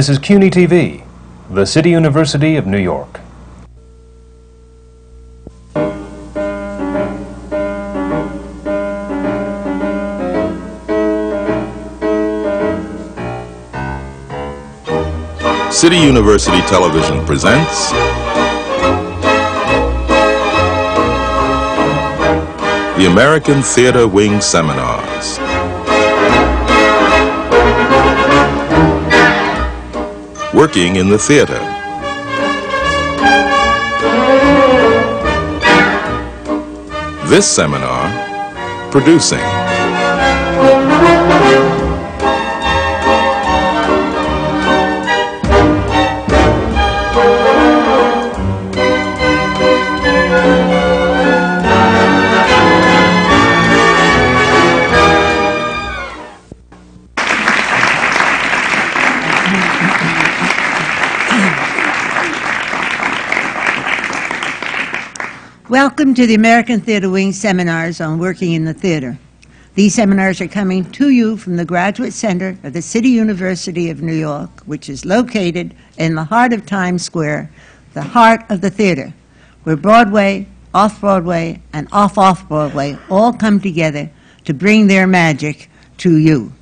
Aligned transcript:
This 0.00 0.08
is 0.08 0.18
CUNY 0.18 0.48
TV, 0.48 1.04
the 1.50 1.66
City 1.66 1.90
University 1.90 2.56
of 2.56 2.66
New 2.66 2.78
York. 2.78 3.20
City 15.70 15.98
University 15.98 16.62
Television 16.62 17.22
presents 17.26 17.90
the 22.96 23.06
American 23.06 23.60
Theater 23.60 24.08
Wing 24.08 24.40
Seminars. 24.40 25.49
Working 30.52 30.96
in 30.96 31.08
the 31.08 31.16
theater. 31.16 31.60
This 37.28 37.46
seminar, 37.46 38.10
producing. 38.90 39.59
Welcome 65.80 66.12
to 66.16 66.26
the 66.26 66.34
American 66.34 66.82
Theatre 66.82 67.08
Wing 67.08 67.32
seminars 67.32 68.02
on 68.02 68.18
working 68.18 68.52
in 68.52 68.66
the 68.66 68.74
theater. 68.74 69.18
These 69.76 69.94
seminars 69.94 70.38
are 70.42 70.46
coming 70.46 70.84
to 70.92 71.08
you 71.08 71.38
from 71.38 71.56
the 71.56 71.64
Graduate 71.64 72.12
Center 72.12 72.58
of 72.64 72.74
the 72.74 72.82
City 72.82 73.08
University 73.08 73.88
of 73.88 74.02
New 74.02 74.12
York, 74.12 74.50
which 74.66 74.90
is 74.90 75.06
located 75.06 75.74
in 75.96 76.16
the 76.16 76.24
heart 76.24 76.52
of 76.52 76.66
Times 76.66 77.02
Square, 77.02 77.50
the 77.94 78.02
heart 78.02 78.42
of 78.50 78.60
the 78.60 78.68
theater, 78.68 79.14
where 79.62 79.74
Broadway, 79.74 80.46
off 80.74 81.00
Broadway, 81.00 81.62
and 81.72 81.88
off 81.92 82.18
off 82.18 82.46
Broadway 82.46 82.98
all 83.08 83.32
come 83.32 83.58
together 83.58 84.10
to 84.44 84.52
bring 84.52 84.86
their 84.86 85.06
magic 85.06 85.70
to 85.96 86.14
you. 86.18 86.52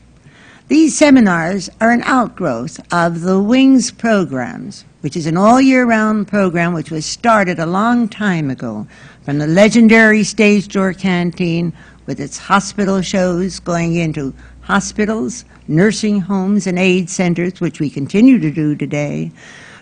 These 0.68 0.96
seminars 0.96 1.68
are 1.80 1.90
an 1.90 2.02
outgrowth 2.04 2.78
of 2.92 3.22
the 3.22 3.40
Wings 3.40 3.90
programs, 3.90 4.84
which 5.00 5.16
is 5.16 5.26
an 5.26 5.36
all 5.36 5.60
year 5.60 5.86
round 5.86 6.28
program 6.28 6.74
which 6.74 6.90
was 6.90 7.06
started 7.06 7.58
a 7.58 7.66
long 7.66 8.08
time 8.08 8.50
ago 8.50 8.86
from 9.28 9.36
the 9.36 9.46
legendary 9.46 10.24
Stage 10.24 10.68
Door 10.68 10.94
Canteen 10.94 11.74
with 12.06 12.18
its 12.18 12.38
hospital 12.38 13.02
shows 13.02 13.60
going 13.60 13.96
into 13.96 14.32
hospitals, 14.62 15.44
nursing 15.66 16.18
homes, 16.18 16.66
and 16.66 16.78
aid 16.78 17.10
centers, 17.10 17.60
which 17.60 17.78
we 17.78 17.90
continue 17.90 18.38
to 18.38 18.50
do 18.50 18.74
today, 18.74 19.30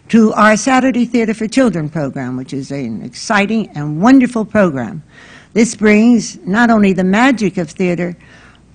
to 0.08 0.32
our 0.32 0.56
Saturday 0.56 1.04
Theater 1.04 1.32
for 1.32 1.46
Children 1.46 1.88
program, 1.88 2.36
which 2.36 2.52
is 2.52 2.72
an 2.72 3.02
exciting 3.02 3.68
and 3.76 4.02
wonderful 4.02 4.44
program. 4.44 5.04
This 5.52 5.76
brings 5.76 6.44
not 6.44 6.68
only 6.68 6.92
the 6.92 7.04
magic 7.04 7.56
of 7.56 7.70
theater, 7.70 8.16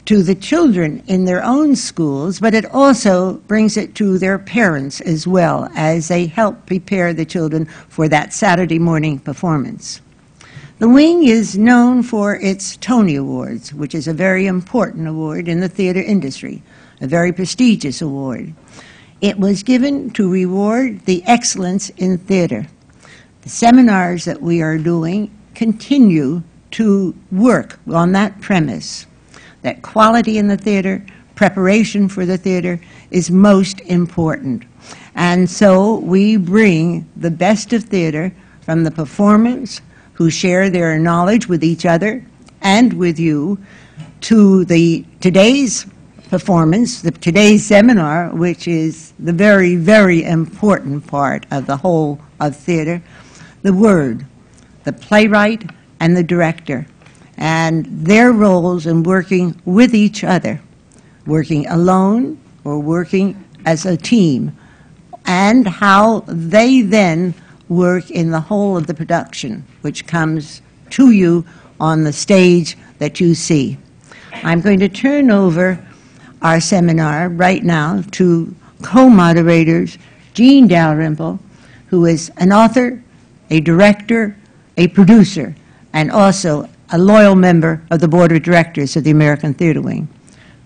to 0.05 0.23
the 0.23 0.35
children 0.35 1.03
in 1.05 1.25
their 1.25 1.43
own 1.43 1.75
schools, 1.75 2.39
but 2.39 2.53
it 2.53 2.63
also 2.73 3.33
brings 3.49 3.75
it 3.75 3.93
to 3.95 4.17
their 4.17 4.39
parents 4.39 5.01
as 5.01 5.27
well 5.27 5.69
as 5.75 6.07
they 6.07 6.27
help 6.27 6.65
prepare 6.65 7.13
the 7.13 7.25
children 7.25 7.65
for 7.65 8.07
that 8.07 8.31
Saturday 8.31 8.79
morning 8.79 9.19
performance. 9.19 9.99
The 10.81 10.89
Wing 10.89 11.27
is 11.27 11.59
known 11.59 12.01
for 12.01 12.37
its 12.37 12.75
Tony 12.77 13.15
Awards, 13.15 13.71
which 13.71 13.93
is 13.93 14.07
a 14.07 14.15
very 14.15 14.47
important 14.47 15.07
award 15.07 15.47
in 15.47 15.59
the 15.59 15.69
theater 15.69 16.01
industry, 16.01 16.63
a 17.01 17.05
very 17.05 17.31
prestigious 17.31 18.01
award. 18.01 18.55
It 19.21 19.37
was 19.37 19.61
given 19.61 20.09
to 20.13 20.27
reward 20.27 21.01
the 21.05 21.23
excellence 21.27 21.89
in 21.97 22.17
theater. 22.17 22.65
The 23.43 23.49
seminars 23.49 24.25
that 24.25 24.41
we 24.41 24.63
are 24.63 24.79
doing 24.79 25.29
continue 25.53 26.41
to 26.71 27.15
work 27.31 27.79
on 27.93 28.13
that 28.13 28.41
premise 28.41 29.05
that 29.61 29.83
quality 29.83 30.39
in 30.39 30.47
the 30.47 30.57
theater, 30.57 31.05
preparation 31.35 32.09
for 32.09 32.25
the 32.25 32.39
theater 32.39 32.81
is 33.11 33.29
most 33.29 33.81
important. 33.81 34.63
And 35.13 35.47
so 35.47 35.99
we 35.99 36.37
bring 36.37 37.07
the 37.15 37.29
best 37.29 37.71
of 37.71 37.83
theater 37.83 38.33
from 38.61 38.83
the 38.83 38.89
performers 38.89 39.79
who 40.21 40.29
share 40.29 40.69
their 40.69 40.99
knowledge 40.99 41.47
with 41.47 41.63
each 41.63 41.83
other 41.83 42.23
and 42.61 42.93
with 42.93 43.17
you 43.17 43.57
to 44.19 44.63
the 44.65 45.03
today's 45.19 45.87
performance, 46.29 47.01
the 47.01 47.09
today's 47.09 47.65
seminar, 47.65 48.29
which 48.29 48.67
is 48.67 49.13
the 49.17 49.33
very, 49.33 49.75
very 49.75 50.23
important 50.23 51.07
part 51.07 51.47
of 51.49 51.65
the 51.65 51.75
whole 51.75 52.21
of 52.39 52.55
theater, 52.55 53.01
the 53.63 53.73
word, 53.73 54.23
the 54.83 54.93
playwright 54.93 55.67
and 55.99 56.15
the 56.15 56.23
director. 56.23 56.85
And 57.37 57.87
their 57.87 58.31
roles 58.31 58.85
in 58.85 59.01
working 59.01 59.59
with 59.65 59.95
each 59.95 60.23
other, 60.23 60.61
working 61.25 61.65
alone 61.65 62.39
or 62.63 62.77
working 62.77 63.43
as 63.65 63.87
a 63.87 63.97
team, 63.97 64.55
and 65.25 65.67
how 65.67 66.19
they 66.27 66.83
then 66.83 67.33
work 67.71 68.11
in 68.11 68.31
the 68.31 68.41
whole 68.41 68.75
of 68.75 68.85
the 68.85 68.93
production, 68.93 69.63
which 69.79 70.05
comes 70.05 70.61
to 70.89 71.11
you 71.11 71.45
on 71.79 72.03
the 72.03 72.11
stage 72.11 72.77
that 72.99 73.19
you 73.19 73.33
see. 73.33 73.77
I'm 74.43 74.59
going 74.59 74.79
to 74.81 74.89
turn 74.89 75.31
over 75.31 75.79
our 76.41 76.59
seminar 76.59 77.29
right 77.29 77.63
now 77.63 78.03
to 78.11 78.53
co-moderators 78.81 79.97
Jean 80.33 80.67
Dalrymple, 80.67 81.39
who 81.87 82.05
is 82.05 82.29
an 82.37 82.51
author, 82.51 83.01
a 83.49 83.61
director, 83.61 84.35
a 84.75 84.89
producer, 84.89 85.55
and 85.93 86.11
also 86.11 86.67
a 86.91 86.97
loyal 86.97 87.35
member 87.35 87.81
of 87.89 88.01
the 88.01 88.07
board 88.07 88.33
of 88.33 88.43
directors 88.43 88.97
of 88.97 89.05
the 89.05 89.11
American 89.11 89.53
Theatre 89.53 89.81
Wing. 89.81 90.09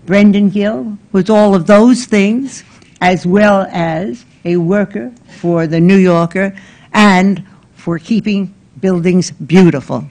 Brendan 0.06 0.50
Gill 0.50 0.98
was 1.12 1.30
all 1.30 1.54
of 1.54 1.66
those 1.66 2.04
things, 2.04 2.64
as 3.00 3.26
well 3.26 3.68
as 3.70 4.24
a 4.44 4.56
worker 4.56 5.12
for 5.40 5.66
the 5.66 5.80
New 5.80 5.96
Yorker 5.96 6.56
and 6.96 7.46
for 7.74 7.98
keeping 7.98 8.52
buildings 8.80 9.30
beautiful. 9.30 10.04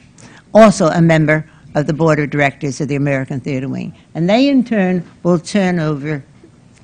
Also 0.53 0.85
a 0.88 1.01
member 1.01 1.50
of 1.73 1.88
the 1.88 1.94
board 1.94 2.19
of 2.19 2.29
directors 2.29 2.79
of 2.79 2.88
the 2.88 2.96
American 2.96 3.41
Theatre 3.41 3.68
Wing. 3.68 3.94
And 4.13 4.29
they, 4.29 4.47
in 4.47 4.63
turn, 4.63 5.03
will 5.23 5.40
turn 5.40 5.79
over 5.79 6.23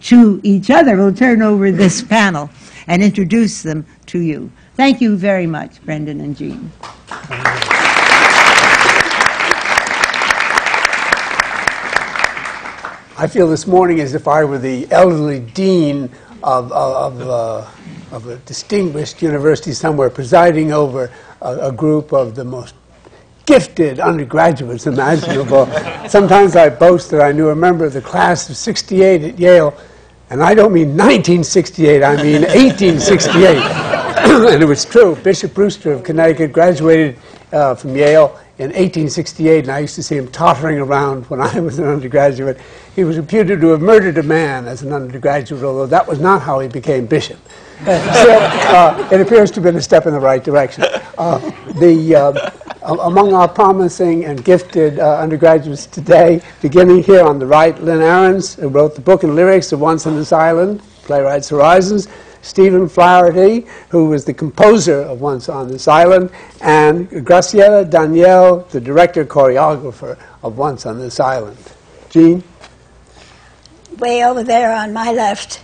to 0.01 0.41
each 0.44 0.72
other, 0.72 0.97
will 0.97 1.13
turn 1.13 1.41
over 1.44 1.72
this 1.72 2.01
panel 2.16 2.50
and 2.88 3.03
introduce 3.03 3.62
them 3.62 3.85
to 4.07 4.19
you. 4.19 4.51
Thank 4.75 5.00
you 5.00 5.16
very 5.16 5.45
much, 5.45 5.81
Brendan 5.85 6.19
and 6.19 6.35
Jean. 6.35 6.72
I 13.18 13.28
feel 13.28 13.47
this 13.47 13.68
morning 13.68 14.00
as 14.00 14.16
if 14.16 14.28
I 14.28 14.44
were 14.44 14.57
the 14.57 14.91
elderly 14.91 15.41
dean 15.41 16.09
of, 16.44 16.72
of, 16.72 17.22
uh, 17.22 17.69
of 18.11 18.27
a 18.27 18.38
distinguished 18.38 19.22
university 19.22 19.72
somewhere, 19.72 20.09
presiding 20.09 20.71
over 20.71 21.12
a, 21.41 21.69
a 21.69 21.71
group 21.71 22.13
of 22.13 22.36
the 22.36 22.44
most 22.44 22.75
gifted 23.45 24.00
undergraduates 24.00 24.88
imaginable. 24.88 25.65
Sometimes 26.07 26.56
I 26.56 26.69
boast 26.69 27.09
that 27.12 27.21
I 27.21 27.31
knew 27.31 27.50
a 27.50 27.56
member 27.56 27.86
of 27.86 27.94
the 27.94 28.01
class 28.01 28.50
of 28.50 28.57
68 28.57 29.24
at 29.24 29.39
Yale, 29.39 29.74
and 30.30 30.41
I 30.41 30.53
don't 30.53 30.74
mean 30.74 30.89
1968, 30.89 32.03
I 32.03 32.15
mean 32.24 32.41
1868. 32.41 33.91
and 34.21 34.62
it 34.62 34.65
was 34.68 34.86
true. 34.86 35.15
Bishop 35.15 35.53
Brewster 35.53 35.91
of 35.91 36.03
Connecticut 36.03 36.53
graduated 36.53 37.18
uh, 37.51 37.75
from 37.75 37.95
Yale 37.95 38.39
in 38.62 38.68
1868, 38.68 39.63
and 39.63 39.72
I 39.72 39.80
used 39.80 39.96
to 39.96 40.04
see 40.04 40.16
him 40.16 40.28
tottering 40.28 40.78
around 40.78 41.25
when 41.31 41.42
I 41.42 41.60
was 41.60 41.80
an 41.80 41.88
undergraduate. 41.88 42.60
He 42.96 43.04
was 43.04 43.18
reputed 43.18 43.60
to 43.60 43.69
have 43.69 43.81
murdered 43.81 44.19
a 44.19 44.24
man 44.24 44.68
as 44.68 44.84
an 44.84 44.94
undergraduate, 44.94 45.63
although 45.63 45.88
that 45.88 46.08
was 46.08 46.19
not 46.19 46.44
how 46.44 46.60
he 46.60 46.68
became 46.68 47.08
bishop. 47.08 47.40
so 47.86 48.38
uh, 48.38 49.10
it 49.12 49.19
appears 49.19 49.50
to 49.50 49.56
have 49.56 49.63
been 49.63 49.78
a 49.78 49.81
step 49.81 50.06
in 50.06 50.13
the 50.13 50.19
right 50.19 50.44
direction. 50.44 50.84
Uh, 51.18 51.40
the, 51.80 52.16
uh, 52.16 52.52
among 52.84 53.34
our 53.34 53.48
promising 53.48 54.25
and 54.25 54.46
gifted 54.46 55.00
uh, 55.00 55.18
undergraduates 55.18 55.88
today, 55.88 56.40
beginning 56.62 57.02
here 57.02 57.24
on 57.24 57.40
the 57.40 57.48
right, 57.48 57.81
Lynn 57.81 58.02
Ahrens, 58.02 58.54
who 58.54 58.68
wrote 58.68 58.94
the 58.94 59.02
book 59.02 59.24
and 59.24 59.36
lyrics 59.36 59.72
of 59.72 59.80
Once 59.80 60.06
on 60.06 60.16
This 60.16 60.31
Island, 60.31 60.84
Playwrights 61.02 61.50
Horizons, 61.50 62.08
Stephen 62.41 62.89
Flaherty, 62.89 63.65
who 63.89 64.05
was 64.09 64.25
the 64.25 64.33
composer 64.33 65.01
of 65.01 65.21
Once 65.21 65.47
on 65.49 65.67
This 65.67 65.88
Island, 65.88 66.31
and 66.61 67.09
Graciela 67.09 67.89
Daniel, 67.89 68.67
the 68.71 68.81
director 68.81 69.25
choreographer 69.25 70.17
of 70.43 70.57
Once 70.57 70.85
on 70.85 70.99
This 70.99 71.19
Island. 71.19 71.57
Jean? 72.09 72.43
Way 73.97 74.25
over 74.25 74.43
there 74.43 74.73
on 74.73 74.93
my 74.93 75.11
left 75.11 75.61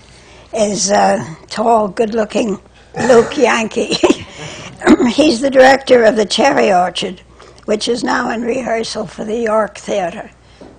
is 0.53 0.91
uh, 0.91 1.23
tall, 1.47 1.87
good-looking 1.87 2.59
Luke 3.07 3.37
Yankee. 3.37 3.95
He's 5.09 5.41
the 5.41 5.49
director 5.49 6.03
of 6.03 6.15
the 6.15 6.25
Cherry 6.25 6.71
Orchard, 6.71 7.21
which 7.65 7.87
is 7.87 8.03
now 8.03 8.31
in 8.31 8.43
rehearsal 8.43 9.07
for 9.07 9.25
the 9.25 9.37
York 9.37 9.77
Theatre. 9.77 10.31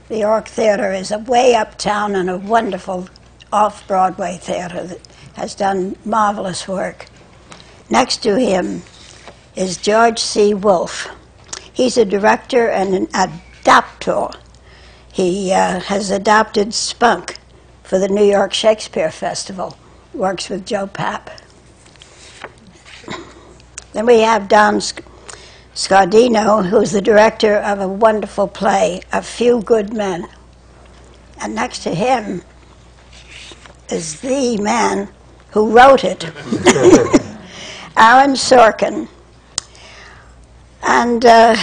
The 0.08 0.18
York 0.18 0.48
Theatre 0.48 0.92
is 0.92 1.10
a 1.10 1.18
way 1.18 1.54
uptown 1.54 2.14
and 2.14 2.30
a 2.30 2.38
wonderful 2.38 3.08
off-Broadway 3.52 4.38
theatre 4.38 4.84
that 4.84 5.00
has 5.38 5.55
done 5.55 5.96
marvelous 6.05 6.67
work. 6.67 7.06
Next 7.88 8.19
to 8.25 8.38
him 8.38 8.82
is 9.55 9.76
George 9.76 10.19
C. 10.19 10.52
Wolfe. 10.52 11.08
He's 11.73 11.96
a 11.96 12.05
director 12.05 12.69
and 12.69 12.93
an 12.94 13.06
adaptor. 13.08 14.37
He 15.12 15.52
uh, 15.52 15.81
has 15.81 16.11
adapted 16.11 16.75
Spunk 16.75 17.38
for 17.85 17.99
the 17.99 18.08
New 18.08 18.25
York 18.25 18.52
Shakespeare 18.52 19.12
Festival. 19.12 19.79
Works 20.12 20.49
with 20.49 20.67
Joe 20.67 20.88
Papp. 20.88 21.29
Then 23.93 24.06
we 24.06 24.20
have 24.20 24.49
Don 24.49 24.81
Sc- 24.81 25.02
Scardino, 25.73 26.67
who's 26.67 26.91
the 26.91 27.00
director 27.00 27.56
of 27.56 27.79
a 27.79 27.87
wonderful 27.87 28.49
play, 28.49 29.02
A 29.12 29.23
Few 29.23 29.62
Good 29.62 29.94
Men. 29.94 30.26
And 31.41 31.55
next 31.55 31.84
to 31.84 31.94
him 31.94 32.43
is 33.88 34.20
the 34.20 34.56
man 34.58 35.08
who 35.50 35.70
wrote 35.70 36.04
it, 36.04 36.24
Aaron 37.96 38.32
Sorkin. 38.34 39.08
And 40.82 41.24
uh, 41.24 41.56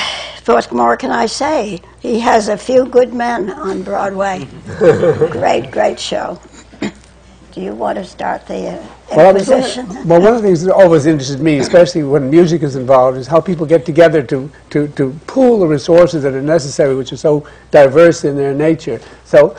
what 0.45 0.71
more 0.71 0.97
can 0.97 1.11
I 1.11 1.25
say? 1.25 1.81
He 1.99 2.19
has 2.19 2.49
a 2.49 2.57
few 2.57 2.85
good 2.85 3.13
men 3.13 3.49
on 3.49 3.83
Broadway. 3.83 4.47
great, 4.77 5.71
great 5.71 5.99
show. 5.99 6.39
Do 7.51 7.61
you 7.61 7.73
want 7.73 7.97
to 7.97 8.03
start 8.03 8.45
the 8.47 8.67
uh, 8.71 8.87
Well, 9.15 9.29
I 9.29 9.31
was 9.31 9.47
gonna- 9.47 9.63
exposition? 9.63 10.07
well, 10.07 10.21
one 10.21 10.33
of 10.35 10.41
the 10.41 10.47
things 10.47 10.61
that 10.63 10.73
always 10.73 11.05
interested 11.05 11.39
me, 11.39 11.59
especially 11.59 12.03
when 12.03 12.29
music 12.29 12.63
is 12.63 12.75
involved, 12.75 13.17
is 13.17 13.27
how 13.27 13.39
people 13.39 13.65
get 13.65 13.85
together 13.85 14.21
to, 14.23 14.51
to, 14.71 14.87
to 14.89 15.11
pool 15.25 15.59
the 15.59 15.67
resources 15.67 16.23
that 16.23 16.33
are 16.33 16.41
necessary, 16.41 16.95
which 16.95 17.13
are 17.13 17.17
so 17.17 17.47
diverse 17.71 18.25
in 18.25 18.35
their 18.35 18.53
nature. 18.53 18.99
So, 19.23 19.55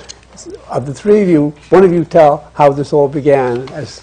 of 0.69 0.85
the 0.85 0.93
three 0.93 1.23
of 1.23 1.29
you, 1.29 1.55
one 1.71 1.83
of 1.83 1.93
you 1.93 2.05
tell 2.05 2.51
how 2.55 2.71
this 2.71 2.93
all 2.93 3.09
began 3.09 3.67
as 3.71 4.01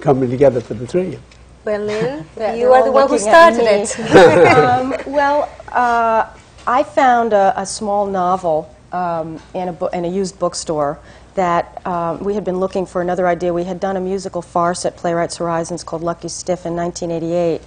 coming 0.00 0.30
together 0.30 0.60
for 0.60 0.74
the 0.74 0.86
three 0.86 1.06
of 1.06 1.12
you. 1.14 1.20
Well, 1.64 1.80
Lynn, 1.80 2.58
you 2.58 2.72
are 2.72 2.84
the 2.84 2.92
one 2.92 3.08
who 3.08 3.18
started 3.18 3.62
it. 3.62 3.98
um, 4.56 4.94
well, 5.06 5.50
uh, 5.72 6.28
I 6.66 6.82
found 6.84 7.32
a, 7.32 7.60
a 7.60 7.66
small 7.66 8.06
novel 8.06 8.74
um, 8.92 9.40
in, 9.54 9.68
a 9.68 9.72
bo- 9.72 9.88
in 9.88 10.04
a 10.04 10.08
used 10.08 10.38
bookstore 10.38 10.98
that 11.34 11.84
um, 11.86 12.22
we 12.24 12.34
had 12.34 12.44
been 12.44 12.58
looking 12.58 12.86
for 12.86 13.02
another 13.02 13.28
idea. 13.28 13.52
We 13.52 13.64
had 13.64 13.78
done 13.78 13.96
a 13.96 14.00
musical 14.00 14.42
farce 14.42 14.84
at 14.86 14.96
Playwrights 14.96 15.36
Horizons 15.36 15.84
called 15.84 16.02
Lucky 16.02 16.28
Stiff 16.28 16.66
in 16.66 16.74
1988. 16.74 17.60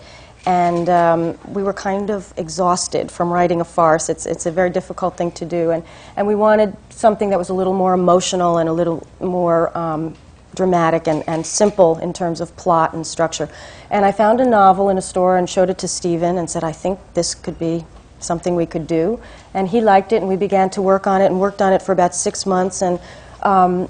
And 0.45 0.89
um, 0.89 1.37
we 1.53 1.61
were 1.61 1.73
kind 1.73 2.09
of 2.09 2.33
exhausted 2.37 3.11
from 3.11 3.31
writing 3.31 3.61
a 3.61 3.65
farce. 3.65 4.09
It's, 4.09 4.25
it's 4.25 4.45
a 4.45 4.51
very 4.51 4.69
difficult 4.69 5.17
thing 5.17 5.31
to 5.33 5.45
do. 5.45 5.71
And, 5.71 5.83
and 6.15 6.25
we 6.25 6.35
wanted 6.35 6.75
something 6.89 7.29
that 7.29 7.37
was 7.37 7.49
a 7.49 7.53
little 7.53 7.73
more 7.73 7.93
emotional 7.93 8.57
and 8.57 8.69
a 8.69 8.73
little 8.73 9.05
more 9.19 9.77
um, 9.77 10.15
dramatic 10.55 11.07
and, 11.07 11.23
and 11.27 11.45
simple 11.45 11.97
in 11.99 12.13
terms 12.13 12.41
of 12.41 12.55
plot 12.57 12.93
and 12.93 13.05
structure. 13.05 13.49
And 13.89 14.05
I 14.05 14.11
found 14.11 14.41
a 14.41 14.45
novel 14.45 14.89
in 14.89 14.97
a 14.97 15.01
store 15.01 15.37
and 15.37 15.49
showed 15.49 15.69
it 15.69 15.77
to 15.79 15.87
Stephen 15.87 16.37
and 16.37 16.49
said, 16.49 16.63
I 16.63 16.71
think 16.71 16.99
this 17.13 17.35
could 17.35 17.59
be 17.59 17.85
something 18.19 18.55
we 18.55 18.65
could 18.65 18.87
do. 18.87 19.19
And 19.53 19.67
he 19.67 19.81
liked 19.81 20.11
it, 20.11 20.17
and 20.17 20.27
we 20.27 20.35
began 20.35 20.69
to 20.71 20.81
work 20.81 21.07
on 21.07 21.21
it 21.21 21.27
and 21.27 21.39
worked 21.39 21.61
on 21.61 21.73
it 21.73 21.81
for 21.81 21.91
about 21.91 22.13
six 22.13 22.45
months 22.45 22.81
and, 22.81 22.99
um, 23.43 23.89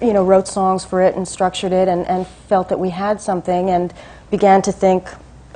you 0.00 0.12
know, 0.12 0.24
wrote 0.24 0.48
songs 0.48 0.84
for 0.84 1.02
it 1.02 1.14
and 1.14 1.26
structured 1.26 1.72
it 1.72 1.88
and, 1.88 2.06
and 2.06 2.26
felt 2.26 2.68
that 2.68 2.78
we 2.78 2.90
had 2.90 3.20
something 3.20 3.70
and 3.70 3.92
began 4.30 4.62
to 4.62 4.72
think 4.72 5.08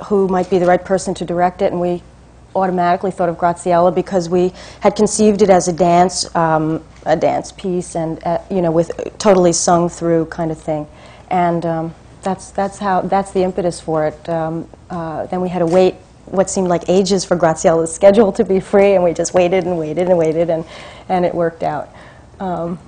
who 0.05 0.27
might 0.27 0.49
be 0.49 0.59
the 0.59 0.65
right 0.65 0.83
person 0.83 1.13
to 1.15 1.25
direct 1.25 1.61
it. 1.61 1.71
And 1.71 1.81
we 1.81 2.01
automatically 2.55 3.11
thought 3.11 3.29
of 3.29 3.37
Graciela 3.37 3.93
because 3.93 4.29
we 4.29 4.53
had 4.79 4.95
conceived 4.95 5.41
it 5.41 5.49
as 5.49 5.67
a 5.67 5.73
dance, 5.73 6.33
um, 6.35 6.83
a 7.05 7.15
dance 7.15 7.51
piece, 7.51 7.95
and 7.95 8.23
uh, 8.23 8.39
you 8.49 8.61
know, 8.61 8.71
with 8.71 8.91
totally 9.17 9.53
sung 9.53 9.89
through 9.89 10.25
kind 10.25 10.51
of 10.51 10.57
thing. 10.61 10.87
And 11.29 11.65
um, 11.65 11.95
that's 12.23 12.51
that's 12.51 12.77
how 12.79 13.01
that's 13.01 13.31
the 13.31 13.43
impetus 13.43 13.79
for 13.79 14.07
it. 14.07 14.29
Um, 14.29 14.67
uh, 14.89 15.25
then 15.27 15.41
we 15.41 15.49
had 15.49 15.59
to 15.59 15.65
wait 15.65 15.95
what 16.25 16.49
seemed 16.49 16.67
like 16.67 16.87
ages 16.87 17.25
for 17.25 17.35
Graciela's 17.35 17.93
schedule 17.93 18.31
to 18.33 18.43
be 18.43 18.59
free, 18.59 18.93
and 18.93 19.03
we 19.03 19.13
just 19.13 19.33
waited 19.33 19.65
and 19.65 19.77
waited 19.77 20.07
and 20.09 20.17
waited, 20.17 20.49
and 20.49 20.65
and 21.09 21.25
it 21.25 21.33
worked 21.33 21.63
out. 21.63 21.89
Um, 22.39 22.79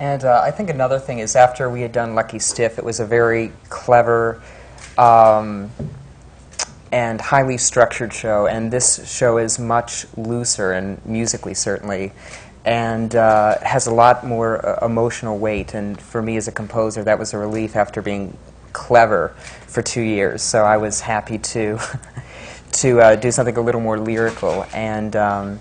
And 0.00 0.24
uh, 0.24 0.40
I 0.42 0.50
think 0.50 0.70
another 0.70 0.98
thing 0.98 1.18
is 1.18 1.36
after 1.36 1.68
we 1.68 1.82
had 1.82 1.92
done 1.92 2.14
Lucky 2.14 2.38
Stiff, 2.38 2.78
it 2.78 2.84
was 2.84 3.00
a 3.00 3.04
very 3.06 3.52
clever 3.68 4.40
um, 4.96 5.70
and 6.92 7.20
highly 7.20 7.58
structured 7.58 8.12
show. 8.12 8.46
And 8.46 8.72
this 8.72 9.10
show 9.10 9.38
is 9.38 9.58
much 9.58 10.06
looser 10.16 10.72
and 10.72 11.04
musically 11.04 11.54
certainly, 11.54 12.12
and 12.64 13.14
uh, 13.14 13.58
has 13.60 13.86
a 13.86 13.94
lot 13.94 14.24
more 14.24 14.64
uh, 14.64 14.84
emotional 14.84 15.38
weight. 15.38 15.74
And 15.74 16.00
for 16.00 16.20
me 16.22 16.36
as 16.36 16.48
a 16.48 16.52
composer, 16.52 17.04
that 17.04 17.18
was 17.18 17.32
a 17.32 17.38
relief 17.38 17.76
after 17.76 18.02
being 18.02 18.36
clever 18.72 19.28
for 19.66 19.82
two 19.82 20.02
years. 20.02 20.42
So 20.42 20.64
I 20.64 20.76
was 20.76 21.00
happy 21.00 21.38
to 21.38 21.78
to 22.72 23.00
uh, 23.00 23.16
do 23.16 23.30
something 23.30 23.56
a 23.56 23.60
little 23.60 23.80
more 23.80 23.98
lyrical 23.98 24.66
and. 24.72 25.14
Um, 25.16 25.60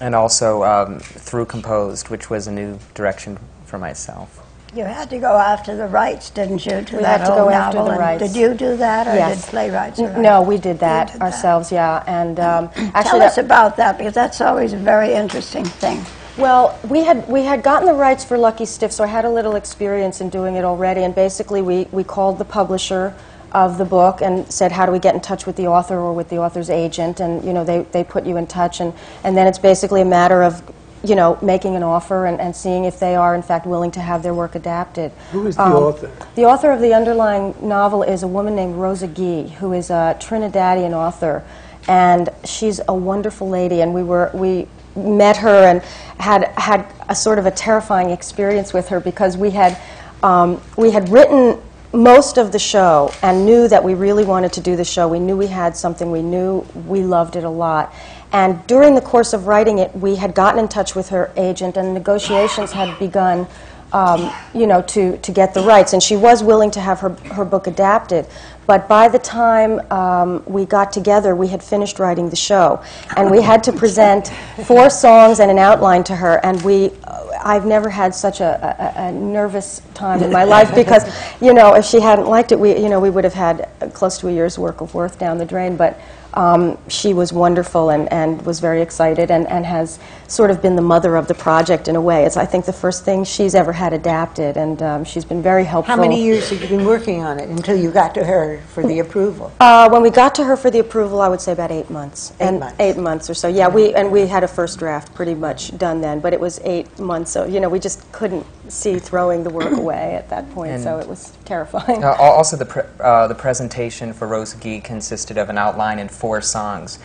and 0.00 0.14
also 0.14 0.62
um, 0.64 0.98
through 0.98 1.46
composed, 1.46 2.08
which 2.08 2.30
was 2.30 2.46
a 2.46 2.52
new 2.52 2.78
direction 2.94 3.38
for 3.66 3.78
myself. 3.78 4.43
You 4.74 4.82
had 4.82 5.08
to 5.10 5.18
go 5.18 5.36
after 5.38 5.76
the 5.76 5.86
rights, 5.86 6.30
didn't 6.30 6.66
you, 6.66 6.82
to 6.82 6.96
We 6.96 7.02
that 7.02 7.20
had 7.20 7.26
to 7.28 7.32
go 7.34 7.48
after 7.48 7.84
the 7.84 7.92
rights. 7.92 8.32
Did 8.32 8.36
you 8.36 8.54
do 8.54 8.76
that, 8.76 9.06
or 9.06 9.14
Yes. 9.14 9.42
did 9.42 9.50
Playwrights? 9.50 10.00
write 10.00 10.18
no, 10.18 10.42
we 10.42 10.58
did 10.58 10.80
that 10.80 11.12
did 11.12 11.20
that. 11.20 11.22
ourselves, 11.22 11.70
yeah. 11.70 12.02
And 12.08 12.40
um, 12.40 12.70
actually, 12.76 13.20
Tell 13.20 13.22
us 13.22 13.38
about 13.38 13.76
that, 13.76 13.98
because 13.98 14.14
that's 14.14 14.40
always 14.40 14.72
a 14.72 14.76
very 14.76 15.12
interesting 15.14 15.64
thing. 15.64 16.04
Well, 16.36 16.76
we 16.88 17.04
had 17.04 17.28
we 17.28 17.42
had 17.42 17.62
gotten 17.62 17.86
the 17.86 17.94
rights 17.94 18.24
for 18.24 18.36
Lucky 18.36 18.64
Stiff, 18.64 18.90
so 18.90 19.04
I 19.04 19.06
had 19.06 19.24
a 19.24 19.30
little 19.30 19.54
experience 19.54 20.20
in 20.20 20.28
doing 20.28 20.56
it 20.56 20.64
already. 20.64 21.02
And 21.04 21.14
basically, 21.14 21.62
we, 21.62 21.86
we 21.92 22.02
called 22.02 22.38
the 22.38 22.44
publisher 22.44 23.14
of 23.52 23.78
the 23.78 23.84
book 23.84 24.20
and 24.22 24.50
said, 24.52 24.72
"How 24.72 24.86
do 24.86 24.90
we 24.90 24.98
get 24.98 25.14
in 25.14 25.20
touch 25.20 25.46
with 25.46 25.54
the 25.54 25.68
author 25.68 25.96
or 26.00 26.12
with 26.12 26.30
the 26.30 26.38
author's 26.38 26.70
agent?" 26.70 27.20
And 27.20 27.44
you 27.44 27.52
know, 27.52 27.62
they, 27.62 27.82
they 27.92 28.02
put 28.02 28.26
you 28.26 28.36
in 28.36 28.48
touch, 28.48 28.80
and, 28.80 28.92
and 29.22 29.36
then 29.36 29.46
it's 29.46 29.60
basically 29.60 30.00
a 30.00 30.04
matter 30.04 30.42
of 30.42 30.60
you 31.04 31.14
know 31.14 31.38
making 31.42 31.76
an 31.76 31.82
offer 31.82 32.26
and, 32.26 32.40
and 32.40 32.54
seeing 32.56 32.84
if 32.84 32.98
they 32.98 33.14
are 33.14 33.34
in 33.34 33.42
fact 33.42 33.66
willing 33.66 33.90
to 33.92 34.00
have 34.00 34.22
their 34.22 34.34
work 34.34 34.54
adapted. 34.54 35.12
Who 35.32 35.46
is 35.46 35.56
the 35.56 35.62
Um, 35.62 35.72
author? 35.74 36.10
The 36.34 36.44
author 36.44 36.72
of 36.72 36.80
the 36.80 36.94
underlying 36.94 37.54
novel 37.60 38.02
is 38.02 38.22
a 38.22 38.28
woman 38.28 38.56
named 38.56 38.76
Rosa 38.76 39.06
Guy, 39.06 39.48
who 39.60 39.72
is 39.72 39.90
a 39.90 40.16
Trinidadian 40.18 40.92
author, 40.92 41.42
and 41.88 42.28
she's 42.44 42.80
a 42.88 42.94
wonderful 42.94 43.48
lady. 43.48 43.82
And 43.82 43.94
we 43.94 44.02
were 44.02 44.30
we 44.34 44.66
met 44.96 45.36
her 45.38 45.64
and 45.64 45.82
had 46.18 46.44
had 46.56 46.86
a 47.08 47.14
sort 47.14 47.38
of 47.38 47.46
a 47.46 47.50
terrifying 47.50 48.10
experience 48.10 48.72
with 48.72 48.88
her 48.88 49.00
because 49.00 49.36
we 49.36 49.50
had 49.50 49.76
um, 50.22 50.60
we 50.76 50.90
had 50.90 51.08
written 51.10 51.60
most 51.92 52.38
of 52.38 52.50
the 52.50 52.58
show 52.58 53.12
and 53.22 53.46
knew 53.46 53.68
that 53.68 53.82
we 53.84 53.94
really 53.94 54.24
wanted 54.24 54.52
to 54.52 54.60
do 54.60 54.74
the 54.74 54.84
show. 54.84 55.06
We 55.06 55.20
knew 55.20 55.36
we 55.36 55.46
had 55.46 55.76
something. 55.76 56.10
We 56.10 56.22
knew 56.22 56.60
we 56.86 57.02
loved 57.02 57.36
it 57.36 57.44
a 57.44 57.50
lot. 57.50 57.94
And 58.34 58.66
during 58.66 58.96
the 58.96 59.00
course 59.00 59.32
of 59.32 59.46
writing 59.46 59.78
it, 59.78 59.94
we 59.94 60.16
had 60.16 60.34
gotten 60.34 60.58
in 60.58 60.66
touch 60.66 60.96
with 60.96 61.08
her 61.10 61.32
agent, 61.36 61.76
and 61.76 61.94
negotiations 61.94 62.72
had 62.72 62.98
begun 62.98 63.46
um, 63.92 64.32
you 64.52 64.66
know, 64.66 64.82
to, 64.82 65.16
to 65.18 65.32
get 65.32 65.54
the 65.54 65.62
rights. 65.62 65.92
And 65.92 66.02
she 66.02 66.16
was 66.16 66.42
willing 66.42 66.72
to 66.72 66.80
have 66.80 66.98
her, 66.98 67.10
her 67.32 67.44
book 67.44 67.68
adapted. 67.68 68.26
But 68.66 68.88
by 68.88 69.06
the 69.06 69.20
time 69.20 69.80
um, 69.92 70.42
we 70.46 70.64
got 70.64 70.92
together, 70.92 71.36
we 71.36 71.46
had 71.46 71.62
finished 71.62 72.00
writing 72.00 72.28
the 72.28 72.36
show. 72.36 72.82
And 73.16 73.30
we 73.30 73.40
had 73.40 73.62
to 73.64 73.72
present 73.72 74.32
four 74.64 74.90
songs 74.90 75.38
and 75.38 75.48
an 75.48 75.58
outline 75.58 76.02
to 76.04 76.16
her. 76.16 76.44
And 76.44 76.60
we, 76.62 76.90
uh, 77.04 77.38
I've 77.40 77.66
never 77.66 77.88
had 77.88 78.14
such 78.16 78.40
a, 78.40 78.96
a, 78.98 79.08
a 79.08 79.12
nervous 79.12 79.80
time 79.92 80.24
in 80.24 80.32
my 80.32 80.42
life 80.44 80.74
because, 80.74 81.04
you 81.40 81.54
know, 81.54 81.74
if 81.74 81.84
she 81.84 82.00
hadn't 82.00 82.26
liked 82.26 82.50
it, 82.50 82.58
we, 82.58 82.76
you 82.76 82.88
know, 82.88 82.98
we 82.98 83.10
would 83.10 83.24
have 83.24 83.34
had 83.34 83.68
close 83.92 84.18
to 84.18 84.28
a 84.28 84.32
year's 84.32 84.58
work 84.58 84.80
of 84.80 84.92
worth 84.92 85.20
down 85.20 85.38
the 85.38 85.44
drain. 85.44 85.76
But 85.76 86.00
um, 86.34 86.78
she 86.88 87.14
was 87.14 87.32
wonderful 87.32 87.90
and, 87.90 88.12
and 88.12 88.42
was 88.42 88.60
very 88.60 88.82
excited 88.82 89.30
and, 89.30 89.46
and 89.48 89.64
has 89.64 89.98
sort 90.28 90.50
of 90.50 90.60
been 90.60 90.76
the 90.76 90.82
mother 90.82 91.16
of 91.16 91.28
the 91.28 91.34
project 91.34 91.88
in 91.88 91.96
a 91.96 92.00
way. 92.00 92.24
It's, 92.24 92.36
I 92.36 92.44
think, 92.44 92.64
the 92.64 92.72
first 92.72 93.04
thing 93.04 93.24
she's 93.24 93.54
ever 93.54 93.72
had 93.72 93.92
adapted, 93.92 94.56
and 94.56 94.82
um, 94.82 95.04
she's 95.04 95.24
been 95.24 95.42
very 95.42 95.64
helpful. 95.64 95.94
How 95.94 96.00
many 96.00 96.22
years 96.22 96.50
have 96.50 96.60
you 96.62 96.68
been 96.68 96.84
working 96.84 97.22
on 97.22 97.38
it 97.38 97.48
until 97.48 97.76
you 97.76 97.90
got 97.90 98.14
to 98.14 98.24
her 98.24 98.60
for 98.68 98.82
the 98.86 98.98
approval? 98.98 99.52
Uh, 99.60 99.88
when 99.88 100.02
we 100.02 100.10
got 100.10 100.34
to 100.36 100.44
her 100.44 100.56
for 100.56 100.70
the 100.70 100.80
approval, 100.80 101.20
I 101.20 101.28
would 101.28 101.40
say 101.40 101.52
about 101.52 101.70
eight 101.70 101.90
months. 101.90 102.32
Eight 102.40 102.46
and 102.46 102.60
months. 102.60 102.76
Eight 102.80 102.96
months 102.96 103.30
or 103.30 103.34
so. 103.34 103.48
Yeah, 103.48 103.68
we 103.68 103.94
and 103.94 104.10
we 104.10 104.26
had 104.26 104.42
a 104.44 104.48
first 104.48 104.78
draft 104.78 105.14
pretty 105.14 105.34
much 105.34 105.76
done 105.78 106.00
then, 106.00 106.20
but 106.20 106.32
it 106.32 106.40
was 106.40 106.60
eight 106.64 106.98
months. 106.98 107.30
So 107.30 107.44
you 107.44 107.60
know, 107.60 107.68
we 107.68 107.78
just 107.78 108.10
couldn't 108.12 108.46
see 108.68 108.98
throwing 108.98 109.44
the 109.44 109.50
work 109.50 109.72
away 109.78 110.14
at 110.14 110.28
that 110.30 110.50
point. 110.52 110.82
so 110.82 110.98
it 110.98 111.08
was 111.08 111.36
terrifying. 111.44 112.02
Uh, 112.14 112.14
also, 112.18 112.56
the, 112.56 112.66
pre- 112.66 112.82
uh, 113.00 113.26
the 113.28 113.34
presentation 113.34 114.12
for 114.12 114.28
Rose 114.28 114.52
Guy 114.54 114.80
consisted 114.80 115.38
of 115.38 115.48
an 115.48 115.56
outline 115.56 115.98
and 115.98 116.10
four 116.10 116.23
songs. 116.40 116.98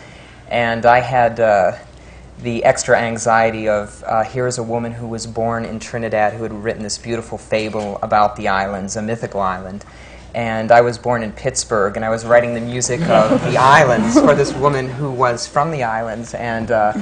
And 0.48 0.84
I 0.86 1.00
had 1.00 1.38
uh, 1.38 1.76
the 2.42 2.64
extra 2.64 2.98
anxiety 2.98 3.68
of 3.68 4.02
uh, 4.06 4.24
here's 4.24 4.58
a 4.58 4.62
woman 4.62 4.92
who 4.92 5.06
was 5.06 5.26
born 5.26 5.64
in 5.64 5.78
Trinidad 5.78 6.32
who 6.32 6.42
had 6.42 6.52
written 6.52 6.82
this 6.82 6.98
beautiful 6.98 7.38
fable 7.38 7.98
about 8.02 8.36
the 8.36 8.48
islands, 8.48 8.96
a 8.96 9.02
mythical 9.02 9.40
island. 9.40 9.84
And 10.34 10.70
I 10.70 10.80
was 10.80 10.96
born 10.96 11.22
in 11.22 11.32
Pittsburgh, 11.32 11.96
and 11.96 12.04
I 12.04 12.10
was 12.10 12.24
writing 12.24 12.54
the 12.54 12.60
music 12.60 13.00
of 13.02 13.42
the 13.50 13.56
islands 13.56 14.18
for 14.18 14.34
this 14.34 14.52
woman 14.54 14.88
who 14.88 15.10
was 15.10 15.46
from 15.46 15.70
the 15.70 15.82
islands, 15.82 16.34
and 16.34 16.70
uh, 16.70 16.92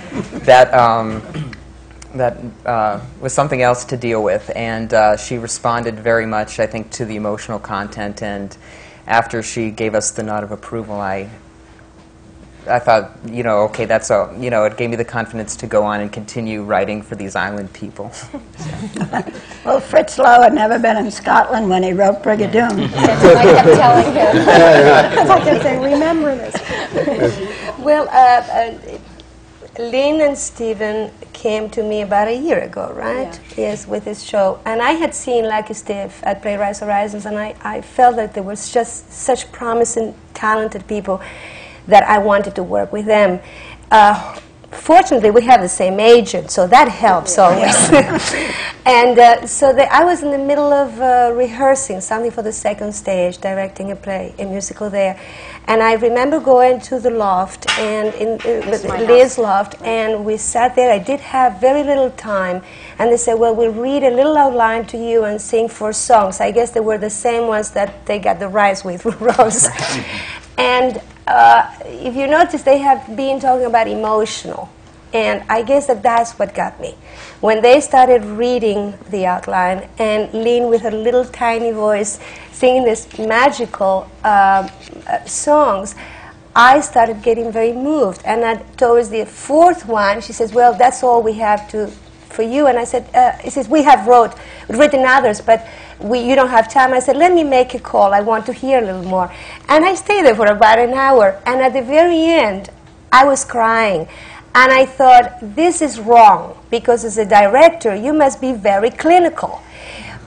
that 0.44 0.72
um, 0.72 1.22
that 2.14 2.38
uh, 2.64 3.00
was 3.20 3.32
something 3.32 3.62
else 3.62 3.84
to 3.86 3.96
deal 3.96 4.22
with. 4.22 4.50
And 4.56 4.92
uh, 4.92 5.16
she 5.16 5.38
responded 5.38 6.00
very 6.00 6.26
much, 6.26 6.58
I 6.58 6.66
think, 6.66 6.90
to 6.92 7.04
the 7.04 7.16
emotional 7.16 7.58
content. 7.58 8.22
And 8.22 8.56
after 9.06 9.42
she 9.42 9.70
gave 9.70 9.94
us 9.94 10.10
the 10.10 10.22
nod 10.22 10.42
of 10.42 10.50
approval, 10.50 11.00
I 11.00 11.30
I 12.66 12.78
thought, 12.78 13.12
you 13.26 13.42
know, 13.42 13.60
okay, 13.64 13.84
that's 13.84 14.10
a, 14.10 14.34
you 14.38 14.50
know, 14.50 14.64
it 14.64 14.76
gave 14.76 14.90
me 14.90 14.96
the 14.96 15.04
confidence 15.04 15.56
to 15.56 15.66
go 15.66 15.84
on 15.84 16.00
and 16.00 16.12
continue 16.12 16.62
writing 16.64 17.02
for 17.02 17.14
these 17.16 17.36
island 17.36 17.72
people. 17.72 18.12
Well, 19.64 19.80
Fritz 19.80 20.16
Loewe 20.16 20.40
had 20.44 20.54
never 20.54 20.78
been 20.78 20.96
in 20.96 21.10
Scotland 21.10 21.68
when 21.68 21.82
he 21.82 21.92
wrote 21.92 22.22
Brigadoon. 22.22 22.90
That's 22.90 23.22
what 23.22 23.36
I 23.36 23.44
kept 23.44 23.68
telling 23.74 24.14
him. 24.14 24.48
I 25.30 25.40
kept 25.44 25.62
saying, 25.62 25.82
remember 25.82 26.34
this. 26.34 27.78
Well, 27.78 28.08
uh, 28.08 28.40
uh, 28.50 28.98
Lynn 29.78 30.22
and 30.22 30.38
Stephen 30.38 31.10
came 31.34 31.68
to 31.70 31.82
me 31.82 32.00
about 32.00 32.28
a 32.28 32.34
year 32.34 32.60
ago, 32.60 32.92
right? 32.94 33.38
Yes, 33.58 33.86
with 33.86 34.06
this 34.06 34.22
show. 34.22 34.58
And 34.64 34.80
I 34.80 34.92
had 34.92 35.14
seen 35.14 35.44
Lucky 35.44 35.74
Stiff 35.74 36.20
at 36.24 36.40
Playwrights 36.40 36.80
Horizons, 36.80 37.26
and 37.26 37.38
I, 37.38 37.54
I 37.62 37.82
felt 37.82 38.16
that 38.16 38.32
there 38.32 38.42
was 38.42 38.72
just 38.72 39.12
such 39.12 39.52
promising, 39.52 40.14
talented 40.32 40.86
people 40.86 41.20
that 41.88 42.04
I 42.04 42.18
wanted 42.18 42.54
to 42.54 42.62
work 42.62 42.92
with 42.92 43.06
them. 43.06 43.40
Uh, 43.90 44.38
fortunately, 44.70 45.30
we 45.30 45.42
have 45.42 45.60
the 45.60 45.68
same 45.68 45.98
agent, 45.98 46.50
so 46.50 46.66
that 46.66 46.88
helps 46.88 47.38
always. 47.38 47.90
and 48.86 49.18
uh, 49.18 49.46
so 49.46 49.72
the, 49.72 49.92
I 49.92 50.04
was 50.04 50.22
in 50.22 50.30
the 50.30 50.38
middle 50.38 50.72
of 50.72 51.00
uh, 51.00 51.32
rehearsing 51.34 52.00
something 52.00 52.30
for 52.30 52.42
the 52.42 52.52
second 52.52 52.92
stage, 52.94 53.38
directing 53.38 53.90
a 53.90 53.96
play, 53.96 54.34
a 54.38 54.44
musical 54.44 54.90
there. 54.90 55.18
And 55.66 55.82
I 55.82 55.94
remember 55.94 56.40
going 56.40 56.80
to 56.82 56.98
the 56.98 57.10
loft 57.10 57.68
and 57.78 58.14
in 58.14 58.40
uh, 58.40 58.66
Liz 58.70 58.84
Meyerhouse. 58.84 59.08
Liz 59.08 59.38
loft, 59.38 59.82
and 59.82 60.24
we 60.24 60.36
sat 60.36 60.74
there. 60.74 60.92
I 60.92 60.98
did 60.98 61.20
have 61.20 61.60
very 61.60 61.82
little 61.82 62.10
time, 62.12 62.62
and 62.98 63.10
they 63.10 63.18
said, 63.18 63.34
"Well, 63.34 63.54
we'll 63.54 63.72
read 63.72 64.02
a 64.02 64.10
little 64.10 64.36
outline 64.36 64.86
to 64.86 64.96
you 64.96 65.24
and 65.24 65.40
sing 65.40 65.68
four 65.68 65.92
songs." 65.92 66.40
I 66.40 66.52
guess 66.52 66.70
they 66.70 66.80
were 66.80 66.96
the 66.98 67.10
same 67.10 67.48
ones 67.48 67.70
that 67.72 68.06
they 68.06 68.18
got 68.18 68.38
the 68.38 68.48
rights 68.48 68.82
with 68.84 69.04
Rose. 69.20 69.68
and 70.56 71.02
uh, 71.28 71.70
if 71.84 72.16
you 72.16 72.26
notice, 72.26 72.62
they 72.62 72.78
have 72.78 73.14
been 73.14 73.38
talking 73.38 73.66
about 73.66 73.86
emotional. 73.86 74.70
And 75.12 75.42
I 75.48 75.62
guess 75.62 75.86
that 75.86 76.02
that's 76.02 76.32
what 76.38 76.54
got 76.54 76.80
me. 76.80 76.94
When 77.40 77.62
they 77.62 77.80
started 77.80 78.24
reading 78.24 78.94
the 79.10 79.26
outline 79.26 79.88
and 79.98 80.32
Lynn 80.32 80.68
with 80.68 80.82
her 80.82 80.90
little 80.90 81.24
tiny 81.24 81.70
voice 81.70 82.18
singing 82.52 82.84
this 82.84 83.18
magical 83.18 84.10
uh, 84.24 84.68
uh, 85.06 85.24
songs, 85.24 85.94
I 86.54 86.80
started 86.80 87.22
getting 87.22 87.52
very 87.52 87.72
moved. 87.72 88.22
And 88.24 88.42
towards 88.76 89.08
the 89.10 89.24
fourth 89.24 89.86
one, 89.86 90.20
she 90.20 90.32
says, 90.32 90.52
"Well, 90.52 90.74
that's 90.74 91.02
all 91.02 91.22
we 91.22 91.34
have 91.34 91.68
to 91.70 91.88
for 92.28 92.42
you." 92.42 92.66
And 92.66 92.78
I 92.78 92.84
said, 92.84 93.08
uh, 93.14 93.32
"He 93.38 93.50
says 93.50 93.68
we 93.68 93.82
have 93.84 94.06
wrote 94.06 94.34
written 94.68 95.04
others, 95.06 95.40
but 95.40 95.66
we, 96.00 96.20
you 96.20 96.34
don't 96.34 96.48
have 96.48 96.68
time." 96.72 96.92
I 96.92 97.00
said, 97.00 97.16
"Let 97.16 97.32
me 97.32 97.44
make 97.44 97.74
a 97.74 97.78
call. 97.78 98.14
I 98.14 98.20
want 98.20 98.46
to 98.46 98.52
hear 98.52 98.78
a 98.78 98.82
little 98.82 99.04
more." 99.04 99.32
And 99.68 99.84
I 99.84 99.94
stayed 99.94 100.24
there 100.24 100.34
for 100.34 100.46
about 100.46 100.78
an 100.78 100.94
hour. 100.94 101.40
And 101.46 101.60
at 101.60 101.72
the 101.72 101.82
very 101.82 102.24
end, 102.24 102.70
I 103.12 103.24
was 103.24 103.44
crying. 103.44 104.08
And 104.54 104.72
I 104.72 104.86
thought, 104.86 105.38
this 105.42 105.82
is 105.82 106.00
wrong, 106.00 106.58
because 106.70 107.04
as 107.04 107.18
a 107.18 107.24
director, 107.24 107.94
you 107.94 108.12
must 108.12 108.40
be 108.40 108.52
very 108.52 108.90
clinical. 108.90 109.60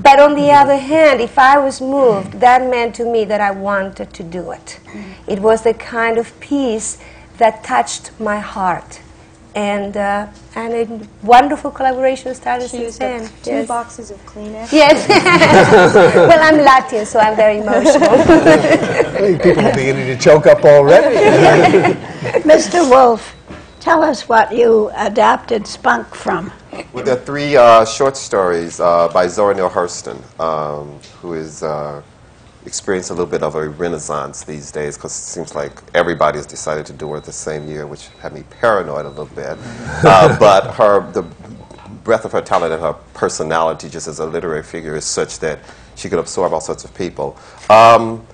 But 0.01 0.19
on 0.19 0.35
the 0.35 0.51
other 0.51 0.77
hand, 0.77 1.19
if 1.21 1.37
I 1.37 1.57
was 1.57 1.81
moved, 1.81 2.39
that 2.39 2.61
meant 2.69 2.95
to 2.95 3.05
me 3.05 3.25
that 3.25 3.41
I 3.41 3.51
wanted 3.51 4.13
to 4.13 4.23
do 4.23 4.51
it. 4.51 4.79
It 5.27 5.39
was 5.39 5.63
the 5.63 5.73
kind 5.73 6.17
of 6.17 6.39
piece 6.39 6.97
that 7.39 7.63
touched 7.63 8.11
my 8.19 8.39
heart. 8.39 9.01
And, 9.53 9.97
uh, 9.97 10.27
and 10.55 10.73
a 10.73 11.07
wonderful 11.25 11.71
collaboration 11.71 12.33
started 12.35 12.69
She 12.69 12.77
since 12.77 12.97
then. 12.97 13.29
two 13.43 13.51
Yes. 13.51 13.67
boxes 13.67 14.09
of 14.11 14.25
Kleenex. 14.25 14.71
Yes. 14.71 15.05
well, 16.15 16.39
I'm 16.41 16.57
Latin, 16.63 17.05
so 17.05 17.19
I'm 17.19 17.35
very 17.35 17.57
emotional. 17.57 18.17
Hey, 19.11 19.37
People 19.43 19.65
are 19.67 19.73
beginning 19.75 20.07
to 20.07 20.17
choke 20.17 20.47
up 20.47 20.63
already. 20.63 21.15
Mr. 22.47 22.89
Wolfe, 22.89 23.35
tell 23.81 24.03
us 24.03 24.29
what 24.29 24.53
you 24.55 24.89
adapted 24.95 25.67
Spunk 25.67 26.15
from. 26.15 26.49
Well, 26.93 27.03
there 27.03 27.17
are 27.17 27.19
three 27.25 27.57
uh, 27.57 27.83
short 27.83 28.15
stories 28.15 28.79
uh, 28.79 29.09
by 29.09 29.27
Zora 29.27 29.53
Neale 29.53 29.69
Hurston, 29.69 30.17
um, 30.39 30.97
who 31.21 31.33
is 31.33 31.61
uh, 31.61 32.01
experiencing 32.65 33.15
a 33.15 33.19
little 33.19 33.31
bit 33.31 33.43
of 33.43 33.55
a 33.55 33.69
renaissance 33.69 34.43
these 34.43 34.71
days 34.71 34.97
because 34.97 35.11
it 35.11 35.23
seems 35.23 35.55
like 35.55 35.81
everybody 35.93 36.37
has 36.37 36.45
decided 36.45 36.85
to 36.85 36.93
do 36.93 37.11
her 37.11 37.19
the 37.19 37.31
same 37.31 37.67
year, 37.67 37.87
which 37.87 38.07
had 38.21 38.33
me 38.33 38.43
paranoid 38.49 39.05
a 39.05 39.09
little 39.09 39.25
bit. 39.35 39.57
Uh, 40.03 40.37
but 40.39 40.73
her, 40.73 41.11
the 41.11 41.21
breadth 42.03 42.25
of 42.25 42.31
her 42.31 42.41
talent 42.41 42.73
and 42.73 42.81
her 42.81 42.93
personality, 43.13 43.87
just 43.87 44.07
as 44.07 44.19
a 44.19 44.25
literary 44.25 44.63
figure, 44.63 44.95
is 44.95 45.05
such 45.05 45.39
that 45.39 45.59
she 45.95 46.09
could 46.09 46.17
absorb 46.17 46.53
all 46.53 46.61
sorts 46.61 46.83
of 46.83 46.93
people. 46.95 47.37
Um, 47.69 48.25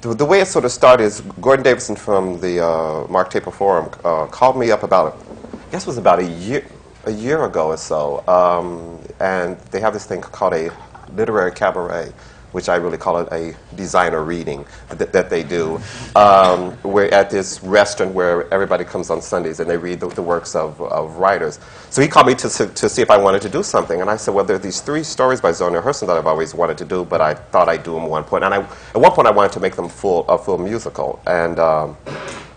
the, 0.00 0.14
the 0.14 0.24
way 0.24 0.40
it 0.40 0.46
sort 0.48 0.64
of 0.64 0.72
started 0.72 1.04
is 1.04 1.20
Gordon 1.40 1.62
Davidson 1.62 1.96
from 1.96 2.40
the 2.40 2.64
uh, 2.64 3.06
Mark 3.08 3.30
Taper 3.30 3.50
Forum 3.50 3.90
uh, 4.04 4.26
called 4.26 4.56
me 4.58 4.70
up 4.70 4.82
about, 4.82 5.18
I 5.52 5.70
guess 5.70 5.82
it 5.82 5.86
was 5.86 5.98
about 5.98 6.18
a 6.18 6.24
year, 6.24 6.64
a 7.04 7.10
year 7.10 7.44
ago 7.44 7.68
or 7.68 7.76
so, 7.76 8.26
um, 8.26 8.98
and 9.20 9.58
they 9.70 9.80
have 9.80 9.92
this 9.92 10.06
thing 10.06 10.20
called 10.20 10.54
a 10.54 10.70
literary 11.14 11.52
cabaret, 11.52 12.12
which 12.52 12.68
I 12.68 12.76
really 12.76 12.98
call 12.98 13.18
it 13.18 13.28
a 13.32 13.54
designer 13.74 14.22
reading 14.22 14.64
that, 14.88 15.12
that 15.12 15.30
they 15.30 15.42
do. 15.42 15.80
Um, 16.14 16.76
we're 16.82 17.06
at 17.06 17.30
this 17.30 17.62
restaurant 17.62 18.14
where 18.14 18.52
everybody 18.52 18.84
comes 18.84 19.10
on 19.10 19.20
Sundays 19.20 19.60
and 19.60 19.68
they 19.68 19.76
read 19.76 20.00
the, 20.00 20.08
the 20.08 20.22
works 20.22 20.54
of, 20.54 20.80
of 20.80 21.16
writers. 21.16 21.58
So 21.90 22.00
he 22.00 22.08
called 22.08 22.26
me 22.26 22.34
to, 22.36 22.48
to, 22.48 22.88
see 22.88 23.02
if 23.02 23.10
I 23.10 23.16
wanted 23.16 23.42
to 23.42 23.48
do 23.48 23.62
something, 23.62 24.00
and 24.00 24.08
I 24.08 24.16
said, 24.16 24.34
well, 24.34 24.44
there 24.44 24.56
are 24.56 24.58
these 24.58 24.80
three 24.80 25.02
stories 25.02 25.40
by 25.40 25.50
Neale 25.50 25.82
Hurston 25.82 26.06
that 26.06 26.16
I've 26.16 26.26
always 26.26 26.54
wanted 26.54 26.78
to 26.78 26.84
do, 26.84 27.04
but 27.04 27.20
I 27.20 27.34
thought 27.34 27.68
I'd 27.68 27.82
do 27.82 27.94
them 27.94 28.04
at 28.04 28.10
one 28.10 28.24
point. 28.24 28.44
And 28.44 28.54
I, 28.54 28.60
at 28.60 29.00
one 29.00 29.12
point, 29.12 29.28
I 29.28 29.30
wanted 29.30 29.52
to 29.52 29.60
make 29.60 29.76
them 29.76 29.88
full, 29.88 30.26
a 30.28 30.38
full 30.38 30.58
musical, 30.58 31.20
and 31.26 31.58
um, 31.58 31.96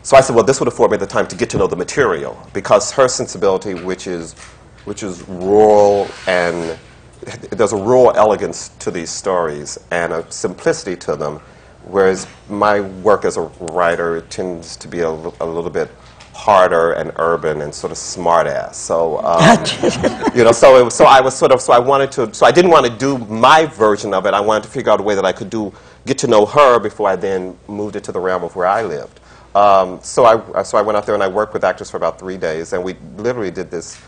so 0.06 0.16
I 0.16 0.22
said, 0.22 0.36
well, 0.36 0.46
this 0.46 0.60
would 0.60 0.68
afford 0.68 0.92
me 0.92 0.98
the 0.98 1.08
time 1.08 1.26
to 1.28 1.36
get 1.36 1.50
to 1.50 1.58
know 1.58 1.66
the 1.66 1.76
material 1.76 2.38
because 2.54 2.92
her 2.92 3.08
sensibility, 3.08 3.74
which 3.74 4.06
is, 4.06 4.34
which 4.86 5.02
is 5.02 5.28
rural 5.28 6.08
and 6.28 6.78
there's 7.52 7.74
a 7.74 7.78
raw 7.78 8.10
elegance 8.10 8.70
to 8.80 8.92
these 8.92 9.10
stories 9.10 9.80
and 9.92 10.14
a 10.14 10.32
simplicity 10.32 10.96
to 10.98 11.16
them, 11.16 11.40
whereas 11.86 12.28
my 12.50 12.82
work 12.82 13.26
as 13.26 13.38
a 13.38 13.42
writer 13.72 14.22
tends 14.22 14.76
to 14.78 14.88
be 14.88 15.00
a, 15.00 15.10
little 15.10 15.70
bit 15.70 15.90
harder 16.34 16.92
and 16.94 17.12
urban 17.16 17.62
and 17.62 17.74
sort 17.74 17.92
of 17.92 17.98
smart 17.98 18.46
ass. 18.46 18.78
So, 18.78 19.20
um, 19.20 19.42
you 20.36 20.44
know, 20.44 20.52
so, 20.52 20.84
was, 20.84 20.94
so 20.94 21.06
I 21.06 21.22
was 21.22 21.36
sort 21.36 21.52
of, 21.52 21.62
so 21.62 21.74
I 21.74 21.80
wanted 21.80 22.12
to, 22.14 22.34
so 22.34 22.46
I 22.46 22.52
didn't 22.52 22.72
want 22.72 22.86
to 22.86 22.96
do 22.96 23.18
my 23.18 23.66
version 23.66 24.14
of 24.14 24.26
it. 24.26 24.34
I 24.34 24.42
wanted 24.42 24.64
to 24.64 24.70
figure 24.70 24.92
out 24.92 25.00
a 25.00 25.04
way 25.04 25.16
that 25.16 25.26
I 25.26 25.32
could 25.32 25.50
do, 25.50 25.74
get 26.06 26.18
to 26.20 26.28
know 26.28 26.46
her 26.46 26.80
before 26.80 27.10
I 27.10 27.16
then 27.16 27.58
moved 27.68 27.96
it 27.96 28.04
to 28.06 28.12
the 28.12 28.20
realm 28.20 28.44
of 28.44 28.56
where 28.56 28.68
I 28.68 28.84
lived. 28.84 29.22
Um, 29.56 30.00
so, 30.04 30.26
I, 30.26 30.64
so 30.64 30.78
I 30.78 30.82
went 30.82 30.98
out 30.98 31.06
there 31.06 31.16
and 31.16 31.24
I 31.24 31.30
worked 31.30 31.54
with 31.54 31.64
actors 31.64 31.90
for 31.90 31.96
about 31.96 32.20
three 32.20 32.38
days, 32.38 32.74
and 32.74 32.84
we 32.84 32.96
literally 33.16 33.52
did 33.52 33.72
this 33.72 34.00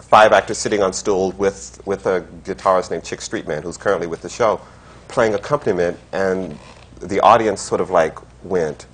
five 0.00 0.32
actors 0.32 0.58
sitting 0.58 0.82
on 0.82 0.92
stools 0.92 1.34
with, 1.34 1.80
with 1.86 2.06
a 2.06 2.22
guitarist 2.44 2.90
named 2.90 3.04
Chick 3.04 3.20
Streetman, 3.20 3.62
who's 3.62 3.76
currently 3.76 4.06
with 4.06 4.22
the 4.22 4.28
show, 4.28 4.60
playing 5.08 5.34
accompaniment, 5.34 5.98
and 6.12 6.58
the 7.00 7.20
audience 7.20 7.60
sort 7.60 7.80
of 7.80 7.90
like 7.90 8.18
went, 8.44 8.86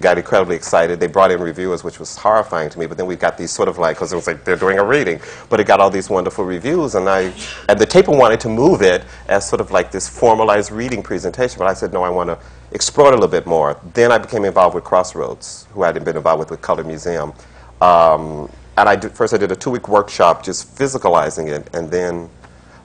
got 0.00 0.16
incredibly 0.16 0.56
excited. 0.56 1.00
They 1.00 1.06
brought 1.06 1.30
in 1.30 1.40
reviewers, 1.40 1.84
which 1.84 1.98
was 1.98 2.16
horrifying 2.16 2.70
to 2.70 2.78
me, 2.78 2.86
but 2.86 2.96
then 2.96 3.06
we 3.06 3.16
got 3.16 3.36
these 3.36 3.50
sort 3.50 3.68
of 3.68 3.78
like, 3.78 3.96
because 3.96 4.12
it 4.12 4.16
was 4.16 4.26
like 4.26 4.44
they're 4.44 4.56
doing 4.56 4.78
a 4.78 4.84
reading, 4.84 5.20
but 5.48 5.60
it 5.60 5.66
got 5.66 5.80
all 5.80 5.90
these 5.90 6.08
wonderful 6.08 6.44
reviews, 6.44 6.94
and 6.94 7.08
I, 7.08 7.32
and 7.68 7.78
the 7.78 7.86
taper 7.86 8.12
wanted 8.12 8.40
to 8.40 8.48
move 8.48 8.82
it 8.82 9.04
as 9.28 9.48
sort 9.48 9.60
of 9.60 9.70
like 9.70 9.90
this 9.90 10.08
formalized 10.08 10.70
reading 10.70 11.02
presentation, 11.02 11.58
but 11.58 11.66
I 11.66 11.74
said, 11.74 11.92
no, 11.92 12.02
I 12.02 12.10
want 12.10 12.30
to 12.30 12.38
explore 12.70 13.08
it 13.08 13.12
a 13.12 13.16
little 13.16 13.28
bit 13.28 13.46
more. 13.46 13.78
Then 13.92 14.12
I 14.12 14.18
became 14.18 14.44
involved 14.44 14.74
with 14.74 14.84
Crossroads, 14.84 15.66
who 15.72 15.82
I 15.82 15.88
hadn't 15.88 16.04
been 16.04 16.16
involved 16.16 16.38
with 16.38 16.50
with 16.50 16.62
Color 16.62 16.84
Museum. 16.84 17.32
Um, 17.80 18.50
and 18.76 18.88
I 18.88 18.96
did, 18.96 19.12
first 19.12 19.34
I 19.34 19.38
did 19.38 19.52
a 19.52 19.56
two-week 19.56 19.88
workshop 19.88 20.42
just 20.42 20.76
physicalizing 20.76 21.48
it, 21.48 21.68
and 21.74 21.90
then 21.90 22.28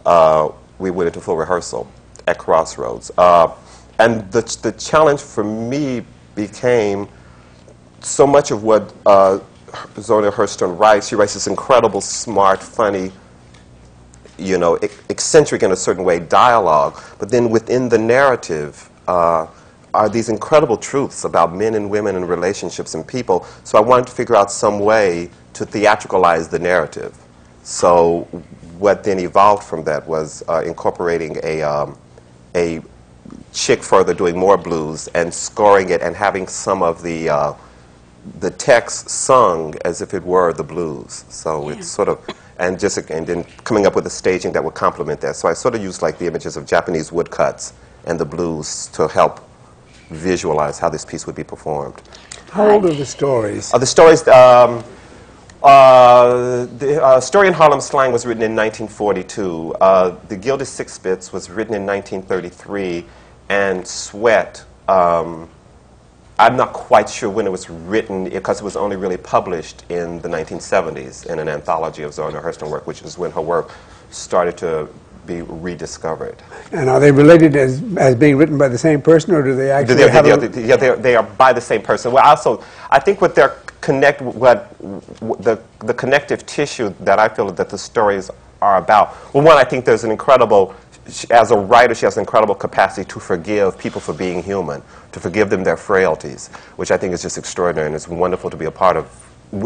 uh, 0.06 0.50
we 0.80 0.92
went 0.92 1.08
into 1.08 1.22
full 1.22 1.38
rehearsal 1.38 1.90
at 2.28 2.38
Crossroads. 2.38 3.12
Uh, 3.18 3.52
and 4.00 4.30
the, 4.32 4.42
the 4.62 4.72
challenge 4.74 5.22
for 5.22 5.44
me 5.44 6.04
became 6.36 7.08
so 8.02 8.28
much 8.28 8.52
of 8.52 8.64
what 8.64 8.94
uh, 9.06 9.40
Zora 10.00 10.32
Hurston 10.32 10.78
writes. 10.78 11.08
She 11.08 11.16
writes 11.16 11.34
this 11.34 11.48
incredible, 11.48 12.02
smart, 12.02 12.62
funny, 12.62 13.12
you 14.38 14.58
know, 14.58 14.76
ec- 14.76 15.04
eccentric 15.10 15.64
in 15.64 15.72
a 15.72 15.76
certain 15.76 16.04
way 16.04 16.20
dialogue, 16.20 17.02
but 17.20 17.30
then 17.30 17.50
within 17.50 17.90
the 17.90 17.98
narrative 17.98 18.90
uh, 19.08 19.48
are 19.94 20.10
these 20.10 20.30
incredible 20.30 20.78
truths 20.78 21.24
about 21.24 21.56
men 21.56 21.74
and 21.74 21.90
women 21.90 22.16
and 22.16 22.30
relationships 22.30 22.94
and 22.94 23.08
people. 23.08 23.46
So 23.64 23.78
I 23.78 23.82
wanted 23.82 24.06
to 24.08 24.14
figure 24.14 24.36
out 24.36 24.52
some 24.52 24.80
way 24.80 25.32
to 25.58 25.66
theatricalize 25.66 26.50
the 26.50 26.60
narrative. 26.60 27.18
So 27.64 28.22
what 28.78 29.04
then 29.04 29.20
evolved 29.20 29.64
from 29.64 29.84
that 29.86 30.08
was 30.08 30.44
uh, 30.48 30.62
incorporating 30.62 31.38
a, 31.44 31.64
um, 31.64 31.98
a 32.56 32.82
chick 33.54 33.82
further 33.82 34.14
doing 34.14 34.38
more 34.38 34.58
blues 34.58 35.08
and 35.10 35.34
scoring 35.34 35.90
it 35.90 36.02
and 36.02 36.16
having 36.16 36.48
some 36.48 36.84
of 36.84 37.02
the, 37.02 37.30
uh, 37.30 37.54
the 38.40 38.52
text 38.52 39.10
sung 39.10 39.74
as 39.84 40.02
if 40.02 40.14
it 40.14 40.24
were 40.24 40.54
the 40.54 40.64
blues. 40.64 41.26
So 41.30 41.70
it's 41.70 41.88
sort 41.88 42.08
of, 42.08 42.24
and 42.60 42.80
just, 42.80 42.98
and 43.10 43.26
then 43.26 43.44
coming 43.64 43.88
up 43.88 43.96
with 43.96 44.06
a 44.06 44.12
staging 44.12 44.52
that 44.54 44.64
would 44.64 44.76
complement 44.76 45.20
that. 45.22 45.36
So 45.36 45.48
I 45.48 45.54
sort 45.54 45.74
of 45.74 45.82
used 45.82 46.04
like 46.04 46.20
the 46.20 46.28
images 46.28 46.56
of 46.56 46.68
Japanese 46.68 47.12
woodcuts 47.12 47.74
and 48.06 48.20
the 48.20 48.26
blues 48.26 48.88
to 48.94 49.08
help 49.08 49.44
visualize 50.10 50.78
how 50.78 50.90
this 50.90 51.04
piece 51.04 51.26
would 51.26 51.36
be 51.36 51.44
performed. 51.44 52.02
How 52.52 52.70
old 52.70 52.86
are 52.86 52.94
the 52.94 53.06
stories? 53.06 53.74
Uh, 53.74 53.80
the 53.80 53.86
stories, 53.86 54.26
um, 54.28 54.84
uh, 55.68 56.66
the 56.78 57.04
uh, 57.04 57.20
story 57.20 57.48
in 57.48 57.54
Harlem 57.54 57.82
slang 57.82 58.14
was 58.14 58.26
written 58.26 58.42
in 58.42 58.56
1942. 58.56 59.74
Uh, 59.82 60.16
the 60.30 60.38
Gilded 60.38 60.66
Six 60.66 60.98
Bits 60.98 61.34
was 61.34 61.50
written 61.50 61.74
in 61.74 61.86
1933, 61.86 63.04
and 63.50 63.86
Sweat. 63.86 64.64
Um, 64.88 65.50
I'm 66.40 66.56
not 66.56 66.72
quite 66.72 67.10
sure 67.10 67.30
when 67.30 67.46
it 67.46 67.52
was 67.52 67.70
written 67.70 68.30
because 68.30 68.62
it 68.62 68.64
was 68.64 68.78
only 68.78 68.96
really 68.96 69.18
published 69.18 69.84
in 69.90 70.22
the 70.22 70.30
1970s 70.30 71.26
in 71.26 71.38
an 71.40 71.50
anthology 71.50 72.04
of 72.04 72.14
Zora 72.14 72.32
Neale 72.32 72.44
Hurston 72.44 72.70
work, 72.70 72.88
which 72.88 73.02
is 73.02 73.18
when 73.18 73.32
her 73.32 73.42
work 73.42 73.72
started 74.12 74.56
to 74.60 74.88
be 75.26 75.42
rediscovered. 75.42 76.38
And 76.72 76.90
are 76.90 77.02
they 77.02 77.12
related 77.12 77.58
as, 77.58 77.84
as 77.98 78.16
being 78.16 78.38
written 78.38 78.58
by 78.58 78.70
the 78.70 78.78
same 78.78 79.02
person, 79.02 79.34
or 79.34 79.44
do 79.44 79.54
they 79.54 79.70
actually 79.72 79.96
They're- 79.96 80.10
have 80.12 80.24
they're- 80.24 80.36
a, 80.36 80.48
they're- 80.48 80.66
yeah, 80.66 80.96
they're- 80.96 81.24
by 81.24 81.52
the 81.52 81.60
same 81.60 81.82
person. 81.82 82.14
Well, 82.14 82.24
also, 82.26 82.64
I 82.90 83.00
think 83.00 83.20
what 83.20 83.36
their 83.36 83.58
connect, 83.82 84.22
what 84.22 84.78
w- 84.80 85.36
the 85.42 85.60
the 85.80 85.94
connective 85.94 86.46
tissue 86.46 86.94
that 87.02 87.20
I 87.20 87.28
feel 87.30 87.50
that 87.52 87.70
the 87.70 87.78
stories 87.78 88.30
are 88.62 88.78
about. 88.78 89.16
Well, 89.34 89.44
one, 89.44 89.58
I 89.58 89.64
think 89.64 89.86
there's 89.86 90.04
an 90.04 90.12
incredible. 90.12 90.74
As 91.32 91.52
a 91.52 91.56
writer, 91.58 91.96
she 91.96 92.06
has 92.06 92.18
an 92.18 92.22
incredible 92.22 92.54
capacity 92.56 93.08
to 93.10 93.20
forgive 93.20 93.78
people 93.78 94.02
for 94.02 94.12
being 94.14 94.44
human, 94.44 94.82
to 95.14 95.20
forgive 95.22 95.50
them 95.50 95.64
their 95.64 95.78
frailties, 95.78 96.50
which 96.76 96.92
I 96.92 96.98
think 96.98 97.14
is 97.14 97.22
just 97.22 97.38
extraordinary, 97.38 97.88
and 97.88 97.96
it's 97.96 98.10
wonderful 98.10 98.50
to 98.50 98.58
be 98.58 98.66
a 98.66 98.72
part 98.72 98.98
of 98.98 99.06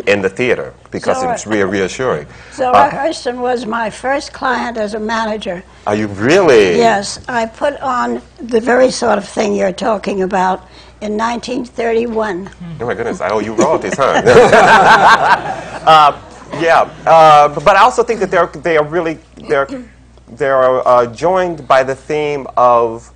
in 0.06 0.22
the 0.22 0.30
theater 0.30 0.76
because 0.92 1.24
it's 1.24 1.48
re- 1.48 1.64
reassuring. 1.64 2.28
Zora 2.54 2.78
Uh, 2.78 2.92
Hurston 2.92 3.38
was 3.42 3.66
my 3.66 3.90
first 3.90 4.32
client 4.32 4.78
as 4.78 4.94
a 4.94 5.00
manager. 5.00 5.64
are 5.88 5.96
you 5.96 6.06
really? 6.08 6.78
Yes, 6.78 7.20
I 7.28 7.48
put 7.48 7.80
on 7.82 8.22
the 8.38 8.60
very 8.62 8.92
sort 8.92 9.18
of 9.18 9.28
thing 9.28 9.56
you're 9.56 9.72
talking 9.74 10.22
about 10.22 10.68
in 11.02 11.18
1931. 11.18 12.50
Oh 12.80 12.86
my 12.86 12.94
goodness, 12.94 13.22
I 13.22 13.30
owe 13.30 13.40
you 13.40 13.54
royalties, 13.56 13.98
huh? 13.98 14.22
uh, 15.86 16.22
yeah, 16.62 16.82
uh, 17.08 17.48
but 17.60 17.76
I 17.76 17.82
also 17.82 18.04
think 18.04 18.20
that 18.20 18.30
they're 18.30 18.48
they 18.48 18.78
are 18.78 18.86
really 18.86 19.18
they're 19.48 19.68
they're 20.28 20.88
uh, 20.88 21.08
joined 21.08 21.68
by 21.68 21.84
the 21.84 21.96
theme 21.96 22.46
of 22.56 23.12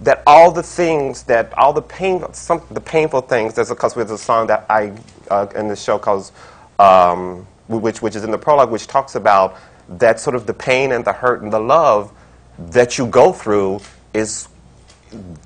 that 0.00 0.22
all 0.26 0.50
the 0.50 0.62
things 0.62 1.22
that 1.24 1.56
all 1.56 1.72
the 1.72 1.82
pain 1.82 2.24
some 2.32 2.62
the 2.72 2.80
painful 2.80 3.20
things. 3.20 3.54
There's 3.54 3.68
because 3.68 3.94
there's 3.94 4.10
a 4.10 4.18
song 4.18 4.48
that 4.48 4.66
I 4.68 4.92
uh, 5.30 5.46
in 5.54 5.68
the 5.68 5.76
show 5.76 5.98
calls 5.98 6.32
um, 6.80 7.46
which 7.68 8.02
which 8.02 8.16
is 8.16 8.24
in 8.24 8.32
the 8.32 8.38
prologue, 8.38 8.70
which 8.70 8.88
talks 8.88 9.14
about 9.14 9.56
that 9.88 10.18
sort 10.18 10.34
of 10.34 10.46
the 10.46 10.54
pain 10.54 10.92
and 10.92 11.04
the 11.04 11.12
hurt 11.12 11.42
and 11.42 11.52
the 11.52 11.60
love 11.60 12.12
that 12.58 12.98
you 12.98 13.06
go 13.06 13.32
through 13.32 13.80
is 14.12 14.48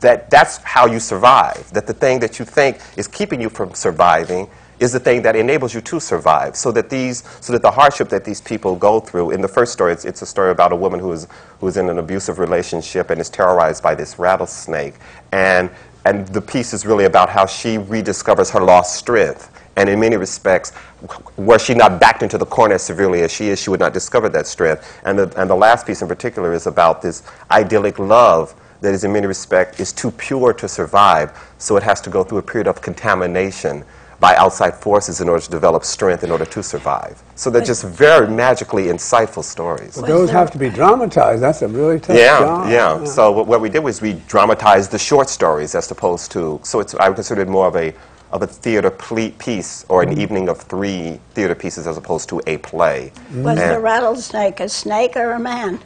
that 0.00 0.30
that's 0.30 0.58
how 0.58 0.86
you 0.86 1.00
survive. 1.00 1.70
That 1.72 1.86
the 1.86 1.94
thing 1.94 2.20
that 2.20 2.38
you 2.38 2.44
think 2.44 2.78
is 2.96 3.08
keeping 3.08 3.40
you 3.40 3.48
from 3.48 3.74
surviving 3.74 4.48
is 4.82 4.92
the 4.92 5.00
thing 5.00 5.22
that 5.22 5.36
enables 5.36 5.72
you 5.72 5.80
to 5.80 6.00
survive. 6.00 6.56
So 6.56 6.72
that 6.72 6.90
these, 6.90 7.22
so 7.40 7.52
that 7.52 7.62
the 7.62 7.70
hardship 7.70 8.08
that 8.08 8.24
these 8.24 8.40
people 8.40 8.74
go 8.74 8.98
through. 8.98 9.30
In 9.30 9.40
the 9.40 9.48
first 9.48 9.72
story, 9.72 9.92
it's, 9.92 10.04
it's 10.04 10.22
a 10.22 10.26
story 10.26 10.50
about 10.50 10.72
a 10.72 10.76
woman 10.76 10.98
who 10.98 11.12
is 11.12 11.28
who 11.60 11.68
is 11.68 11.76
in 11.76 11.88
an 11.88 11.98
abusive 11.98 12.38
relationship 12.38 13.10
and 13.10 13.20
is 13.20 13.30
terrorized 13.30 13.82
by 13.82 13.94
this 13.94 14.18
rattlesnake, 14.18 14.94
and 15.30 15.70
and 16.04 16.26
the 16.28 16.42
piece 16.42 16.72
is 16.72 16.84
really 16.84 17.04
about 17.04 17.28
how 17.28 17.46
she 17.46 17.78
rediscovers 17.78 18.50
her 18.50 18.60
lost 18.60 18.96
strength. 18.96 19.50
And 19.76 19.88
in 19.88 20.00
many 20.00 20.16
respects, 20.16 20.72
were 21.36 21.58
she 21.58 21.74
not 21.74 21.98
backed 21.98 22.22
into 22.22 22.36
the 22.36 22.44
corner 22.44 22.74
as 22.74 22.82
severely 22.82 23.22
as 23.22 23.32
she 23.32 23.48
is, 23.48 23.58
she 23.58 23.70
would 23.70 23.80
not 23.80 23.94
discover 23.94 24.28
that 24.30 24.46
strength. 24.46 25.00
And 25.04 25.18
the, 25.18 25.40
and 25.40 25.48
the 25.48 25.54
last 25.54 25.86
piece 25.86 26.02
in 26.02 26.08
particular 26.08 26.52
is 26.52 26.66
about 26.66 27.00
this 27.00 27.22
idyllic 27.50 27.98
love 27.98 28.54
that 28.82 28.92
is 28.92 29.04
in 29.04 29.12
many 29.12 29.26
respects 29.26 29.80
is 29.80 29.92
too 29.92 30.10
pure 30.10 30.52
to 30.52 30.68
survive, 30.68 31.32
so 31.58 31.76
it 31.76 31.82
has 31.82 32.00
to 32.02 32.10
go 32.10 32.22
through 32.22 32.38
a 32.38 32.42
period 32.42 32.66
of 32.66 32.82
contamination 32.82 33.84
by 34.18 34.36
outside 34.36 34.74
forces 34.74 35.20
in 35.20 35.28
order 35.28 35.42
to 35.42 35.50
develop 35.50 35.84
strength 35.84 36.22
in 36.22 36.30
order 36.30 36.44
to 36.44 36.62
survive. 36.62 37.20
So 37.34 37.50
they're 37.50 37.64
just 37.64 37.84
very 37.84 38.28
magically 38.28 38.84
insightful 38.84 39.42
stories. 39.42 39.96
But 39.96 40.06
those 40.06 40.30
have 40.30 40.52
to 40.52 40.58
be 40.58 40.68
dramatized. 40.70 41.42
That's 41.42 41.62
a 41.62 41.68
really 41.68 41.98
tough 41.98 42.16
Yeah, 42.16 42.38
job. 42.38 42.70
yeah. 42.70 43.00
yeah. 43.00 43.04
So 43.04 43.32
what, 43.32 43.48
what 43.48 43.60
we 43.60 43.68
did 43.68 43.80
was 43.80 44.00
we 44.00 44.12
dramatized 44.28 44.92
the 44.92 44.98
short 44.98 45.28
stories 45.28 45.74
as 45.74 45.90
opposed 45.90 46.30
to, 46.32 46.60
so 46.62 46.78
it's, 46.78 46.94
I 46.94 47.08
would 47.08 47.16
consider 47.16 47.42
it 47.42 47.48
more 47.48 47.66
of 47.66 47.74
a, 47.74 47.92
of 48.30 48.42
a 48.42 48.46
theater 48.46 48.90
ple- 48.90 49.32
piece 49.38 49.84
or 49.88 50.02
an 50.02 50.10
mm-hmm. 50.10 50.20
evening 50.20 50.48
of 50.48 50.60
three 50.60 51.18
theater 51.34 51.56
pieces 51.56 51.88
as 51.88 51.96
opposed 51.96 52.28
to 52.28 52.40
a 52.46 52.58
play. 52.58 53.12
Was 53.34 53.58
And- 53.58 53.74
the 53.74 53.80
rattlesnake 53.80 54.60
a 54.60 54.68
snake 54.68 55.16
or 55.16 55.32
a 55.32 55.40
man? 55.40 55.80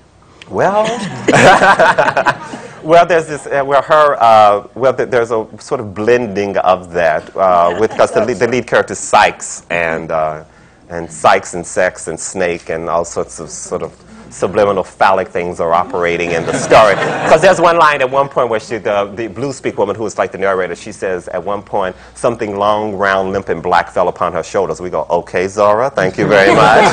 Well, 0.51 0.85
well, 2.85 3.07
there's 3.07 3.27
this. 3.27 3.47
Uh, 3.47 3.65
well, 3.67 3.83
her. 3.83 4.17
Uh, 4.23 4.69
well, 4.75 4.95
th- 4.95 5.09
there's 5.11 5.31
a 5.33 5.47
sort 5.59 5.81
of 5.81 5.95
blending 5.95 6.57
of 6.59 6.93
that 6.93 7.35
uh, 7.37 7.77
with 7.81 7.91
because 7.91 8.13
the, 8.13 8.25
lead- 8.25 8.39
the 8.39 8.49
lead 8.49 8.67
character 8.67 8.95
Sykes 8.95 9.67
and 9.71 10.11
uh, 10.13 10.45
and 10.89 11.11
Sykes 11.11 11.55
and 11.55 11.67
sex 11.67 12.09
and 12.09 12.19
snake 12.19 12.71
and 12.71 12.89
all 12.89 13.05
sorts 13.05 13.41
of 13.41 13.51
sort 13.51 13.83
of 13.83 13.93
subliminal 14.31 14.85
phallic 14.85 15.29
things 15.29 15.61
are 15.61 15.73
operating 15.75 16.33
in 16.33 16.45
the 16.47 16.53
story. 16.55 16.95
Because 17.27 17.43
there's 17.43 17.61
one 17.61 17.77
line 17.79 18.01
at 18.03 18.11
one 18.11 18.29
point 18.29 18.51
where 18.51 18.61
she, 18.61 18.79
the, 18.79 19.07
the 19.17 19.29
blue 19.29 19.53
speak 19.53 19.79
woman 19.79 19.97
who 19.97 20.07
is 20.07 20.19
like 20.19 20.31
the 20.33 20.39
narrator, 20.39 20.75
she 20.77 20.93
says 20.93 21.29
at 21.29 21.43
one 21.43 21.63
point 21.63 21.97
something 22.15 22.57
long, 22.59 22.95
round, 22.95 23.33
limp, 23.33 23.49
and 23.49 23.63
black 23.63 23.91
fell 23.91 24.09
upon 24.09 24.33
her 24.33 24.43
shoulders. 24.43 24.81
We 24.81 24.91
go, 24.91 25.07
okay, 25.11 25.49
Zora, 25.49 25.91
thank 25.91 26.19
you 26.19 26.27
very 26.27 26.55
much. 26.55 26.87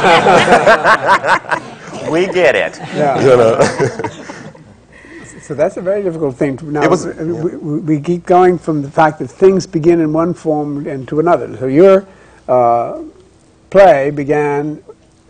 we 2.11 2.27
get 2.27 2.55
it. 2.55 2.79
Yeah. 2.95 3.21
You 3.21 3.37
know. 3.37 4.09
So 5.41 5.53
that's 5.53 5.75
a 5.75 5.81
very 5.81 6.01
difficult 6.03 6.37
thing. 6.37 6.55
To, 6.57 6.65
now, 6.65 6.89
was- 6.89 7.05
we, 7.05 7.33
we, 7.33 7.79
we 7.79 7.99
keep 7.99 8.25
going 8.25 8.57
from 8.57 8.81
the 8.81 8.89
fact 8.89 9.19
that 9.19 9.27
things 9.27 9.67
begin 9.67 9.99
in 9.99 10.13
one 10.13 10.33
form 10.33 10.87
and 10.87 11.05
to 11.09 11.19
another. 11.19 11.57
So 11.57 11.65
your 11.65 12.07
uh, 12.47 13.03
play 13.69 14.09
began 14.09 14.81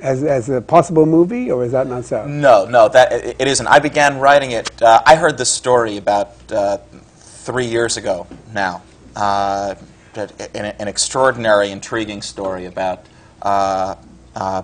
as, 0.01 0.23
as 0.23 0.49
a 0.49 0.61
possible 0.61 1.07
movie, 1.07 1.49
or 1.51 1.63
is 1.65 1.71
that 1.71 1.87
not 1.87 2.05
so? 2.05 2.27
No, 2.27 2.65
no, 2.65 2.89
that 2.89 3.11
it 3.11 3.37
it 3.39 3.47
isn't. 3.47 3.65
I 3.65 3.79
began 3.79 4.19
writing 4.19 4.51
it. 4.51 4.69
Uh, 4.83 5.01
I 5.03 5.15
heard 5.15 5.35
this 5.35 5.49
story 5.49 5.97
about 5.97 6.35
uh, 6.51 6.77
three 7.17 7.65
years 7.65 7.97
ago 7.97 8.27
now. 8.53 8.83
Uh, 9.15 9.73
an, 10.15 10.65
an 10.77 10.87
extraordinary, 10.87 11.71
intriguing 11.71 12.21
story 12.21 12.65
about 12.65 13.05
uh, 13.41 13.95
uh, 14.35 14.61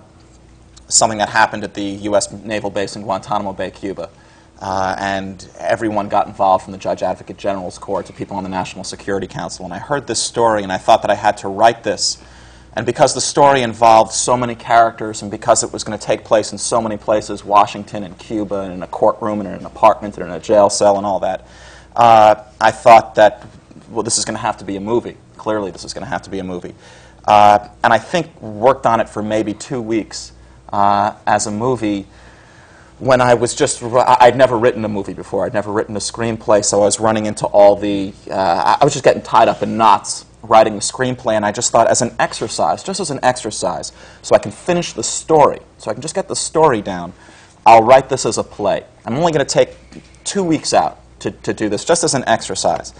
something 0.90 1.18
that 1.18 1.28
happened 1.28 1.64
at 1.64 1.74
the 1.74 1.82
U.S. 1.82 2.30
naval 2.32 2.70
base 2.70 2.96
in 2.96 3.02
Guantanamo 3.02 3.52
Bay, 3.52 3.70
Cuba. 3.70 4.10
Uh, 4.60 4.94
and 4.98 5.48
everyone 5.58 6.08
got 6.08 6.26
involved 6.26 6.64
from 6.64 6.72
the 6.72 6.78
Judge 6.78 7.02
Advocate 7.02 7.38
General's 7.38 7.78
Court 7.78 8.04
to 8.06 8.12
people 8.12 8.36
on 8.36 8.42
the 8.42 8.50
National 8.50 8.84
Security 8.84 9.26
Council. 9.26 9.64
And 9.64 9.72
I 9.72 9.78
heard 9.78 10.06
this 10.06 10.22
story, 10.22 10.62
and 10.62 10.70
I 10.70 10.76
thought 10.76 11.02
that 11.02 11.10
I 11.10 11.14
had 11.14 11.38
to 11.38 11.48
write 11.48 11.82
this. 11.82 12.22
And 12.74 12.84
because 12.84 13.14
the 13.14 13.20
story 13.22 13.62
involved 13.62 14.12
so 14.12 14.36
many 14.36 14.54
characters, 14.54 15.22
and 15.22 15.30
because 15.30 15.64
it 15.64 15.72
was 15.72 15.82
going 15.82 15.98
to 15.98 16.04
take 16.04 16.24
place 16.24 16.52
in 16.52 16.58
so 16.58 16.80
many 16.80 16.98
places 16.98 17.44
Washington 17.44 18.04
and 18.04 18.18
Cuba, 18.18 18.60
and 18.60 18.74
in 18.74 18.82
a 18.82 18.86
courtroom, 18.86 19.40
and 19.40 19.48
in 19.48 19.54
an 19.54 19.66
apartment, 19.66 20.18
and 20.18 20.26
in 20.26 20.32
a 20.32 20.40
jail 20.40 20.68
cell, 20.68 20.98
and 20.98 21.06
all 21.06 21.20
that 21.20 21.46
uh, 21.96 22.44
I 22.60 22.70
thought 22.70 23.16
that, 23.16 23.46
well, 23.90 24.02
this 24.02 24.18
is 24.18 24.24
going 24.24 24.36
to 24.36 24.42
have 24.42 24.58
to 24.58 24.64
be 24.64 24.76
a 24.76 24.80
movie. 24.80 25.16
Clearly, 25.36 25.70
this 25.70 25.84
is 25.84 25.94
going 25.94 26.04
to 26.04 26.10
have 26.10 26.22
to 26.22 26.30
be 26.30 26.38
a 26.38 26.44
movie. 26.44 26.74
Uh, 27.24 27.68
and 27.82 27.92
I 27.92 27.98
think 27.98 28.40
worked 28.40 28.86
on 28.86 29.00
it 29.00 29.08
for 29.08 29.22
maybe 29.22 29.54
two 29.54 29.80
weeks 29.80 30.32
uh, 30.72 31.14
as 31.26 31.46
a 31.46 31.50
movie 31.50 32.06
when 32.98 33.20
I 33.20 33.34
was 33.34 33.54
just, 33.54 33.82
I'd 33.82 34.36
never 34.36 34.58
written 34.58 34.84
a 34.84 34.88
movie 34.88 35.14
before. 35.14 35.46
I'd 35.46 35.54
never 35.54 35.72
written 35.72 35.96
a 35.96 36.00
screenplay, 36.00 36.62
so 36.64 36.82
I 36.82 36.84
was 36.84 37.00
running 37.00 37.26
into 37.26 37.46
all 37.46 37.76
the, 37.76 38.12
uh, 38.30 38.34
I 38.34 38.78
I 38.80 38.84
was 38.84 38.92
just 38.92 39.04
getting 39.04 39.22
tied 39.22 39.48
up 39.48 39.62
in 39.62 39.76
knots 39.76 40.26
writing 40.42 40.74
the 40.74 40.80
screenplay, 40.80 41.34
and 41.34 41.44
I 41.44 41.52
just 41.52 41.70
thought, 41.70 41.86
as 41.86 42.02
an 42.02 42.14
exercise, 42.18 42.82
just 42.82 43.00
as 43.00 43.10
an 43.10 43.20
exercise, 43.22 43.92
so 44.22 44.34
I 44.34 44.38
can 44.38 44.50
finish 44.50 44.92
the 44.92 45.02
story, 45.02 45.60
so 45.78 45.90
I 45.90 45.94
can 45.94 46.02
just 46.02 46.14
get 46.14 46.28
the 46.28 46.36
story 46.36 46.82
down, 46.82 47.12
I'll 47.66 47.82
write 47.82 48.08
this 48.08 48.24
as 48.24 48.38
a 48.38 48.44
play. 48.44 48.84
I'm 49.04 49.14
only 49.14 49.32
going 49.32 49.44
to 49.44 49.52
take 49.52 49.76
two 50.24 50.42
weeks 50.42 50.72
out 50.72 50.98
to, 51.20 51.30
to 51.30 51.52
do 51.52 51.68
this, 51.68 51.84
just 51.84 52.04
as 52.04 52.14
an 52.14 52.24
exercise. 52.26 52.94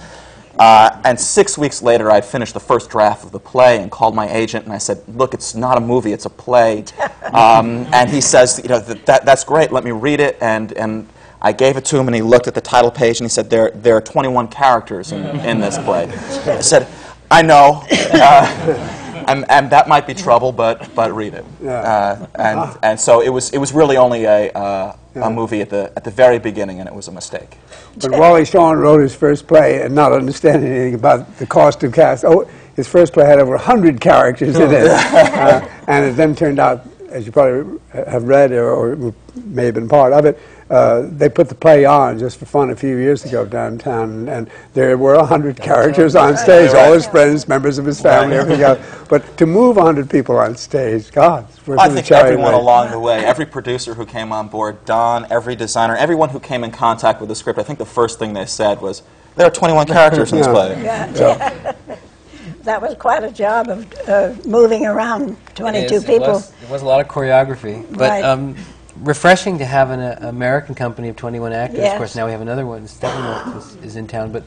Uh, 0.58 1.00
and 1.04 1.18
six 1.18 1.56
weeks 1.56 1.82
later, 1.82 2.10
I 2.10 2.20
finished 2.20 2.54
the 2.54 2.60
first 2.60 2.90
draft 2.90 3.24
of 3.24 3.32
the 3.32 3.38
play 3.40 3.80
and 3.82 3.90
called 3.90 4.14
my 4.14 4.28
agent 4.28 4.64
and 4.64 4.72
I 4.74 4.78
said, 4.78 5.02
"Look, 5.08 5.34
it's 5.34 5.54
not 5.54 5.78
a 5.78 5.80
movie; 5.80 6.12
it's 6.12 6.26
a 6.26 6.30
play." 6.30 6.84
Um, 7.30 7.86
and 7.92 8.10
he 8.10 8.20
says, 8.20 8.60
"You 8.60 8.70
know, 8.70 8.80
that, 8.80 9.06
that, 9.06 9.24
that's 9.24 9.44
great. 9.44 9.70
Let 9.70 9.84
me 9.84 9.92
read 9.92 10.18
it." 10.18 10.36
And 10.40 10.72
and 10.72 11.06
I 11.40 11.52
gave 11.52 11.76
it 11.76 11.84
to 11.86 11.96
him, 11.96 12.08
and 12.08 12.14
he 12.14 12.22
looked 12.22 12.48
at 12.48 12.54
the 12.54 12.60
title 12.60 12.90
page 12.90 13.20
and 13.20 13.24
he 13.24 13.28
said, 13.28 13.50
"There 13.50 13.70
there 13.72 13.96
are 13.96 14.00
21 14.00 14.48
characters 14.48 15.12
in, 15.12 15.24
in 15.40 15.60
this 15.60 15.78
play." 15.78 16.08
I 16.08 16.60
said, 16.60 16.88
"I 17.30 17.42
know." 17.42 17.84
Uh, 17.88 18.96
and, 19.30 19.48
and 19.48 19.70
that 19.70 19.88
might 19.88 20.06
be 20.06 20.14
trouble, 20.14 20.52
but, 20.52 20.92
but 20.94 21.14
read 21.14 21.34
it. 21.34 21.44
Uh, 21.64 22.26
and, 22.34 22.78
and 22.82 23.00
so 23.00 23.20
it 23.20 23.28
was, 23.28 23.50
it 23.50 23.58
was 23.58 23.72
really 23.72 23.96
only 23.96 24.24
a, 24.24 24.50
uh, 24.52 24.96
a 25.14 25.30
movie 25.30 25.60
at 25.60 25.70
the, 25.70 25.92
at 25.96 26.04
the 26.04 26.10
very 26.10 26.38
beginning, 26.38 26.80
and 26.80 26.88
it 26.88 26.94
was 26.94 27.08
a 27.08 27.12
mistake. 27.12 27.56
But 28.00 28.12
Wally 28.12 28.44
Shawn 28.44 28.78
wrote 28.78 29.00
his 29.00 29.14
first 29.14 29.46
play 29.46 29.82
and 29.82 29.94
not 29.94 30.12
understanding 30.12 30.70
anything 30.70 30.94
about 30.94 31.36
the 31.38 31.46
costume 31.46 31.92
cast, 31.92 32.24
oh, 32.24 32.48
his 32.76 32.86
first 32.88 33.12
play 33.12 33.26
had 33.26 33.38
over 33.38 33.52
100 33.52 34.00
characters 34.00 34.56
in 34.56 34.70
it. 34.70 34.86
uh, 34.90 35.66
and 35.88 36.06
it 36.06 36.16
then 36.16 36.34
turned 36.34 36.58
out, 36.58 36.86
as 37.10 37.26
you 37.26 37.32
probably 37.32 37.78
have 37.92 38.24
read 38.24 38.52
or, 38.52 38.70
or 38.70 39.14
may 39.44 39.66
have 39.66 39.74
been 39.74 39.88
part 39.88 40.12
of 40.12 40.24
it, 40.24 40.38
uh, 40.70 41.02
they 41.10 41.28
put 41.28 41.48
the 41.48 41.54
play 41.54 41.84
on 41.84 42.18
just 42.18 42.38
for 42.38 42.46
fun 42.46 42.70
a 42.70 42.76
few 42.76 42.96
years 42.96 43.24
ago 43.24 43.44
downtown, 43.44 44.28
and 44.28 44.48
there 44.72 44.96
were 44.96 45.16
100 45.16 45.56
characters 45.60 46.14
on 46.14 46.36
stage, 46.36 46.72
all 46.74 46.92
his 46.92 47.06
friends, 47.06 47.48
members 47.48 47.76
of 47.78 47.84
his 47.84 48.00
family, 48.00 48.36
everything 48.36 48.62
else. 48.62 48.78
But 49.08 49.36
to 49.38 49.46
move 49.46 49.76
100 49.76 50.08
people 50.08 50.36
on 50.38 50.54
stage, 50.56 51.10
God, 51.10 51.48
it's 51.50 51.66
worth 51.66 51.80
I 51.80 51.88
think 51.88 52.06
cherry 52.06 52.30
everyone 52.30 52.52
rate. 52.52 52.60
along 52.60 52.90
the 52.92 53.00
way, 53.00 53.24
every 53.24 53.46
producer 53.46 53.94
who 53.94 54.06
came 54.06 54.32
on 54.32 54.46
board, 54.48 54.84
Don, 54.84 55.26
every 55.30 55.56
designer, 55.56 55.96
everyone 55.96 56.28
who 56.28 56.38
came 56.38 56.62
in 56.62 56.70
contact 56.70 57.18
with 57.20 57.28
the 57.28 57.34
script, 57.34 57.58
I 57.58 57.64
think 57.64 57.80
the 57.80 57.84
first 57.86 58.20
thing 58.20 58.32
they 58.34 58.46
said 58.46 58.80
was, 58.80 59.02
there 59.34 59.46
are 59.46 59.50
21 59.50 59.86
characters 59.98 60.30
in 60.32 60.38
this 60.38 60.46
Yeah. 60.46 60.52
play. 60.52 60.82
Yeah. 60.84 61.96
that 62.62 62.80
was 62.80 62.94
quite 62.94 63.24
a 63.24 63.30
job 63.32 63.68
of 63.68 63.92
uh, 64.08 64.34
moving 64.46 64.86
around 64.86 65.36
22 65.56 65.84
It 65.86 65.92
is. 65.92 66.04
people. 66.04 66.14
It 66.26 66.28
was, 66.28 66.52
it 66.62 66.68
was 66.70 66.82
a 66.82 66.86
lot 66.86 67.00
of 67.00 67.08
choreography, 67.08 67.84
but 67.90 68.00
Right. 68.10 68.24
um, 68.24 68.54
refreshing 68.96 69.58
to 69.58 69.64
have 69.64 69.90
an 69.90 70.00
uh, 70.00 70.18
American 70.22 70.74
company 70.74 71.08
of 71.08 71.16
21 71.16 71.52
actors. 71.52 71.78
Of 71.92 71.98
course, 71.98 72.14
now 72.16 72.26
we 72.26 72.32
have 72.32 72.40
another 72.40 72.66
one. 72.66 72.84
Steppenwolf 72.84 73.56
is, 73.56 73.76
is 73.84 73.96
in 73.96 74.06
town, 74.06 74.32
but 74.32 74.44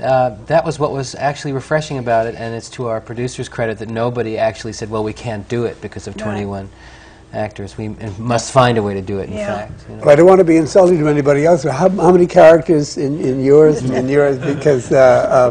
uh, 0.00 0.30
that 0.46 0.64
was 0.64 0.78
what 0.78 0.92
was 0.92 1.14
actually 1.14 1.52
refreshing 1.52 1.98
about 1.98 2.26
it, 2.26 2.34
and 2.34 2.54
it's 2.54 2.70
to 2.70 2.86
our 2.88 3.00
producer's 3.00 3.48
credit 3.48 3.78
that 3.78 3.88
nobody 3.88 4.38
actually 4.38 4.72
said, 4.72 4.90
"Well, 4.90 5.04
we 5.04 5.12
can't 5.12 5.48
do 5.48 5.64
it 5.64 5.80
because 5.80 6.06
of 6.06 6.16
Right. 6.52 6.68
21 7.30 7.44
actors. 7.44 7.78
We 7.78 7.88
must 8.18 8.52
find 8.52 8.78
a 8.78 8.82
way 8.82 8.94
to 8.94 9.02
do 9.02 9.18
it." 9.18 9.28
In 9.28 9.36
Yeah. 9.36 9.46
fact, 9.58 9.72
you 9.88 9.96
know. 9.96 10.02
Well, 10.02 10.10
I 10.10 10.16
don't 10.16 10.26
want 10.26 10.38
to 10.38 10.44
be 10.44 10.56
insulting 10.56 10.98
to 10.98 11.08
anybody 11.08 11.44
else. 11.46 11.64
but 11.64 11.72
How, 11.72 11.88
how 11.88 12.10
many 12.12 12.26
characters 12.26 12.96
in, 12.98 13.20
in 13.20 13.44
yours 13.44 13.82
in 14.00 14.08
yours? 14.08 14.38
Because 14.38 14.92
uh, 14.92 14.96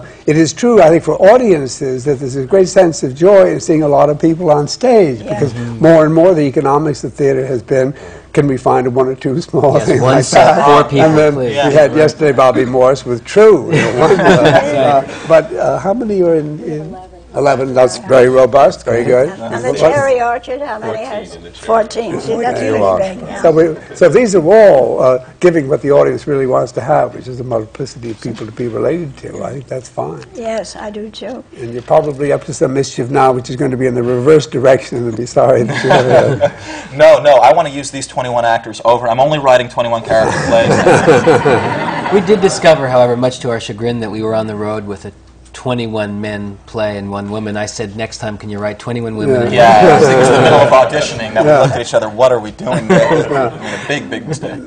uh, 0.04 0.06
it 0.26 0.38
is 0.38 0.54
true, 0.54 0.82
I 0.82 0.90
think, 0.90 1.04
for 1.04 1.16
audiences 1.22 2.04
that 2.06 2.20
there's 2.20 2.36
a 2.36 2.46
great 2.46 2.68
sense 2.68 3.04
of 3.04 3.16
joy 3.16 3.52
in 3.52 3.60
seeing 3.60 3.84
a 3.84 3.88
lot 3.88 4.10
of 4.10 4.20
people 4.20 4.50
on 4.52 4.68
stage. 4.68 5.22
Yeah. 5.22 5.34
Because 5.34 5.54
more 5.80 6.06
and 6.06 6.14
more 6.14 6.34
the 6.34 6.42
economics 6.48 7.04
of 7.04 7.14
theater 7.14 7.46
has 7.46 7.62
been, 7.64 7.94
can 8.34 8.48
we 8.48 8.58
find 8.58 8.94
one 8.94 9.08
or 9.08 9.16
two 9.16 9.42
small 9.42 9.74
Yes, 9.74 9.88
things 9.88 10.02
one 10.02 10.16
like 10.16 10.24
set, 10.24 10.56
that? 10.56 10.66
four 10.66 10.84
people, 10.84 11.06
And 11.06 11.18
then 11.18 11.34
please. 11.34 11.50
we 11.66 11.74
had 11.74 11.96
yesterday 11.96 12.32
Bobby 12.32 12.64
Morris 12.66 13.04
with 13.06 13.24
True. 13.26 13.66
You 13.74 13.82
know, 13.82 14.00
wonderful. 14.00 14.26
uh, 14.46 15.28
but 15.28 15.52
uh, 15.54 15.80
how 15.80 15.94
many 15.94 16.22
are 16.22 16.36
in? 16.36 16.60
in 16.64 17.09
11. 17.36 17.74
That's 17.74 17.98
very 18.00 18.30
robust. 18.30 18.86
Very 18.86 19.04
good. 19.04 19.30
And 19.30 19.64
the 19.64 19.74
Cherry 19.74 20.22
Orchard, 20.22 20.62
how 20.62 20.80
many 20.80 21.06
has? 21.06 21.36
14. 21.60 22.20
See, 22.20 22.36
that's 22.38 22.60
There 22.60 22.76
you 22.76 22.84
really 22.84 23.16
big. 23.16 23.20
yeah. 23.22 23.42
So, 23.42 23.52
we, 23.52 23.96
so 23.96 24.10
these 24.10 24.36
are 24.36 24.44
all 24.44 25.02
uh, 25.02 25.30
giving 25.40 25.68
what 25.68 25.82
the 25.82 25.92
audience 25.92 26.26
really 26.28 26.48
wants 26.48 26.72
to 26.74 26.82
have, 26.82 27.14
which 27.16 27.28
is 27.28 27.40
a 27.40 27.44
multiplicity 27.44 28.12
of 28.12 28.22
people 28.22 28.46
to 28.46 28.52
be 28.52 28.68
related 28.68 29.16
to. 29.18 29.44
I 29.44 29.52
think 29.54 29.68
that's 29.68 29.90
fine. 29.90 30.24
Yes, 30.34 30.76
I 30.76 30.90
do 30.90 31.10
too. 31.12 31.44
And 31.58 31.72
you're 31.74 31.84
probably 31.84 32.32
up 32.32 32.44
to 32.46 32.54
some 32.54 32.74
mischief 32.74 33.10
now, 33.12 33.32
which 33.32 33.50
is 33.50 33.56
going 33.56 33.72
to 33.72 33.78
be 33.78 33.86
in 33.86 33.94
the 33.94 34.04
reverse 34.04 34.48
direction, 34.48 34.98
and 34.98 35.16
be 35.16 35.26
sorry 35.26 35.64
that 35.64 35.84
you 35.84 35.90
have 35.90 36.42
uh, 36.42 36.96
No, 36.98 37.22
no, 37.22 37.36
I 37.38 37.54
want 37.54 37.68
to 37.68 37.74
use 37.74 37.92
these 37.92 38.08
21 38.08 38.44
actors 38.46 38.82
over. 38.86 39.08
I'm 39.08 39.20
only 39.20 39.40
writing 39.40 39.70
21 39.70 40.04
character 40.04 40.40
plays. 40.48 41.90
We 42.10 42.22
did 42.22 42.42
discover, 42.42 42.88
however, 42.88 43.16
much 43.16 43.40
to 43.42 43.52
our 43.52 43.60
chagrin, 43.60 44.00
that 44.00 44.10
we 44.10 44.24
were 44.24 44.34
on 44.34 44.48
the 44.48 44.56
road 44.56 44.88
with 44.88 45.06
a 45.06 45.12
21 45.60 46.22
men 46.22 46.58
play 46.68 46.98
and 46.98 47.12
one 47.12 47.30
woman. 47.30 47.58
I 47.58 47.66
said, 47.66 47.98
next 47.98 48.20
time, 48.20 48.38
can 48.38 48.50
you 48.50 48.60
write 48.60 48.80
21 48.80 49.18
women? 49.18 49.52
yeah, 49.52 49.86
it 49.98 50.00
was, 50.00 50.08
it 50.08 50.18
was 50.18 50.28
in 50.30 50.34
the 50.36 50.42
middle 50.42 50.60
of 50.60 50.70
auditioning 50.70 51.34
that 51.34 51.44
we 51.44 51.52
looked 51.52 51.76
at 51.76 51.82
each 51.82 51.94
other, 51.94 52.08
what 52.08 52.32
are 52.32 52.40
we 52.40 52.52
doing 52.52 52.88
there? 52.88 53.10
We 53.12 53.34
made 53.60 53.74
a 53.74 53.86
big, 53.86 54.10
big 54.10 54.26
mistake. 54.26 54.64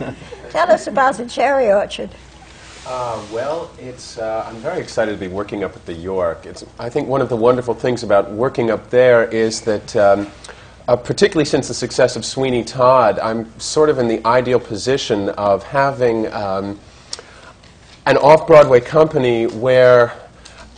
Tell 0.51 0.71
us 0.71 0.89
about 0.89 1.17
the 1.17 1.27
Cherry 1.27 1.73
Orchard. 1.73 2.11
Uh, 2.87 3.25
well, 3.33 3.71
it's, 3.79 4.19
uh, 4.19 4.45
I'm 4.47 4.57
very 4.57 4.83
excited 4.83 5.13
to 5.13 5.19
be 5.19 5.29
working 5.29 5.65
up 5.65 5.75
at 5.75 5.87
the 5.87 5.95
York. 5.95 6.45
It's, 6.45 6.63
I 6.79 6.91
think 6.91 7.09
one 7.09 7.23
of 7.23 7.31
the 7.31 7.37
wonderful 7.37 7.73
things 7.73 8.03
about 8.03 8.31
working 8.31 8.71
up 8.71 8.91
there 8.91 9.25
is 9.25 9.63
that, 9.63 9.97
um, 9.97 10.31
uh, 10.89 10.97
particularly 10.97 11.47
since 11.47 11.69
the 11.69 11.75
success 11.75 12.17
of 12.17 12.25
Sweeney 12.27 12.65
Todd, 12.65 13.19
I'm 13.19 13.59
sort 13.59 13.89
of 13.89 13.99
in 13.99 14.09
the 14.09 14.23
ideal 14.27 14.61
position 14.61 15.31
of 15.31 15.63
having 15.63 16.31
um, 16.35 16.79
an 18.05 18.19
off 18.19 18.47
Broadway 18.47 18.83
company 18.83 19.47
where 19.47 20.22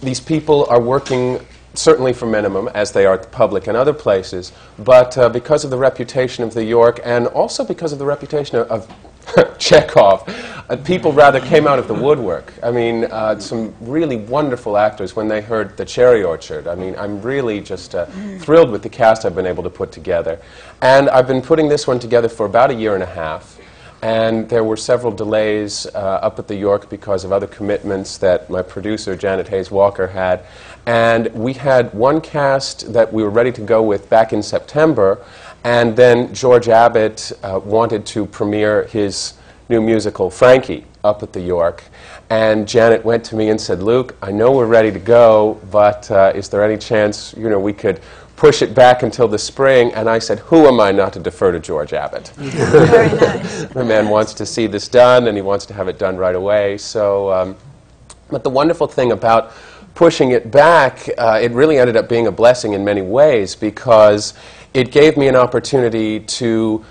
these 0.04 0.20
people 0.20 0.66
are 0.66 0.80
working 0.80 1.40
certainly 1.74 2.12
for 2.12 2.26
minimum, 2.26 2.68
as 2.68 2.92
they 2.92 3.04
are 3.04 3.14
at 3.14 3.22
the 3.22 3.28
public 3.28 3.66
and 3.66 3.76
other 3.76 3.92
places, 3.92 4.52
but 4.78 5.18
uh, 5.18 5.28
because 5.28 5.64
of 5.64 5.70
the 5.70 5.76
reputation 5.76 6.44
of 6.44 6.54
the 6.54 6.64
York 6.64 7.00
and 7.04 7.26
also 7.28 7.64
because 7.64 7.92
of 7.92 7.98
the 7.98 8.06
reputation 8.06 8.56
of, 8.56 8.70
of 8.70 9.58
Chekhov, 9.58 10.22
uh, 10.68 10.76
people 10.76 11.12
rather 11.12 11.40
came 11.40 11.66
out 11.66 11.78
of 11.78 11.88
the 11.88 11.94
woodwork. 11.94 12.52
I 12.62 12.70
mean, 12.70 13.04
uh, 13.04 13.38
some 13.38 13.74
really 13.80 14.16
wonderful 14.16 14.76
actors 14.76 15.16
when 15.16 15.28
they 15.28 15.40
heard 15.40 15.76
The 15.76 15.84
Cherry 15.84 16.22
Orchard. 16.22 16.68
I 16.68 16.74
mean, 16.74 16.94
I'm 16.96 17.20
really 17.22 17.60
just 17.60 17.94
uh, 17.94 18.06
thrilled 18.38 18.70
with 18.70 18.82
the 18.82 18.88
cast 18.88 19.24
I've 19.24 19.34
been 19.34 19.46
able 19.46 19.62
to 19.62 19.70
put 19.70 19.92
together. 19.92 20.40
And 20.80 21.08
I've 21.10 21.26
been 21.26 21.42
putting 21.42 21.68
this 21.68 21.86
one 21.86 21.98
together 21.98 22.28
for 22.28 22.46
about 22.46 22.70
a 22.70 22.74
year 22.74 22.94
and 22.94 23.02
a 23.02 23.06
half. 23.06 23.58
And 24.04 24.46
there 24.50 24.64
were 24.64 24.76
several 24.76 25.12
delays 25.12 25.86
uh, 25.86 25.98
up 25.98 26.38
at 26.38 26.46
the 26.46 26.54
York 26.54 26.90
because 26.90 27.24
of 27.24 27.32
other 27.32 27.46
commitments 27.46 28.18
that 28.18 28.50
my 28.50 28.60
producer, 28.60 29.16
Janet 29.16 29.48
Hayes 29.48 29.70
Walker, 29.70 30.08
had. 30.08 30.44
And 30.84 31.28
we 31.28 31.54
had 31.54 31.94
one 31.94 32.20
cast 32.20 32.92
that 32.92 33.10
we 33.10 33.22
were 33.22 33.30
ready 33.30 33.50
to 33.52 33.62
go 33.62 33.82
with 33.82 34.10
back 34.10 34.34
in 34.34 34.42
September. 34.42 35.24
And 35.64 35.96
then 35.96 36.34
George 36.34 36.68
Abbott 36.68 37.32
uh, 37.42 37.58
wanted 37.64 38.04
to 38.08 38.26
premiere 38.26 38.84
his 38.88 39.32
new 39.70 39.80
musical, 39.80 40.28
Frankie, 40.28 40.84
up 41.02 41.22
at 41.22 41.32
the 41.32 41.40
York. 41.40 41.82
And 42.28 42.68
Janet 42.68 43.06
went 43.06 43.24
to 43.24 43.36
me 43.36 43.48
and 43.48 43.58
said, 43.58 43.82
Luke, 43.82 44.16
I 44.20 44.32
know 44.32 44.52
we're 44.52 44.66
ready 44.66 44.92
to 44.92 44.98
go, 44.98 45.58
but 45.70 46.10
uh, 46.10 46.30
is 46.34 46.50
there 46.50 46.62
any 46.62 46.76
chance, 46.76 47.34
you 47.38 47.48
know, 47.48 47.58
we 47.58 47.72
could 47.72 48.00
push 48.36 48.62
it 48.62 48.74
back 48.74 49.02
until 49.02 49.28
the 49.28 49.38
spring? 49.38 49.92
And 49.94 50.08
I 50.08 50.18
said, 50.18 50.40
who 50.40 50.66
am 50.66 50.80
I 50.80 50.92
not 50.92 51.12
to 51.14 51.20
defer 51.20 51.52
to 51.52 51.60
George 51.60 51.92
Abbott? 51.92 52.28
Very 52.36 53.08
nice. 53.08 53.64
the 53.72 53.84
man 53.84 54.08
wants 54.08 54.34
to 54.34 54.46
see 54.46 54.66
this 54.66 54.88
done, 54.88 55.28
and 55.28 55.36
he 55.36 55.42
wants 55.42 55.66
to 55.66 55.74
have 55.74 55.88
it 55.88 55.98
done 55.98 56.16
right 56.16 56.34
away. 56.34 56.78
So, 56.78 57.32
um, 57.32 57.56
but 58.28 58.42
the 58.42 58.50
wonderful 58.50 58.86
thing 58.86 59.12
about 59.12 59.52
pushing 59.94 60.32
it 60.32 60.50
back, 60.50 61.08
uh, 61.18 61.38
it 61.40 61.52
really 61.52 61.78
ended 61.78 61.96
up 61.96 62.08
being 62.08 62.26
a 62.26 62.32
blessing 62.32 62.72
in 62.72 62.84
many 62.84 63.02
ways 63.02 63.54
because 63.54 64.34
it 64.74 64.90
gave 64.90 65.16
me 65.16 65.28
an 65.28 65.36
opportunity 65.36 66.20
to 66.20 66.84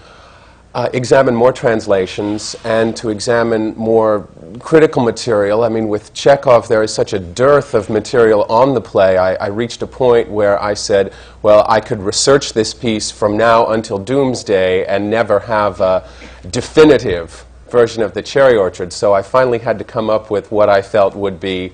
uh, 0.76 0.90
examine 0.94 1.36
more 1.36 1.54
translations 1.54 2.56
and 2.64 2.96
to 2.98 3.10
examine 3.10 3.76
more 3.76 4.28
critical 4.60 5.04
material. 5.04 5.64
I 5.64 5.70
mean, 5.70 5.88
with 5.88 6.14
Chekhov, 6.14 6.68
there 6.68 6.82
is 6.82 6.94
such 6.94 7.14
a 7.14 7.20
dearth 7.20 7.76
of 7.76 7.90
material 7.90 8.44
on 8.50 8.74
the 8.74 8.82
play. 8.82 9.18
I, 9.18 9.36
I 9.36 9.48
reached 9.48 9.84
a 9.84 9.88
point 9.88 10.30
where 10.30 10.62
I 10.62 10.74
said, 10.74 11.14
well, 11.44 11.66
I 11.70 11.80
could 11.80 12.00
research 12.00 12.54
this 12.54 12.74
piece 12.74 13.12
from 13.12 13.38
now 13.38 13.68
until 13.68 14.00
doomsday 14.00 14.86
and 14.86 15.10
never 15.10 15.40
have 15.42 15.80
a 15.80 16.10
definitive 16.50 17.46
version 17.70 18.02
of 18.02 18.14
the 18.14 18.22
Cherry 18.22 18.56
Orchard. 18.56 18.92
So 18.92 19.14
I 19.14 19.22
finally 19.22 19.60
had 19.60 19.78
to 19.80 19.86
come 19.86 20.10
up 20.10 20.32
with 20.32 20.52
what 20.52 20.70
I 20.70 20.82
felt 20.82 21.16
would 21.16 21.40
be 21.40 21.72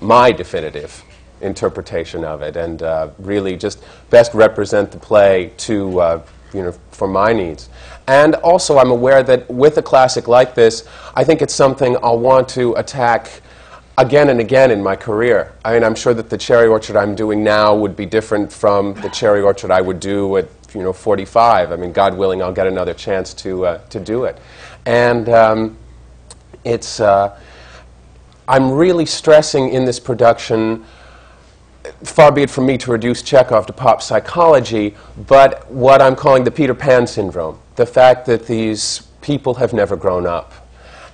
my 0.00 0.32
definitive 0.32 1.02
interpretation 1.42 2.24
of 2.24 2.42
it 2.42 2.56
and 2.56 2.82
uh, 2.82 3.10
really 3.18 3.56
just 3.56 3.82
best 4.08 4.32
represent 4.34 4.90
the 4.90 4.98
play 4.98 5.52
to, 5.58 6.00
uh, 6.00 6.22
you 6.52 6.62
know, 6.62 6.72
for 6.90 7.08
my 7.08 7.32
needs. 7.32 7.68
And 8.06 8.34
also, 8.36 8.78
I'm 8.78 8.90
aware 8.90 9.22
that 9.22 9.48
with 9.50 9.78
a 9.78 9.82
classic 9.82 10.28
like 10.28 10.54
this, 10.54 10.86
I 11.14 11.24
think 11.24 11.42
it's 11.42 11.54
something 11.54 11.96
I'll 12.02 12.18
want 12.18 12.48
to 12.50 12.74
attack 12.74 13.42
again 13.98 14.30
and 14.30 14.40
again 14.40 14.70
in 14.70 14.82
my 14.82 14.96
career. 14.96 15.52
I 15.64 15.74
mean, 15.74 15.84
I'm 15.84 15.94
sure 15.94 16.14
that 16.14 16.30
the 16.30 16.38
Cherry 16.38 16.66
Orchard 16.66 16.96
I'm 16.96 17.14
doing 17.14 17.44
now 17.44 17.74
would 17.74 17.94
be 17.94 18.06
different 18.06 18.52
from 18.52 18.94
the 18.94 19.10
Cherry 19.10 19.42
Orchard 19.42 19.70
I 19.70 19.80
would 19.80 20.00
do 20.00 20.38
at, 20.38 20.48
you 20.74 20.82
know, 20.82 20.92
45. 20.92 21.70
I 21.70 21.76
mean, 21.76 21.92
God 21.92 22.16
willing, 22.16 22.42
I'll 22.42 22.52
get 22.52 22.66
another 22.66 22.94
chance 22.94 23.34
to, 23.34 23.66
uh, 23.66 23.78
to 23.88 24.00
do 24.00 24.24
it. 24.24 24.38
And 24.86 25.28
um, 25.28 25.78
it's, 26.64 27.00
uh, 27.00 27.38
I'm 28.48 28.72
really 28.72 29.06
stressing 29.06 29.68
in 29.68 29.84
this 29.84 30.00
production 30.00 30.84
far 32.04 32.30
be 32.32 32.42
it 32.42 32.50
from 32.50 32.66
me 32.66 32.76
to 32.78 32.90
reduce 32.90 33.22
Chekhov 33.22 33.66
to 33.66 33.72
pop 33.72 34.02
psychology, 34.02 34.94
but 35.26 35.70
what 35.70 36.02
I'm 36.02 36.16
calling 36.16 36.44
the 36.44 36.50
Peter 36.50 36.74
Pan 36.74 37.06
syndrome 37.06 37.58
the 37.80 37.86
fact 37.86 38.26
that 38.26 38.46
these 38.46 39.08
people 39.22 39.54
have 39.54 39.72
never 39.72 39.96
grown 39.96 40.26
up. 40.26 40.52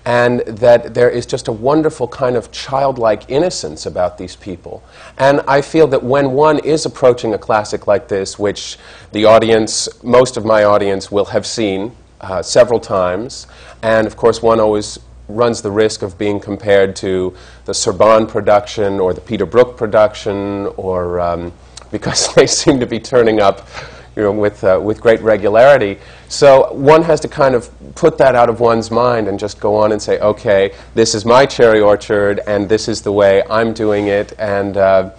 And 0.05 0.41
that 0.41 0.95
there 0.95 1.11
is 1.11 1.25
just 1.27 1.47
a 1.47 1.53
wonderful 1.53 2.09
kind 2.09 2.37
of 2.37 2.51
childlike 2.51 3.29
innocence 3.29 3.87
about 3.87 4.19
these 4.19 4.35
people. 4.35 4.83
And 5.19 5.41
I 5.49 5.63
feel 5.63 5.87
that 5.89 6.03
when 6.03 6.33
one 6.33 6.59
is 6.61 6.85
approaching 6.85 7.35
a 7.35 7.39
classic 7.39 7.87
like 7.87 8.09
this, 8.09 8.37
which 8.39 8.79
the 9.13 9.25
audience, 9.25 9.89
most 10.03 10.37
of 10.37 10.45
my 10.45 10.65
audience, 10.65 11.11
will 11.11 11.27
have 11.27 11.47
seen 11.47 11.95
uh, 12.21 12.43
several 12.43 12.81
times, 12.81 13.47
and 13.83 14.07
of 14.07 14.17
course, 14.17 14.43
one 14.43 14.59
always 14.59 14.99
runs 15.29 15.63
the 15.63 15.71
risk 15.71 16.03
of 16.03 16.17
being 16.19 16.39
compared 16.41 16.97
to 16.97 17.35
the 17.65 17.73
Serban 17.73 18.29
production 18.29 19.01
or 19.01 19.13
the 19.13 19.21
Peter 19.21 19.47
Brook 19.47 19.77
production 19.77 20.67
or, 20.77 21.21
um, 21.21 21.53
because 21.91 22.35
they 22.35 22.47
seem 22.47 22.81
to 22.81 22.87
be 22.87 22.99
turning 22.99 23.41
up 23.41 23.69
you 24.17 24.23
know, 24.23 24.33
with, 24.33 24.65
uh, 24.65 24.81
with 24.83 25.01
great 25.01 25.21
regularity. 25.21 25.99
So 26.29 26.73
one 26.73 27.03
has 27.03 27.21
to 27.21 27.29
kind 27.29 27.55
of 27.55 27.71
put 27.95 28.17
that 28.19 28.35
out 28.35 28.49
of 28.49 28.61
one's 28.61 28.91
mind 28.91 29.29
and 29.29 29.39
just 29.39 29.61
go 29.61 29.77
on 29.77 29.93
and 29.93 30.01
say, 30.01 30.19
okay, 30.21 30.75
this 30.95 31.15
is 31.15 31.27
my 31.27 31.45
cherry 31.45 31.81
orchard, 31.81 32.41
and 32.47 32.67
this 32.67 32.89
is 32.89 33.03
the 33.03 33.13
way 33.13 33.43
I'm 33.51 33.75
doing 33.75 34.07
it, 34.07 34.33
and 34.39 34.77
uh, 34.79 35.11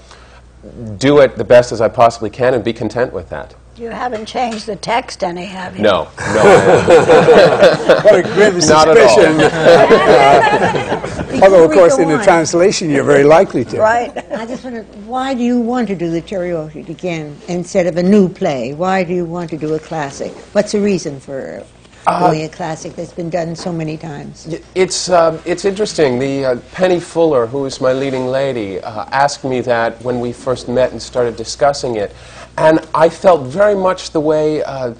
do 0.97 1.19
it 1.19 1.37
the 1.37 1.43
best 1.43 1.71
as 1.71 1.79
I 1.79 1.89
possibly 1.89 2.31
can 2.31 2.55
and 2.55 2.63
be 2.63 2.73
content 2.73 3.13
with 3.13 3.29
that. 3.29 3.53
You 3.77 3.89
haven't 3.89 4.25
changed 4.25 4.65
the 4.65 4.75
text 4.75 5.23
any, 5.23 5.45
have 5.45 5.75
you? 5.77 5.83
No, 5.83 6.05
no. 6.33 6.43
what 8.03 8.15
a 8.15 8.23
grim 8.23 8.57
Not 8.59 8.87
at 8.87 8.97
all. 8.97 9.09
suspicion. 9.09 9.41
Although, 11.43 11.65
of 11.65 11.71
course, 11.71 11.99
in 11.99 12.07
the 12.07 12.15
on. 12.17 12.23
translation, 12.23 12.89
you're 12.89 13.03
very 13.03 13.23
likely 13.23 13.63
to. 13.65 13.77
Right. 13.79 14.17
I 14.31 14.47
just 14.47 14.63
wonder, 14.63 14.81
why 15.05 15.35
do 15.35 15.43
you 15.43 15.59
want 15.59 15.87
to 15.89 15.95
do 15.95 16.09
the 16.09 16.21
Cherry 16.21 16.51
again 16.89 17.37
instead 17.47 17.85
of 17.85 17.97
a 17.97 18.03
new 18.03 18.27
play? 18.27 18.73
Why 18.73 19.03
do 19.03 19.13
you 19.13 19.25
want 19.25 19.51
to 19.51 19.57
do 19.57 19.75
a 19.75 19.79
classic? 19.79 20.31
What's 20.53 20.71
the 20.71 20.81
reason 20.81 21.19
for 21.19 21.63
Uh, 22.07 22.31
doing 22.31 22.45
a 22.45 22.49
classic 22.49 22.95
that's 22.95 23.11
been 23.13 23.29
done 23.29 23.55
so 23.55 23.71
many 23.71 23.97
times? 23.97 24.47
Y- 24.49 24.61
It's, 24.75 25.09
um, 25.09 25.39
it's 25.45 25.65
interesting. 25.65 26.17
The 26.19 26.45
uh, 26.45 26.55
Penny 26.73 26.99
Fuller, 27.01 27.45
who 27.45 27.65
is 27.65 27.79
my 27.81 27.91
leading 27.93 28.27
lady, 28.27 28.79
uh, 28.81 29.05
asked 29.11 29.43
me 29.43 29.61
that 29.61 30.01
when 30.01 30.19
we 30.21 30.31
first 30.33 30.67
met 30.69 30.91
and 30.93 31.01
started 31.01 31.35
discussing 31.35 31.97
it. 31.97 32.11
And 32.57 32.85
I 32.93 33.09
felt 33.09 33.47
very 33.47 33.75
much 33.75 34.11
the 34.11 34.19
way 34.19 34.63
uh, 34.63 34.93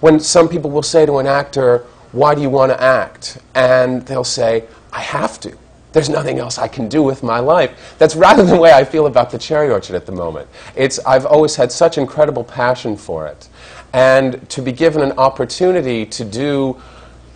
when 0.00 0.18
some 0.18 0.48
people 0.48 0.70
will 0.70 0.82
say 0.82 1.06
to 1.06 1.18
an 1.18 1.26
actor, 1.26 1.84
Why 2.12 2.34
do 2.34 2.40
you 2.40 2.50
want 2.50 2.72
to 2.72 2.82
act? 2.82 3.38
And 3.54 4.04
they'll 4.06 4.24
say, 4.24 4.64
I 4.92 5.00
have 5.00 5.38
to. 5.40 5.56
There's 5.92 6.08
nothing 6.08 6.38
else 6.38 6.58
I 6.58 6.68
can 6.68 6.88
do 6.88 7.02
with 7.02 7.22
my 7.22 7.38
life. 7.38 7.94
That's 7.98 8.16
rather 8.16 8.42
the 8.46 8.58
way 8.58 8.72
I 8.72 8.84
feel 8.84 9.06
about 9.06 9.30
the 9.30 9.38
Cherry 9.38 9.70
Orchard 9.70 9.94
at 9.94 10.06
the 10.06 10.12
moment. 10.12 10.48
It's, 10.74 10.98
I've 11.00 11.26
always 11.26 11.54
had 11.54 11.70
such 11.70 11.98
incredible 11.98 12.44
passion 12.44 12.96
for 12.96 13.26
it. 13.26 13.48
And 13.92 14.48
to 14.50 14.62
be 14.62 14.72
given 14.72 15.02
an 15.02 15.12
opportunity 15.12 16.06
to 16.06 16.24
do 16.24 16.80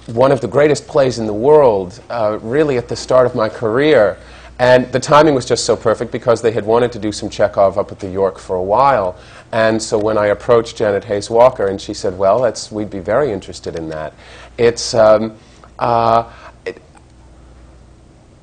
one 0.07 0.33
of 0.33 0.41
the 0.41 0.49
greatest 0.49 0.87
plays 0.87 1.19
in 1.19 1.27
the 1.27 1.35
world, 1.35 2.01
uh, 2.09 2.39
really 2.41 2.79
at 2.79 2.89
the 2.89 2.97
start 2.97 3.27
of 3.27 3.35
my 3.35 3.49
career. 3.49 4.17
And 4.59 4.91
the 4.91 5.01
timing 5.01 5.35
was 5.35 5.45
just 5.45 5.67
so 5.67 5.77
perfect 5.77 6.11
because 6.12 6.41
they 6.41 6.53
had 6.53 6.65
wanted 6.65 6.93
to 6.93 6.99
do 6.99 7.12
some 7.12 7.29
Chekhov 7.29 7.77
up 7.77 7.93
at 7.93 7.99
the 7.99 8.09
York 8.09 8.39
for 8.39 8.57
a 8.57 8.62
while. 8.62 9.17
And 9.52 9.80
so 9.80 9.98
when 9.98 10.18
I 10.18 10.26
approached 10.26 10.76
Janet 10.76 11.04
Hayes 11.04 11.30
Walker, 11.30 11.66
and 11.66 11.80
she 11.80 11.94
said, 11.94 12.18
"Well, 12.18 12.40
that's, 12.40 12.70
we'd 12.72 12.90
be 12.90 12.98
very 12.98 13.32
interested 13.32 13.76
in 13.76 13.88
that." 13.90 14.12
It's 14.59 14.94
um, 14.94 15.37
uh, 15.78 16.32
it, 16.64 16.82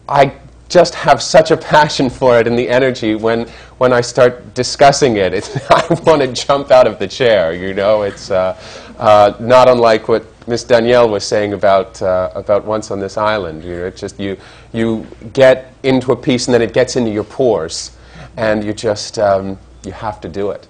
I 0.08 0.34
just 0.74 0.96
have 0.96 1.22
such 1.22 1.52
a 1.52 1.58
passion 1.58 2.10
for 2.10 2.40
it 2.40 2.48
and 2.48 2.58
the 2.58 2.68
energy 2.68 3.14
when, 3.14 3.48
when 3.78 3.94
I 3.94 4.02
start 4.02 4.56
discussing 4.56 5.18
it. 5.18 5.34
I 5.70 5.86
want 6.04 6.22
to 6.24 6.28
jump 6.34 6.72
out 6.72 6.88
of 6.88 6.98
the 6.98 7.08
chair, 7.08 7.54
you 7.54 7.76
know. 7.76 8.02
It's 8.02 8.32
uh, 8.32 8.60
uh, 8.98 9.34
not 9.40 9.70
unlike 9.70 10.08
what 10.08 10.26
Miss 10.48 10.64
Danielle 10.64 11.10
was 11.10 11.24
saying 11.24 11.54
about, 11.54 12.02
uh, 12.02 12.32
about 12.34 12.66
Once 12.66 12.90
on 12.90 13.00
This 13.00 13.18
Island. 13.18 13.64
You 13.64 13.78
know, 13.78 13.86
it's 13.86 14.02
just 14.02 14.20
you, 14.20 14.36
you 14.74 15.06
get 15.34 15.74
into 15.84 16.12
a 16.12 16.16
piece 16.16 16.48
and 16.48 16.54
then 16.56 16.64
it 16.64 16.74
gets 16.74 16.96
into 16.96 17.12
your 17.12 17.24
pores 17.24 17.96
and 18.36 18.64
you 18.64 18.74
just, 18.74 19.20
um, 19.20 19.60
you 19.86 19.92
have 19.92 20.20
to 20.22 20.28
do 20.28 20.50
it. 20.50 20.68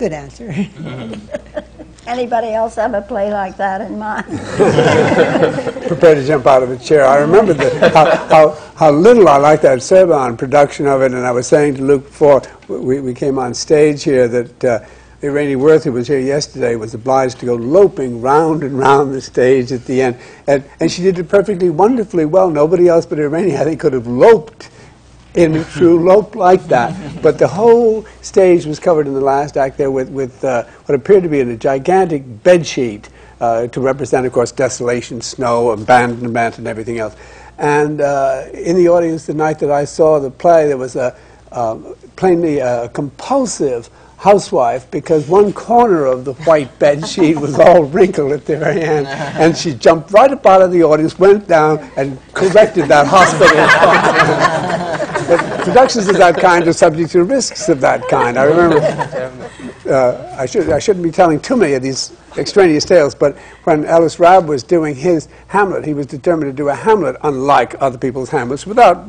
It's 0.00 0.06
a 0.06 0.08
good 0.08 0.12
answer. 0.12 1.66
Anybody 2.06 2.48
else 2.48 2.76
have 2.76 2.94
a 2.94 3.02
play 3.02 3.30
like 3.30 3.58
that 3.58 3.82
in 3.82 3.98
mind? 3.98 4.24
Prepare 5.86 6.14
to 6.14 6.26
jump 6.26 6.46
out 6.46 6.62
of 6.62 6.70
a 6.70 6.78
chair. 6.78 7.06
I 7.06 7.18
remember 7.18 7.52
the, 7.52 7.90
how, 7.90 8.16
how, 8.28 8.72
how 8.76 8.90
little 8.90 9.28
I 9.28 9.36
liked 9.36 9.62
that 9.62 9.80
Serban 9.80 10.38
production 10.38 10.86
of 10.86 11.02
it, 11.02 11.12
and 11.12 11.26
I 11.26 11.30
was 11.32 11.46
saying 11.46 11.74
to 11.76 11.82
Luke 11.82 12.04
before 12.04 12.42
we, 12.68 13.00
we 13.00 13.12
came 13.12 13.38
on 13.38 13.52
stage 13.52 14.02
here 14.02 14.26
that 14.26 14.64
uh, 14.64 14.80
Irene 15.22 15.60
Worth, 15.60 15.84
who 15.84 15.92
was 15.92 16.08
here 16.08 16.18
yesterday, 16.18 16.76
was 16.76 16.94
obliged 16.94 17.38
to 17.40 17.46
go 17.46 17.54
loping 17.54 18.22
round 18.22 18.62
and 18.62 18.78
round 18.78 19.12
the 19.12 19.20
stage 19.20 19.70
at 19.70 19.84
the 19.84 20.00
end, 20.00 20.16
and, 20.46 20.64
and 20.80 20.90
she 20.90 21.02
did 21.02 21.18
it 21.18 21.28
perfectly 21.28 21.68
wonderfully 21.68 22.24
well. 22.24 22.50
Nobody 22.50 22.88
else 22.88 23.04
but 23.04 23.18
Irene, 23.18 23.54
I 23.54 23.64
think, 23.64 23.80
could 23.80 23.92
have 23.92 24.06
loped 24.06 24.70
in 25.34 25.64
true 25.66 26.04
lope 26.04 26.34
like 26.34 26.64
that. 26.64 27.22
But 27.22 27.38
the 27.38 27.48
whole 27.48 28.04
stage 28.22 28.66
was 28.66 28.80
covered 28.80 29.06
in 29.06 29.14
the 29.14 29.20
last 29.20 29.56
act 29.56 29.78
there 29.78 29.90
with, 29.90 30.10
with 30.10 30.44
uh, 30.44 30.64
what 30.86 30.94
appeared 30.94 31.22
to 31.22 31.28
be 31.28 31.40
a 31.40 31.56
gigantic 31.56 32.22
bed 32.42 32.66
sheet 32.66 33.08
uh, 33.40 33.66
to 33.68 33.80
represent, 33.80 34.26
of 34.26 34.32
course, 34.32 34.52
desolation, 34.52 35.20
snow, 35.20 35.70
abandonment, 35.70 36.58
and 36.58 36.66
everything 36.66 36.98
else. 36.98 37.16
And 37.58 38.00
uh, 38.00 38.46
in 38.54 38.76
the 38.76 38.88
audience 38.88 39.26
the 39.26 39.34
night 39.34 39.58
that 39.60 39.70
I 39.70 39.84
saw 39.84 40.18
the 40.18 40.30
play, 40.30 40.66
there 40.66 40.78
was 40.78 40.96
a 40.96 41.16
um, 41.52 41.94
plainly 42.16 42.58
a 42.58 42.88
compulsive 42.90 43.90
housewife 44.18 44.90
because 44.90 45.26
one 45.26 45.52
corner 45.52 46.04
of 46.04 46.24
the 46.24 46.34
white 46.44 46.78
bed 46.78 47.06
sheet 47.08 47.36
was 47.38 47.58
all 47.58 47.84
wrinkled 47.84 48.32
at 48.32 48.44
the 48.44 48.56
very 48.56 48.82
end. 48.82 49.06
And 49.06 49.56
she 49.56 49.74
jumped 49.74 50.10
right 50.12 50.30
up 50.30 50.44
out 50.46 50.62
of 50.62 50.72
the 50.72 50.82
audience, 50.82 51.18
went 51.18 51.48
down, 51.48 51.78
and 51.96 52.18
corrected 52.34 52.86
that 52.88 53.06
hospital. 53.06 54.86
productions 55.70 56.08
of 56.08 56.16
that 56.16 56.36
kind 56.36 56.66
are 56.66 56.72
subject 56.72 57.12
to 57.12 57.22
risks 57.22 57.68
of 57.68 57.80
that 57.80 58.06
kind. 58.08 58.36
I 58.36 58.44
remember, 58.44 58.80
uh, 59.88 60.36
I, 60.36 60.46
should, 60.46 60.68
I 60.70 60.78
shouldn't 60.80 61.04
be 61.04 61.10
telling 61.12 61.40
too 61.40 61.56
many 61.56 61.74
of 61.74 61.82
these 61.82 62.12
extraneous 62.36 62.84
tales, 62.84 63.14
but 63.14 63.36
when 63.64 63.84
Ellis 63.84 64.18
Rabb 64.18 64.48
was 64.48 64.62
doing 64.62 64.96
his 64.96 65.28
Hamlet, 65.46 65.84
he 65.84 65.94
was 65.94 66.06
determined 66.06 66.50
to 66.50 66.56
do 66.56 66.68
a 66.68 66.74
Hamlet 66.74 67.16
unlike 67.22 67.80
other 67.80 67.98
people's 67.98 68.30
Hamlets 68.30 68.66
without 68.66 69.08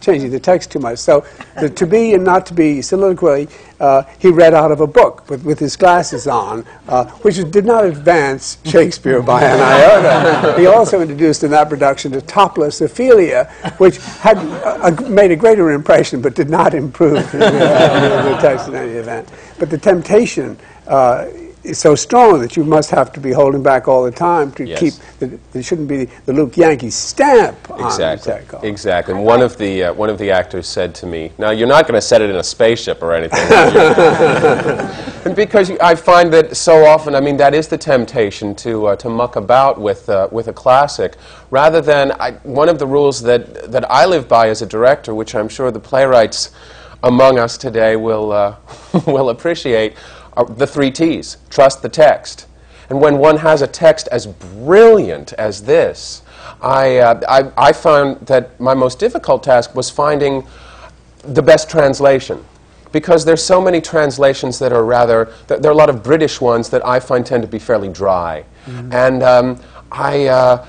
changing 0.00 0.30
the 0.30 0.40
text 0.40 0.70
too 0.70 0.78
much. 0.78 0.98
So 0.98 1.24
the 1.60 1.68
to 1.68 1.86
be 1.86 2.14
and 2.14 2.24
not 2.24 2.46
to 2.46 2.54
be 2.54 2.82
soliloquy, 2.82 3.48
uh, 3.80 4.02
he 4.18 4.28
read 4.28 4.54
out 4.54 4.72
of 4.72 4.80
a 4.80 4.86
book 4.86 5.28
with, 5.30 5.44
with 5.44 5.58
his 5.58 5.76
glasses 5.76 6.26
on, 6.26 6.64
uh, 6.88 7.04
which 7.22 7.36
did 7.50 7.64
not 7.64 7.84
advance 7.84 8.58
Shakespeare 8.64 9.22
by 9.22 9.42
an 9.42 9.60
iota. 9.60 10.58
he 10.58 10.66
also 10.66 11.00
introduced 11.00 11.44
in 11.44 11.50
that 11.52 11.68
production 11.68 12.14
a 12.14 12.20
topless 12.20 12.80
Ophelia, 12.80 13.44
which 13.78 13.98
had 14.20 14.36
uh, 14.38 14.90
made 15.08 15.30
a 15.30 15.36
greater 15.36 15.70
impression 15.72 16.20
but 16.20 16.34
did 16.34 16.50
not 16.50 16.74
improve 16.74 17.30
the, 17.32 17.38
the 17.38 18.38
text 18.40 18.68
in 18.68 18.74
any 18.74 18.92
event. 18.92 19.28
But 19.58 19.70
the 19.70 19.78
temptation 19.78 20.58
uh, 20.86 21.26
is 21.68 21.78
so 21.78 21.94
strong 21.94 22.40
that 22.40 22.56
you 22.56 22.64
must 22.64 22.90
have 22.90 23.12
to 23.12 23.20
be 23.20 23.30
holding 23.32 23.62
back 23.62 23.88
all 23.88 24.02
the 24.04 24.10
time 24.10 24.50
to 24.52 24.66
Yes. 24.66 24.80
keep, 24.80 24.94
the, 25.18 25.38
there 25.52 25.62
shouldn't 25.62 25.88
be 25.88 26.06
the 26.26 26.32
Luke 26.32 26.56
Yankee 26.56 26.90
stamp 26.90 27.70
on 27.70 27.84
Exactly. 27.84 28.32
Chekhov. 28.32 28.64
Exactly. 28.64 29.14
And 29.14 29.24
one 29.24 29.42
of 29.42 29.56
the 29.58 29.84
uh, 29.84 29.92
one 29.94 30.08
of 30.10 30.18
the 30.18 30.30
actors 30.30 30.66
said 30.66 30.94
to 30.96 31.06
me, 31.06 31.32
"Now 31.38 31.50
you're 31.50 31.68
not 31.68 31.86
going 31.86 31.94
to 31.94 32.00
set 32.06 32.22
it 32.22 32.30
in 32.30 32.36
a 32.36 32.42
spaceship 32.42 33.02
or 33.02 33.12
anything." 33.14 33.38
and 35.24 35.36
because 35.36 35.68
you, 35.70 35.78
I 35.80 35.94
find 35.94 36.32
that 36.32 36.56
so 36.56 36.84
often, 36.84 37.14
I 37.14 37.20
mean, 37.20 37.36
that 37.38 37.54
is 37.54 37.68
the 37.68 37.78
temptation 37.78 38.54
to 38.56 38.88
uh, 38.88 38.96
to 38.96 39.08
muck 39.08 39.36
about 39.36 39.80
with 39.80 40.08
uh, 40.08 40.28
with 40.30 40.48
a 40.48 40.52
classic, 40.52 41.16
rather 41.50 41.80
than 41.80 42.12
I, 42.20 42.32
one 42.42 42.68
of 42.68 42.78
the 42.78 42.86
rules 42.86 43.22
that 43.22 43.70
that 43.70 43.90
I 43.90 44.06
live 44.06 44.28
by 44.28 44.48
as 44.48 44.62
a 44.62 44.66
director, 44.66 45.14
which 45.14 45.34
I'm 45.34 45.48
sure 45.48 45.70
the 45.70 45.80
playwrights 45.80 46.50
among 47.02 47.38
us 47.38 47.56
today 47.58 47.96
will 47.96 48.32
uh, 48.32 48.56
will 49.06 49.30
appreciate, 49.30 49.94
the 50.44 50.66
three 50.66 50.90
T's: 50.90 51.36
trust 51.50 51.82
the 51.82 51.88
text. 51.88 52.46
And 52.90 53.00
when 53.00 53.18
one 53.18 53.36
has 53.38 53.60
a 53.60 53.66
text 53.66 54.08
as 54.10 54.26
brilliant 54.26 55.34
as 55.34 55.62
this, 55.64 56.22
I, 56.62 56.96
uh, 56.96 57.20
I, 57.28 57.68
I 57.68 57.72
found 57.72 58.26
that 58.26 58.58
my 58.58 58.72
most 58.74 58.98
difficult 58.98 59.42
task 59.42 59.74
was 59.74 59.90
finding 59.90 60.46
the 61.22 61.42
best 61.42 61.68
translation. 61.68 62.44
Because 62.90 63.26
there's 63.26 63.44
so 63.44 63.60
many 63.60 63.82
translations 63.82 64.58
that 64.60 64.72
are 64.72 64.84
rather, 64.84 65.26
th- 65.48 65.60
there 65.60 65.70
are 65.70 65.74
a 65.74 65.76
lot 65.76 65.90
of 65.90 66.02
British 66.02 66.40
ones 66.40 66.70
that 66.70 66.86
I 66.86 66.98
find 67.00 67.26
tend 67.26 67.42
to 67.42 67.48
be 67.48 67.58
fairly 67.58 67.90
dry. 67.90 68.44
And 68.92 69.22
um, 69.22 69.60
I, 69.92 70.26
uh, 70.26 70.66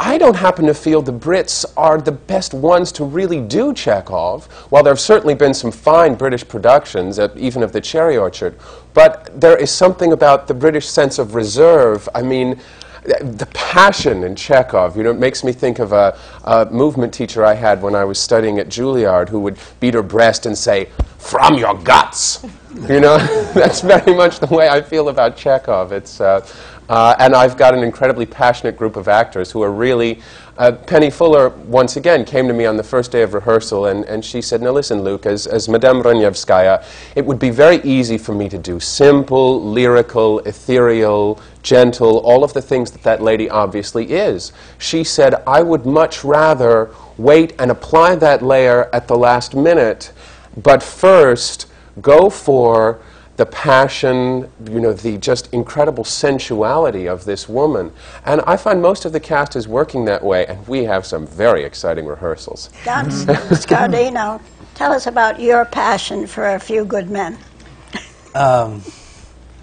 I 0.00 0.18
don't 0.18 0.34
happen 0.34 0.66
to 0.66 0.74
feel 0.74 1.02
the 1.02 1.12
Brits 1.12 1.64
are 1.76 2.00
the 2.00 2.12
best 2.12 2.52
ones 2.52 2.90
to 2.92 3.04
really 3.04 3.40
do 3.40 3.72
Chekhov. 3.72 4.46
While 4.70 4.82
there 4.82 4.92
have 4.92 5.00
certainly 5.00 5.34
been 5.34 5.54
some 5.54 5.70
fine 5.70 6.16
British 6.16 6.46
productions, 6.46 7.18
uh, 7.18 7.28
even 7.36 7.62
of 7.62 7.72
The 7.72 7.80
Cherry 7.80 8.16
Orchard, 8.16 8.56
but 8.92 9.40
there 9.40 9.56
is 9.56 9.70
something 9.70 10.12
about 10.12 10.48
the 10.48 10.54
British 10.54 10.88
sense 10.88 11.18
of 11.18 11.36
reserve. 11.36 12.08
I 12.12 12.22
mean, 12.22 12.60
th- 13.04 13.20
the 13.20 13.46
passion 13.54 14.24
in 14.24 14.34
Chekhov, 14.34 14.96
you 14.96 15.04
know, 15.04 15.10
it 15.10 15.18
makes 15.18 15.44
me 15.44 15.52
think 15.52 15.78
of 15.78 15.92
a, 15.92 16.18
a 16.42 16.66
movement 16.66 17.14
teacher 17.14 17.44
I 17.44 17.54
had 17.54 17.80
when 17.80 17.94
I 17.94 18.04
was 18.04 18.18
studying 18.18 18.58
at 18.58 18.68
Juilliard 18.68 19.28
who 19.28 19.38
would 19.40 19.58
beat 19.78 19.94
her 19.94 20.02
breast 20.02 20.44
and 20.44 20.58
say, 20.58 20.88
from 21.18 21.54
your 21.54 21.74
guts. 21.74 22.44
You 22.88 22.98
know, 22.98 23.18
that's 23.54 23.80
very 23.80 24.14
much 24.14 24.40
the 24.40 24.48
way 24.48 24.68
I 24.68 24.82
feel 24.82 25.08
about 25.08 25.36
Chekhov. 25.36 25.92
It's, 25.92 26.20
uh, 26.20 26.46
uh, 26.88 27.16
and 27.18 27.34
I've 27.34 27.56
got 27.56 27.74
an 27.74 27.82
incredibly 27.82 28.26
passionate 28.26 28.76
group 28.76 28.96
of 28.96 29.08
actors 29.08 29.50
who 29.50 29.62
are 29.62 29.72
really. 29.72 30.20
Uh, 30.56 30.70
Penny 30.70 31.10
Fuller, 31.10 31.48
once 31.48 31.96
again, 31.96 32.24
came 32.24 32.46
to 32.46 32.54
me 32.54 32.64
on 32.64 32.76
the 32.76 32.84
first 32.84 33.10
day 33.10 33.22
of 33.22 33.34
rehearsal, 33.34 33.86
and, 33.86 34.04
and 34.04 34.24
she 34.24 34.40
said, 34.40 34.62
Now 34.62 34.70
listen, 34.70 35.02
Luke, 35.02 35.26
as, 35.26 35.48
as 35.48 35.68
Madame 35.68 36.00
Ranevskaya, 36.00 36.84
it 37.16 37.26
would 37.26 37.40
be 37.40 37.50
very 37.50 37.78
easy 37.78 38.18
for 38.18 38.34
me 38.34 38.48
to 38.48 38.58
do 38.58 38.78
simple, 38.78 39.60
lyrical, 39.60 40.38
ethereal, 40.40 41.40
gentle, 41.62 42.18
all 42.18 42.44
of 42.44 42.52
the 42.52 42.62
things 42.62 42.92
that 42.92 43.02
that 43.02 43.20
lady 43.20 43.50
obviously 43.50 44.12
is. 44.12 44.52
She 44.78 45.02
said, 45.02 45.34
I 45.46 45.62
would 45.62 45.86
much 45.86 46.22
rather 46.22 46.90
wait 47.16 47.54
and 47.58 47.70
apply 47.72 48.14
that 48.16 48.42
layer 48.42 48.88
at 48.92 49.08
the 49.08 49.16
last 49.16 49.56
minute, 49.56 50.12
but 50.56 50.84
first 50.84 51.66
go 52.00 52.30
for 52.30 53.00
the 53.36 53.46
passion, 53.46 54.50
you 54.70 54.78
know, 54.80 54.92
the 54.92 55.18
just 55.18 55.52
incredible 55.52 56.04
sensuality 56.04 57.06
of 57.06 57.24
this 57.24 57.48
woman. 57.48 57.92
And 58.24 58.40
I 58.46 58.56
find 58.56 58.80
most 58.80 59.04
of 59.04 59.12
the 59.12 59.20
cast 59.20 59.56
is 59.56 59.66
working 59.66 60.04
that 60.04 60.22
way, 60.22 60.46
and 60.46 60.66
we 60.68 60.84
have 60.84 61.04
some 61.04 61.26
very 61.26 61.64
exciting 61.64 62.06
rehearsals. 62.06 62.70
Don 62.84 63.06
Scardino, 63.10 64.40
tell 64.74 64.92
us 64.92 65.06
about 65.06 65.40
your 65.40 65.64
passion 65.64 66.26
for 66.26 66.54
A 66.54 66.60
Few 66.60 66.84
Good 66.84 67.10
Men. 67.10 67.36
Um, 68.34 68.82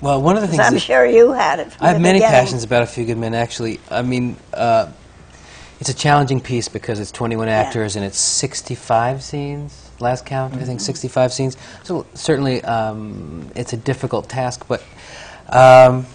well, 0.02 0.22
one 0.22 0.36
of 0.36 0.42
the 0.42 0.48
things 0.48 0.60
I'm 0.60 0.74
that- 0.74 0.80
sure 0.82 1.06
you 1.06 1.32
had 1.32 1.60
it 1.60 1.72
from 1.72 1.86
I 1.86 1.88
have 1.90 1.98
the 1.98 2.02
many 2.04 2.20
beginning. 2.20 2.34
passions 2.42 2.64
about 2.64 2.84
A 2.84 2.88
Few 2.88 3.06
Good 3.06 3.18
Men, 3.18 3.34
actually. 3.34 3.80
I 3.90 4.02
mean, 4.02 4.36
uh, 4.54 4.92
it's 5.80 5.90
a 5.90 5.94
challenging 5.94 6.42
piece 6.42 6.68
because 6.68 7.00
it's 7.00 7.12
21 7.12 7.48
actors 7.48 7.96
and 7.96 8.04
it's 8.06 8.18
65 8.20 9.24
scenes, 9.24 9.91
last 10.02 10.26
count, 10.26 10.54
I 10.56 10.64
think 10.64 10.82
65 10.82 11.34
scenes. 11.34 11.58
So 11.84 12.06
certainly 12.14 12.64
um, 12.64 13.50
it's 13.56 13.74
a 13.74 13.78
difficult 13.78 14.30
task, 14.30 14.66
but 14.68 14.84
um, 15.50 16.06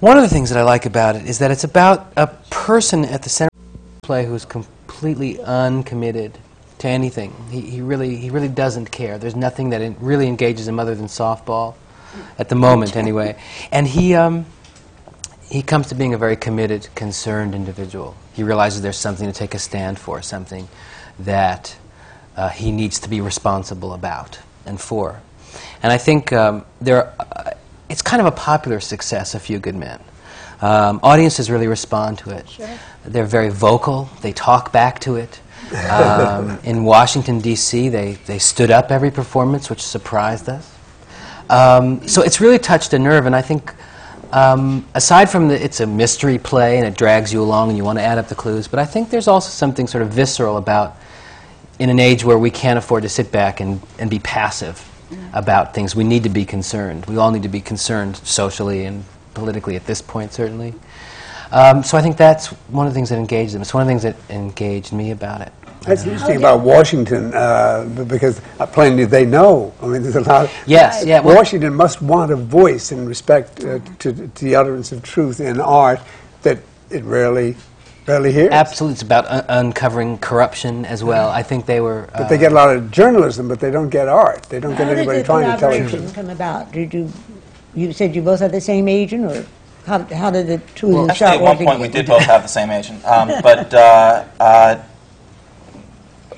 one 0.00 0.16
of 0.16 0.22
the 0.22 0.28
things 0.28 0.50
that 0.50 0.58
I 0.58 0.62
like 0.62 0.86
about 0.86 1.16
it 1.16 1.26
is 1.26 1.38
that 1.38 1.50
it's 1.50 1.64
about 1.64 2.12
a 2.16 2.26
person 2.50 3.04
at 3.04 3.22
the 3.22 3.28
center 3.28 3.50
of 3.54 4.00
the 4.00 4.06
play 4.06 4.26
who's 4.26 4.44
completely 4.44 5.40
uncommitted 5.40 6.38
to 6.78 6.88
anything. 6.88 7.32
He, 7.50 7.60
he, 7.60 7.80
really, 7.80 8.16
he 8.16 8.30
really 8.30 8.48
doesn't 8.48 8.90
care. 8.90 9.18
There's 9.18 9.36
nothing 9.36 9.70
that 9.70 9.96
really 10.00 10.26
engages 10.26 10.66
him 10.66 10.80
other 10.80 10.94
than 10.94 11.06
softball, 11.06 11.74
at 12.38 12.48
the 12.48 12.54
moment 12.54 12.96
anyway. 12.96 13.38
And 13.70 13.86
he, 13.86 14.14
um, 14.14 14.46
he 15.48 15.62
comes 15.62 15.88
to 15.88 15.94
being 15.94 16.14
a 16.14 16.18
very 16.18 16.36
committed, 16.36 16.88
concerned 16.94 17.54
individual. 17.54 18.16
He 18.32 18.42
realizes 18.42 18.82
there's 18.82 18.96
something 18.96 19.26
to 19.26 19.32
take 19.32 19.54
a 19.54 19.58
stand 19.58 19.98
for, 19.98 20.22
something 20.22 20.68
that 21.20 21.76
uh, 22.36 22.48
he 22.48 22.70
needs 22.70 22.98
to 23.00 23.08
be 23.08 23.20
responsible 23.20 23.92
about 23.92 24.38
and 24.66 24.80
for. 24.80 25.20
And 25.82 25.92
I 25.92 25.98
think 25.98 26.32
um, 26.32 26.64
there, 26.80 27.12
uh, 27.18 27.50
it's 27.88 28.02
kind 28.02 28.20
of 28.20 28.26
a 28.26 28.32
popular 28.32 28.80
success, 28.80 29.34
A 29.34 29.40
Few 29.40 29.58
Good 29.58 29.74
Men. 29.74 30.00
Um, 30.60 31.00
audiences 31.02 31.50
really 31.50 31.66
respond 31.66 32.18
to 32.18 32.30
it. 32.30 32.48
Sure. 32.48 32.68
They're 33.04 33.24
very 33.24 33.48
vocal. 33.48 34.08
They 34.20 34.32
talk 34.32 34.72
back 34.72 35.00
to 35.00 35.16
it. 35.16 35.40
Um, 35.90 36.58
in 36.64 36.84
Washington, 36.84 37.40
D.C., 37.40 37.88
they, 37.88 38.12
they 38.26 38.38
stood 38.38 38.70
up 38.70 38.92
every 38.92 39.10
performance, 39.10 39.68
which 39.68 39.82
surprised 39.82 40.48
us. 40.48 40.72
Um, 41.50 42.06
so 42.06 42.22
it's 42.22 42.40
really 42.40 42.58
touched 42.58 42.92
a 42.92 42.98
nerve, 42.98 43.26
and 43.26 43.34
I 43.34 43.42
think, 43.42 43.74
um, 44.32 44.86
aside 44.94 45.28
from 45.28 45.48
the, 45.48 45.62
it's 45.62 45.80
a 45.80 45.86
mystery 45.86 46.38
play 46.38 46.78
and 46.78 46.86
it 46.86 46.96
drags 46.96 47.32
you 47.32 47.42
along 47.42 47.68
and 47.68 47.76
you 47.76 47.84
want 47.84 47.98
to 47.98 48.02
add 48.02 48.16
up 48.16 48.28
the 48.28 48.34
clues, 48.34 48.68
but 48.68 48.78
I 48.78 48.86
think 48.86 49.10
there's 49.10 49.28
also 49.28 49.50
something 49.50 49.86
sort 49.86 50.02
of 50.02 50.10
visceral 50.10 50.56
about, 50.56 50.96
in 51.82 51.90
an 51.90 51.98
age 51.98 52.24
where 52.24 52.38
we 52.38 52.48
can't 52.48 52.78
afford 52.78 53.02
to 53.02 53.08
sit 53.08 53.32
back 53.32 53.58
and, 53.58 53.82
and 53.98 54.08
be 54.08 54.20
passive 54.20 54.88
about 55.32 55.74
things, 55.74 55.96
we 55.96 56.04
need 56.04 56.22
to 56.22 56.28
be 56.28 56.44
concerned. 56.44 57.04
We 57.06 57.16
all 57.16 57.32
need 57.32 57.42
to 57.42 57.48
be 57.48 57.60
concerned 57.60 58.16
socially 58.18 58.84
and 58.84 59.04
politically 59.34 59.74
at 59.74 59.84
this 59.84 60.00
point, 60.00 60.32
certainly. 60.32 60.74
Um, 61.50 61.82
so 61.82 61.98
I 61.98 62.00
think 62.02 62.16
that's 62.16 62.46
one 62.70 62.86
of 62.86 62.92
the 62.92 62.94
things 62.94 63.08
that 63.08 63.18
engaged 63.18 63.52
them. 63.52 63.62
It's 63.62 63.74
one 63.74 63.82
of 63.82 63.88
the 63.88 63.90
things 63.90 64.04
that 64.04 64.16
engaged 64.32 64.92
me 64.92 65.10
about 65.10 65.40
it. 65.40 65.52
That's 65.80 66.04
interesting 66.06 66.36
about 66.36 66.60
Washington, 66.60 67.34
uh, 67.34 67.84
because 68.06 68.40
uh, 68.60 68.66
plainly 68.66 69.04
they 69.04 69.26
know. 69.26 69.74
I 69.82 69.86
mean, 69.86 70.04
there's 70.04 70.14
a 70.14 70.20
lot. 70.20 70.48
Yes, 70.68 71.04
yeah, 71.04 71.18
well- 71.18 71.34
Washington 71.34 71.74
must 71.74 72.00
want 72.00 72.30
a 72.30 72.36
voice 72.36 72.92
in 72.92 73.06
respect 73.06 73.64
uh, 73.64 73.80
to, 73.98 74.12
to 74.28 74.44
the 74.44 74.54
utterance 74.54 74.92
of 74.92 75.02
truth 75.02 75.40
in 75.40 75.60
art 75.60 75.98
that 76.42 76.60
it 76.90 77.02
rarely, 77.02 77.56
rarely 78.06 78.32
hears. 78.32 78.50
Absolutely, 78.52 78.94
it's 78.94 79.02
about 79.02 79.26
un- 79.26 79.44
uncovering 79.48 80.18
corruption 80.18 80.84
as 80.84 81.02
well. 81.04 81.28
I 81.30 81.42
think 81.42 81.66
they 81.66 81.80
were. 81.80 82.08
But 82.16 82.28
they 82.28 82.38
get 82.38 82.52
a 82.52 82.54
lot 82.54 82.74
of 82.74 82.90
journalism, 82.90 83.48
but 83.48 83.60
they 83.60 83.70
don't 83.70 83.88
get 83.90 84.08
art. 84.08 84.44
They 84.44 84.60
don't 84.60 84.72
get 84.72 84.86
How 84.86 84.88
did 84.90 84.98
anybody 84.98 85.18
the 85.18 85.24
trying 85.24 85.44
to 85.52 85.58
tell 85.58 85.70
the 85.70 85.76
collaboration 85.76 86.00
truth. 86.00 86.14
come 86.14 86.30
about? 86.30 86.72
Did 86.72 86.94
you, 86.94 87.12
you 87.74 87.92
said 87.92 88.14
you 88.14 88.22
both 88.22 88.40
had 88.40 88.52
the 88.52 88.60
same 88.60 88.88
agent, 88.88 89.24
or 89.24 89.46
how, 89.86 89.98
how 90.04 90.30
did 90.30 90.46
the 90.46 90.58
two 90.74 90.88
of 90.88 90.92
you 90.92 91.00
Actually, 91.08 91.16
start 91.16 91.34
at 91.36 91.40
one 91.42 91.50
working? 91.52 91.66
point, 91.66 91.80
we 91.80 91.88
did 91.88 92.06
both 92.06 92.22
have 92.22 92.42
the 92.42 92.48
same 92.48 92.70
agent. 92.70 93.04
Um, 93.04 93.28
but 93.42 93.72
uh, 93.74 94.24
uh, 94.40 94.82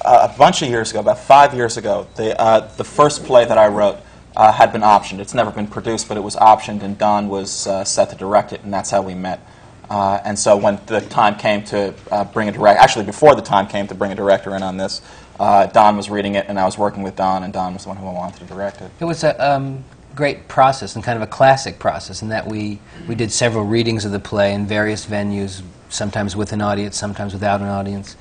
a 0.05 0.35
bunch 0.37 0.63
of 0.63 0.69
years 0.69 0.91
ago, 0.91 1.01
about 1.01 1.19
five 1.19 1.55
years 1.55 1.77
ago, 1.77 2.07
the, 2.17 2.39
uh, 2.41 2.61
the 2.77 2.85
first 2.85 3.25
play 3.25 3.45
that 3.45 3.59
I 3.59 3.69
wrote 3.69 3.99
uh, 4.37 4.53
had 4.53 4.73
been 4.73 4.83
optioned. 4.83 5.19
It's 5.21 5.35
never 5.35 5.51
been 5.51 5.67
produced, 5.67 6.09
but 6.09 6.17
it 6.17 6.23
was 6.23 6.37
optioned, 6.37 6.83
and 6.83 6.99
Don 6.99 7.29
was 7.29 7.67
uh, 7.67 7.85
set 7.85 8.11
to 8.11 8.17
direct 8.17 8.53
it, 8.53 8.63
and 8.63 8.73
that's 8.73 8.91
how 8.91 9.01
we 9.01 9.15
met. 9.15 9.41
Uh, 9.91 10.21
and 10.25 10.39
so 10.39 10.57
when 10.57 10.79
the 10.87 11.01
time 11.01 11.37
came 11.37 11.63
to 11.65 11.95
uh, 12.11 12.25
bring 12.25 12.49
a 12.49 12.53
director, 12.53 12.79
actually 12.81 13.05
before 13.05 13.35
the 13.35 13.43
time 13.43 13.67
came 13.67 13.87
to 13.87 13.95
bring 13.95 14.13
a 14.13 14.15
director 14.15 14.55
in 14.57 14.63
on 14.63 14.77
this, 14.77 15.03
uh, 15.39 15.67
Don 15.67 15.97
was 15.97 16.09
reading 16.11 16.37
it, 16.37 16.47
and 16.49 16.59
I 16.59 16.65
was 16.65 16.79
working 16.79 17.03
with 17.03 17.17
Don, 17.17 17.43
and 17.43 17.53
Don 17.53 17.75
was 17.75 17.83
the 17.83 17.89
one 17.89 17.99
who 17.99 18.07
wanted 18.07 18.39
to 18.41 18.45
direct 18.47 18.81
it. 18.81 18.91
It 19.01 19.05
was 19.05 19.25
a 19.25 19.53
um, 19.53 19.85
great 20.15 20.49
process 20.49 20.95
and 20.95 21.05
kind 21.05 21.17
of 21.17 21.23
a 21.23 21.27
classic 21.27 21.79
process 21.79 22.23
in 22.23 22.29
that 22.29 22.47
we, 22.47 22.79
we 23.09 23.15
did 23.15 23.33
several 23.33 23.65
readings 23.65 24.05
of 24.05 24.13
the 24.13 24.21
play 24.21 24.55
in 24.55 24.67
various 24.67 25.05
venues, 25.07 25.63
sometimes 25.89 26.37
with 26.37 26.53
an 26.53 26.61
audience, 26.63 26.97
sometimes 26.97 27.33
without 27.33 27.61
an 27.61 27.67
audience. 27.69 28.17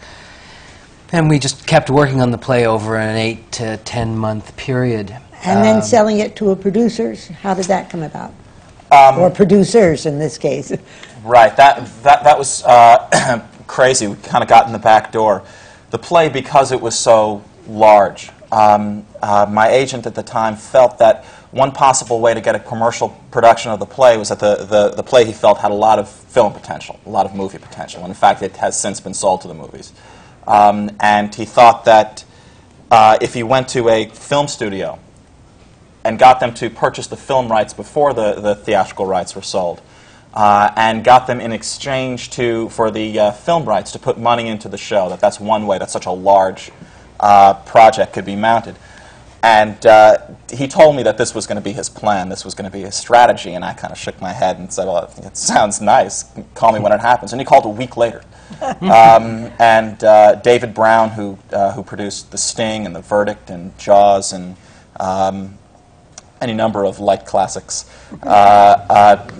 And 1.12 1.30
we 1.30 1.38
just 1.38 1.67
kept 1.67 1.91
working 1.91 2.21
on 2.21 2.32
the 2.32 2.39
play 2.39 2.65
over 2.65 2.97
an 2.97 3.15
eight 3.15 3.52
to 3.54 3.78
ten 3.78 4.17
month 4.17 4.58
period. 4.58 5.15
And 5.45 5.63
then 5.63 5.76
Um, 5.78 5.82
selling 5.84 6.19
it 6.19 6.36
to 6.38 6.49
a 6.52 6.56
producers, 6.56 7.28
how 7.28 7.54
did 7.54 7.65
that 7.65 7.89
come 7.89 8.02
about? 8.02 8.34
Um, 8.91 9.19
Or 9.19 9.30
producers, 9.30 10.06
in 10.08 10.17
this 10.19 10.38
case. 10.38 10.71
Right. 11.24 11.56
That 11.56 11.88
that 12.04 12.24
that 12.26 12.38
was 12.38 12.64
uh, 12.64 13.48
crazy. 13.68 14.08
We 14.08 14.16
kind 14.18 14.44
of 14.44 14.50
got 14.50 14.68
in 14.68 14.74
the 14.74 14.80
back 14.80 15.12
door. 15.12 15.44
The 15.92 15.98
play, 15.98 16.28
because 16.28 16.72
it 16.72 16.82
was 16.82 16.98
so 16.98 17.44
large, 17.68 18.30
um, 18.52 19.06
uh, 19.22 19.46
my 19.50 19.70
agent 19.70 20.06
at 20.06 20.16
the 20.16 20.24
time 20.24 20.56
felt 20.56 20.98
that 21.00 21.24
one 21.52 21.72
possible 21.72 22.20
way 22.20 22.34
to 22.34 22.42
get 22.42 22.56
a 22.56 22.60
commercial 22.60 23.10
production 23.30 23.72
of 23.72 23.80
the 23.80 23.86
play 23.86 24.18
was 24.18 24.30
that 24.30 24.40
the, 24.40 24.66
the, 24.66 24.90
the 24.90 25.04
play 25.04 25.24
he 25.24 25.32
felt 25.32 25.60
had 25.60 25.70
a 25.70 25.76
lot 25.76 26.00
of 26.00 26.10
film 26.10 26.52
potential, 26.52 27.00
a 27.06 27.10
lot 27.10 27.28
of 27.28 27.36
movie 27.36 27.60
potential. 27.60 28.02
And 28.02 28.10
in 28.10 28.16
fact, 28.16 28.42
it 28.42 28.58
has 28.58 28.80
since 28.80 29.00
been 29.00 29.14
sold 29.14 29.42
to 29.42 29.48
the 29.48 29.54
movies. 29.54 29.94
Um, 30.48 30.90
and 31.00 31.34
he 31.34 31.46
thought 31.46 31.86
that 31.86 32.26
uh, 32.90 33.20
if 33.22 33.36
he 33.36 33.44
went 33.44 33.68
to 33.70 33.88
a 33.90 34.08
film 34.10 34.48
studio 34.48 34.98
and 36.04 36.18
got 36.18 36.40
them 36.40 36.56
to 36.56 36.72
purchase 36.72 37.06
the 37.06 37.18
film 37.18 37.52
rights 37.52 37.74
before 37.74 38.14
the, 38.14 38.34
the 38.34 38.56
theatrical 38.56 39.06
rights 39.06 39.36
were 39.36 39.44
sold, 39.44 39.80
uh, 40.34 40.72
and 40.76 41.04
got 41.04 41.28
them 41.28 41.39
in 41.39 41.52
exchange 41.52 42.32
to 42.32 42.69
for 42.69 42.89
the 42.89 43.19
uh, 43.19 43.32
film 43.32 43.65
rights 43.65 43.91
to 43.91 44.00
put 44.00 44.17
money 44.17 44.48
into 44.48 44.67
the 44.67 44.78
show. 44.78 45.10
That 45.10 45.19
that's 45.19 45.39
one 45.39 45.67
way 45.67 45.78
that 45.78 45.89
such 45.89 46.06
a 46.06 46.12
large 46.12 46.72
uh, 47.19 47.54
project 47.54 48.13
could 48.13 48.26
be 48.26 48.36
mounted. 48.36 48.76
And 49.43 49.86
uh, 49.86 50.19
he 50.54 50.69
told 50.69 50.96
me 50.96 51.04
that 51.04 51.17
this 51.17 51.36
was 51.36 51.46
going 51.46 51.58
to 51.58 51.62
be 51.62 51.74
his 51.74 51.89
plan. 51.89 52.30
This 52.30 52.46
was 52.46 52.56
going 52.56 52.69
to 52.69 52.72
be 52.72 52.84
his 52.84 52.96
strategy. 52.96 53.54
And 53.54 53.65
I 53.65 53.74
kind 53.74 53.91
of 53.91 54.00
shook 54.00 54.19
my 54.22 54.32
head 54.32 54.58
and 54.58 54.72
said, 54.72 54.88
"Well, 54.88 55.12
it 55.17 55.38
sounds 55.38 55.82
nice. 55.82 56.24
Call 56.56 56.72
me 56.72 56.80
when 56.80 56.93
it 56.93 57.02
happens." 57.02 57.34
And 57.34 57.41
he 57.41 57.46
called 57.46 57.65
a 57.65 57.69
week 57.69 57.98
later. 57.98 58.24
um, 58.62 59.52
and 59.60 60.02
uh, 60.04 60.36
David 60.36 60.74
Brown, 60.74 61.10
who 61.10 61.38
uh, 61.52 61.74
who 61.74 61.84
produced 61.84 62.32
The 62.32 62.38
Sting 62.38 62.86
and 62.86 62.96
The 62.96 63.02
Verdict 63.02 63.50
and 63.50 63.78
Jaws 63.78 64.32
and 64.32 64.56
um, 65.00 65.58
any 66.39 66.54
number 66.54 66.86
of 66.86 67.00
light 67.00 67.26
classics. 67.26 67.89
Uh, 68.24 68.86
uh, 68.89 69.32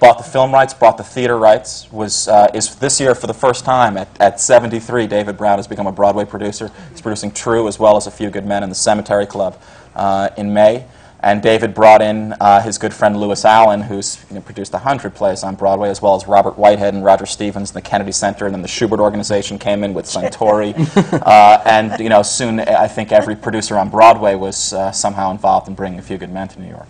bought 0.00 0.16
the 0.18 0.24
film 0.24 0.52
rights, 0.52 0.74
bought 0.74 0.96
the 0.96 1.04
theater 1.04 1.38
rights. 1.38 1.90
Was 1.92 2.26
uh, 2.26 2.50
is 2.54 2.74
this 2.76 2.98
year 2.98 3.14
for 3.14 3.26
the 3.26 3.34
first 3.34 3.64
time 3.64 3.96
at, 3.96 4.08
at 4.18 4.40
73. 4.40 5.06
David 5.06 5.36
Brown 5.36 5.58
has 5.58 5.68
become 5.68 5.86
a 5.86 5.92
Broadway 5.92 6.24
producer. 6.24 6.70
He's 6.90 7.02
producing 7.02 7.30
True 7.30 7.68
as 7.68 7.78
well 7.78 7.96
as 7.96 8.06
A 8.06 8.10
Few 8.10 8.30
Good 8.30 8.46
Men 8.46 8.62
and 8.62 8.72
The 8.72 8.76
Cemetery 8.76 9.26
Club 9.26 9.60
uh, 9.94 10.30
in 10.36 10.52
May. 10.52 10.86
And 11.22 11.42
David 11.42 11.74
brought 11.74 12.00
in 12.00 12.32
uh, 12.40 12.62
his 12.62 12.78
good 12.78 12.94
friend 12.94 13.14
Lewis 13.14 13.44
Allen, 13.44 13.82
who's 13.82 14.24
you 14.30 14.36
know, 14.36 14.40
produced 14.40 14.72
100 14.72 15.14
plays 15.14 15.44
on 15.44 15.54
Broadway, 15.54 15.90
as 15.90 16.00
well 16.00 16.14
as 16.14 16.26
Robert 16.26 16.56
Whitehead 16.56 16.94
and 16.94 17.04
Roger 17.04 17.26
Stevens 17.26 17.70
and 17.70 17.76
the 17.76 17.86
Kennedy 17.86 18.12
Center, 18.12 18.46
and 18.46 18.54
then 18.54 18.62
the 18.62 18.68
Shubert 18.68 19.00
Organization 19.00 19.58
came 19.58 19.84
in 19.84 19.92
with 19.92 20.06
Suntory. 20.06 20.72
uh, 21.26 21.62
and 21.66 22.00
you 22.00 22.08
know, 22.08 22.22
soon 22.22 22.60
I 22.60 22.88
think 22.88 23.12
every 23.12 23.36
producer 23.36 23.76
on 23.76 23.90
Broadway 23.90 24.34
was 24.34 24.72
uh, 24.72 24.92
somehow 24.92 25.30
involved 25.30 25.68
in 25.68 25.74
bringing 25.74 25.98
A 25.98 26.02
Few 26.02 26.16
Good 26.16 26.32
Men 26.32 26.48
to 26.48 26.60
New 26.60 26.70
York. 26.70 26.88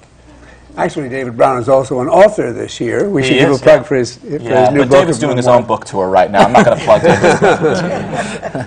Actually, 0.77 1.09
David 1.09 1.37
Brown 1.37 1.59
is 1.59 1.69
also 1.69 2.01
an 2.01 2.09
author 2.09 2.53
this 2.53 2.81
year. 2.81 3.09
We 3.09 3.23
He 3.23 3.29
should 3.29 3.39
give 3.41 3.51
is, 3.51 3.61
a 3.61 3.63
plug 3.63 3.81
yeah. 3.81 3.83
for 3.83 3.97
his, 3.97 4.17
for 4.17 4.27
Yeah, 4.29 4.39
his 4.39 4.71
new 4.71 4.81
but 4.81 4.89
book. 4.89 4.99
David's 5.01 5.19
doing 5.19 5.37
his 5.37 5.49
own 5.49 5.67
book 5.67 5.85
tour 5.85 6.09
right 6.09 6.31
now. 6.31 6.45
I'm 6.45 6.53
not 6.53 6.65
going 6.65 6.79
to 6.79 6.85
plug 6.85 7.03
David. 7.03 7.37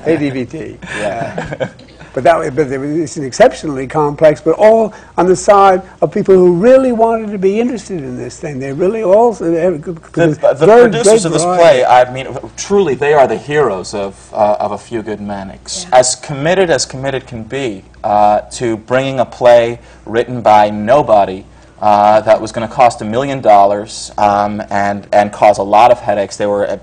ADVT. 0.05 0.77
Yeah. 0.99 1.71
But 2.13 2.23
that, 2.25 2.55
but 2.55 2.67
it's 2.71 3.17
an 3.17 3.23
exceptionally 3.23 3.87
complex, 3.87 4.39
but 4.39 4.55
all 4.55 4.93
on 5.17 5.25
the 5.25 5.35
side 5.35 5.81
of 5.99 6.13
people 6.13 6.35
who 6.35 6.55
really 6.55 6.91
wanted 6.91 7.31
to 7.31 7.39
be 7.39 7.59
interested 7.59 8.03
in 8.03 8.15
this 8.15 8.39
thing. 8.39 8.59
They 8.59 8.71
really 8.71 9.01
also 9.01 9.45
the, 9.45 9.79
the 9.79 10.65
producers 10.67 11.25
of 11.25 11.31
this 11.31 11.43
play, 11.43 11.83
I 11.83 12.11
mean, 12.13 12.27
truly, 12.55 12.93
they 12.93 13.13
are 13.13 13.25
the 13.25 13.37
heroes 13.37 13.95
of, 13.95 14.31
uh, 14.31 14.57
of 14.59 14.73
A 14.73 14.77
Few 14.77 15.01
Good 15.01 15.21
Men. 15.21 15.49
Ex- 15.49 15.87
As 15.91 16.15
committed 16.15 16.69
as 16.69 16.85
committed 16.85 17.25
can 17.25 17.43
be 17.43 17.83
uh, 18.03 18.41
to 18.41 18.77
bringing 18.77 19.19
a 19.19 19.25
play 19.25 19.79
written 20.05 20.41
by 20.43 20.69
nobody 20.69 21.45
uh, 21.83 22.21
that 22.21 22.39
was 22.39 22.53
going 22.53 22.65
to 22.65 22.73
cost 22.73 23.01
a 23.01 23.05
million 23.05 23.41
dollars 23.41 24.09
um, 24.17 24.61
and, 24.69 25.05
and 25.11 25.33
cause 25.33 25.57
a 25.57 25.63
lot 25.63 25.91
of 25.91 25.99
headaches. 25.99 26.37
They 26.37 26.45
were 26.45 26.65
uh, 26.65 26.77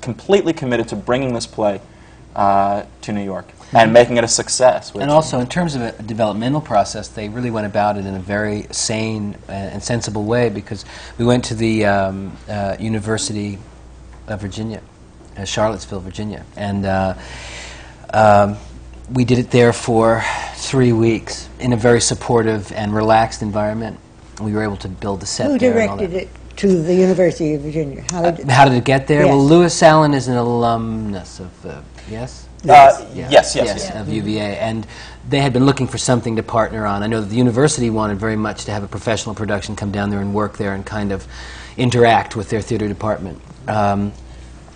completely 0.00 0.52
committed 0.52 0.86
to 0.90 0.96
bringing 0.96 1.34
this 1.34 1.44
play 1.44 1.80
uh, 2.36 2.84
to 3.02 3.12
New 3.12 3.24
York. 3.24 3.48
and 3.72 3.92
making 3.92 4.16
it 4.16 4.22
a 4.22 4.28
success. 4.28 4.94
And 4.94 5.10
also, 5.10 5.40
in 5.40 5.48
terms 5.48 5.74
of 5.74 5.82
a 5.82 6.00
developmental 6.04 6.60
process, 6.60 7.08
they 7.08 7.28
really 7.28 7.50
went 7.50 7.66
about 7.66 7.96
it 7.96 8.06
in 8.06 8.14
a 8.14 8.20
very 8.20 8.68
sane 8.70 9.36
and 9.48 9.82
sensible 9.82 10.22
way 10.22 10.50
because 10.50 10.84
we 11.18 11.24
went 11.24 11.46
to 11.46 11.56
the 11.56 11.86
um, 11.86 12.36
uh, 12.48 12.76
University 12.78 13.58
of 14.28 14.40
Virginia, 14.40 14.80
uh, 15.36 15.44
Charlottesville, 15.44 15.98
Virginia, 15.98 16.46
and 16.54 16.86
uh, 16.86 17.14
um, 18.10 18.56
we 19.12 19.24
did 19.24 19.40
it 19.40 19.50
there 19.50 19.72
for 19.72 20.22
three 20.54 20.92
weeks 20.92 21.48
in 21.58 21.72
a 21.72 21.76
very 21.76 22.00
supportive 22.00 22.70
and 22.70 22.94
relaxed 22.94 23.42
environment. 23.42 23.98
We 24.40 24.52
were 24.52 24.62
able 24.62 24.76
to 24.78 24.88
build 24.88 25.20
the 25.20 25.26
set 25.26 25.46
Who 25.46 25.58
there 25.58 25.78
and 25.78 25.90
all 25.90 25.96
directed 25.96 26.14
that. 26.14 26.22
it 26.22 26.56
to 26.56 26.82
the 26.82 26.94
University 26.94 27.54
of 27.54 27.62
Virginia? 27.62 28.04
How 28.10 28.30
did, 28.30 28.48
How 28.48 28.64
did 28.64 28.74
it 28.74 28.84
get 28.84 29.06
there? 29.06 29.26
Well, 29.26 29.40
Yes. 29.40 29.50
Lewis 29.50 29.82
Allen 29.82 30.14
is 30.14 30.28
an 30.28 30.36
alumnus 30.36 31.40
of, 31.40 31.66
uh, 31.66 31.80
yes? 32.08 32.48
Uh, 32.64 33.04
yes, 33.14 33.54
yes, 33.54 33.54
yes. 33.54 33.94
of 33.94 34.08
UVA, 34.08 34.56
and 34.58 34.86
they 35.28 35.40
had 35.40 35.52
been 35.52 35.66
looking 35.66 35.86
for 35.86 35.98
something 35.98 36.36
to 36.36 36.42
partner 36.42 36.86
on. 36.86 37.02
I 37.02 37.06
know 37.06 37.20
that 37.20 37.28
the 37.28 37.36
university 37.36 37.90
wanted 37.90 38.18
very 38.18 38.36
much 38.36 38.64
to 38.64 38.72
have 38.72 38.82
a 38.82 38.88
professional 38.88 39.34
production 39.34 39.76
come 39.76 39.90
down 39.90 40.08
there 40.08 40.20
and 40.20 40.32
work 40.32 40.56
there 40.56 40.72
and 40.72 40.84
kind 40.84 41.12
of 41.12 41.26
interact 41.76 42.36
with 42.36 42.48
their 42.48 42.62
theater 42.62 42.88
department. 42.88 43.40
Um, 43.68 44.12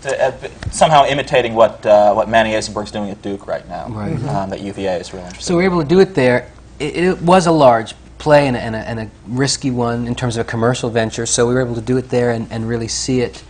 to, 0.03 0.23
uh, 0.23 0.49
somehow 0.71 1.07
imitating 1.07 1.55
what 1.55 1.85
uh, 1.87 2.13
what 2.13 2.29
Manny 2.29 2.53
Azenberg's 2.53 2.91
doing 2.91 3.11
at 3.11 3.21
Duke 3.23 3.47
right 3.47 3.67
now. 3.69 3.89
Right. 3.89 4.13
Um, 4.29 4.51
that 4.51 4.61
UVA 4.61 5.01
is 5.01 5.13
really 5.13 5.25
interested. 5.25 5.47
so 5.47 5.57
we 5.57 5.63
were 5.65 5.71
able 5.71 5.83
to 5.83 5.89
do 5.89 6.01
it 6.01 6.15
there. 6.15 6.51
It, 6.79 6.97
it 6.97 7.23
was 7.23 7.47
a 7.47 7.53
large 7.53 7.95
play 8.19 8.47
and 8.47 8.57
a, 8.57 8.61
and, 8.61 8.75
a, 8.75 8.79
and 8.79 9.01
a 9.01 9.11
risky 9.27 9.71
one 9.71 10.07
in 10.07 10.15
terms 10.15 10.37
of 10.37 10.47
a 10.47 10.51
commercial 10.51 10.91
venture, 10.91 11.27
so 11.27 11.47
we 11.47 11.55
were 11.55 11.61
able 11.61 11.75
to 11.75 11.81
do 11.81 11.97
it 11.97 12.09
there 12.11 12.33
and, 12.33 12.51
and 12.51 12.69
really 12.69 12.89
see 12.89 13.21
it. 13.21 13.43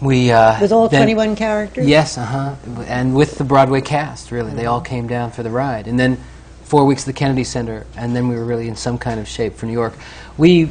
We 0.00 0.30
uh, 0.30 0.60
with 0.60 0.72
all 0.72 0.88
then- 0.88 1.00
21 1.02 1.36
characters? 1.36 1.86
Yes, 1.86 2.18
uh 2.18 2.24
huh. 2.24 2.82
And 2.86 3.14
with 3.14 3.38
the 3.38 3.44
Broadway 3.44 3.80
cast, 3.80 4.30
really. 4.30 4.52
They 4.52 4.66
all 4.66 4.80
came 4.80 5.06
down 5.06 5.30
for 5.30 5.42
the 5.42 5.50
ride. 5.50 5.86
And 5.86 5.98
then 5.98 6.18
four 6.64 6.84
weeks 6.84 7.02
at 7.02 7.06
the 7.06 7.12
Kennedy 7.12 7.44
Center, 7.44 7.86
and 7.96 8.14
then 8.14 8.28
we 8.28 8.34
were 8.34 8.44
really 8.44 8.68
in 8.68 8.76
some 8.76 8.98
kind 8.98 9.20
of 9.20 9.28
shape 9.28 9.54
for 9.54 9.66
New 9.66 9.72
York. 9.72 9.94
We, 10.36 10.70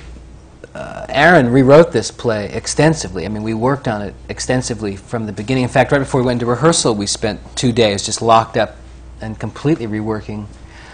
uh, 0.76 1.06
Aaron 1.10 1.50
rewrote 1.50 1.92
this 1.92 2.12
play 2.12 2.52
extensively. 2.52 3.26
I 3.26 3.30
mean, 3.30 3.44
we 3.44 3.54
worked 3.54 3.88
on 3.88 4.02
it 4.02 4.14
extensively 4.28 4.96
from 4.96 5.26
the 5.26 5.32
beginning. 5.32 5.64
In 5.64 5.70
fact, 5.70 5.92
right 5.92 6.00
before 6.00 6.22
we 6.22 6.26
went 6.26 6.42
into 6.42 6.50
rehearsal, 6.52 6.96
we 6.96 7.08
spent 7.08 7.40
two 7.56 7.72
days 7.72 8.06
just 8.06 8.22
locked 8.22 8.58
up 8.58 8.76
and 9.22 9.40
completely 9.40 9.88
reworking 9.88 10.48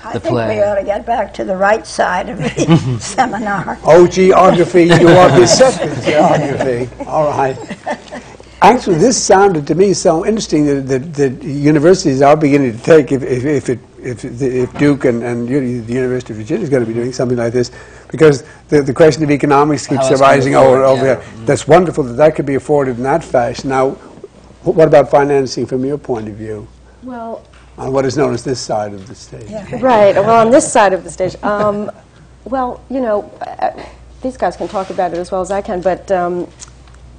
I 0.03 0.13
the 0.13 0.19
think 0.19 0.33
play. 0.33 0.57
we 0.57 0.63
ought 0.63 0.75
to 0.75 0.83
get 0.83 1.05
back 1.05 1.33
to 1.35 1.43
the 1.43 1.55
right 1.55 1.85
side 1.85 2.29
of 2.29 2.37
the 2.39 2.97
seminar. 3.01 3.77
Oh, 3.83 4.07
geography, 4.07 4.83
you 4.85 5.05
want 5.05 5.35
the 5.35 5.45
second 5.47 6.03
geography. 6.05 6.89
All 7.05 7.25
right. 7.27 7.57
Actually, 8.61 8.97
this 8.97 9.21
sounded 9.21 9.65
to 9.67 9.75
me 9.75 9.93
so 9.93 10.25
interesting 10.25 10.65
that, 10.65 10.87
that, 10.87 11.13
that 11.13 11.43
universities 11.43 12.21
are 12.21 12.35
beginning 12.35 12.77
to 12.77 12.83
take, 12.83 13.11
if, 13.11 13.23
if, 13.23 13.45
if, 13.45 13.69
it, 13.69 13.79
if, 14.01 14.25
if 14.41 14.77
Duke 14.77 15.05
and, 15.05 15.23
and 15.23 15.47
uni- 15.49 15.79
the 15.79 15.93
University 15.93 16.33
of 16.33 16.39
Virginia 16.39 16.63
is 16.63 16.69
going 16.69 16.83
to 16.83 16.87
be 16.87 16.93
doing 16.93 17.13
something 17.13 17.37
like 17.37 17.53
this, 17.53 17.71
because 18.09 18.43
the, 18.67 18.81
the 18.81 18.93
question 18.93 19.23
of 19.23 19.31
economics 19.31 19.87
keeps 19.87 20.07
How 20.07 20.11
it's 20.11 20.21
gonna 20.21 20.31
arising 20.33 20.55
over 20.55 20.75
and 20.75 20.85
over 20.85 21.05
yeah. 21.05 21.21
here. 21.21 21.45
That's 21.45 21.67
wonderful 21.67 22.03
that 22.03 22.13
that 22.13 22.35
could 22.35 22.45
be 22.45 22.55
afforded 22.55 22.97
in 22.97 23.03
that 23.03 23.23
fashion. 23.23 23.69
Now, 23.69 23.91
wh- 23.91 24.75
what 24.75 24.87
about 24.89 25.09
financing 25.09 25.65
from 25.65 25.85
your 25.85 25.97
point 25.97 26.27
of 26.27 26.35
view 26.35 26.67
Well, 27.03 27.43
on 27.79 27.93
what 27.93 28.05
is 28.05 28.17
known 28.17 28.33
as 28.33 28.43
this 28.43 28.59
side 28.59 28.93
of 28.93 29.07
the 29.07 29.15
stage? 29.15 29.49
Right, 29.81 30.13
well, 30.15 30.45
on 30.45 30.51
this 30.51 30.69
side 30.71 30.93
of 30.93 31.03
the 31.03 31.09
stage. 31.09 31.41
Um, 31.41 31.89
well, 32.43 32.83
you 32.89 32.99
know, 32.99 33.31
uh, 33.41 33.71
these 34.21 34.35
guys 34.35 34.57
can 34.57 34.67
talk 34.67 34.89
about 34.89 35.13
it 35.13 35.17
as 35.17 35.31
well 35.31 35.41
as 35.41 35.49
I 35.49 35.61
can, 35.61 35.81
but 35.81 36.11
um, 36.11 36.47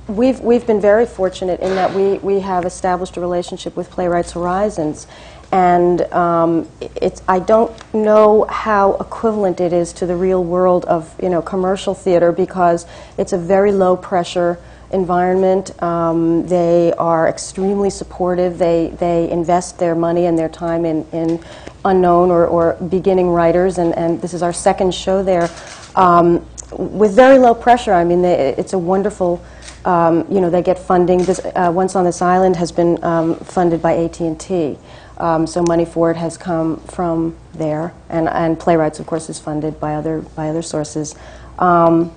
we've, 0.07 0.41
we've 0.41 0.67
been 0.67 0.81
very 0.81 1.07
fortunate 1.07 1.61
in 1.61 1.75
that 1.77 1.95
we, 1.95 2.19
we 2.19 2.41
have 2.41 2.67
established 2.67 3.17
a 3.17 3.21
relationship 3.21 3.75
with 3.75 3.91
Playwrights 3.91 4.33
Horizons. 4.33 5.07
And 5.53 6.03
um, 6.13 6.69
it's, 6.81 7.23
I 7.27 7.41
don't 7.41 7.73
know 7.95 8.45
how 8.45 8.95
equivalent 8.95 9.61
it 9.61 9.73
is 9.73 9.93
to 9.95 10.07
the 10.07 10.15
real 10.15 10.45
world 10.45 10.85
of 10.85 11.13
you 11.21 11.29
know, 11.29 11.43
commercial 11.43 11.95
theater 11.95 12.33
because 12.33 12.87
it's 13.19 13.33
a 13.33 13.39
very 13.39 13.73
low 13.73 13.97
pressure 13.97 14.59
environment. 14.93 15.81
Um, 15.83 16.47
they 16.47 16.93
are 16.95 17.29
extremely 17.29 17.91
supportive. 17.91 18.59
They, 18.59 18.95
they 18.99 19.31
invest 19.31 19.79
their 19.79 19.95
money 19.95 20.27
and 20.27 20.39
their 20.39 20.49
time 20.49 20.85
in, 20.85 21.07
in 21.13 21.43
unknown 21.85 22.31
or, 22.31 22.47
or 22.47 22.75
beginning 22.89 23.29
writers, 23.29 23.79
and, 23.79 23.97
and 23.97 24.21
this 24.21 24.35
is 24.35 24.43
our 24.43 24.53
second 24.53 24.95
show 24.95 25.23
there. 25.23 25.49
Um, 25.97 26.47
with 26.73 27.15
very 27.15 27.39
low 27.39 27.55
pressure, 27.55 27.93
I 27.93 28.05
mean, 28.05 28.23
they, 28.23 28.55
it's 28.57 28.73
a 28.73 28.79
wonderful, 28.79 29.43
um, 29.85 30.27
you 30.31 30.41
know, 30.41 30.51
they 30.51 30.63
get 30.63 30.79
funding. 30.79 31.19
This, 31.25 31.41
uh, 31.45 31.73
Once 31.75 31.97
on 31.97 32.05
This 32.05 32.23
Island 32.23 32.57
has 32.57 32.71
been 32.71 33.03
um, 33.03 33.37
funded 33.37 33.83
by 33.83 33.97
AT&T. 33.97 34.79
Um, 35.19 35.47
so 35.47 35.63
money 35.63 35.85
for 35.85 36.11
it 36.11 36.17
has 36.17 36.39
come 36.39 36.79
from 36.81 37.37
there, 37.53 37.93
and, 38.09 38.29
and 38.29 38.59
Playwrights, 38.59 39.01
of 39.01 39.07
course, 39.07 39.29
is 39.29 39.39
funded 39.39 39.79
by 39.79 39.95
other, 39.95 40.21
by 40.21 40.49
other 40.49 40.63
sources. 40.63 41.15
Um, 41.59 42.15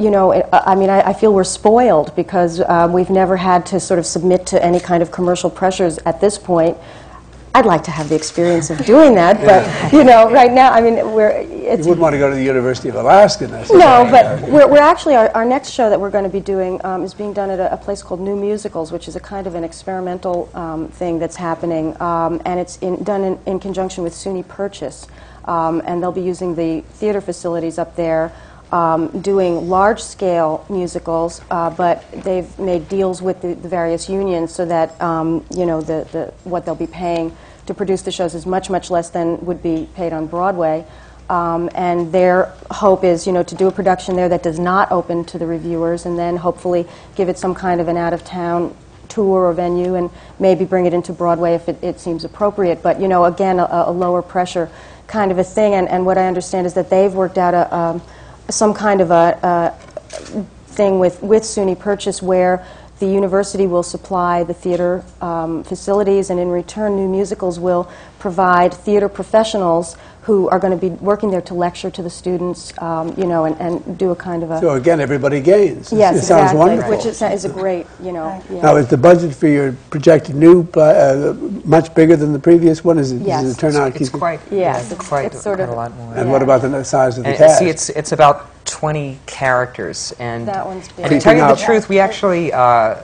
you 0.00 0.10
know, 0.10 0.32
it, 0.32 0.48
I 0.52 0.74
mean, 0.74 0.88
I, 0.88 1.10
I 1.10 1.12
feel 1.12 1.34
we're 1.34 1.44
spoiled 1.44 2.16
because 2.16 2.60
uh, 2.60 2.88
we've 2.90 3.10
never 3.10 3.36
had 3.36 3.66
to 3.66 3.78
sort 3.78 3.98
of 3.98 4.06
submit 4.06 4.46
to 4.46 4.64
any 4.64 4.80
kind 4.80 5.02
of 5.02 5.10
commercial 5.10 5.50
pressures 5.50 5.98
at 6.06 6.20
this 6.20 6.38
point. 6.38 6.78
I'd 7.52 7.66
like 7.66 7.82
to 7.84 7.90
have 7.90 8.08
the 8.08 8.14
experience 8.14 8.70
of 8.70 8.78
doing 8.86 9.14
that, 9.16 9.44
but 9.44 9.92
you 9.92 10.04
know, 10.04 10.30
right 10.30 10.52
now, 10.52 10.72
I 10.72 10.80
mean, 10.80 11.12
we're 11.12 11.42
You 11.42 11.76
wouldn't 11.76 11.98
want 11.98 12.14
to 12.14 12.18
go 12.18 12.30
to 12.30 12.34
the 12.34 12.42
University 12.42 12.88
of 12.88 12.94
Alaska 12.94 13.46
necessarily. 13.46 13.84
no, 13.84 14.08
but 14.10 14.48
we're, 14.48 14.68
we're 14.68 14.80
actually 14.80 15.16
our, 15.16 15.28
our 15.30 15.44
next 15.44 15.70
show 15.70 15.90
that 15.90 16.00
we're 16.00 16.10
going 16.10 16.24
to 16.24 16.30
be 16.30 16.40
doing 16.40 16.80
um, 16.84 17.02
is 17.02 17.12
being 17.12 17.32
done 17.32 17.50
at 17.50 17.58
a, 17.58 17.72
a 17.74 17.76
place 17.76 18.02
called 18.02 18.20
New 18.20 18.36
Musicals, 18.36 18.92
which 18.92 19.06
is 19.06 19.16
a 19.16 19.20
kind 19.20 19.46
of 19.46 19.54
an 19.54 19.64
experimental 19.64 20.48
um, 20.54 20.88
thing 20.88 21.18
that's 21.18 21.36
happening, 21.36 22.00
um, 22.00 22.40
and 22.46 22.58
it's 22.58 22.78
in, 22.78 23.02
done 23.04 23.22
in, 23.24 23.38
in 23.46 23.60
conjunction 23.60 24.02
with 24.02 24.14
SUNY 24.14 24.46
Purchase, 24.48 25.06
um, 25.44 25.82
and 25.84 26.02
they'll 26.02 26.12
be 26.12 26.22
using 26.22 26.54
the 26.54 26.80
theater 26.94 27.20
facilities 27.20 27.78
up 27.78 27.96
there. 27.96 28.32
Um, 28.72 29.20
doing 29.20 29.68
large-scale 29.68 30.64
musicals, 30.68 31.40
uh, 31.50 31.70
but 31.70 32.04
they've 32.22 32.56
made 32.56 32.88
deals 32.88 33.20
with 33.20 33.42
the, 33.42 33.54
the 33.54 33.68
various 33.68 34.08
unions 34.08 34.54
so 34.54 34.64
that 34.64 34.94
um, 35.02 35.44
you 35.50 35.66
know 35.66 35.80
the, 35.80 36.06
the 36.12 36.32
what 36.44 36.64
they'll 36.64 36.76
be 36.76 36.86
paying 36.86 37.36
to 37.66 37.74
produce 37.74 38.02
the 38.02 38.12
shows 38.12 38.32
is 38.32 38.46
much 38.46 38.70
much 38.70 38.88
less 38.88 39.10
than 39.10 39.44
would 39.44 39.60
be 39.60 39.88
paid 39.96 40.12
on 40.12 40.28
Broadway. 40.28 40.84
Um, 41.28 41.68
and 41.74 42.12
their 42.12 42.52
hope 42.70 43.02
is, 43.02 43.26
you 43.26 43.32
know, 43.32 43.42
to 43.42 43.54
do 43.56 43.66
a 43.66 43.72
production 43.72 44.14
there 44.14 44.28
that 44.28 44.44
does 44.44 44.60
not 44.60 44.92
open 44.92 45.24
to 45.24 45.38
the 45.38 45.46
reviewers, 45.46 46.06
and 46.06 46.16
then 46.16 46.36
hopefully 46.36 46.86
give 47.16 47.28
it 47.28 47.38
some 47.38 47.54
kind 47.54 47.80
of 47.80 47.88
an 47.88 47.96
out-of-town 47.96 48.72
tour 49.08 49.46
or 49.46 49.52
venue, 49.52 49.96
and 49.96 50.10
maybe 50.38 50.64
bring 50.64 50.86
it 50.86 50.94
into 50.94 51.12
Broadway 51.12 51.54
if 51.54 51.68
it, 51.68 51.82
it 51.82 51.98
seems 51.98 52.24
appropriate. 52.24 52.82
But 52.84 53.00
you 53.00 53.08
know, 53.08 53.24
again, 53.24 53.58
a, 53.58 53.66
a 53.86 53.90
lower 53.90 54.22
pressure 54.22 54.70
kind 55.08 55.32
of 55.32 55.38
a 55.38 55.44
thing. 55.44 55.74
And, 55.74 55.88
and 55.88 56.06
what 56.06 56.18
I 56.18 56.28
understand 56.28 56.66
is 56.66 56.74
that 56.74 56.88
they've 56.88 57.12
worked 57.12 57.36
out 57.36 57.54
a, 57.54 57.74
um, 57.74 58.02
some 58.50 58.74
kind 58.74 59.00
of 59.00 59.10
a, 59.10 59.38
a 59.42 60.42
thing 60.68 60.98
with, 60.98 61.22
with 61.22 61.42
SUNY 61.42 61.78
Purchase 61.78 62.22
where 62.22 62.64
the 62.98 63.06
university 63.06 63.66
will 63.66 63.82
supply 63.82 64.44
the 64.44 64.54
theater 64.54 65.02
um, 65.20 65.64
facilities, 65.64 66.30
and 66.30 66.38
in 66.38 66.48
return, 66.48 66.96
New 66.96 67.08
Musicals 67.08 67.58
will 67.58 67.90
provide 68.30 68.72
theater 68.72 69.08
professionals 69.08 69.96
who 70.22 70.48
are 70.50 70.58
going 70.58 70.70
to 70.70 70.76
be 70.78 70.90
working 71.02 71.30
there 71.30 71.40
to 71.40 71.54
lecture 71.54 71.90
to 71.90 72.02
the 72.02 72.10
students, 72.10 72.72
um, 72.82 73.12
you 73.16 73.24
know, 73.24 73.46
and, 73.46 73.56
and 73.58 73.98
do 73.98 74.10
a 74.10 74.14
kind 74.16 74.42
of 74.42 74.50
a 74.50 74.60
So 74.60 74.72
again, 74.74 75.00
everybody 75.00 75.40
gains. 75.40 75.90
yes, 75.90 76.16
It 76.16 76.22
sounds 76.26 76.52
exactly, 76.52 76.58
wonderful. 76.58 76.90
which 76.90 77.06
is, 77.06 77.22
is 77.22 77.46
a 77.46 77.48
great, 77.48 77.86
you 78.02 78.12
know. 78.12 78.40
Yeah. 78.50 78.60
Now, 78.60 78.76
is 78.76 78.86
the 78.88 78.98
budget 78.98 79.34
for 79.34 79.48
your 79.48 79.72
projected 79.88 80.36
new, 80.36 80.62
pla- 80.62 80.82
uh, 80.84 81.32
much 81.64 81.94
bigger 81.94 82.16
than 82.16 82.34
the 82.34 82.38
previous 82.38 82.84
one? 82.84 82.98
Is 82.98 83.12
it, 83.12 83.22
Yes. 83.22 83.42
does 83.44 83.56
it 83.56 83.60
turn 83.60 83.76
out? 83.76 83.96
It's 83.96 84.10
keep- 84.10 84.20
quite, 84.20 84.40
Yes, 84.50 84.52
yeah, 84.52 84.92
it's- 84.92 85.08
quite, 85.08 85.24
it's 85.32 85.40
sort 85.40 85.56
quite 85.56 85.64
of- 85.68 85.70
a 85.74 85.76
lot 85.76 85.96
more. 85.96 86.14
And 86.14 86.30
what 86.30 86.42
about 86.42 86.60
the 86.60 86.84
size 86.84 87.16
of 87.16 87.24
the 87.24 87.30
And 87.30 87.38
cast? 87.38 87.58
see, 87.58 87.70
it's 87.70 87.88
it's 87.88 88.12
about 88.12 88.46
20 88.66 89.18
characters, 89.24 90.12
and 90.20 90.46
That 90.46 90.66
one's 90.66 90.86
big. 90.88 91.06
and 91.06 91.10
to 91.14 91.18
tell 91.20 91.32
you 91.34 91.40
the 91.40 91.46
Creeping 91.46 91.62
up. 91.62 91.66
truth, 91.66 91.88
we 91.88 91.98
actually 91.98 92.52
uh, 92.52 92.96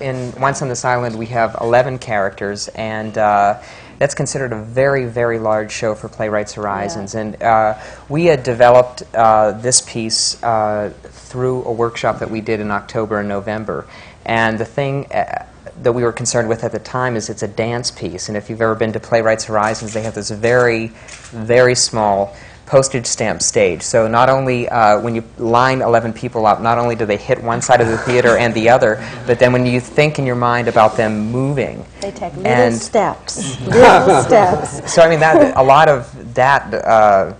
in 0.00 0.32
Once 0.40 0.62
on 0.62 0.68
This 0.68 0.84
Island 0.86 1.16
we 1.16 1.26
have 1.26 1.54
11 1.60 1.98
characters, 1.98 2.68
and 2.74 3.16
uh, 3.18 3.58
that's 4.02 4.16
considered 4.16 4.52
a 4.52 4.60
very 4.60 5.04
very 5.04 5.38
large 5.38 5.70
show 5.70 5.94
for 5.94 6.08
Playwrights 6.08 6.54
Horizons. 6.54 7.14
And 7.14 7.40
uh, 7.40 7.78
we 8.08 8.24
had 8.24 8.42
developed 8.42 9.04
uh, 9.14 9.52
this 9.52 9.80
piece 9.80 10.42
uh, 10.42 10.92
through 11.04 11.62
a 11.62 11.72
workshop 11.72 12.18
that 12.18 12.28
we 12.28 12.40
did 12.40 12.58
in 12.58 12.72
October 12.72 13.20
and 13.20 13.28
November, 13.28 13.86
and 14.26 14.58
the 14.58 14.64
thing. 14.64 15.06
Uh, 15.12 15.46
that 15.82 15.92
we 15.92 16.02
were 16.02 16.12
concerned 16.12 16.48
with 16.48 16.62
at 16.64 16.70
the 16.70 16.78
time 16.78 17.16
is 17.16 17.30
it's 17.30 17.42
a 17.42 17.48
dance 17.48 17.90
piece, 17.90 18.28
and 18.28 18.36
if 18.36 18.50
you've 18.50 18.60
ever 18.60 18.74
been 18.74 18.92
to 18.92 19.00
Playwrights 19.00 19.46
Horizons, 19.46 19.94
they 19.94 20.02
have 20.02 20.14
this 20.14 20.30
very, 20.30 20.88
very 21.30 21.74
small 21.74 22.36
postage 22.72 23.04
stamp 23.04 23.42
stage. 23.42 23.82
So 23.82 24.08
not 24.08 24.30
only 24.30 24.66
uh, 24.66 24.98
when 24.98 25.14
you 25.14 25.22
line 25.36 25.82
11 25.82 26.14
people 26.14 26.46
up, 26.46 26.62
not 26.62 26.78
only 26.78 26.94
do 26.96 27.04
they 27.04 27.18
hit 27.18 27.42
one 27.42 27.60
side 27.60 27.82
of 27.82 27.88
the 27.88 27.98
theater 27.98 28.38
and 28.38 28.54
the 28.54 28.70
other, 28.70 29.06
but 29.26 29.38
then 29.38 29.52
when 29.52 29.66
you 29.66 29.78
think 29.78 30.18
in 30.18 30.24
your 30.24 30.36
mind 30.36 30.68
about 30.68 30.96
them 30.96 31.30
moving, 31.30 31.84
They 32.00 32.10
take 32.12 32.34
little 32.34 32.46
And- 32.50 32.74
steps, 32.74 33.60
little 33.66 34.22
steps. 34.22 34.90
so 34.90 35.02
I 35.02 35.10
mean 35.10 35.20
that 35.20 35.54
a 35.54 35.62
lot 35.62 35.90
of 35.90 36.34
that 36.34 36.72
uh, 36.72 37.34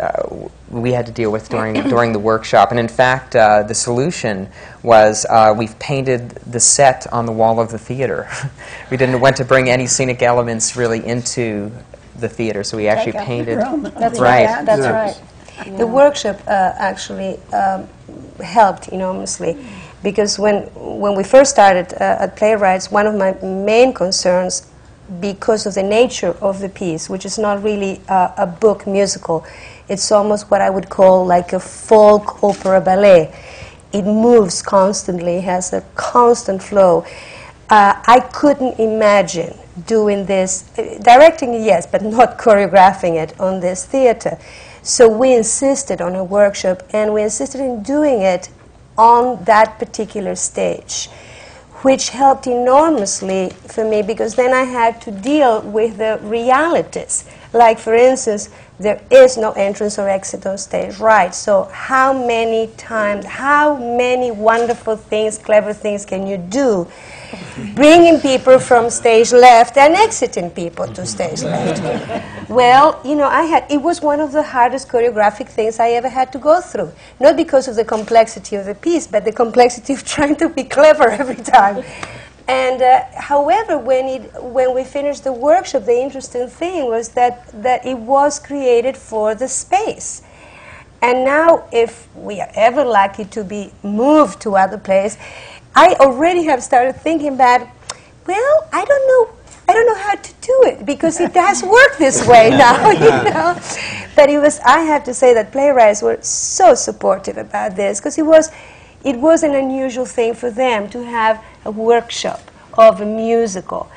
uh, 0.00 0.48
we 0.68 0.90
had 0.90 1.06
to 1.06 1.12
deal 1.12 1.30
with 1.30 1.48
during 1.48 1.74
during 1.88 2.12
the 2.12 2.18
workshop. 2.18 2.72
And 2.72 2.80
in 2.80 2.88
fact, 2.88 3.36
uh, 3.36 3.62
the 3.62 3.74
solution 3.74 4.48
was 4.82 5.24
uh, 5.30 5.54
we've 5.56 5.78
painted 5.78 6.30
the 6.54 6.58
set 6.58 7.06
on 7.12 7.24
the 7.24 7.32
wall 7.32 7.60
of 7.60 7.70
the 7.70 7.78
theater. 7.78 8.28
we 8.90 8.96
didn't 8.96 9.20
want 9.20 9.36
to 9.36 9.44
bring 9.44 9.68
any 9.70 9.86
scenic 9.86 10.22
elements 10.22 10.74
really 10.76 11.06
into 11.06 11.70
the 12.20 12.28
theater, 12.28 12.62
so 12.64 12.76
we 12.76 12.88
actually 12.88 13.12
Take 13.12 13.22
painted. 13.26 13.58
That's 13.58 14.18
right. 14.20 14.46
right. 14.46 14.66
That's 14.66 14.82
Yeah. 14.82 14.92
right. 14.92 15.78
The 15.78 15.86
workshop 15.86 16.36
uh, 16.46 16.72
actually 16.76 17.38
um, 17.52 17.88
helped 18.42 18.88
enormously 18.88 19.56
because 20.02 20.38
when, 20.38 20.64
when 20.74 21.16
we 21.16 21.24
first 21.24 21.50
started 21.50 21.92
uh, 21.94 22.24
at 22.24 22.36
Playwrights, 22.36 22.90
one 22.90 23.06
of 23.06 23.14
my 23.14 23.32
main 23.42 23.92
concerns, 23.92 24.66
because 25.20 25.66
of 25.66 25.74
the 25.74 25.82
nature 25.82 26.36
of 26.40 26.60
the 26.60 26.68
piece, 26.68 27.08
which 27.08 27.24
is 27.24 27.38
not 27.38 27.62
really 27.62 28.00
uh, 28.08 28.32
a 28.36 28.46
book 28.46 28.86
musical, 28.86 29.44
it's 29.88 30.10
almost 30.10 30.50
what 30.50 30.60
I 30.60 30.68
would 30.68 30.88
call 30.88 31.24
like 31.24 31.52
a 31.52 31.60
folk 31.60 32.42
opera 32.42 32.80
ballet. 32.80 33.32
It 33.92 34.02
moves 34.02 34.62
constantly, 34.62 35.40
has 35.40 35.72
a 35.72 35.82
constant 35.94 36.62
flow. 36.62 37.06
Uh, 37.70 37.94
I 38.06 38.20
couldn't 38.32 38.78
imagine 38.80 39.56
doing 39.84 40.26
this, 40.26 40.70
uh, 40.78 40.98
directing 41.02 41.54
yes, 41.54 41.86
but 41.86 42.02
not 42.18 42.38
choreographing 42.38 43.14
it 43.22 43.38
on 43.40 43.60
this 43.60 43.84
theater. 43.84 44.38
So 44.82 45.08
we 45.08 45.34
insisted 45.34 46.00
on 46.00 46.14
a 46.14 46.24
workshop 46.24 46.82
and 46.90 47.12
we 47.12 47.22
insisted 47.22 47.60
in 47.60 47.82
doing 47.82 48.22
it 48.22 48.48
on 48.96 49.44
that 49.44 49.78
particular 49.78 50.36
stage, 50.36 51.08
which 51.82 52.10
helped 52.10 52.46
enormously 52.46 53.50
for 53.50 53.84
me 53.88 54.02
because 54.02 54.36
then 54.36 54.54
I 54.54 54.62
had 54.62 55.00
to 55.02 55.10
deal 55.10 55.60
with 55.60 55.98
the 55.98 56.18
realities. 56.22 57.24
Like, 57.52 57.78
for 57.78 57.94
instance, 57.94 58.48
there 58.78 59.00
is 59.10 59.36
no 59.36 59.52
entrance 59.52 59.98
or 59.98 60.08
exit 60.08 60.46
on 60.46 60.58
stage, 60.58 60.98
right? 60.98 61.34
So, 61.34 61.64
how 61.64 62.12
many 62.12 62.68
times, 62.76 63.24
how 63.24 63.76
many 63.76 64.30
wonderful 64.30 64.96
things, 64.96 65.38
clever 65.38 65.72
things 65.72 66.04
can 66.04 66.26
you 66.26 66.36
do? 66.36 66.86
Bringing 67.74 68.20
people 68.20 68.58
from 68.58 68.90
stage 68.90 69.32
left 69.32 69.76
and 69.76 69.94
exiting 69.94 70.50
people 70.50 70.86
to 70.88 71.06
stage 71.06 71.42
left. 71.42 72.48
Well, 72.48 73.00
you 73.04 73.14
know, 73.16 73.28
I 73.28 73.42
had, 73.42 73.66
it 73.70 73.80
was 73.82 74.00
one 74.00 74.20
of 74.20 74.32
the 74.32 74.42
hardest 74.42 74.88
choreographic 74.88 75.48
things 75.48 75.80
I 75.80 75.90
ever 75.90 76.08
had 76.08 76.32
to 76.32 76.38
go 76.38 76.60
through. 76.60 76.92
Not 77.18 77.36
because 77.36 77.66
of 77.68 77.76
the 77.76 77.84
complexity 77.84 78.56
of 78.56 78.66
the 78.66 78.74
piece, 78.74 79.06
but 79.06 79.24
the 79.24 79.32
complexity 79.32 79.94
of 79.94 80.04
trying 80.14 80.36
to 80.36 80.48
be 80.48 80.64
clever 80.64 81.08
every 81.08 81.42
time. 81.42 81.84
And 82.48 82.80
uh, 82.80 83.04
however, 83.16 83.76
when, 83.76 84.06
it, 84.06 84.42
when 84.42 84.74
we 84.74 84.84
finished 84.84 85.24
the 85.24 85.32
workshop, 85.32 85.84
the 85.84 85.98
interesting 85.98 86.46
thing 86.48 86.86
was 86.86 87.08
that, 87.10 87.48
that 87.62 87.84
it 87.84 87.98
was 87.98 88.38
created 88.38 88.96
for 88.96 89.34
the 89.34 89.48
space. 89.48 90.22
And 91.02 91.24
now, 91.24 91.68
if 91.72 92.08
we 92.14 92.40
are 92.40 92.50
ever 92.54 92.84
lucky 92.84 93.26
to 93.26 93.44
be 93.44 93.72
moved 93.82 94.40
to 94.42 94.56
other 94.56 94.78
place, 94.78 95.18
I 95.76 95.94
already 96.00 96.44
have 96.44 96.62
started 96.62 96.96
thinking 96.96 97.34
about, 97.34 97.68
well, 98.26 98.68
I 98.72 98.82
don't 98.84 99.06
know, 99.08 99.36
I 99.68 99.74
don't 99.74 99.86
know 99.86 99.94
how 99.94 100.14
to 100.14 100.32
do 100.40 100.62
it 100.64 100.86
because 100.86 101.20
it 101.20 101.34
does 101.34 101.62
work 101.62 101.98
this 101.98 102.26
way 102.26 102.48
now, 102.64 102.90
you 102.90 103.10
know. 103.30 103.60
But 104.16 104.30
it 104.30 104.38
was, 104.38 104.58
I 104.60 104.80
have 104.80 105.04
to 105.04 105.12
say 105.12 105.34
that 105.34 105.52
playwrights 105.52 106.00
were 106.00 106.18
so 106.22 106.74
supportive 106.74 107.36
about 107.36 107.76
this 107.76 108.00
because 108.00 108.16
it 108.16 108.24
was, 108.24 108.50
it 109.04 109.16
was 109.16 109.42
an 109.42 109.54
unusual 109.54 110.06
thing 110.06 110.32
for 110.32 110.50
them 110.50 110.88
to 110.90 111.04
have 111.04 111.44
a 111.66 111.70
workshop 111.70 112.50
of 112.78 113.02
a 113.02 113.06
musical. 113.06 113.90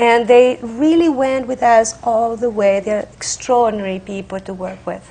And 0.00 0.26
they 0.26 0.58
really 0.62 1.08
went 1.08 1.46
with 1.46 1.62
us 1.62 1.94
all 2.02 2.36
the 2.36 2.50
way. 2.50 2.80
They're 2.80 3.08
extraordinary 3.12 4.00
people 4.00 4.40
to 4.40 4.52
work 4.52 4.84
with. 4.84 5.08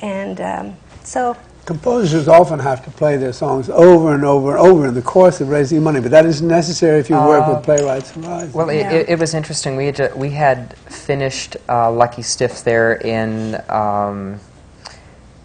And 0.00 0.40
um, 0.40 0.76
so 1.04 1.36
Composers 1.64 2.26
often 2.26 2.58
have 2.58 2.84
to 2.84 2.90
play 2.90 3.16
their 3.16 3.32
songs 3.32 3.70
over 3.70 4.14
and 4.14 4.24
over 4.24 4.56
and 4.56 4.58
over 4.66 4.88
in 4.88 4.94
the 4.94 5.02
course 5.02 5.40
of 5.40 5.48
raising 5.48 5.80
money, 5.80 6.00
but 6.00 6.10
that 6.10 6.26
isn't 6.26 6.48
necessary 6.48 6.98
if 6.98 7.08
you 7.08 7.14
work 7.14 7.46
Uh, 7.46 7.54
with 7.54 7.62
Playwrights 7.64 8.10
Horizon. 8.10 8.52
Well, 8.52 8.68
it, 8.68 8.78
it, 8.86 9.08
it 9.10 9.18
was 9.20 9.32
interesting. 9.32 9.76
We 9.76 9.86
had, 9.86 9.94
ju- 9.96 10.10
we 10.16 10.30
had 10.30 10.76
finished 10.88 11.56
uh, 11.68 11.88
Lucky 11.92 12.22
Stiff 12.22 12.64
there 12.64 12.94
in 12.94 13.62
um, 13.70 14.40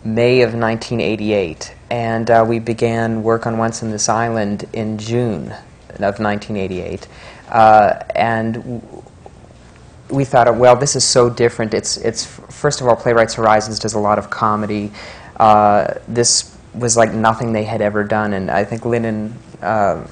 May 0.04 0.42
of 0.42 0.56
1988, 0.56 1.76
and 1.92 2.32
uh, 2.32 2.44
we 2.48 2.58
began 2.58 3.22
work 3.22 3.46
on 3.46 3.60
Once 3.60 3.84
in 3.84 3.92
This 3.92 4.10
Island 4.10 4.66
in 4.74 4.98
June 4.98 5.52
of 6.00 6.20
1988. 6.20 7.08
Uh, 7.50 7.94
and 8.16 8.54
w- 8.56 8.82
we 10.10 10.26
thought, 10.26 10.56
well, 10.56 10.76
this 10.76 10.96
is 10.96 11.04
so 11.04 11.30
different. 11.30 11.76
It's, 11.76 11.98
it's 11.98 12.26
first 12.26 12.82
of 12.82 12.88
all, 12.88 12.96
Playwrights 12.96 13.36
Horizons 13.36 13.78
does 13.78 13.94
a 13.94 14.00
lot 14.00 14.18
of 14.18 14.32
comedy. 14.32 14.92
Uh, 15.38 15.94
this 16.08 16.56
was 16.74 16.98
like 16.98 17.14
nothing 17.14 17.54
they 17.54 17.64
had 17.64 17.82
ever 17.82 18.04
done, 18.04 18.34
and 18.34 18.50
I 18.52 18.64
think 18.64 18.86
Lynn 18.86 19.06
and 19.06 19.34
um 19.64 20.08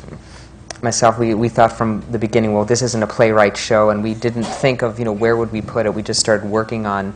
myself, 0.81 1.17
we, 1.17 1.33
we 1.33 1.49
thought 1.49 1.71
from 1.71 2.03
the 2.11 2.19
beginning, 2.19 2.53
well, 2.53 2.65
this 2.65 2.83
isn't 2.83 3.01
a 3.01 3.07
playwright 3.07 3.57
show, 3.57 3.89
and 3.89 4.03
we 4.03 4.13
didn't 4.13 4.43
think 4.43 4.83
of, 4.83 4.99
you 4.99 5.05
know, 5.05 5.11
where 5.11 5.35
would 5.35 5.51
we 5.51 5.59
put 5.61 5.87
it. 5.87 5.93
We 5.93 6.03
just 6.03 6.19
started 6.19 6.47
working 6.47 6.85
on 6.85 7.13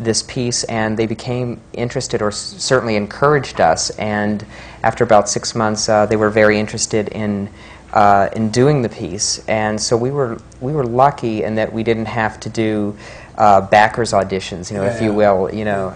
this 0.00 0.22
piece, 0.24 0.64
and 0.64 0.96
they 0.98 1.06
became 1.06 1.60
interested, 1.74 2.20
or 2.22 2.28
s- 2.28 2.56
certainly 2.58 2.96
encouraged 2.96 3.60
us. 3.60 3.90
And 3.98 4.44
after 4.82 5.04
about 5.04 5.28
six 5.28 5.54
months, 5.54 5.88
uh, 5.88 6.06
they 6.06 6.16
were 6.16 6.30
very 6.30 6.58
interested 6.58 7.08
in 7.08 7.48
uh, 7.92 8.28
in 8.34 8.50
doing 8.50 8.82
the 8.82 8.88
piece. 8.88 9.46
And 9.46 9.80
so 9.80 9.96
we 9.96 10.10
were 10.10 10.38
we 10.60 10.72
were 10.72 10.84
lucky 10.84 11.44
in 11.44 11.54
that 11.54 11.72
we 11.72 11.84
didn't 11.84 12.06
have 12.06 12.40
to 12.40 12.48
do 12.48 12.96
uh, 13.38 13.60
backers 13.60 14.12
auditions, 14.12 14.72
you 14.72 14.76
know, 14.78 14.84
if 14.84 15.00
you 15.00 15.10
Yeah. 15.10 15.16
will, 15.32 15.54
you 15.54 15.64
know. 15.64 15.94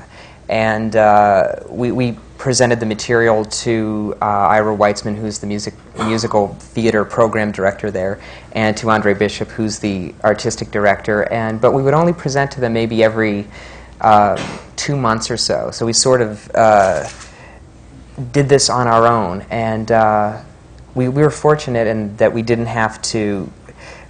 And 0.48 0.96
uh, 0.96 1.56
we, 1.68 1.92
we 1.92 2.18
presented 2.38 2.78
the 2.78 2.86
material 2.86 3.44
to 3.44 4.16
uh, 4.22 4.24
Ira 4.24 4.76
Weitzman, 4.76 5.16
who's 5.16 5.38
the 5.38 5.46
music, 5.46 5.74
musical 5.96 6.48
theater 6.54 7.04
program 7.04 7.52
director 7.52 7.90
there, 7.90 8.20
and 8.52 8.76
to 8.76 8.90
Andre 8.90 9.12
Bishop, 9.12 9.48
who's 9.48 9.78
the 9.78 10.14
artistic 10.24 10.70
director. 10.70 11.30
And, 11.32 11.60
but 11.60 11.72
we 11.72 11.82
would 11.82 11.94
only 11.94 12.12
present 12.12 12.50
to 12.52 12.60
them 12.60 12.72
maybe 12.72 13.02
every 13.02 13.46
uh, 14.00 14.36
two 14.76 14.96
months 14.96 15.30
or 15.30 15.36
so. 15.36 15.70
So 15.72 15.84
we 15.84 15.92
sort 15.92 16.22
of 16.22 16.50
uh, 16.54 17.08
did 18.32 18.48
this 18.48 18.70
on 18.70 18.86
our 18.86 19.06
own. 19.06 19.44
And 19.50 19.90
uh, 19.90 20.42
we, 20.94 21.08
we 21.08 21.22
were 21.22 21.30
fortunate 21.30 21.86
in 21.86 22.16
that 22.16 22.32
we 22.32 22.42
didn't 22.42 22.66
have 22.66 23.02
to, 23.02 23.50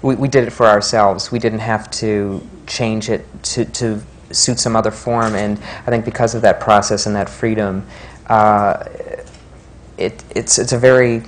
we, 0.02 0.14
we 0.14 0.28
did 0.28 0.44
it 0.44 0.50
for 0.50 0.66
ourselves. 0.66 1.32
We 1.32 1.38
didn't 1.38 1.60
have 1.60 1.90
to 1.92 2.46
change 2.66 3.08
it 3.08 3.24
to, 3.42 3.64
to 3.64 4.02
suit 4.30 4.58
some 4.58 4.76
other 4.76 4.90
form. 4.90 5.34
And 5.34 5.58
I 5.86 5.90
think 5.90 6.04
because 6.04 6.34
of 6.34 6.42
that 6.42 6.60
process 6.60 7.06
and 7.06 7.16
that 7.16 7.28
freedom, 7.28 7.86
uh, 8.26 8.84
it, 9.96 10.22
it's, 10.34 10.58
it's 10.58 10.72
a 10.72 10.78
very, 10.78 11.22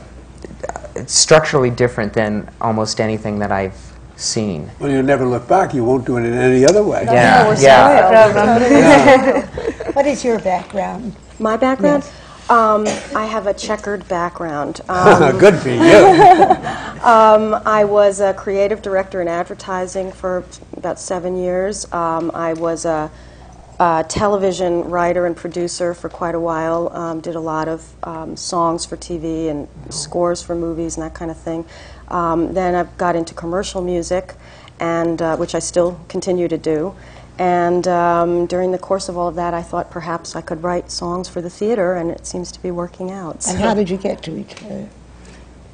it's 0.94 1.14
structurally 1.14 1.70
different 1.70 2.12
than 2.12 2.48
almost 2.61 3.01
anything 3.01 3.38
that 3.40 3.53
I've 3.53 3.90
seen. 4.16 4.70
Well, 4.78 4.90
you'll 4.90 5.03
never 5.03 5.26
look 5.26 5.48
back. 5.48 5.74
You 5.74 5.84
won't 5.84 6.05
do 6.07 6.18
it 6.18 6.24
in 6.24 6.34
any 6.34 6.64
other 6.64 6.82
way. 6.84 7.05
Yeah, 7.05 7.48
we're 7.48 7.61
yeah. 7.61 9.46
What 9.92 10.07
is 10.07 10.24
your 10.24 10.38
background? 10.38 11.16
My 11.38 11.57
background? 11.57 12.05
Um, 12.51 12.84
I 13.14 13.26
have 13.26 13.46
a 13.46 13.55
checkered 13.55 14.07
background. 14.09 14.80
Um, 14.90 15.38
Good 15.38 15.57
for 15.57 15.70
you. 15.70 16.57
Um, 17.01 17.55
I 17.64 17.84
was 17.84 18.20
a 18.20 18.34
creative 18.34 18.82
director 18.82 19.22
in 19.22 19.28
advertising 19.28 20.12
for 20.12 20.44
about 20.76 21.01
seven 21.01 21.34
years. 21.34 21.90
Um, 21.94 22.30
I 22.34 22.53
was 22.53 22.84
a, 22.84 23.11
a 23.78 24.05
television 24.07 24.84
writer 24.90 25.24
and 25.24 25.34
producer 25.34 25.94
for 25.94 26.11
quite 26.11 26.34
a 26.34 26.40
while. 26.40 26.94
Um, 26.94 27.20
did 27.22 27.36
a 27.36 27.40
lot 27.40 27.68
of 27.68 27.90
um, 28.03 28.36
songs 28.36 28.84
for 28.84 28.98
TV 28.98 29.48
and 29.48 29.66
scores 29.88 30.42
for 30.42 30.55
movies 30.55 30.98
and 30.98 31.07
that 31.07 31.14
kind 31.14 31.30
of 31.30 31.38
thing. 31.38 31.64
Um, 32.09 32.53
then 32.53 32.74
I 32.74 32.84
got 32.98 33.16
into 33.16 33.32
commercial 33.32 33.80
music, 33.80 34.34
and 34.78 35.22
uh, 35.22 35.36
which 35.38 35.55
I 35.55 35.59
still 35.61 35.98
continue 36.09 36.48
to 36.48 36.59
do. 36.59 36.94
And 37.41 37.88
um, 37.88 38.45
during 38.45 38.70
the 38.70 38.78
course 38.78 39.09
of 39.09 39.16
all 39.16 39.26
of 39.26 39.34
that, 39.36 39.55
I 39.55 39.62
thought 39.62 39.91
perhaps 39.91 40.36
I 40.36 40.43
could 40.43 40.62
write 40.62 40.91
songs 40.91 41.26
for 41.26 41.41
the 41.41 41.49
theater, 41.49 41.95
and 41.95 42.11
it 42.11 42.26
seems 42.26 42.53
to 42.53 42.61
be 42.61 42.70
working 42.70 43.11
out. 43.11 43.47
And 43.49 43.59
how 43.59 43.72
did 43.72 43.88
you 43.88 43.97
get 43.97 44.22
to 44.24 44.36
each 44.36 44.62
other? 44.62 44.88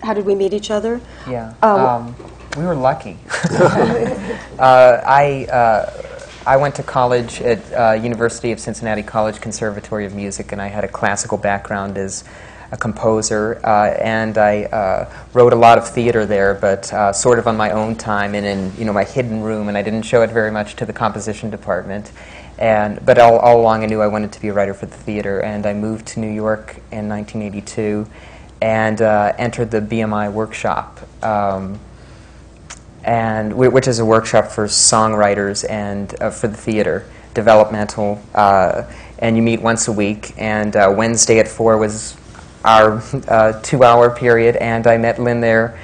how 0.03 0.15
did 0.15 0.25
we 0.25 0.37
meet 0.37 0.53
each 0.53 0.71
other? 0.71 1.01
Yeah. 1.29 1.55
Oh. 1.65 1.87
Um, 1.87 2.15
we 2.57 2.65
were 2.65 2.77
lucky. 2.77 3.19
uh, 3.51 5.01
I, 5.05 5.47
uh, 5.51 6.03
I 6.47 6.57
went 6.57 6.77
to 6.77 6.85
college 6.85 7.41
at 7.41 7.73
uh, 7.73 8.01
University 8.01 8.53
of 8.53 8.61
Cincinnati 8.61 9.03
College 9.03 9.41
Conservatory 9.41 10.07
of 10.07 10.15
Music, 10.15 10.53
and 10.53 10.63
I 10.63 10.69
had 10.69 10.85
a 10.85 10.89
classical 10.89 11.37
background 11.37 11.99
as 11.99 12.23
a 12.73 12.77
composer, 12.77 13.61
uh, 13.65 13.95
and 14.01 14.37
I 14.39 14.65
uh, 14.65 15.11
wrote 15.33 15.53
a 15.53 15.57
lot 15.57 15.79
of 15.79 15.89
theater 15.89 16.27
there, 16.27 16.55
but 16.55 16.93
uh, 16.93 17.13
sort 17.13 17.39
of 17.39 17.47
on 17.47 17.57
my 17.57 17.71
own 17.71 17.95
time 17.95 18.35
and 18.35 18.45
in 18.45 18.73
you 18.77 18.85
know 18.85 18.93
my 18.93 19.05
hidden 19.05 19.43
room, 19.43 19.69
and 19.69 19.79
I 19.79 19.83
didn't 19.83 20.03
show 20.03 20.23
it 20.23 20.31
very 20.31 20.51
much 20.51 20.77
to 20.77 20.87
the 20.87 20.93
composition 20.93 21.51
department. 21.51 22.13
And 22.59 23.05
but 23.05 23.19
all, 23.19 23.39
all 23.39 23.61
along, 23.61 23.83
I 23.83 23.87
knew 23.87 24.01
I 24.01 24.07
wanted 24.07 24.33
to 24.33 24.41
be 24.41 24.49
a 24.49 24.53
writer 24.53 24.75
for 24.75 24.87
the 24.87 24.97
theater, 24.97 25.41
and 25.41 25.67
I 25.67 25.75
moved 25.75 26.07
to 26.09 26.21
New 26.21 26.31
York 26.31 26.77
in 26.91 27.09
1982 27.09 28.07
and 28.63 29.03
uh, 29.03 29.35
entered 29.37 29.71
the 29.71 29.81
BMI 29.81 30.33
workshop, 30.33 30.99
um, 31.23 31.79
and 33.05 33.53
whi- 33.53 33.69
which 33.69 33.87
is 33.87 33.99
a 33.99 34.05
workshop 34.05 34.47
for 34.47 34.67
songwriters 34.67 35.69
and 35.69 36.15
uh, 36.23 36.31
for 36.31 36.49
the 36.49 36.57
theater, 36.57 37.07
developmental. 37.35 38.21
Uh, 38.35 38.91
and 39.19 39.37
you 39.37 39.43
meet 39.43 39.61
once 39.63 39.89
a 39.89 39.93
week. 39.93 40.35
And 40.37 40.75
Wednesday 40.75 41.39
at 41.39 41.49
4 41.49 41.79
was 41.79 42.17
our 42.67 43.01
uh, 43.29 43.61
two 43.63 43.85
hour 43.85 44.11
period, 44.11 44.57
and 44.57 44.87
I 44.87 44.97
met 44.99 45.19
Lynn 45.21 45.41
there, 45.41 45.79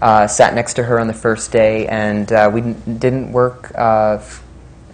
uh, 0.00 0.26
sat 0.26 0.54
next 0.54 0.74
to 0.74 0.82
her 0.82 1.00
on 1.00 1.06
the 1.06 1.14
first 1.14 1.50
day, 1.50 1.86
and 1.88 2.30
uh, 2.30 2.50
we 2.52 2.60
n- 2.60 2.98
didn't 2.98 3.32
work 3.32 3.72
uh, 3.74 4.18
f- 4.20 4.42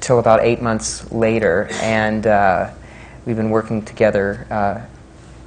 till 0.01 0.21
about 0.21 0.41
eight 0.45 0.63
months 0.63 1.11
later, 1.13 1.69
and 1.83 2.27
uh, 2.27 2.71
we've 3.27 3.37
been 3.37 3.51
working 3.51 3.85
together 3.85 4.47
uh, 4.51 4.81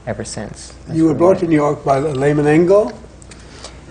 ever 0.06 0.26
since. 0.26 0.74
You 0.91 1.06
were 1.06 1.14
brought 1.14 1.39
to 1.39 1.48
New 1.48 1.56
York 1.56 1.84
by 1.86 2.00
Lehman 2.00 2.46
Engel. 2.48 2.91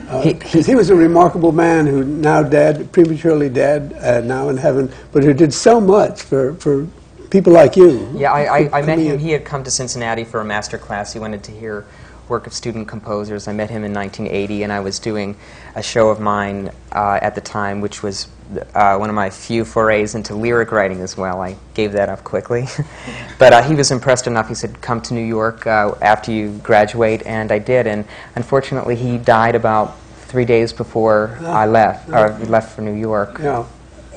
Uh, 0.09 0.21
He- 0.21 0.35
'cause 0.35 0.67
he, 0.67 0.75
was 0.75 0.91
a 0.91 0.95
remarkable 0.95 1.53
man 1.53 1.87
who 1.87 2.05
now 2.05 2.43
dead, 2.43 2.93
prematurely 2.93 3.49
dead, 3.49 3.97
uh, 4.03 4.21
now 4.21 4.51
in 4.51 4.59
heaven, 4.59 4.93
but 5.13 5.25
who 5.25 5.33
did 5.33 5.55
so 5.55 5.81
much 5.81 6.21
for, 6.21 6.53
for 6.57 6.87
people 7.35 7.53
like 7.53 7.75
you. 7.75 8.09
Yeah, 8.15 8.33
I, 8.33 8.61
I, 8.61 8.79
I 8.79 8.83
met 8.83 8.97
him. 8.97 9.19
He 9.19 9.33
had 9.33 9.45
come 9.45 9.65
to 9.65 9.71
Cincinnati 9.71 10.23
for 10.23 10.41
a 10.41 10.45
master 10.45 10.79
class. 10.79 11.13
He 11.13 11.19
wanted 11.19 11.43
to 11.43 11.51
hear 11.51 11.85
work 12.29 12.47
of 12.47 12.53
student 12.53 12.87
composers. 12.87 13.49
I 13.49 13.53
met 13.53 13.71
him 13.71 13.83
in 13.83 13.93
1980, 13.93 14.63
and 14.63 14.73
I 14.73 14.79
was 14.79 15.01
doing 15.01 15.37
a 15.75 15.83
show 15.83 16.11
of 16.11 16.21
mine 16.21 16.71
uh, 16.93 17.19
at 17.21 17.35
the 17.35 17.41
time, 17.41 17.81
which 17.81 18.05
was 18.05 18.29
uh, 18.77 18.97
one 18.99 19.09
of 19.09 19.17
my 19.17 19.31
few 19.31 19.65
forays 19.65 20.15
into 20.15 20.37
lyric 20.37 20.71
writing 20.71 21.01
as 21.01 21.17
well. 21.17 21.43
I 21.43 21.57
gave 21.75 21.91
that 21.91 22.09
up 22.09 22.23
quickly. 22.23 22.67
but 23.41 23.53
uh, 23.53 23.63
he 23.65 23.75
was 23.75 23.91
impressed 23.91 24.29
enough. 24.29 24.47
He 24.47 24.55
said, 24.55 24.81
Come 24.81 25.03
to 25.03 25.13
New 25.13 25.27
York 25.27 25.67
uh, 25.67 25.97
after 26.01 26.31
you 26.31 26.57
graduate, 26.63 27.27
and 27.27 27.51
I 27.51 27.59
did. 27.59 27.89
And 27.89 28.05
unfortunately, 28.37 28.95
he 28.95 29.19
died 29.19 29.57
about 29.57 29.99
three 30.29 30.45
days 30.45 30.73
before 30.73 31.37
I 31.43 31.67
left, 31.67 32.11
or 32.11 32.29
left 32.47 32.77
for 32.77 32.83
New 32.83 32.95
York. 32.95 33.41
Yeah. 33.41 33.67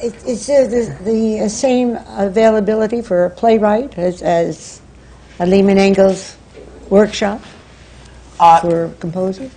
Is- 0.02 0.48
there 0.48 0.68
the, 0.68 0.98
the 1.04 1.50
same 1.50 1.98
availability 2.08 3.02
for 3.02 3.26
a 3.26 3.30
playwright 3.30 3.98
as, 3.98 4.22
as 4.22 4.82
a 5.40 5.46
Lehman 5.46 5.78
Engels 5.78 6.38
workshop 6.90 7.42
Uh, 8.40 8.60
for 8.62 8.90
composers? 9.00 9.52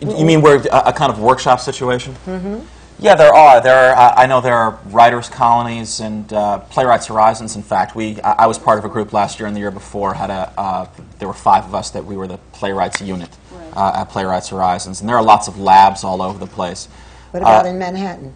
You 0.00 0.24
mean 0.24 0.42
where 0.42 0.56
a, 0.72 0.88
a 0.88 0.92
kind 0.92 1.10
of 1.12 1.18
workshop 1.18 1.60
situation? 1.60 2.14
Mm-hmm. 2.26 2.60
Yeah, 2.98 3.14
there 3.16 3.34
are. 3.34 3.60
There 3.60 3.90
are. 3.90 3.96
Uh, 3.96 4.14
I 4.16 4.26
know 4.26 4.40
there 4.40 4.56
are 4.56 4.78
writers' 4.86 5.28
colonies 5.28 6.00
and 6.00 6.32
uh, 6.32 6.58
playwrights' 6.70 7.06
horizons. 7.06 7.56
In 7.56 7.62
fact, 7.62 7.96
we. 7.96 8.20
I, 8.22 8.44
I 8.44 8.46
was 8.46 8.58
part 8.58 8.78
of 8.78 8.84
a 8.84 8.88
group 8.88 9.12
last 9.12 9.38
year 9.40 9.46
and 9.46 9.56
the 9.56 9.60
year 9.60 9.70
before. 9.72 10.14
Had 10.14 10.30
a. 10.30 10.52
Uh, 10.56 10.86
there 11.18 11.26
were 11.28 11.34
five 11.34 11.64
of 11.64 11.74
us 11.74 11.90
that 11.90 12.04
we 12.04 12.16
were 12.16 12.28
the 12.28 12.38
playwrights 12.52 13.00
unit 13.00 13.30
uh, 13.76 13.92
at 14.00 14.10
Playwrights 14.10 14.48
Horizons, 14.50 15.00
and 15.00 15.08
there 15.08 15.16
are 15.16 15.24
lots 15.24 15.48
of 15.48 15.58
labs 15.58 16.04
all 16.04 16.22
over 16.22 16.38
the 16.38 16.46
place. 16.46 16.86
What 17.32 17.42
about 17.42 17.66
Uh, 17.66 17.70
in 17.70 17.78
Manhattan? 17.78 18.32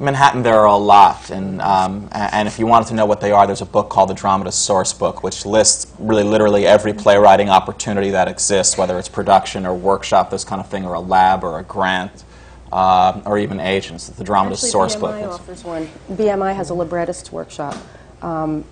Manhattan, 0.00 0.42
there 0.44 0.54
are 0.54 0.66
a 0.66 0.76
lot, 0.76 1.30
and 1.30 1.60
um, 1.60 2.08
and 2.12 2.46
if 2.46 2.58
you 2.58 2.66
wanted 2.66 2.88
to 2.88 2.94
know 2.94 3.04
what 3.06 3.20
they 3.20 3.32
are, 3.32 3.46
there's 3.46 3.62
a 3.62 3.66
book 3.66 3.88
called 3.90 4.10
the 4.10 4.14
Dramatist 4.14 4.62
Source 4.64 4.92
Book, 4.92 5.24
which 5.24 5.44
lists 5.44 5.92
really 5.98 6.22
literally 6.22 6.66
every 6.66 6.92
playwriting 6.92 7.48
opportunity 7.48 8.10
that 8.10 8.28
exists, 8.28 8.78
whether 8.78 8.96
it's 8.98 9.08
production 9.08 9.66
or 9.66 9.74
workshop, 9.74 10.30
this 10.30 10.44
kind 10.44 10.60
of 10.60 10.68
thing, 10.68 10.84
or 10.84 10.94
a 10.94 11.00
lab 11.00 11.42
or 11.42 11.58
a 11.58 11.64
grant, 11.64 12.24
uh, 12.72 13.20
or 13.26 13.38
even 13.38 13.58
agents. 13.58 14.08
The 14.08 14.22
Dramatist 14.22 14.62
Actually, 14.64 14.70
Source 14.70 14.96
BMI 14.96 15.00
Book. 15.00 15.16
is- 15.20 15.34
offers 15.34 15.64
one. 15.64 15.88
BMI 16.12 16.52
has 16.54 16.70
a 16.70 16.74
librettist 16.74 17.32
workshop, 17.32 17.74
um, 18.22 18.64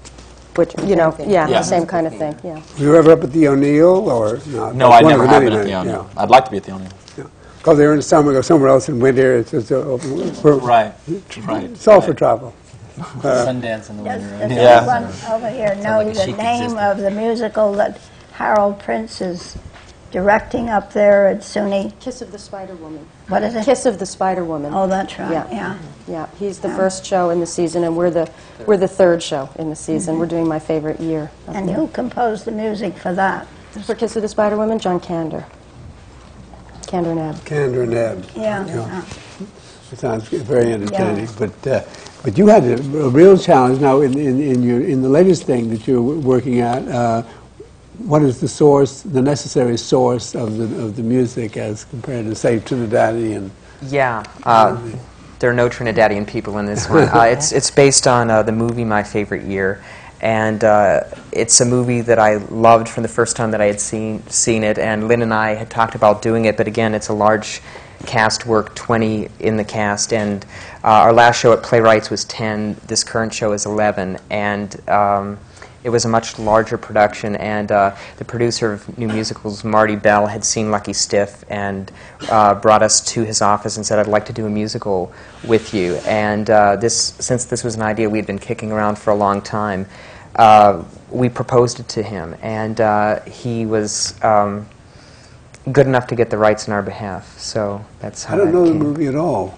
which, 0.55 0.75
you 0.85 0.95
know, 0.95 1.11
thing. 1.11 1.29
yeah, 1.29 1.49
Yeah. 1.49 1.59
the 1.59 1.65
same 1.65 1.87
kind 1.87 2.07
of 2.07 2.17
thing, 2.17 2.37
yeah. 2.45 2.61
Were 2.79 2.85
you 2.85 2.95
ever 2.97 3.11
up 3.13 3.25
at 3.25 3.33
the 3.33 3.49
O'Neill 3.49 4.09
or 4.11 4.39
not? 4.47 4.77
No, 4.77 4.91
I 4.91 5.01
never 5.01 5.27
have 5.27 5.43
been 5.43 5.53
at 5.53 5.59
the 5.59 5.65
many, 5.65 5.75
O'Neill. 5.75 6.09
I'd 6.17 6.31
like 6.31 6.45
to 6.45 6.51
be 6.53 6.59
at 6.59 6.63
the 6.65 6.73
O'Neill. 6.73 6.89
Because 7.67 7.79
they're 7.79 7.91
in 7.91 7.97
the 7.97 8.03
summer, 8.05 8.33
go 8.33 8.43
somewhere 8.43 8.69
else 8.69 8.89
in 8.89 9.01
winter. 9.01 9.39
It's, 9.39 9.53
it's, 9.53 9.73
uh, 9.73 9.99
for, 10.41 10.57
Right, 10.59 10.93
right. 11.49 11.65
it's 11.65 11.89
all 11.89 12.01
for 12.01 12.15
travel. 12.15 12.55
Sundance 12.97 13.91
in 13.91 13.97
the 13.97 14.05
Does, 14.05 14.23
winter. 14.23 14.39
does 14.49 14.53
Yeah. 14.53 14.79
anyone 14.79 15.33
over 15.33 15.51
here 15.51 15.75
know 15.83 15.99
like 15.99 16.07
a 16.07 16.11
the 16.13 16.25
chic 16.27 16.37
name 16.37 16.63
existence. 16.63 16.81
of 16.81 16.99
the 16.99 17.11
musical 17.11 17.73
that 17.73 17.99
Harold 18.35 18.79
Prince 18.79 19.21
is 19.21 19.59
directing 20.13 20.69
up 20.71 20.93
there 20.93 21.27
at 21.27 21.41
SUNY? 21.41 21.93
Kiss 21.99 22.23
of 22.23 22.31
the 22.31 22.39
Spider 22.39 22.77
Woman. 22.77 23.05
What 23.27 23.43
is 23.43 23.57
it? 23.57 23.65
Kiss 23.65 23.85
of 23.85 23.99
the 23.99 24.07
Spider 24.07 24.45
Woman. 24.45 24.73
Oh, 24.73 24.87
that's 24.87 25.19
right, 25.19 25.33
Yeah. 25.33 25.49
yeah. 25.51 25.79
Yeah, 26.07 26.27
he's 26.39 26.61
the 26.61 26.69
first 26.71 27.05
show 27.05 27.31
in 27.31 27.41
the 27.41 27.47
season, 27.47 27.83
and 27.83 27.97
we're 27.97 28.11
the, 28.11 28.31
we're 28.65 28.77
the 28.77 28.87
third 28.87 29.21
show 29.25 29.49
in 29.59 29.71
the 29.71 29.77
season. 29.77 30.21
We're 30.21 30.27
doing 30.27 30.47
my 30.47 30.61
favorite 30.61 31.01
year. 31.01 31.33
up 31.49 31.57
And 31.57 31.69
there. 31.69 31.75
who 31.75 31.89
composed 31.89 32.45
the 32.45 32.53
music 32.53 32.97
for 32.97 33.13
that? 33.15 33.49
For 33.85 33.97
Kiss 33.97 34.15
of 34.15 34.23
the 34.23 34.29
Spider 34.29 34.57
Woman, 34.57 34.79
John 34.79 35.01
Kander. 35.01 35.45
Kander 36.87 37.11
and 37.13 37.21
Ebb. 37.21 37.37
Kander 37.45 37.83
and 37.83 37.95
Ebb. 37.95 38.27
Yeah. 38.37 38.67
Yeah. 38.67 39.05
It 39.93 39.99
sounds 39.99 40.29
very 40.29 40.73
entertaining, 40.73 41.27
yeah. 41.27 41.33
but 41.39 41.67
uh, 41.67 41.85
but 42.25 42.37
you 42.37 42.49
had 42.49 42.65
a, 42.65 42.75
a 43.05 43.09
real 43.09 43.39
challenge 43.39 43.81
now 43.81 44.01
in, 44.01 44.19
in, 44.19 44.41
in 44.41 44.63
your 44.63 44.81
in 44.81 45.01
the 45.01 45.09
latest 45.09 45.45
thing 45.45 45.71
that 45.71 45.87
you're 45.87 46.03
working 46.03 46.61
at. 46.61 46.87
Uh, 46.89 47.23
what 47.99 48.23
is 48.23 48.41
the 48.41 48.49
source, 48.49 49.03
the 49.03 49.23
necessary 49.23 49.77
source 49.77 50.35
of 50.35 50.59
the 50.59 50.65
of 50.85 50.97
the 50.97 51.03
music 51.03 51.57
as 51.57 51.85
compared 51.85 52.27
to 52.27 52.35
say 52.35 52.59
Trinidadian? 52.59 53.51
Yeah, 53.83 54.25
uh, 54.43 54.81
there 55.39 55.51
are 55.51 55.55
no 55.55 55.69
Trinidadian 55.69 56.27
people 56.27 56.59
in 56.59 56.67
this 56.67 56.89
one. 56.89 57.09
Uh, 57.17 57.23
it's 57.23 57.53
it's 57.53 57.71
based 57.71 58.07
on 58.07 58.31
uh, 58.31 58.43
the 58.43 58.53
movie 58.53 58.85
My 58.85 59.03
Favorite 59.03 59.45
Year, 59.45 59.83
and 60.21 60.65
uh, 60.65 61.01
it's 61.33 61.61
a 61.61 61.65
movie 61.65 62.01
that 62.01 62.19
I 62.19 62.37
loved 62.37 62.89
from 62.89 63.03
the 63.03 63.09
first 63.09 63.37
time 63.37 63.51
that 63.51 63.61
I 63.61 63.67
had 63.67 63.81
seen 63.81 64.27
seen 64.29 64.65
it. 64.65 64.79
And 64.79 65.09
Lynn 65.09 65.23
and 65.23 65.35
I 65.35 65.55
had 65.55 65.71
talked 65.71 65.95
about 65.95 66.23
doing 66.23 66.47
it, 66.47 66.57
but 66.57 66.67
again, 66.67 66.95
it's 66.95 67.09
a 67.09 67.15
large 67.15 67.61
cast 68.07 68.47
work, 68.47 68.75
20 68.75 69.29
in 69.41 69.57
the 69.57 69.65
cast, 69.65 70.13
and 70.13 70.45
uh, 70.85 70.89
our 70.89 71.13
last 71.13 71.41
show 71.41 71.53
at 71.53 71.63
Playwrights 71.63 72.11
was 72.11 72.25
10. 72.25 72.77
This 72.87 73.03
current 73.03 73.33
show 73.33 73.53
is 73.53 73.67
11, 73.67 74.19
and. 74.31 74.89
Um, 74.89 75.39
it 75.87 75.91
was 75.91 76.05
a 76.05 76.09
much 76.09 76.37
larger 76.37 76.77
production, 76.77 77.37
and 77.37 77.71
uh, 77.71 77.95
the 78.17 78.25
producer 78.25 78.73
of 78.73 78.99
New 78.99 79.07
Musicals, 79.07 79.63
Marty 79.63 79.95
Bell, 79.95 80.27
had 80.27 80.45
seen 80.45 80.73
Lucky 80.73 80.93
Stiff 80.93 81.45
and 81.49 81.93
uh, 82.29 82.57
brought 82.57 82.83
us 82.83 83.01
to 83.13 83.23
his 83.23 83.41
office 83.41 83.77
and 83.77 83.87
said, 83.87 84.01
"I'd 84.01 84.09
like 84.09 84.27
to 84.27 84.33
do 84.33 84.47
a 84.47 84.51
musical 84.51 85.13
with 85.47 85.73
you." 85.73 85.95
And 86.05 86.51
uh, 86.51 86.75
this, 86.75 87.15
since 87.21 87.45
this 87.45 87.63
was 87.63 87.77
an 87.77 87.83
idea 87.83 88.11
we'd 88.11 88.27
been 88.27 88.41
kicking 88.41 88.73
around 88.73 88.99
for 88.99 89.11
a 89.11 89.15
long 89.15 89.41
time, 89.41 89.87
uh, 90.35 90.83
we 91.09 91.29
proposed 91.29 91.79
it 91.79 91.89
to 91.91 92.03
him, 92.03 92.35
and 92.43 92.81
uh, 92.81 93.21
he 93.21 93.65
was 93.65 94.21
um, 94.25 94.67
good 95.71 95.87
enough 95.87 96.09
to 96.09 96.17
get 96.17 96.31
the 96.31 96.39
rights 96.39 96.69
on 96.69 96.75
our 96.75 96.83
behalf. 96.83 97.39
So 97.39 97.85
that's 98.01 98.25
how 98.25 98.35
I 98.35 98.39
don't 98.39 98.47
that 98.47 98.53
know 98.55 98.67
the 98.67 98.75
movie 98.75 99.07
at 99.07 99.15
all. 99.15 99.57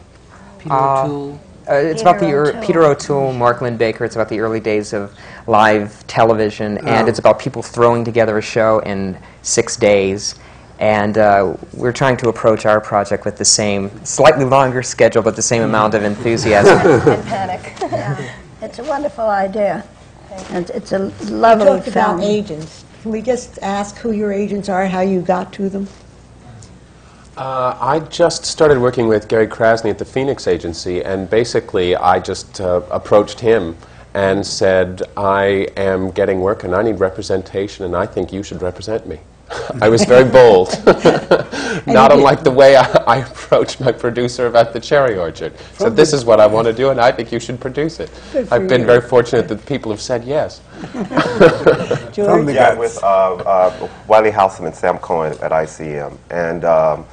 Peter 0.58 0.74
Uh, 0.74 1.04
O'Toole. 1.04 1.40
Uh, 1.68 1.74
it's 1.74 2.02
about 2.02 2.18
the 2.18 2.26
Peter 2.26 2.46
O'Toole. 2.48 2.62
Peter 2.62 2.84
O'Toole, 2.84 3.32
Mark 3.32 3.60
Linn-Baker. 3.60 4.04
It's 4.04 4.14
about 4.16 4.28
the 4.28 4.40
early 4.40 4.60
days 4.60 4.92
of 4.92 5.14
live 5.46 6.06
television, 6.06 6.78
and 6.78 7.06
Oh. 7.06 7.10
it's 7.10 7.18
about 7.18 7.38
people 7.38 7.62
throwing 7.62 8.04
together 8.04 8.38
a 8.38 8.42
show 8.42 8.78
in 8.80 9.18
six 9.42 9.76
days. 9.76 10.34
And 10.78 11.18
uh, 11.18 11.54
we're 11.74 11.92
trying 11.92 12.16
to 12.18 12.28
approach 12.28 12.64
our 12.64 12.80
project 12.80 13.24
with 13.24 13.36
the 13.36 13.44
same, 13.44 13.90
slightly 14.04 14.44
longer 14.44 14.82
schedule, 14.82 15.22
but 15.22 15.34
the 15.36 15.42
same 15.42 15.62
amount 15.62 15.94
of 15.94 16.04
enthusiasm. 16.12 16.78
And 16.78 17.24
panic. 17.24 17.74
Yeah. 17.82 18.32
It's 18.62 18.78
a 18.78 18.84
wonderful 18.84 19.26
idea. 19.28 19.84
And 20.50 20.70
it's 20.70 20.92
a 20.92 20.98
lovely 21.30 21.66
Talked 21.66 21.84
film. 21.90 22.16
about 22.18 22.22
agents. 22.22 22.84
Can 23.02 23.10
we 23.10 23.22
just 23.22 23.58
ask 23.60 23.96
who 23.96 24.12
your 24.12 24.32
agents 24.32 24.68
are, 24.68 24.86
how 24.86 25.00
you 25.00 25.20
got 25.20 25.52
to 25.54 25.68
them? 25.68 25.88
Uh, 27.38 27.78
I 27.80 28.00
just 28.00 28.44
started 28.44 28.78
working 28.78 29.06
with 29.06 29.28
Gary 29.28 29.46
Krasny 29.46 29.90
at 29.90 29.98
the 29.98 30.04
Phoenix 30.04 30.48
Agency, 30.48 31.04
and 31.04 31.30
basically 31.30 31.94
I 31.94 32.18
just 32.18 32.60
uh, 32.60 32.82
approached 32.90 33.38
him 33.38 33.76
and 34.12 34.44
said, 34.44 35.02
I 35.16 35.68
am 35.76 36.10
getting 36.10 36.40
work 36.40 36.64
and 36.64 36.74
I 36.74 36.82
need 36.82 36.98
representation, 36.98 37.84
and 37.84 37.94
I 37.94 38.06
think 38.06 38.32
you 38.32 38.42
should 38.42 38.60
represent 38.60 39.06
me. 39.06 39.20
I 39.80 39.88
was 39.88 40.02
very 40.04 40.28
bold, 40.28 40.70
not 41.86 42.10
unlike 42.10 42.42
the 42.42 42.50
way 42.50 42.74
I, 42.74 42.82
I 43.06 43.18
approached 43.18 43.80
my 43.80 43.92
producer 43.92 44.48
about 44.48 44.72
the 44.72 44.80
Cherry 44.80 45.16
Orchard. 45.16 45.56
So 45.74 45.88
this 45.88 46.12
is 46.12 46.24
what 46.24 46.40
I 46.40 46.46
want 46.48 46.66
to 46.66 46.72
do, 46.72 46.90
and 46.90 47.00
I 47.00 47.12
think 47.12 47.30
you 47.30 47.38
should 47.38 47.60
produce 47.60 48.00
it. 48.00 48.10
I've 48.50 48.66
been 48.66 48.80
you. 48.80 48.86
very 48.86 49.00
fortunate 49.00 49.46
that 49.46 49.64
people 49.64 49.92
have 49.92 50.00
said 50.00 50.24
yes. 50.24 50.60
From 50.90 51.04
George? 52.12 52.52
Yeah, 52.52 52.74
with 52.74 53.00
uh, 53.00 53.34
uh, 53.34 53.88
Wiley 54.08 54.32
Hausam 54.32 54.66
and 54.66 54.74
Sam 54.74 54.98
Cohen 54.98 55.34
at 55.40 55.52
ICM. 55.52 56.18
And 56.30 56.64
um, 56.64 57.06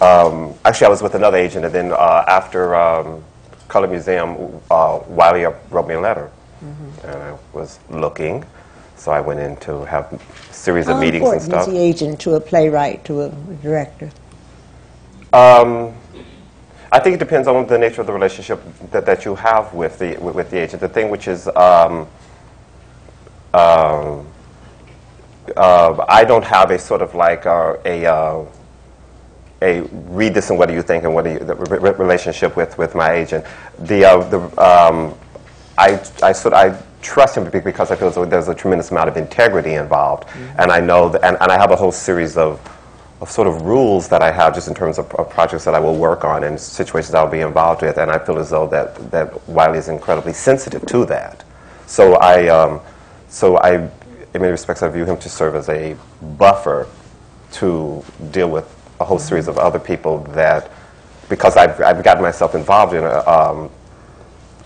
um, 0.00 0.54
actually, 0.64 0.86
I 0.86 0.90
was 0.90 1.02
with 1.02 1.14
another 1.14 1.38
agent, 1.38 1.64
and 1.64 1.74
then 1.74 1.92
uh, 1.92 2.24
after 2.28 2.74
um, 2.74 3.22
Color 3.68 3.88
Museum, 3.88 4.60
uh, 4.70 5.00
Wiley 5.08 5.44
wrote 5.70 5.88
me 5.88 5.94
a 5.94 6.00
letter. 6.00 6.30
Mm-hmm. 6.64 7.06
And 7.06 7.22
I 7.22 7.38
was 7.52 7.78
looking, 7.90 8.44
so 8.96 9.12
I 9.12 9.20
went 9.20 9.40
in 9.40 9.56
to 9.58 9.84
have 9.84 10.12
a 10.12 10.52
series 10.52 10.88
of 10.88 10.98
meetings 10.98 11.22
and 11.22 11.34
important 11.34 11.42
stuff. 11.42 11.68
is 11.68 11.74
the 11.74 11.80
agent 11.80 12.20
to 12.20 12.34
a 12.34 12.40
playwright, 12.40 13.04
to 13.06 13.22
a 13.22 13.28
director? 13.62 14.10
Um, 15.32 15.94
I 16.92 16.98
think 16.98 17.14
it 17.14 17.18
depends 17.18 17.48
on 17.48 17.66
the 17.66 17.78
nature 17.78 18.00
of 18.00 18.06
the 18.06 18.12
relationship 18.12 18.62
that, 18.90 19.04
that 19.06 19.24
you 19.24 19.34
have 19.34 19.74
with 19.74 19.98
the 19.98 20.16
with, 20.18 20.34
with 20.34 20.50
the 20.50 20.58
agent. 20.58 20.80
The 20.80 20.88
thing 20.88 21.10
which 21.10 21.28
is 21.28 21.48
um, 21.48 22.08
um, 23.52 24.26
uh, 25.56 26.04
I 26.08 26.24
don't 26.24 26.44
have 26.44 26.70
a 26.70 26.78
sort 26.78 27.02
of 27.02 27.14
like 27.14 27.44
uh, 27.44 27.76
a 27.84 28.06
uh, 28.06 28.44
a 29.62 29.80
read 29.80 30.34
this 30.34 30.50
and 30.50 30.58
what 30.58 30.68
do 30.68 30.74
you 30.74 30.82
think 30.82 31.04
and 31.04 31.14
what 31.14 31.24
do 31.24 31.32
you 31.32 31.38
the 31.38 31.54
re- 31.54 31.78
re- 31.78 31.96
relationship 31.98 32.56
with, 32.56 32.76
with 32.76 32.94
my 32.94 33.12
agent. 33.12 33.44
The 33.78 34.04
uh, 34.04 34.28
the 34.28 34.40
um, 34.62 35.14
I 35.78 36.00
I 36.22 36.32
sort 36.32 36.54
I 36.54 36.78
trust 37.06 37.36
him 37.36 37.48
because 37.48 37.90
I 37.92 37.96
feel 37.96 38.08
as 38.08 38.16
though 38.16 38.24
there's 38.24 38.48
a 38.48 38.54
tremendous 38.54 38.90
amount 38.90 39.08
of 39.08 39.16
integrity 39.16 39.74
involved. 39.74 40.28
And 40.58 40.72
I 40.72 40.80
know, 40.80 41.08
that, 41.08 41.22
and, 41.24 41.36
and 41.40 41.52
I 41.52 41.56
have 41.56 41.70
a 41.70 41.76
whole 41.76 41.92
series 41.92 42.36
of, 42.36 42.60
of 43.20 43.30
sort 43.30 43.46
of 43.46 43.62
rules 43.62 44.08
that 44.08 44.22
I 44.22 44.32
have 44.32 44.54
just 44.54 44.66
in 44.66 44.74
terms 44.74 44.98
of, 44.98 45.10
of 45.14 45.30
projects 45.30 45.64
that 45.64 45.74
I 45.74 45.78
will 45.78 45.96
work 45.96 46.24
on 46.24 46.42
and 46.42 46.60
situations 46.60 47.14
I'll 47.14 47.30
be 47.30 47.40
involved 47.40 47.82
with. 47.82 47.98
And 47.98 48.10
I 48.10 48.18
feel 48.18 48.38
as 48.38 48.50
though 48.50 48.66
that, 48.68 49.10
that 49.12 49.48
Wiley 49.48 49.78
is 49.78 49.88
incredibly 49.88 50.32
sensitive 50.32 50.84
to 50.86 51.04
that. 51.06 51.44
So 51.86 52.14
I, 52.16 52.48
um, 52.48 52.80
so 53.28 53.56
I, 53.58 53.74
in 53.76 53.90
many 54.34 54.50
respects, 54.50 54.82
I 54.82 54.88
view 54.88 55.04
him 55.04 55.16
to 55.18 55.28
serve 55.28 55.54
as 55.54 55.68
a 55.68 55.96
buffer 56.20 56.88
to 57.52 58.04
deal 58.32 58.50
with 58.50 58.75
a 59.00 59.04
whole 59.04 59.18
series 59.18 59.48
of 59.48 59.58
other 59.58 59.78
people 59.78 60.20
that, 60.30 60.70
because 61.28 61.56
I've, 61.56 61.80
I've 61.80 62.02
gotten 62.02 62.22
myself 62.22 62.54
involved 62.54 62.94
in, 62.94 63.04
a, 63.04 63.18
um, 63.26 63.70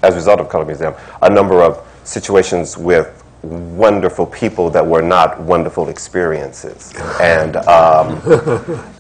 as 0.03 0.14
a 0.14 0.16
result 0.16 0.41
of 0.41 0.49
Color 0.49 0.66
Museum, 0.66 0.95
a 1.22 1.31
number 1.31 1.62
of 1.62 1.87
situations 2.05 2.76
with 2.76 3.16
wonderful 3.43 4.26
people 4.26 4.70
that 4.70 4.87
were 4.87 5.03
not 5.03 5.41
wonderful 5.41 5.89
experiences. 5.89 6.93
And 7.20 7.57
um, 7.57 8.20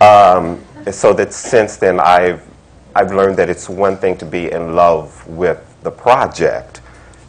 um, 0.00 0.64
so 0.92 1.12
that 1.14 1.32
since 1.32 1.76
then, 1.76 2.00
I've, 2.00 2.42
I've 2.94 3.12
learned 3.12 3.36
that 3.36 3.48
it's 3.48 3.68
one 3.68 3.96
thing 3.96 4.16
to 4.18 4.26
be 4.26 4.50
in 4.50 4.74
love 4.74 5.26
with 5.26 5.64
the 5.82 5.90
project 5.90 6.80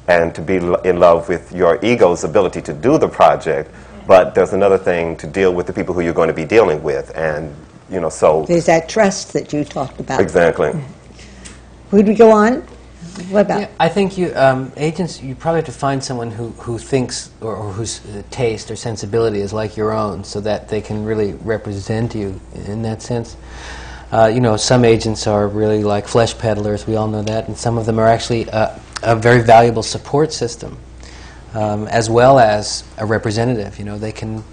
and 0.07 0.33
to 0.35 0.41
be 0.41 0.55
in 0.55 0.99
love 0.99 1.29
with 1.29 1.51
your 1.53 1.83
ego's 1.83 2.23
ability 2.23 2.61
to 2.63 2.73
do 2.73 2.97
the 2.97 3.07
project, 3.07 3.69
but 4.07 4.35
there's 4.35 4.53
another 4.53 4.77
thing 4.77 5.15
to 5.17 5.27
deal 5.27 5.53
with 5.53 5.67
the 5.67 5.73
people 5.73 5.93
who 5.93 6.01
you're 6.01 6.13
going 6.13 6.27
to 6.27 6.33
be 6.33 6.45
dealing 6.45 6.81
with. 6.83 7.15
And, 7.15 7.55
you 7.91 7.99
know, 7.99 8.09
so. 8.09 8.45
There's 8.47 8.65
that 8.65 8.87
trust 8.87 9.33
that 9.33 9.51
you 9.51 9.63
talked 9.63 9.99
about. 9.99 10.21
Exactly. 10.21 10.71
Would 11.91 12.07
we 12.07 12.13
go 12.13 12.31
on? 12.31 12.61
What 13.29 13.41
about? 13.41 13.61
Yeah, 13.61 13.69
I 13.79 13.89
think 13.89 14.17
you 14.17 14.33
um, 14.35 14.71
agents. 14.77 15.21
You 15.21 15.35
probably 15.35 15.59
have 15.59 15.65
to 15.65 15.71
find 15.73 16.01
someone 16.01 16.31
who, 16.31 16.49
who 16.51 16.77
thinks 16.77 17.29
or, 17.41 17.55
or 17.55 17.71
whose 17.73 18.05
uh, 18.05 18.23
taste 18.31 18.71
or 18.71 18.77
sensibility 18.77 19.41
is 19.41 19.51
like 19.51 19.75
your 19.75 19.91
own, 19.91 20.23
so 20.23 20.39
that 20.41 20.69
they 20.69 20.79
can 20.79 21.03
really 21.03 21.33
represent 21.33 22.15
you 22.15 22.39
in 22.65 22.83
that 22.83 23.01
sense. 23.01 23.35
Uh, 24.11 24.31
you 24.33 24.39
know, 24.39 24.55
some 24.55 24.85
agents 24.85 25.27
are 25.27 25.47
really 25.47 25.83
like 25.83 26.07
flesh 26.07 26.37
peddlers. 26.37 26.87
We 26.87 26.95
all 26.95 27.07
know 27.07 27.23
that, 27.23 27.47
and 27.47 27.57
some 27.57 27.77
of 27.77 27.85
them 27.85 27.99
are 27.99 28.07
actually 28.07 28.49
uh, 28.49 28.77
a 29.03 29.15
very 29.15 29.41
valuable 29.41 29.83
support 29.83 30.31
system, 30.31 30.77
um, 31.53 31.87
as 31.87 32.09
well 32.09 32.39
as 32.39 32.85
a 32.97 33.05
representative. 33.05 33.77
You 33.77 33.85
know, 33.85 33.97
they 33.97 34.13
can 34.13 34.43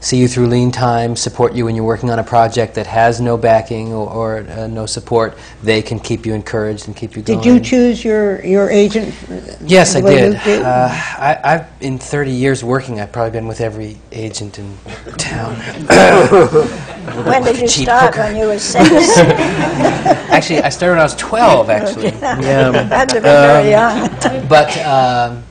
see 0.00 0.16
you 0.18 0.28
through 0.28 0.46
lean 0.46 0.70
time, 0.70 1.16
support 1.16 1.54
you 1.54 1.64
when 1.64 1.74
you're 1.74 1.84
working 1.84 2.10
on 2.10 2.18
a 2.18 2.24
project 2.24 2.74
that 2.74 2.86
has 2.86 3.20
no 3.20 3.36
backing 3.36 3.92
or, 3.92 4.08
or 4.08 4.38
uh, 4.50 4.66
no 4.66 4.86
support. 4.86 5.36
They 5.62 5.82
can 5.82 5.98
keep 5.98 6.26
you 6.26 6.34
encouraged 6.34 6.86
and 6.86 6.96
keep 6.96 7.16
you 7.16 7.22
going. 7.22 7.40
Did 7.40 7.46
you 7.46 7.60
choose 7.60 8.04
your, 8.04 8.44
your 8.44 8.70
agent? 8.70 9.14
Yes, 9.62 9.96
I 9.96 10.00
did. 10.00 10.40
Did? 10.44 10.62
Uh, 10.62 10.88
I, 10.90 11.40
I've 11.44 11.66
in 11.80 11.98
30 11.98 12.30
years 12.30 12.62
working, 12.64 13.00
I've 13.00 13.12
probably 13.12 13.32
been 13.32 13.46
with 13.46 13.60
every 13.60 13.96
agent 14.12 14.58
in 14.58 14.76
town. 15.16 15.54
When 17.04 17.42
did 17.42 17.60
you 17.60 17.68
start? 17.68 18.14
hooker. 18.14 18.26
When 18.26 18.36
you 18.36 18.46
were 18.46 18.58
six? 18.58 19.18
actually, 19.18 20.62
I 20.62 20.70
started 20.70 20.94
when 20.94 21.00
I 21.00 21.04
was 21.04 21.14
12. 21.16 21.70
Actually, 21.70 22.06
Yeah. 22.06 22.72
Had 22.88 23.08
to 23.10 23.16
be 23.16 23.20
very 23.20 23.70
young. 23.70 24.48
but 24.48 24.76
um, 24.78 25.44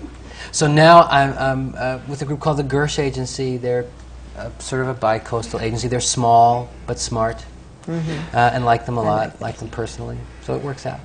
so 0.52 0.68
now 0.68 1.04
I'm, 1.04 1.34
I'm 1.38 1.76
uh, 1.78 2.00
with 2.08 2.22
a 2.22 2.26
group 2.26 2.40
called 2.40 2.58
the 2.58 2.64
Gersh 2.64 3.00
Agency. 3.00 3.58
They're 3.58 3.86
uh, 4.38 4.50
sort 4.60 4.82
of 4.84 4.88
a 4.90 4.94
bi-coastal 4.94 5.60
agency. 5.60 5.88
They're 5.88 6.00
small 6.00 6.70
but 6.88 7.00
smart, 7.00 7.44
Mhm. 7.88 8.34
uh, 8.34 8.38
and 8.54 8.66
like 8.66 8.86
them 8.86 8.98
a 8.98 9.04
lot. 9.04 9.40
Like 9.42 9.58
them 9.58 9.70
personally, 9.70 10.18
so 10.46 10.56
it 10.56 10.62
works 10.64 10.86
out. 10.86 11.00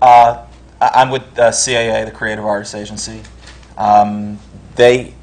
Uh, 0.00 0.38
I- 0.80 0.90
I'm 0.94 1.10
with 1.10 1.22
uh, 1.38 1.50
CAA, 1.50 2.04
the 2.04 2.10
Creative 2.10 2.44
Artists 2.44 2.74
Agency. 2.74 3.22
Um, 3.78 4.38
they 4.76 5.14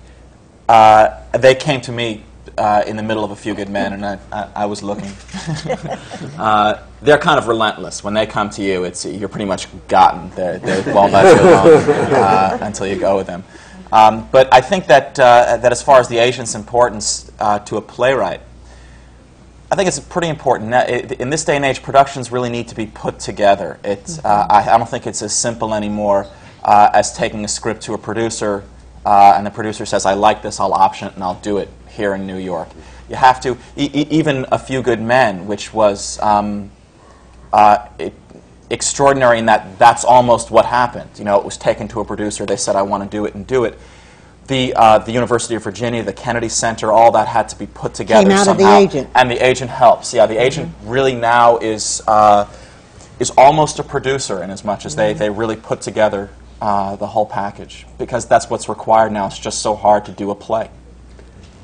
uh, 0.68 1.18
they 1.34 1.56
came 1.56 1.82
to 1.82 1.91
me 1.91 2.24
uh, 2.58 2.84
in 2.88 2.95
the 2.95 3.04
middle 3.04 3.24
of 3.24 3.32
a 3.32 3.36
few 3.36 3.54
good 3.54 3.70
men, 3.70 3.93
and 3.93 4.06
I, 4.06 4.20
I, 4.32 4.47
I 4.56 4.66
was 4.66 4.82
looking. 4.84 5.12
uh, 6.38 6.80
they're 7.02 7.18
kind 7.18 7.38
of 7.39 7.47
relentless. 7.47 8.04
When 8.04 8.14
they 8.14 8.26
come 8.26 8.49
to 8.52 8.62
you, 8.64 8.84
it's 8.86 9.06
you're 9.06 9.30
pretty 9.30 9.45
much 9.45 9.68
gotten. 9.88 10.30
They're, 10.36 10.60
they 10.60 10.91
won't 10.93 11.12
let 11.14 11.36
you 11.36 11.41
alone 11.49 11.84
uh, 12.16 12.58
until 12.62 12.88
you 12.88 12.95
go 12.97 13.18
with 13.18 13.28
them. 13.28 13.43
Um, 13.91 14.29
but 14.31 14.53
I 14.53 14.61
think 14.61 14.87
that 14.87 15.19
uh, 15.19 15.57
that 15.57 15.71
as 15.71 15.81
far 15.81 15.99
as 15.99 16.07
the 16.07 16.17
agent's 16.17 16.55
importance 16.55 17.31
uh, 17.39 17.59
to 17.59 17.77
a 17.77 17.81
playwright, 17.81 18.41
I 19.71 19.75
think 19.75 19.87
it's 19.87 19.99
pretty 20.01 20.27
important. 20.27 20.73
In 21.21 21.29
this 21.29 21.45
day 21.45 21.55
and 21.55 21.63
age, 21.63 21.81
productions 21.81 22.29
really 22.29 22.49
need 22.49 22.67
to 22.67 22.75
be 22.75 22.85
put 22.85 23.19
together. 23.19 23.79
It's, 23.85 24.19
uh, 24.19 24.47
I, 24.49 24.69
I 24.69 24.77
don't 24.77 24.89
think 24.89 25.07
it's 25.07 25.21
as 25.21 25.33
simple 25.33 25.73
anymore 25.73 26.27
uh, 26.65 26.89
as 26.93 27.15
taking 27.15 27.45
a 27.45 27.47
script 27.47 27.81
to 27.83 27.93
a 27.93 27.97
producer, 27.97 28.65
uh, 29.05 29.33
and 29.37 29.45
the 29.45 29.49
producer 29.49 29.85
says, 29.85 30.05
I 30.05 30.13
like 30.13 30.41
this, 30.41 30.59
I'll 30.59 30.73
option 30.73 31.07
it, 31.07 31.15
and 31.15 31.23
I'll 31.23 31.39
do 31.39 31.57
it 31.57 31.69
here 31.87 32.13
in 32.15 32.27
New 32.27 32.35
York. 32.35 32.67
You 33.09 33.15
have 33.15 33.39
to, 33.41 33.57
e- 33.77 33.89
e- 33.93 34.07
even 34.09 34.45
A 34.51 34.59
Few 34.59 34.81
Good 34.81 35.01
Men, 35.01 35.47
which 35.47 35.73
was 35.73 36.19
um, 36.19 36.69
uh, 37.53 37.87
it, 37.97 38.13
extraordinary 38.72 39.38
in 39.38 39.45
that 39.47 39.78
that's 39.78 40.03
almost 40.03 40.49
what 40.49 40.65
happened. 40.65 41.09
You 41.17 41.26
know, 41.26 41.38
it 41.38 41.45
was 41.45 41.57
taken 41.57 41.88
to 41.89 41.99
a 41.99 42.05
producer, 42.05 42.45
they 42.45 42.55
said, 42.55 42.76
I 42.76 42.82
want 42.82 43.03
to 43.03 43.09
do 43.09 43.26
it, 43.26 43.36
and 43.36 43.45
do 43.45 43.65
it. 43.65 43.78
The, 44.47 44.74
uh, 44.76 44.97
the 44.99 45.11
University 45.11 45.55
of 45.55 45.63
Virginia, 45.63 46.03
the 46.03 46.13
Kennedy 46.13 46.49
Center, 46.49 46.91
all 46.91 47.11
that 47.11 47.28
had 47.28 47.49
to 47.49 47.59
be 47.59 47.67
put 47.67 47.93
together 47.93 48.28
Came 48.28 48.38
out 48.38 48.47
of 48.47 48.57
the 48.57 48.76
agent. 48.76 49.09
And 49.15 49.30
the 49.30 49.45
agent 49.45 49.69
helps. 49.69 50.13
Yeah, 50.13 50.26
the 50.26 50.41
agent 50.41 50.74
really 50.84 51.15
now 51.15 51.57
is, 51.57 52.01
uh, 52.07 52.47
is 53.19 53.32
almost 53.38 53.80
a 53.80 53.84
producer 53.84 54.43
in 54.43 54.49
as 54.49 54.65
much 54.65 54.86
as 54.86 54.95
they, 54.95 55.13
they 55.13 55.30
really 55.30 55.55
put 55.55 55.82
together 55.82 56.30
uh, 56.59 56.95
the 56.95 57.07
whole 57.07 57.26
package. 57.26 57.86
Because 57.97 58.26
that's 58.28 58.49
what's 58.49 58.67
required 58.67 59.11
now. 59.11 59.28
It's 59.28 59.39
just 59.39 59.61
so 59.61 59.76
hard 59.76 60.05
to 60.05 60.11
do 60.11 60.32
a 60.32 60.36
play. 60.36 60.69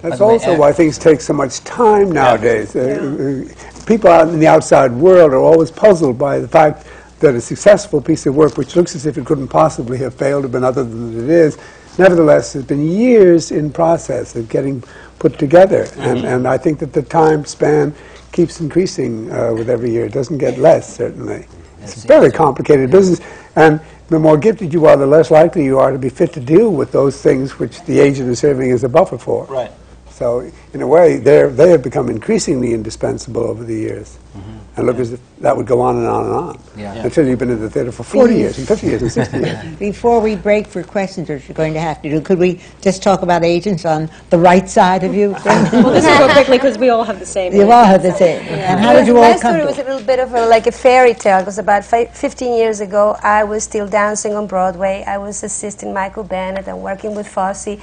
That's 0.01 0.11
By 0.11 0.17
the 0.17 0.25
way, 0.25 0.33
also 0.33 0.57
why 0.57 0.71
things 0.71 0.97
take 0.97 1.21
so 1.21 1.33
much 1.33 1.63
time 1.63 2.11
nowadays. 2.11 2.75
Uh, 2.75 3.47
uh, 3.49 3.83
People 3.85 4.09
out 4.09 4.27
in 4.27 4.39
the 4.39 4.47
outside 4.47 4.91
world 4.91 5.31
are 5.31 5.39
always 5.39 5.71
puzzled 5.71 6.17
by 6.17 6.39
the 6.39 6.47
fact 6.47 6.86
that 7.19 7.35
a 7.35 7.41
successful 7.41 8.01
piece 8.01 8.25
of 8.25 8.35
work, 8.35 8.57
which 8.57 8.75
looks 8.75 8.95
as 8.95 9.05
if 9.05 9.17
it 9.17 9.25
couldn't 9.25 9.47
possibly 9.47 9.97
have 9.97 10.13
failed 10.13 10.45
or 10.45 10.47
been 10.47 10.63
other 10.63 10.83
than 10.83 11.17
it 11.23 11.29
is, 11.29 11.57
nevertheless 11.97 12.53
has 12.53 12.63
been 12.63 12.87
years 12.87 13.51
in 13.51 13.71
process 13.71 14.35
of 14.35 14.47
getting 14.49 14.83
put 15.19 15.37
together. 15.39 15.87
And, 15.97 16.25
and 16.25 16.47
I 16.47 16.57
think 16.57 16.79
that 16.79 16.93
the 16.93 17.01
time 17.01 17.43
span 17.45 17.93
keeps 18.31 18.61
increasing 18.61 19.31
uh, 19.31 19.53
with 19.53 19.69
every 19.69 19.91
year. 19.91 20.05
It 20.05 20.13
doesn't 20.13 20.37
get 20.37 20.59
less, 20.59 20.95
certainly. 20.95 21.47
It's 21.81 22.03
a 22.03 22.07
very 22.07 22.31
complicated 22.31 22.91
business. 22.91 23.19
And 23.55 23.81
the 24.09 24.19
more 24.19 24.37
gifted 24.37 24.73
you 24.73 24.85
are, 24.85 24.95
the 24.95 25.07
less 25.07 25.31
likely 25.31 25.63
you 25.63 25.79
are 25.79 25.91
to 25.91 25.97
be 25.97 26.09
fit 26.09 26.33
to 26.33 26.39
deal 26.39 26.69
with 26.71 26.91
those 26.91 27.21
things 27.21 27.57
which 27.59 27.83
the 27.85 27.99
agent 27.99 28.29
is 28.29 28.39
serving 28.39 28.71
as 28.71 28.83
a 28.83 28.89
buffer 28.89 29.17
for. 29.17 29.45
Right. 29.45 29.71
So, 30.17 30.51
in 30.73 30.81
a 30.81 30.87
way, 30.87 31.17
they're, 31.17 31.47
they 31.51 31.69
have 31.69 31.83
become 31.83 32.09
increasingly 32.09 32.73
indispensable 32.73 33.43
over 33.43 33.63
the 33.63 33.75
years. 33.75 34.17
Mm-hmm. 34.35 34.57
And 34.75 34.87
look 34.87 34.97
as 34.97 35.13
if 35.13 35.19
that 35.41 35.55
would 35.55 35.67
go 35.67 35.79
on 35.79 35.95
and 35.97 36.07
on 36.07 36.25
and 36.25 36.33
on. 36.33 36.59
Yeah. 36.75 36.95
Yeah. 36.95 37.03
Until 37.03 37.27
you've 37.27 37.37
been 37.37 37.51
in 37.51 37.59
the 37.59 37.69
theater 37.69 37.91
for 37.91 38.01
40 38.01 38.35
years, 38.35 38.57
and 38.57 38.67
50 38.67 38.87
years, 38.87 39.01
and 39.03 39.11
60 39.11 39.37
years. 39.37 39.75
Before 39.79 40.19
we 40.19 40.35
break 40.35 40.65
for 40.65 40.81
questions, 40.81 41.29
which 41.29 41.47
you're 41.47 41.53
going 41.53 41.75
to 41.75 41.79
have 41.79 42.01
to 42.01 42.09
do, 42.09 42.19
could 42.19 42.39
we 42.39 42.59
just 42.81 43.03
talk 43.03 43.21
about 43.21 43.43
agents 43.43 43.85
on 43.85 44.09
the 44.31 44.39
right 44.39 44.67
side 44.67 45.03
of 45.03 45.13
you? 45.13 45.35
Well, 45.45 45.93
this 45.93 46.05
will 46.05 46.27
go 46.27 46.33
quickly 46.33 46.57
because 46.57 46.79
we 46.79 46.89
all 46.89 47.03
have 47.03 47.19
the 47.19 47.25
same. 47.25 47.53
You 47.53 47.71
all 47.71 47.85
have 47.85 48.01
the 48.01 48.13
same. 48.13 48.41
And 48.47 48.79
how 48.79 48.93
did 48.93 49.05
you 49.05 49.17
all 49.17 49.21
My 49.21 49.37
come 49.37 49.53
story 49.53 49.59
to 49.59 49.65
was 49.67 49.77
a 49.77 49.83
little 49.83 50.01
bit 50.05 50.17
of 50.17 50.33
a, 50.33 50.47
like 50.47 50.65
a 50.65 50.71
fairy 50.71 51.13
tale. 51.13 51.39
Because 51.41 51.59
about 51.59 51.85
fi- 51.85 52.05
15 52.05 52.57
years 52.57 52.79
ago, 52.79 53.15
I 53.21 53.43
was 53.43 53.63
still 53.63 53.87
dancing 53.87 54.33
on 54.33 54.47
Broadway. 54.47 55.03
I 55.05 55.19
was 55.19 55.43
assisting 55.43 55.93
Michael 55.93 56.23
Bennett 56.23 56.67
and 56.67 56.81
working 56.81 57.13
with 57.13 57.27
Fosse. 57.27 57.77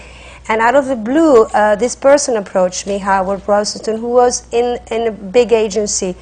And 0.49 0.61
out 0.61 0.74
of 0.74 0.86
the 0.86 0.97
blue, 0.97 1.45
uh, 1.45 1.76
this 1.76 1.97
person 1.97 2.36
approached 2.36 2.86
me, 2.86 2.99
Howard 2.99 3.49
Rosenstone, 3.49 3.99
who 3.99 4.09
was 4.09 4.47
in, 4.53 4.78
in 4.90 5.07
a 5.07 5.11
big 5.11 5.53
agency. 5.53 6.16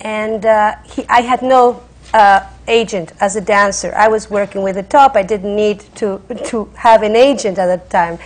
And 0.00 0.46
uh, 0.46 0.76
he, 0.84 1.04
I 1.08 1.20
had 1.20 1.42
no 1.42 1.82
uh, 2.14 2.46
agent 2.68 3.12
as 3.20 3.36
a 3.36 3.40
dancer. 3.40 3.92
I 3.94 4.08
was 4.08 4.30
working 4.30 4.62
with 4.62 4.76
the 4.76 4.82
top. 4.82 5.14
I 5.14 5.22
didn't 5.22 5.54
need 5.54 5.80
to, 5.96 6.22
to 6.46 6.70
have 6.76 7.02
an 7.02 7.16
agent 7.16 7.58
at 7.58 7.66
that 7.66 7.90
time. 7.90 8.18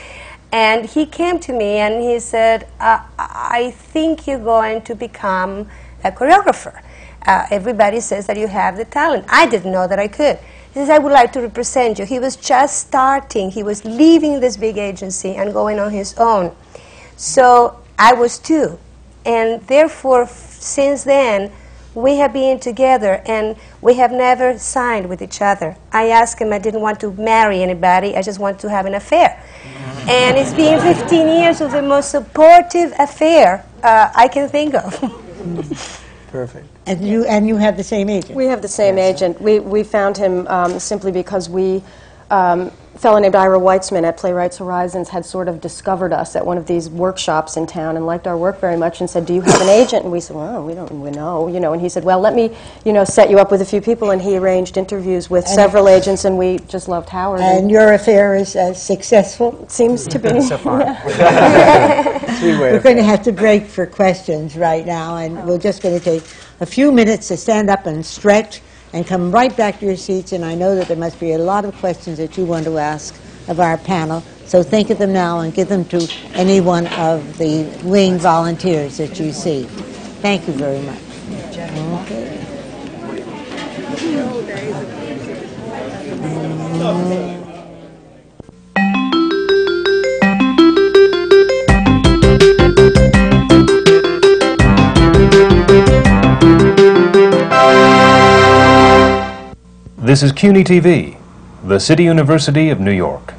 And 0.53 0.87
he 0.87 1.07
came 1.07 1.39
to 1.41 1.53
me 1.53 1.79
and 1.79 2.03
he 2.03 2.19
said, 2.19 2.69
uh, 2.81 3.01
I 3.19 3.73
think 3.77 4.27
you're 4.27 4.39
going 4.39 4.83
to 4.83 4.95
become 4.95 5.69
a 6.05 6.11
choreographer. 6.11 6.83
Uh, 7.27 7.47
everybody 7.51 8.01
says 8.01 8.27
that 8.27 8.37
you 8.37 8.49
have 8.49 8.77
the 8.77 8.85
talent. 8.85 9.27
I 9.29 9.47
didn't 9.47 9.73
know 9.73 9.87
that 9.87 9.99
I 9.99 10.09
could. 10.09 10.39
He 10.73 10.81
says, 10.81 10.89
I 10.91 10.99
would 10.99 11.13
like 11.13 11.33
to 11.33 11.41
represent 11.41 11.99
you. 11.99 12.05
He 12.07 12.21
was 12.21 12.37
just 12.37 12.79
starting. 12.79 13.51
He 13.51 13.63
was 13.63 13.85
leaving 13.85 14.39
this 14.39 14.57
big 14.57 14.79
agency 14.79 15.35
and 15.35 15.53
going 15.53 15.81
on 15.81 15.91
his 15.91 16.15
own. 16.15 16.55
So 17.17 17.81
I 17.99 18.13
was 18.15 18.39
too. 18.39 18.79
And 19.27 19.61
therefore, 19.67 20.23
f- 20.23 20.31
since 20.61 21.03
then, 21.05 21.51
we 21.95 22.17
have 22.17 22.33
been 22.33 22.61
together 22.61 23.21
and 23.27 23.57
we 23.81 23.95
have 23.95 24.13
never 24.13 24.57
signed 24.59 25.09
with 25.09 25.21
each 25.23 25.43
other. 25.43 25.77
I 25.93 26.09
asked 26.09 26.41
him, 26.41 26.53
I 26.53 26.59
didn't 26.61 26.81
want 26.81 27.01
to 27.01 27.13
marry 27.13 27.63
anybody, 27.63 28.17
I 28.17 28.23
just 28.23 28.39
want 28.39 28.61
to 28.61 28.71
have 28.71 28.87
an 28.87 28.95
affair. 28.95 29.43
And 30.09 30.39
it's 30.39 30.55
been 30.55 30.81
15 30.81 31.29
years 31.29 31.61
of 31.61 31.73
the 31.73 31.83
most 31.83 32.11
supportive 32.11 32.93
affair 32.99 33.65
uh, 33.83 34.11
I 34.15 34.29
can 34.29 34.49
think 34.49 34.75
of. 34.75 36.01
Perfect. 36.31 36.67
And 36.87 37.07
you, 37.07 37.25
and 37.25 37.49
you 37.49 37.57
have 37.57 37.77
the 37.77 37.85
same 37.85 38.09
agent? 38.09 38.37
We 38.37 38.47
have 38.47 38.63
the 38.63 38.69
same 38.69 38.99
agent. 38.99 39.41
We, 39.41 39.59
we 39.61 39.83
found 39.83 40.17
him 40.17 40.47
um, 40.49 40.79
simply 40.79 41.11
because 41.11 41.49
we 41.49 41.83
um, 42.31 42.71
fellow 42.97 43.19
named 43.19 43.35
Ira 43.35 43.59
Weitzman 43.59 44.05
at 44.05 44.19
Playwrights 44.19 44.59
Horizons 44.59 45.09
had 45.09 45.25
sort 45.25 45.49
of 45.49 45.61
discovered 45.61 46.13
us 46.13 46.37
at 46.37 46.45
one 46.45 46.59
of 46.59 46.67
these 46.67 46.91
workshops 46.91 47.57
in 47.57 47.67
town 47.67 47.97
and 47.97 48.05
liked 48.05 48.27
our 48.27 48.37
work 48.37 48.61
very 48.61 48.77
much 48.77 49.01
and 49.01 49.09
said, 49.09 49.25
"Do 49.25 49.33
you 49.33 49.41
have 49.41 49.61
an 49.61 49.69
agent?" 49.69 50.03
And 50.03 50.13
we 50.13 50.21
said, 50.21 50.37
"Well, 50.37 50.63
we 50.65 50.75
don't 50.75 51.01
we 51.01 51.11
know, 51.11 51.49
you 51.49 51.61
know." 51.61 51.73
And 51.73 51.81
he 51.81 51.89
said, 51.89 52.05
"Well, 52.05 52.21
let 52.21 52.35
me, 52.35 52.55
you 52.85 52.93
know, 52.93 53.05
set 53.05 53.31
you 53.31 53.39
up 53.39 53.51
with 53.51 53.63
a 53.63 53.65
few 53.65 53.81
people." 53.81 54.11
And 54.11 54.21
he 54.21 54.37
arranged 54.37 54.77
interviews 54.77 55.31
with 55.31 55.47
And- 55.47 55.55
several 55.55 55.89
agents, 55.89 56.25
and 56.25 56.37
we 56.37 56.59
just 56.69 56.89
loved 56.89 57.09
Howard. 57.09 57.41
And 57.41 57.71
your 57.71 57.95
affair 57.95 58.35
is 58.35 58.55
uh, 58.55 58.75
successful? 58.75 59.65
seems 59.69 60.07
to 60.09 60.19
be 60.19 60.41
So 60.51 60.59
far. 60.59 60.79
We're 62.43 62.81
going 62.81 62.97
to 62.97 63.03
have 63.03 63.23
to 63.25 63.33
break 63.33 63.67
for 63.67 63.87
questions 63.87 64.57
right 64.57 64.85
now, 64.87 65.17
and 65.17 65.45
we're 65.47 65.59
just 65.59 65.83
going 65.83 65.99
to 65.99 66.05
take 66.05 66.23
a 66.61 66.67
few 66.67 66.91
minutes 66.93 67.29
to 67.29 67.37
stand 67.37 67.69
up 67.69 67.87
and 67.87 68.05
stretch 68.05 68.63
and 68.93 69.07
come 69.07 69.31
right 69.31 69.57
back 69.57 69.81
to 69.81 69.87
your 69.87 69.97
seats. 69.97 70.33
And 70.33 70.45
I 70.45 70.55
know 70.55 70.75
that 70.75 70.89
there 70.89 70.97
must 70.97 71.19
be 71.21 71.33
a 71.33 71.39
lot 71.39 71.65
of 71.65 71.75
questions 71.77 72.19
that 72.19 72.37
you 72.37 72.45
want 72.45 72.65
to 72.65 72.79
ask 72.79 73.15
of 73.49 73.59
our 73.61 73.79
panel, 73.79 74.23
so 74.45 74.63
think 74.63 74.91
of 74.91 74.99
them 74.99 75.13
now 75.13 75.41
and 75.41 75.53
give 75.53 75.69
them 75.69 75.85
to 75.87 76.09
any 76.35 76.61
one 76.61 76.87
of 76.89 77.39
the 77.39 77.65
wing 77.83 78.19
volunteers 78.19 78.99
that 78.99 79.19
you 79.19 79.33
see. 79.33 79.65
Thank 80.23 80.47
you 80.47 80.53
very 80.53 80.81
much. 80.83 80.99
Okay. 86.93 87.40
This 100.03 100.23
is 100.23 100.33
CUNY 100.33 100.65
TV, 100.65 101.19
the 101.63 101.79
City 101.79 102.05
University 102.05 102.71
of 102.71 102.81
New 102.81 102.91
York. 102.91 103.35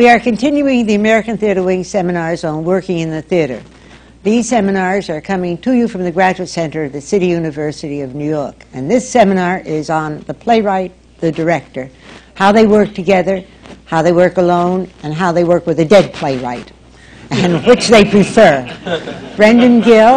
We 0.00 0.08
are 0.08 0.18
continuing 0.18 0.86
the 0.86 0.94
American 0.94 1.36
Theater 1.36 1.62
Wing 1.62 1.84
seminars 1.84 2.42
on 2.42 2.64
working 2.64 3.00
in 3.00 3.10
the 3.10 3.20
theater. 3.20 3.62
These 4.22 4.48
seminars 4.48 5.10
are 5.10 5.20
coming 5.20 5.58
to 5.58 5.74
you 5.74 5.88
from 5.88 6.04
the 6.04 6.10
Graduate 6.10 6.48
Center 6.48 6.84
of 6.84 6.92
the 6.92 7.02
City 7.02 7.26
University 7.26 8.00
of 8.00 8.14
New 8.14 8.26
York. 8.26 8.64
And 8.72 8.90
this 8.90 9.06
seminar 9.06 9.58
is 9.58 9.90
on 9.90 10.20
the 10.20 10.32
playwright, 10.32 10.92
the 11.18 11.30
director, 11.30 11.90
how 12.32 12.50
they 12.50 12.66
work 12.66 12.94
together, 12.94 13.44
how 13.84 14.00
they 14.00 14.12
work 14.12 14.38
alone, 14.38 14.90
and 15.02 15.12
how 15.12 15.32
they 15.32 15.44
work 15.44 15.66
with 15.66 15.78
a 15.80 15.84
dead 15.84 16.14
playwright, 16.14 16.72
and 17.30 17.62
which 17.66 17.88
they 17.88 18.10
prefer. 18.10 18.64
Brendan 19.36 19.82
Gill 19.82 20.16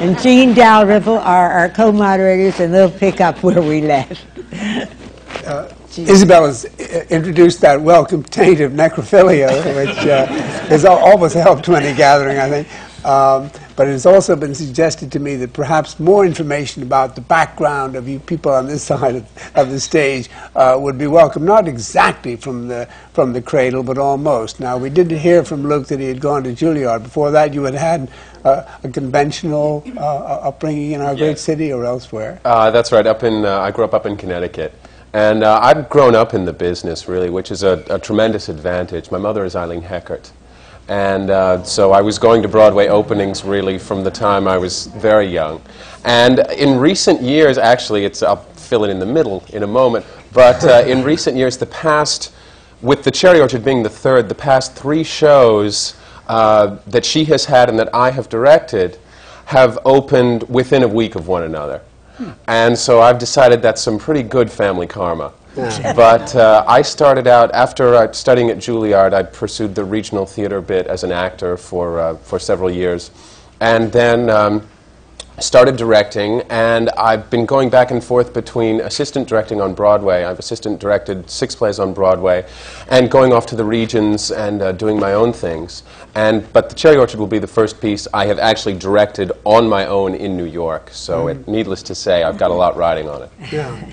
and 0.00 0.18
Jean 0.18 0.54
Dalrymple 0.54 1.18
are 1.18 1.50
our 1.50 1.68
co-moderators, 1.68 2.58
and 2.58 2.72
they'll 2.72 2.90
pick 2.90 3.20
up 3.20 3.42
where 3.42 3.60
we 3.60 3.82
left. 3.82 4.33
Isabel 5.98 6.46
has 6.46 6.64
uh, 6.64 7.04
introduced 7.10 7.60
that 7.60 7.80
welcome 7.80 8.22
taint 8.22 8.60
of 8.60 8.72
necrophilia, 8.72 9.48
which 9.76 9.96
uh, 10.06 10.26
has 10.66 10.84
al- 10.84 10.98
always 10.98 11.32
helped 11.34 11.64
to 11.66 11.74
any 11.76 11.96
gathering, 11.96 12.38
I 12.38 12.48
think. 12.48 12.68
Um, 13.04 13.50
but 13.76 13.86
it 13.86 13.92
has 13.92 14.06
also 14.06 14.34
been 14.34 14.54
suggested 14.54 15.12
to 15.12 15.20
me 15.20 15.36
that 15.36 15.52
perhaps 15.52 16.00
more 16.00 16.24
information 16.24 16.82
about 16.82 17.14
the 17.14 17.20
background 17.20 17.96
of 17.96 18.08
you 18.08 18.18
people 18.18 18.50
on 18.50 18.66
this 18.66 18.82
side 18.90 19.16
of, 19.16 19.52
of 19.56 19.70
the 19.70 19.78
stage 19.78 20.30
uh, 20.56 20.76
would 20.80 20.96
be 20.96 21.06
welcome, 21.06 21.44
not 21.44 21.68
exactly 21.68 22.36
from 22.36 22.66
the, 22.68 22.88
from 23.12 23.32
the 23.32 23.42
cradle, 23.42 23.82
but 23.82 23.98
almost. 23.98 24.58
Now, 24.58 24.78
we 24.78 24.90
did 24.90 25.10
hear 25.10 25.44
from 25.44 25.68
Luke 25.68 25.88
that 25.88 26.00
he 26.00 26.06
had 26.06 26.20
gone 26.20 26.44
to 26.44 26.52
Juilliard. 26.54 27.02
Before 27.02 27.30
that, 27.30 27.52
you 27.52 27.64
had 27.64 27.74
had 27.74 28.10
uh, 28.44 28.64
a 28.82 28.88
conventional 28.88 29.82
uh, 29.96 30.00
upbringing 30.48 30.92
in 30.92 31.00
our 31.00 31.14
great 31.14 31.38
city 31.38 31.72
or 31.72 31.84
elsewhere. 31.84 32.40
Uh, 32.44 32.70
that's 32.70 32.90
right. 32.90 33.06
Up 33.06 33.22
in, 33.22 33.44
uh, 33.44 33.60
I 33.60 33.70
grew 33.70 33.84
up 33.84 33.94
up 33.94 34.06
in 34.06 34.16
Connecticut. 34.16 34.72
And 35.14 35.44
uh, 35.44 35.60
I've 35.62 35.88
grown 35.88 36.16
up 36.16 36.34
in 36.34 36.44
the 36.44 36.52
business, 36.52 37.06
really, 37.06 37.30
which 37.30 37.52
is 37.52 37.62
a, 37.62 37.84
a 37.88 38.00
tremendous 38.00 38.48
advantage. 38.48 39.12
My 39.12 39.18
mother 39.18 39.44
is 39.44 39.54
Eileen 39.54 39.80
Heckart. 39.80 40.32
And 40.88 41.30
uh, 41.30 41.62
so 41.62 41.92
I 41.92 42.00
was 42.00 42.18
going 42.18 42.42
to 42.42 42.48
Broadway 42.48 42.88
openings 42.88 43.44
really 43.44 43.78
from 43.78 44.02
the 44.02 44.10
time 44.10 44.48
I 44.48 44.58
was 44.58 44.88
very 44.88 45.26
young. 45.26 45.62
And 46.04 46.40
in 46.58 46.80
recent 46.80 47.22
years, 47.22 47.58
actually, 47.58 48.04
it's, 48.04 48.24
I'll 48.24 48.42
fill 48.42 48.82
it 48.82 48.90
in 48.90 48.98
the 48.98 49.06
middle 49.06 49.44
in 49.50 49.62
a 49.62 49.68
moment, 49.68 50.04
but 50.32 50.64
uh, 50.64 50.82
in 50.84 51.04
recent 51.04 51.36
years, 51.36 51.56
the 51.58 51.66
past, 51.66 52.34
with 52.82 53.04
the 53.04 53.10
Cherry 53.12 53.40
Orchard 53.40 53.64
being 53.64 53.84
the 53.84 53.88
third, 53.88 54.28
the 54.28 54.34
past 54.34 54.74
three 54.74 55.04
shows 55.04 55.94
uh, 56.26 56.78
that 56.88 57.04
she 57.04 57.24
has 57.26 57.44
had 57.44 57.68
and 57.68 57.78
that 57.78 57.94
I 57.94 58.10
have 58.10 58.28
directed 58.28 58.98
have 59.44 59.78
opened 59.84 60.42
within 60.48 60.82
a 60.82 60.88
week 60.88 61.14
of 61.14 61.28
one 61.28 61.44
another. 61.44 61.82
And 62.46 62.78
so 62.78 63.00
I've 63.00 63.18
decided 63.18 63.62
that's 63.62 63.82
some 63.82 63.98
pretty 63.98 64.22
good 64.22 64.50
family 64.50 64.86
karma. 64.86 65.32
but 65.54 66.34
uh, 66.34 66.64
I 66.66 66.82
started 66.82 67.26
out, 67.26 67.52
after 67.52 67.94
uh, 67.94 68.12
studying 68.12 68.50
at 68.50 68.58
Juilliard, 68.58 69.14
I 69.14 69.22
pursued 69.22 69.74
the 69.74 69.84
regional 69.84 70.26
theater 70.26 70.60
bit 70.60 70.86
as 70.88 71.04
an 71.04 71.12
actor 71.12 71.56
for, 71.56 72.00
uh, 72.00 72.16
for 72.16 72.38
several 72.38 72.70
years. 72.70 73.12
And 73.60 73.92
then 73.92 74.30
um, 74.30 74.66
started 75.40 75.76
directing, 75.76 76.42
and 76.42 76.90
I've 76.90 77.28
been 77.30 77.46
going 77.46 77.70
back 77.70 77.90
and 77.90 78.02
forth 78.02 78.32
between 78.32 78.80
assistant 78.80 79.28
directing 79.28 79.60
on 79.60 79.74
Broadway. 79.74 80.24
I've 80.24 80.38
assistant 80.38 80.80
directed 80.80 81.28
six 81.28 81.54
plays 81.54 81.78
on 81.78 81.92
Broadway, 81.92 82.46
and 82.88 83.10
going 83.10 83.32
off 83.32 83.46
to 83.46 83.56
the 83.56 83.64
regions 83.64 84.30
and 84.30 84.62
uh, 84.62 84.72
doing 84.72 84.98
my 84.98 85.14
own 85.14 85.32
things. 85.32 85.82
And, 86.14 86.50
but 86.52 86.68
The 86.68 86.74
Cherry 86.74 86.96
Orchard 86.96 87.18
will 87.18 87.26
be 87.26 87.38
the 87.40 87.46
first 87.46 87.80
piece 87.80 88.06
I 88.14 88.26
have 88.26 88.38
actually 88.38 88.76
directed 88.78 89.32
on 89.44 89.68
my 89.68 89.86
own 89.86 90.14
in 90.14 90.36
New 90.36 90.44
York. 90.44 90.90
So, 90.92 91.28
it, 91.28 91.48
needless 91.48 91.82
to 91.84 91.94
say, 91.94 92.22
I've 92.22 92.38
got 92.38 92.50
a 92.50 92.54
lot 92.54 92.76
riding 92.76 93.08
on 93.08 93.22
it. 93.22 93.30
Yeah. 93.50 93.92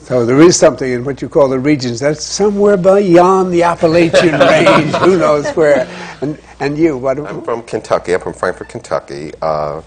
So 0.00 0.24
there 0.24 0.40
is 0.40 0.56
something 0.56 0.92
in 0.92 1.04
what 1.04 1.20
you 1.20 1.28
call 1.28 1.48
the 1.48 1.58
regions 1.58 1.98
that's 1.98 2.22
somewhere 2.22 2.76
beyond 2.76 3.52
the 3.52 3.64
Appalachian 3.64 4.38
range. 4.38 4.94
Who 4.94 5.18
knows 5.18 5.50
where? 5.56 5.88
And 6.20 6.38
and 6.60 6.78
you, 6.78 6.96
what? 6.96 7.18
I'm 7.18 7.42
from 7.42 7.62
Kentucky. 7.64 8.14
I'm 8.14 8.20
from 8.20 8.32
Frankfort, 8.32 8.68
Kentucky. 8.68 9.32
Uh, 9.42 9.82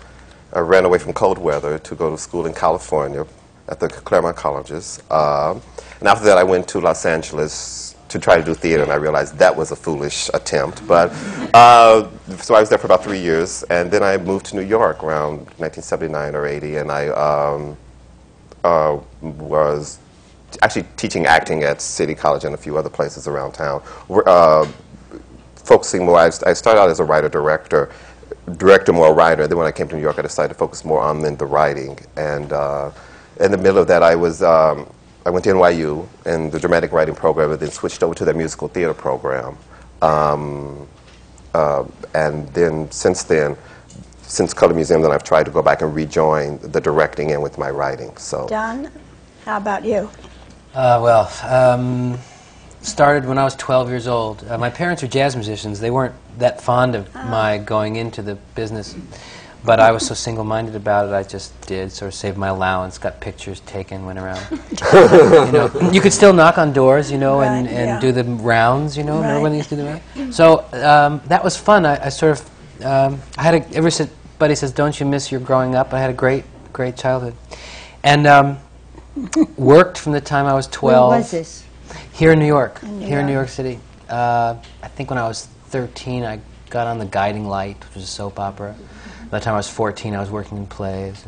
I 0.51 0.59
ran 0.59 0.85
away 0.85 0.97
from 0.97 1.13
cold 1.13 1.37
weather 1.37 1.77
to 1.77 1.95
go 1.95 2.09
to 2.09 2.17
school 2.17 2.45
in 2.45 2.53
California 2.53 3.25
at 3.67 3.79
the 3.79 3.87
Claremont 3.87 4.35
colleges. 4.35 5.01
Uh, 5.11 5.59
and 5.99 6.07
after 6.07 6.25
that, 6.25 6.37
I 6.37 6.43
went 6.43 6.67
to 6.69 6.79
Los 6.79 7.05
Angeles 7.05 7.95
to 8.07 8.17
try 8.17 8.37
to 8.37 8.43
do 8.43 8.55
theater, 8.55 8.81
and 8.81 8.91
I 8.91 8.95
realized 8.95 9.37
that 9.37 9.55
was 9.55 9.71
a 9.71 9.75
foolish 9.75 10.29
attempt. 10.33 10.85
But 10.87 11.11
uh, 11.53 12.09
so 12.37 12.55
I 12.55 12.59
was 12.59 12.69
there 12.69 12.79
for 12.79 12.87
about 12.87 13.03
three 13.03 13.19
years, 13.19 13.63
and 13.69 13.91
then 13.91 14.01
I 14.01 14.17
moved 14.17 14.47
to 14.47 14.55
New 14.55 14.63
York 14.63 15.03
around 15.03 15.37
1979 15.57 16.35
or 16.35 16.47
80, 16.47 16.77
and 16.77 16.91
I 16.91 17.07
um, 17.09 17.77
uh, 18.63 18.97
was 19.21 19.99
actually 20.63 20.85
teaching 20.97 21.27
acting 21.27 21.63
at 21.63 21.79
City 21.79 22.15
College 22.15 22.43
and 22.45 22.55
a 22.55 22.57
few 22.57 22.75
other 22.77 22.89
places 22.89 23.27
around 23.27 23.51
town. 23.51 23.83
Uh, 24.09 24.65
focusing 25.55 26.03
more, 26.03 26.17
I, 26.17 26.31
I 26.47 26.53
started 26.53 26.79
out 26.79 26.89
as 26.89 26.99
a 26.99 27.03
writer 27.03 27.29
director, 27.29 27.91
director 28.57 28.93
more 28.93 29.13
writer. 29.13 29.47
Then 29.47 29.57
when 29.57 29.67
I 29.67 29.71
came 29.71 29.87
to 29.89 29.95
New 29.95 30.01
York, 30.01 30.19
I 30.19 30.21
decided 30.21 30.49
to 30.49 30.59
focus 30.59 30.83
more 30.85 31.01
on 31.01 31.21
the 31.21 31.45
writing. 31.45 31.97
And 32.15 32.51
uh, 32.51 32.91
in 33.39 33.51
the 33.51 33.57
middle 33.57 33.77
of 33.77 33.87
that, 33.87 34.03
I 34.03 34.15
was 34.15 34.43
um, 34.43 34.87
I 35.25 35.29
went 35.29 35.43
to 35.45 35.51
NYU 35.51 36.07
in 36.25 36.49
the 36.49 36.59
dramatic 36.59 36.91
writing 36.91 37.15
program, 37.15 37.51
and 37.51 37.59
then 37.59 37.71
switched 37.71 38.03
over 38.03 38.15
to 38.15 38.25
the 38.25 38.33
musical 38.33 38.67
theater 38.67 38.93
program. 38.93 39.57
Um, 40.01 40.87
uh, 41.53 41.85
and 42.13 42.47
then 42.49 42.89
since 42.91 43.23
then, 43.23 43.57
since 44.21 44.53
Colored 44.53 44.75
Museum, 44.75 45.01
then 45.01 45.11
I've 45.11 45.23
tried 45.23 45.45
to 45.45 45.51
go 45.51 45.61
back 45.61 45.81
and 45.81 45.93
rejoin 45.93 46.59
the 46.59 46.79
directing 46.79 47.31
and 47.31 47.41
with 47.41 47.57
my 47.57 47.69
writing. 47.69 48.15
So. 48.17 48.47
Don, 48.47 48.89
how 49.43 49.57
about 49.57 49.83
you? 49.83 50.09
Uh, 50.73 50.99
well, 51.01 51.31
um, 51.51 52.19
started 52.81 53.25
when 53.25 53.37
I 53.37 53.43
was 53.43 53.55
12 53.55 53.89
years 53.89 54.07
old. 54.07 54.45
Uh, 54.47 54.57
my 54.57 54.69
parents 54.69 55.03
are 55.03 55.07
jazz 55.07 55.35
musicians. 55.35 55.79
They 55.79 55.91
weren't 55.91 56.15
that 56.37 56.61
fond 56.61 56.95
of 56.95 57.13
my 57.13 57.57
going 57.57 57.97
into 57.97 58.21
the 58.21 58.35
business, 58.55 58.95
but 59.65 59.79
I 59.79 59.91
was 59.91 60.05
so 60.05 60.13
single-minded 60.13 60.75
about 60.75 61.07
it, 61.07 61.13
I 61.13 61.23
just 61.23 61.59
did. 61.67 61.91
Sort 61.91 62.07
of 62.07 62.15
saved 62.15 62.37
my 62.37 62.47
allowance, 62.47 62.97
got 62.97 63.19
pictures 63.19 63.59
taken, 63.61 64.05
went 64.05 64.19
around. 64.19 64.45
you, 64.51 65.51
know, 65.51 65.89
you 65.91 65.99
could 65.99 66.13
still 66.13 66.33
knock 66.33 66.57
on 66.57 66.71
doors, 66.71 67.11
you 67.11 67.17
know, 67.17 67.41
and, 67.41 67.65
Right, 67.65 67.75
and 67.75 67.87
yeah. 67.87 67.99
do 67.99 68.11
the 68.11 68.23
rounds, 68.23 68.97
you 68.97 69.03
know. 69.03 69.17
Remember 69.17 69.41
when 69.41 69.51
they 69.51 69.57
used 69.57 69.69
to 69.69 69.75
do 69.75 69.83
that? 69.83 70.33
So 70.33 70.65
um, 70.73 71.21
that 71.27 71.43
was 71.43 71.57
fun. 71.57 71.85
I, 71.85 72.05
I 72.05 72.09
sort 72.09 72.39
of, 72.39 72.85
um, 72.85 73.21
I 73.37 73.43
had 73.43 73.55
a, 73.55 73.75
ever 73.75 73.91
since 73.91 74.09
Buddy 74.37 74.55
says, 74.55 74.71
"Don't 74.71 74.97
you 74.97 75.05
miss 75.05 75.31
your 75.31 75.41
growing 75.41 75.75
up?" 75.75 75.93
I 75.93 75.99
had 75.99 76.09
a 76.09 76.13
great, 76.13 76.45
great 76.71 76.95
childhood, 76.95 77.35
and 78.03 78.25
um, 78.25 78.57
worked 79.57 79.97
from 79.97 80.13
the 80.13 80.21
time 80.21 80.45
I 80.45 80.53
was 80.53 80.67
12. 80.67 81.09
Where 81.09 81.19
was 81.19 81.31
this? 81.31 81.65
Here 82.13 82.31
in 82.31 82.39
New 82.39 82.45
York. 82.47 82.81
In 82.83 82.99
New 82.99 83.05
here 83.07 83.19
in 83.19 83.25
New 83.25 83.33
York. 83.33 83.47
York 83.47 83.49
City. 83.49 83.79
Uh, 84.09 84.55
I 84.83 84.87
think 84.87 85.09
when 85.09 85.19
I 85.19 85.27
was 85.27 85.45
13, 85.67 86.23
I 86.23 86.39
got 86.69 86.87
on 86.87 86.97
The 86.99 87.05
Guiding 87.05 87.47
Light, 87.47 87.77
which 87.85 87.95
was 87.95 88.03
a 88.03 88.07
soap 88.07 88.39
opera. 88.39 88.75
By 89.29 89.39
the 89.39 89.45
time 89.45 89.53
I 89.53 89.57
was 89.57 89.69
14, 89.69 90.15
I 90.15 90.19
was 90.19 90.31
working 90.31 90.57
in 90.57 90.65
plays. 90.67 91.23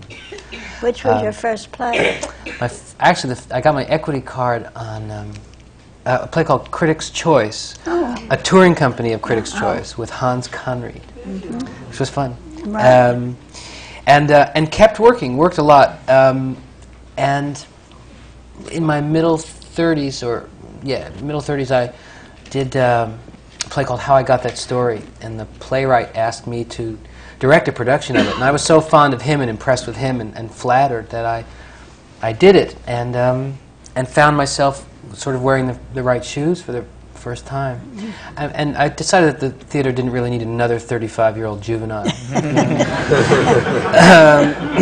Which 0.81 1.03
was 1.03 1.17
Um, 1.17 1.23
your 1.23 1.31
first 1.33 1.71
play? 1.71 2.19
My 2.59 2.65
f- 2.65 2.95
actually, 2.99 3.35
the 3.35 3.39
f- 3.41 3.51
I 3.53 3.61
got 3.61 3.75
my 3.75 3.83
equity 3.85 4.21
card 4.21 4.67
on 4.75 5.11
um, 5.11 5.31
a 6.05 6.25
play 6.27 6.43
called 6.43 6.71
Critics' 6.71 7.11
Choice, 7.11 7.75
Oh. 7.85 8.15
a 8.31 8.37
touring 8.37 8.73
company 8.73 9.13
of 9.13 9.21
Critics' 9.21 9.51
Choice 9.51 9.97
with 9.99 10.09
Hans 10.09 10.47
Conried, 10.47 11.01
which 11.87 11.99
was 11.99 12.09
fun. 12.09 12.35
Right. 12.65 12.83
Um, 13.09 13.37
and, 14.07 14.31
uh, 14.31 14.51
and 14.55 14.71
kept 14.71 14.99
working, 14.99 15.37
worked 15.37 15.59
a 15.59 15.63
lot. 15.63 15.99
Um, 16.09 16.57
and 17.17 17.63
in 18.71 18.83
my 18.83 18.99
middle 18.99 19.37
30s, 19.37 20.25
or 20.25 20.49
yeah, 20.83 21.09
middle 21.21 21.41
30s, 21.41 21.71
I 21.71 21.93
did 22.49 22.75
um, 22.77 23.19
a 23.65 23.69
play 23.69 23.83
called 23.83 23.99
How 23.99 24.15
I 24.15 24.23
Got 24.23 24.43
That 24.43 24.57
Story, 24.57 25.01
and 25.21 25.39
the 25.39 25.45
playwright 25.59 26.15
asked 26.15 26.47
me 26.47 26.63
to 26.65 26.97
direct 27.39 27.67
a 27.67 27.71
production 27.71 28.15
of 28.17 28.27
it. 28.27 28.35
And 28.35 28.43
I 28.43 28.51
was 28.51 28.63
so 28.63 28.81
fond 28.81 29.13
of 29.13 29.21
him 29.21 29.41
and 29.41 29.49
impressed 29.49 29.87
with 29.87 29.97
him 29.97 30.21
and, 30.21 30.35
and 30.37 30.51
flattered 30.51 31.09
that 31.09 31.25
I, 31.25 31.45
I 32.21 32.33
did 32.33 32.55
it, 32.55 32.75
and, 32.87 33.15
um, 33.15 33.57
and 33.95 34.07
found 34.07 34.37
myself 34.37 34.87
sort 35.13 35.35
of 35.35 35.43
wearing 35.43 35.67
the, 35.67 35.79
the 35.93 36.03
right 36.03 36.23
shoes 36.23 36.61
for 36.61 36.71
the 36.71 36.85
first 37.15 37.45
time. 37.45 37.79
And, 38.35 38.53
and 38.53 38.77
I 38.77 38.89
decided 38.89 39.39
that 39.39 39.39
the 39.39 39.65
theater 39.65 39.91
didn't 39.91 40.11
really 40.11 40.31
need 40.31 40.41
another 40.41 40.79
35 40.79 41.37
year 41.37 41.45
old 41.45 41.61
juvenile. 41.61 42.05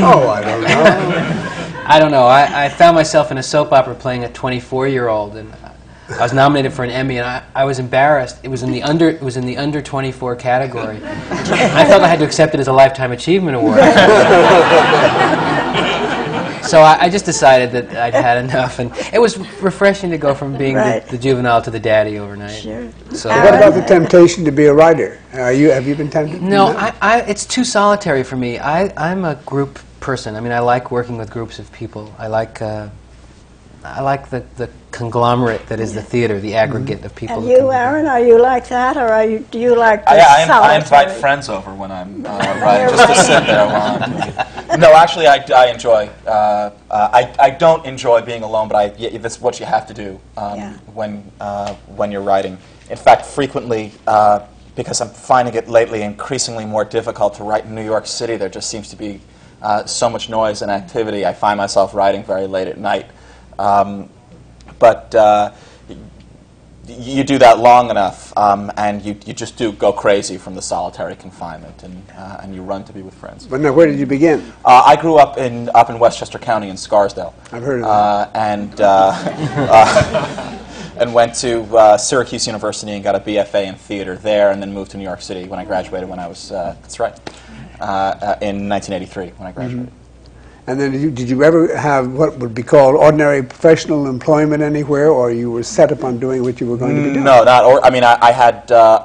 Oh, 0.01 0.29
I 0.29 0.41
don't 0.41 0.61
know. 0.61 1.45
I 1.85 1.99
don't 1.99 2.11
know. 2.11 2.25
I, 2.25 2.65
I 2.65 2.69
found 2.69 2.95
myself 2.95 3.31
in 3.31 3.39
a 3.39 3.43
soap 3.43 3.71
opera 3.73 3.95
playing 3.95 4.23
a 4.23 4.31
24 4.31 4.87
year 4.87 5.07
old, 5.07 5.35
and 5.35 5.51
I 6.09 6.23
was 6.23 6.33
nominated 6.33 6.73
for 6.73 6.83
an 6.83 6.89
Emmy, 6.89 7.17
and 7.17 7.27
I, 7.27 7.43
I 7.53 7.65
was 7.65 7.77
embarrassed. 7.79 8.39
It 8.43 8.47
was 8.47 8.63
in 8.63 8.71
the 8.71 8.81
under 8.83 9.09
it 9.09 9.21
was 9.21 9.37
in 9.37 9.45
the 9.45 9.57
under 9.57 9.81
24 9.81 10.35
category. 10.37 10.97
I 11.03 11.85
felt 11.85 12.01
I 12.01 12.07
had 12.07 12.19
to 12.19 12.25
accept 12.25 12.53
it 12.55 12.59
as 12.59 12.67
a 12.67 12.73
lifetime 12.73 13.11
achievement 13.11 13.55
award. 13.55 13.77
so 16.69 16.81
I, 16.81 16.97
I 17.01 17.09
just 17.09 17.25
decided 17.25 17.71
that 17.71 17.95
I'd 17.95 18.13
had 18.15 18.43
enough, 18.43 18.79
and 18.79 18.91
it 19.13 19.19
was 19.19 19.37
refreshing 19.61 20.09
to 20.11 20.17
go 20.17 20.33
from 20.33 20.57
being 20.57 20.75
Right. 20.75 21.05
the, 21.05 21.11
the 21.11 21.17
juvenile 21.17 21.61
to 21.61 21.71
the 21.71 21.79
daddy 21.79 22.17
overnight. 22.17 22.59
Sure. 22.59 22.89
So 23.11 23.29
What 23.29 23.55
about 23.55 23.73
the 23.75 23.81
temptation 23.81 24.43
to 24.45 24.51
be 24.51 24.65
a 24.65 24.73
writer? 24.73 25.19
Are 25.33 25.53
you, 25.53 25.69
have 25.69 25.87
you 25.87 25.95
been 25.95 26.09
tempted? 26.09 26.39
to 26.39 26.43
no, 26.43 26.67
do 26.67 26.73
that? 26.73 26.95
I, 27.01 27.17
I, 27.17 27.21
it's 27.21 27.45
too 27.45 27.63
solitary 27.63 28.23
for 28.23 28.35
me. 28.35 28.57
I, 28.59 28.91
I'm 28.97 29.25
a 29.25 29.35
group 29.45 29.79
person. 29.99 30.35
I 30.35 30.41
mean, 30.41 30.51
I 30.53 30.59
like 30.59 30.91
working 30.91 31.17
with 31.17 31.29
groups 31.29 31.59
of 31.59 31.71
people. 31.71 32.13
I 32.17 32.27
like 32.27 32.61
uh, 32.61 32.89
I 33.83 34.01
like 34.01 34.29
the, 34.29 34.43
the 34.57 34.69
conglomerate 34.91 35.65
that 35.67 35.79
is 35.79 35.93
the 35.93 36.01
theater, 36.01 36.39
the 36.39 36.55
aggregate 36.55 37.03
of 37.05 37.15
people. 37.15 37.37
And 37.37 37.43
who 37.45 37.49
you, 37.49 37.55
together. 37.57 37.73
Aaron, 37.73 38.05
are 38.07 38.19
you 38.19 38.41
like 38.41 38.67
that, 38.69 38.97
or 38.97 39.07
are 39.07 39.25
you, 39.25 39.39
do 39.51 39.59
you 39.59 39.75
like 39.75 40.03
the 40.03 40.11
I, 40.11 40.15
I, 40.43 40.47
inv- 40.47 40.49
I 40.49 40.75
invite 40.75 40.89
solitary? 40.89 41.19
friends 41.21 41.49
over 41.49 41.73
when 41.73 41.91
I'm 41.91 42.25
uh, 42.25 42.29
writing, 42.61 42.97
just 42.97 43.07
to 43.07 43.23
sit 43.25 43.45
there 43.45 43.65
while 43.67 44.03
I'm 44.03 44.11
doing 44.11 44.23
it. 44.27 44.79
No, 44.79 44.93
actually, 44.93 45.27
I, 45.27 45.45
I 45.55 45.67
enjoy. 45.67 46.09
Uh, 46.25 46.29
uh, 46.29 47.09
I, 47.13 47.33
I 47.39 47.49
don't 47.51 47.85
enjoy 47.85 48.21
being 48.21 48.43
alone, 48.43 48.67
but 48.67 48.75
I, 48.75 48.95
yeah, 48.97 49.17
that's 49.17 49.39
what 49.39 49.59
you 49.59 49.65
have 49.65 49.87
to 49.87 49.93
do 49.93 50.19
um, 50.37 50.57
Yeah. 50.57 50.73
when 50.93 51.31
uh, 51.39 51.73
when 51.95 52.11
you're 52.11 52.21
writing. 52.21 52.57
In 52.89 52.97
fact, 52.97 53.25
frequently, 53.25 53.91
uh, 54.07 54.45
because 54.75 54.99
I'm 55.01 55.09
finding 55.09 55.53
it 55.55 55.69
lately 55.69 56.01
increasingly 56.01 56.65
more 56.65 56.83
difficult 56.85 57.35
to 57.35 57.43
write 57.43 57.65
in 57.65 57.75
New 57.75 57.85
York 57.85 58.07
City, 58.07 58.35
there 58.35 58.49
just 58.49 58.69
seems 58.69 58.89
to 58.89 58.95
be 58.95 59.21
uh, 59.61 59.85
so 59.85 60.09
much 60.09 60.29
noise 60.29 60.61
and 60.61 60.71
activity. 60.71 61.25
I 61.25 61.33
find 61.33 61.57
myself 61.57 61.93
writing 61.93 62.23
very 62.23 62.47
late 62.47 62.67
at 62.67 62.77
night. 62.77 63.05
Um, 63.59 64.09
but 64.79 65.13
uh, 65.13 65.51
you 66.87 67.23
do 67.23 67.37
that 67.37 67.59
long 67.59 67.89
enough, 67.89 68.35
um, 68.37 68.71
and 68.77 69.01
you, 69.03 69.15
you 69.25 69.33
just 69.33 69.57
do 69.57 69.71
go 69.71 69.91
crazy 69.91 70.37
from 70.37 70.55
the 70.55 70.61
solitary 70.61 71.15
confinement, 71.15 71.83
and, 71.83 72.03
uh, 72.17 72.39
and 72.41 72.55
you 72.55 72.63
run 72.63 72.83
to 72.85 72.93
be 72.93 73.01
with 73.01 73.13
friends. 73.13 73.45
But 73.45 73.59
now, 73.59 73.73
where 73.73 73.85
did 73.85 73.99
you 73.99 74.05
begin? 74.05 74.53
Uh, 74.65 74.83
I 74.85 74.95
grew 74.95 75.17
up 75.17 75.37
in 75.37 75.69
up 75.75 75.89
in 75.89 75.99
Westchester 75.99 76.39
County 76.39 76.69
in 76.69 76.77
Scarsdale. 76.77 77.35
I've 77.51 77.63
heard 77.63 77.81
of 77.81 77.85
that. 77.85 77.89
uh, 77.89 78.31
and 78.33 78.81
uh, 78.81 79.11
uh, 79.69 80.57
and 80.97 81.13
went 81.13 81.35
to 81.35 81.63
uh, 81.77 81.97
Syracuse 81.97 82.47
University 82.47 82.91
and 82.93 83.03
got 83.03 83.15
a 83.15 83.19
BFA 83.19 83.65
in 83.67 83.75
theater 83.75 84.15
there, 84.15 84.51
and 84.51 84.61
then 84.61 84.73
moved 84.73 84.91
to 84.91 84.97
New 84.97 85.03
York 85.03 85.21
City 85.21 85.47
when 85.47 85.59
I 85.59 85.65
graduated. 85.65 86.09
When 86.09 86.19
I 86.19 86.27
was 86.27 86.51
uh, 86.51 86.75
that's 86.81 86.99
right, 86.99 87.15
in 88.41 88.67
1983 88.69 89.27
when 89.37 89.47
I 89.47 89.51
graduated. 89.51 89.91
And 90.69 90.79
then 90.79 90.91
did 90.91 91.01
you, 91.01 91.09
did 91.09 91.27
you 91.31 91.43
ever 91.43 91.75
have 91.75 92.11
what 92.11 92.37
would 92.37 92.53
be 92.53 92.61
called 92.61 92.93
ordinary 92.95 93.41
professional 93.41 94.05
employment 94.05 94.61
anywhere, 94.61 95.09
or 95.09 95.31
you 95.31 95.49
were 95.49 95.63
set 95.63 95.91
upon 95.91 96.19
doing 96.19 96.43
what 96.43 96.61
you 96.61 96.67
were 96.67 96.77
going 96.77 96.95
to 96.95 97.01
be 97.01 97.09
doing? 97.13 97.23
No, 97.23 97.43
not. 97.43 97.65
Or 97.65 97.83
I 97.83 97.89
mean, 97.89 98.03
I, 98.03 98.19
I 98.21 98.31
had 98.31 98.71
uh, 98.71 99.01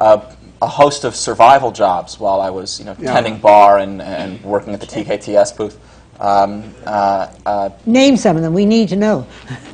a, 0.60 0.64
a 0.66 0.68
host 0.68 1.04
of 1.04 1.16
survival 1.16 1.72
jobs 1.72 2.20
while 2.20 2.42
I 2.42 2.50
was, 2.50 2.78
you 2.78 2.84
know, 2.84 2.94
Yeah. 2.98 3.14
tending 3.14 3.38
bar 3.38 3.78
and, 3.78 4.02
and 4.02 4.44
working 4.44 4.74
at 4.74 4.80
the 4.82 4.86
TKTS 4.86 5.56
booth. 5.56 5.78
Um, 6.20 6.74
uh, 6.84 7.32
uh, 7.46 7.70
Name 7.86 8.18
some 8.18 8.36
of 8.36 8.42
them. 8.42 8.52
We 8.52 8.66
need 8.66 8.90
to 8.90 8.96
know. 8.96 9.26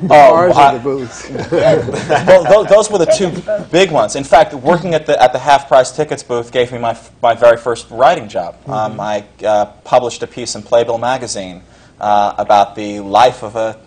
oh, 0.03 0.07
Bars 0.07 0.55
I- 0.55 0.69
or 0.73 0.77
the 0.77 0.83
booths? 0.83 1.29
well, 1.51 2.63
those 2.63 2.89
were 2.89 2.99
the 2.99 3.05
two 3.05 3.31
big 3.69 3.91
ones. 3.91 4.15
In 4.15 4.23
fact, 4.23 4.53
working 4.53 4.93
at 4.93 5.05
the 5.05 5.21
at 5.21 5.33
the 5.33 5.39
half 5.39 5.67
price 5.67 5.91
tickets 5.93 6.23
booth 6.23 6.53
gave 6.53 6.71
me 6.71 6.77
my 6.79 6.91
f- 6.91 7.11
my 7.21 7.35
very 7.35 7.57
first 7.57 7.91
writing 7.91 8.29
job. 8.29 8.55
Um, 8.69 8.97
I 8.97 9.25
uh, 9.43 9.65
published 9.83 10.23
a 10.23 10.27
piece 10.27 10.55
in 10.55 10.63
Playbill 10.63 10.97
magazine 10.97 11.61
uh, 12.01 12.35
about 12.37 12.75
the 12.75 12.99
life 12.99 13.43
of 13.43 13.55
a 13.55 13.79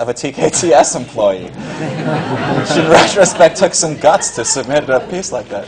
of 0.00 0.08
a 0.08 0.14
TKTS 0.14 0.96
employee, 0.96 1.44
which 1.44 2.76
in 2.76 2.90
retrospect 2.90 3.56
took 3.56 3.72
some 3.72 3.96
guts 3.96 4.34
to 4.34 4.44
submit 4.44 4.90
a 4.90 5.00
piece 5.08 5.30
like 5.30 5.48
that. 5.48 5.66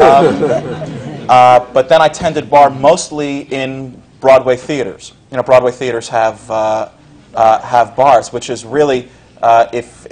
Um, 0.00 1.28
uh, 1.28 1.72
but 1.72 1.88
then 1.88 2.00
I 2.00 2.08
tended 2.08 2.48
bar 2.48 2.70
mostly 2.70 3.40
in 3.52 4.00
Broadway 4.20 4.56
theaters. 4.56 5.12
You 5.30 5.36
know, 5.36 5.42
Broadway 5.42 5.72
theaters 5.72 6.08
have 6.08 6.50
uh, 6.50 6.88
uh, 7.34 7.60
have 7.60 7.94
bars, 7.94 8.32
which 8.32 8.48
is 8.48 8.64
really 8.64 9.08
uh, 9.42 9.68
if 9.72 10.06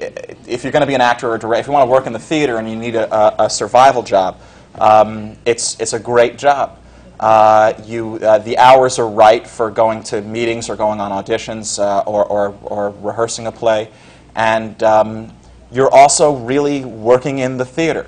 if 0.46 0.62
you're 0.62 0.72
going 0.72 0.82
to 0.82 0.86
be 0.86 0.94
an 0.94 1.00
actor 1.00 1.30
or 1.30 1.36
a 1.36 1.38
director, 1.38 1.60
if 1.60 1.66
you 1.66 1.72
want 1.72 1.86
to 1.86 1.90
work 1.90 2.06
in 2.06 2.12
the 2.12 2.18
theater 2.18 2.58
and 2.58 2.68
you 2.68 2.76
need 2.76 2.94
a, 2.94 3.42
a, 3.42 3.48
survival 3.48 4.02
job, 4.02 4.38
um, 4.78 5.36
it's 5.46 5.80
it's 5.80 5.94
a 5.94 5.98
great 5.98 6.36
job. 6.36 6.78
Uh, 7.20 7.74
you 7.84 8.16
uh, 8.16 8.38
the 8.38 8.58
hours 8.58 8.98
are 8.98 9.08
right 9.08 9.46
for 9.46 9.70
going 9.70 10.02
to 10.02 10.20
meetings 10.22 10.68
or 10.68 10.76
going 10.76 11.00
on 11.00 11.10
auditions 11.12 11.78
uh, 11.78 12.00
or, 12.00 12.24
or 12.24 12.58
or 12.62 12.90
rehearsing 13.00 13.46
a 13.46 13.52
play, 13.52 13.90
and 14.34 14.82
um, 14.82 15.32
you're 15.70 15.92
also 15.92 16.36
really 16.36 16.84
working 16.84 17.38
in 17.38 17.56
the 17.56 17.64
theater. 17.64 18.06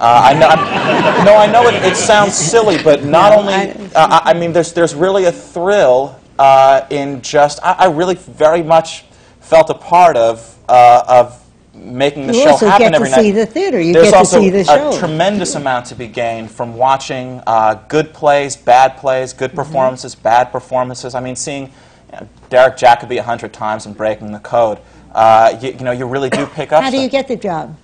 Uh, 0.00 0.30
I 0.30 0.34
know, 0.38 0.46
I'm, 0.46 1.24
no, 1.24 1.36
I 1.36 1.46
know 1.50 1.66
it, 1.66 1.74
it 1.84 1.96
sounds 1.96 2.34
silly, 2.34 2.80
but 2.80 3.02
not 3.02 3.32
only, 3.32 3.72
uh, 3.96 4.20
I, 4.22 4.32
mean, 4.32 4.52
there's, 4.52 4.72
there's 4.72 4.94
really 4.94 5.24
a 5.24 5.32
thrill 5.32 6.20
uh, 6.38 6.86
in 6.88 7.20
just, 7.20 7.58
I, 7.64 7.72
I 7.72 7.86
really 7.86 8.14
very 8.14 8.62
much 8.62 9.02
felt 9.40 9.70
a 9.70 9.74
part 9.74 10.16
of, 10.16 10.56
uh, 10.68 11.02
of 11.08 11.44
making 11.78 12.26
the 12.26 12.34
You 12.34 12.42
show 12.44 12.50
also 12.50 12.66
happen 12.68 12.86
get 12.86 12.90
to 12.90 12.96
every 12.96 13.10
night. 13.10 13.20
see 13.22 13.30
the 13.32 13.46
theater. 13.46 13.80
You 13.80 13.92
There's 13.92 14.06
get 14.06 14.10
to 14.12 14.16
also 14.18 14.40
see 14.40 14.50
the 14.50 14.64
show. 14.64 14.90
a 14.90 14.98
tremendous 14.98 15.54
amount 15.54 15.86
to 15.86 15.94
be 15.94 16.06
gained 16.06 16.50
from 16.50 16.74
watching 16.76 17.40
uh, 17.46 17.74
good 17.88 18.12
plays, 18.14 18.56
bad 18.56 18.96
plays, 18.96 19.32
good 19.32 19.50
Mm-hmm. 19.50 19.56
performances, 19.56 20.14
bad 20.14 20.52
performances. 20.52 21.14
I 21.14 21.20
mean, 21.20 21.36
seeing 21.36 21.64
you 22.12 22.20
know, 22.20 22.28
Derek 22.50 22.76
Jacobi 22.76 23.18
a 23.18 23.22
hundred 23.22 23.52
times 23.52 23.86
and 23.86 23.96
breaking 23.96 24.32
the 24.32 24.38
code, 24.40 24.78
uh, 25.12 25.56
you, 25.60 25.70
you 25.72 25.80
know, 25.84 25.92
you 25.92 26.06
really 26.06 26.30
do 26.30 26.46
pick 26.46 26.72
up 26.72 26.82
How 26.82 26.90
do 26.90 26.96
you 26.96 27.08
stuff. 27.08 27.12
get 27.12 27.28
the 27.28 27.36
job? 27.36 27.76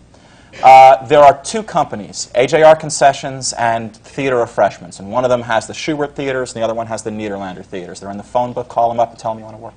Uh, 0.63 1.05
there 1.07 1.21
are 1.21 1.43
two 1.43 1.63
companies, 1.63 2.31
AJR 2.35 2.79
Concessions 2.79 3.53
and 3.55 3.95
Theater 3.97 4.37
Refreshments, 4.37 5.01
and 5.01 5.11
one 5.11 5.25
of 5.25 5.31
them 5.31 5.43
has 5.43 5.67
the 5.67 5.73
Shubert 5.73 6.15
Theaters, 6.15 6.53
and 6.53 6.61
the 6.61 6.65
other 6.65 6.75
one 6.75 6.87
has 6.87 7.03
the 7.03 7.11
Nederlander 7.11 7.65
Theaters. 7.65 8.01
They're 8.01 8.11
in 8.11 8.17
the 8.17 8.23
phone 8.23 8.53
book. 8.53 8.69
Call 8.69 8.89
them 8.89 9.01
up 9.01 9.11
and 9.11 9.19
tell 9.19 9.33
them 9.33 9.39
you 9.41 9.45
want 9.45 9.57
to 9.57 9.63
work. 9.63 9.75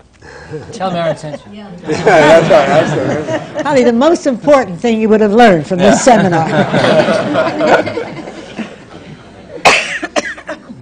Tell 0.71 0.91
Maren 0.91 1.17
sent 1.17 1.45
you. 1.47 1.63
that's 1.63 2.49
right. 2.49 2.49
That's 2.49 3.55
right. 3.55 3.61
Probably 3.61 3.83
the 3.83 3.93
most 3.93 4.27
important 4.27 4.79
thing 4.79 4.99
you 4.99 5.09
would 5.09 5.21
have 5.21 5.33
learned 5.33 5.67
from 5.67 5.79
this 5.79 6.03
seminar. 6.03 6.47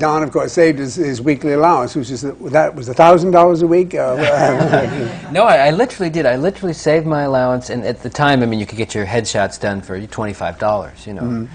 Don, 0.06 0.22
of 0.22 0.32
course, 0.32 0.54
saved 0.54 0.78
his, 0.78 0.94
his 0.94 1.20
weekly 1.20 1.54
allowance, 1.54 1.96
which 1.96 2.12
is 2.12 2.22
that 2.22 2.76
was 2.76 2.88
thousand 2.90 3.32
dollars 3.32 3.64
a 3.64 3.68
week. 3.68 3.96
Uh, 3.96 5.30
No, 5.32 5.46
I, 5.46 5.70
I 5.70 5.72
literally 5.72 6.12
did. 6.12 6.28
I 6.28 6.36
literally 6.36 6.74
saved 6.74 7.08
my 7.08 7.24
allowance, 7.24 7.72
and 7.72 7.84
at 7.84 8.04
the 8.04 8.10
time, 8.12 8.44
I 8.44 8.46
mean, 8.46 8.60
you 8.60 8.68
could 8.68 8.78
get 8.78 8.94
your 8.94 9.08
headshots 9.08 9.60
done 9.60 9.82
for 9.82 10.00
twenty-five 10.00 10.60
dollars, 10.60 11.08
you 11.08 11.16
know, 11.16 11.48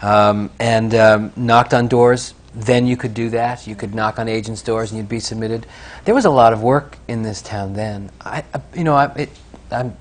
um, 0.00 0.50
and 0.58 0.94
um, 0.94 1.32
knocked 1.36 1.74
on 1.74 1.86
doors. 1.86 2.32
Then 2.54 2.86
you 2.86 2.96
could 2.96 3.12
do 3.12 3.28
that. 3.28 3.66
You 3.66 3.76
could 3.76 3.94
knock 3.94 4.18
on 4.18 4.26
agents' 4.26 4.62
doors, 4.62 4.90
and 4.90 4.96
you'd 4.96 5.10
be 5.10 5.20
submitted. 5.20 5.66
There 6.06 6.14
was 6.14 6.24
a 6.24 6.30
lot 6.30 6.54
of 6.54 6.62
work 6.62 6.96
in 7.08 7.22
this 7.22 7.42
town 7.42 7.74
then. 7.74 8.08
I, 8.22 8.42
I 8.54 8.60
you 8.74 8.84
know, 8.84 8.94
I, 8.94 9.12
it, 9.16 9.28
I'm 9.70 9.94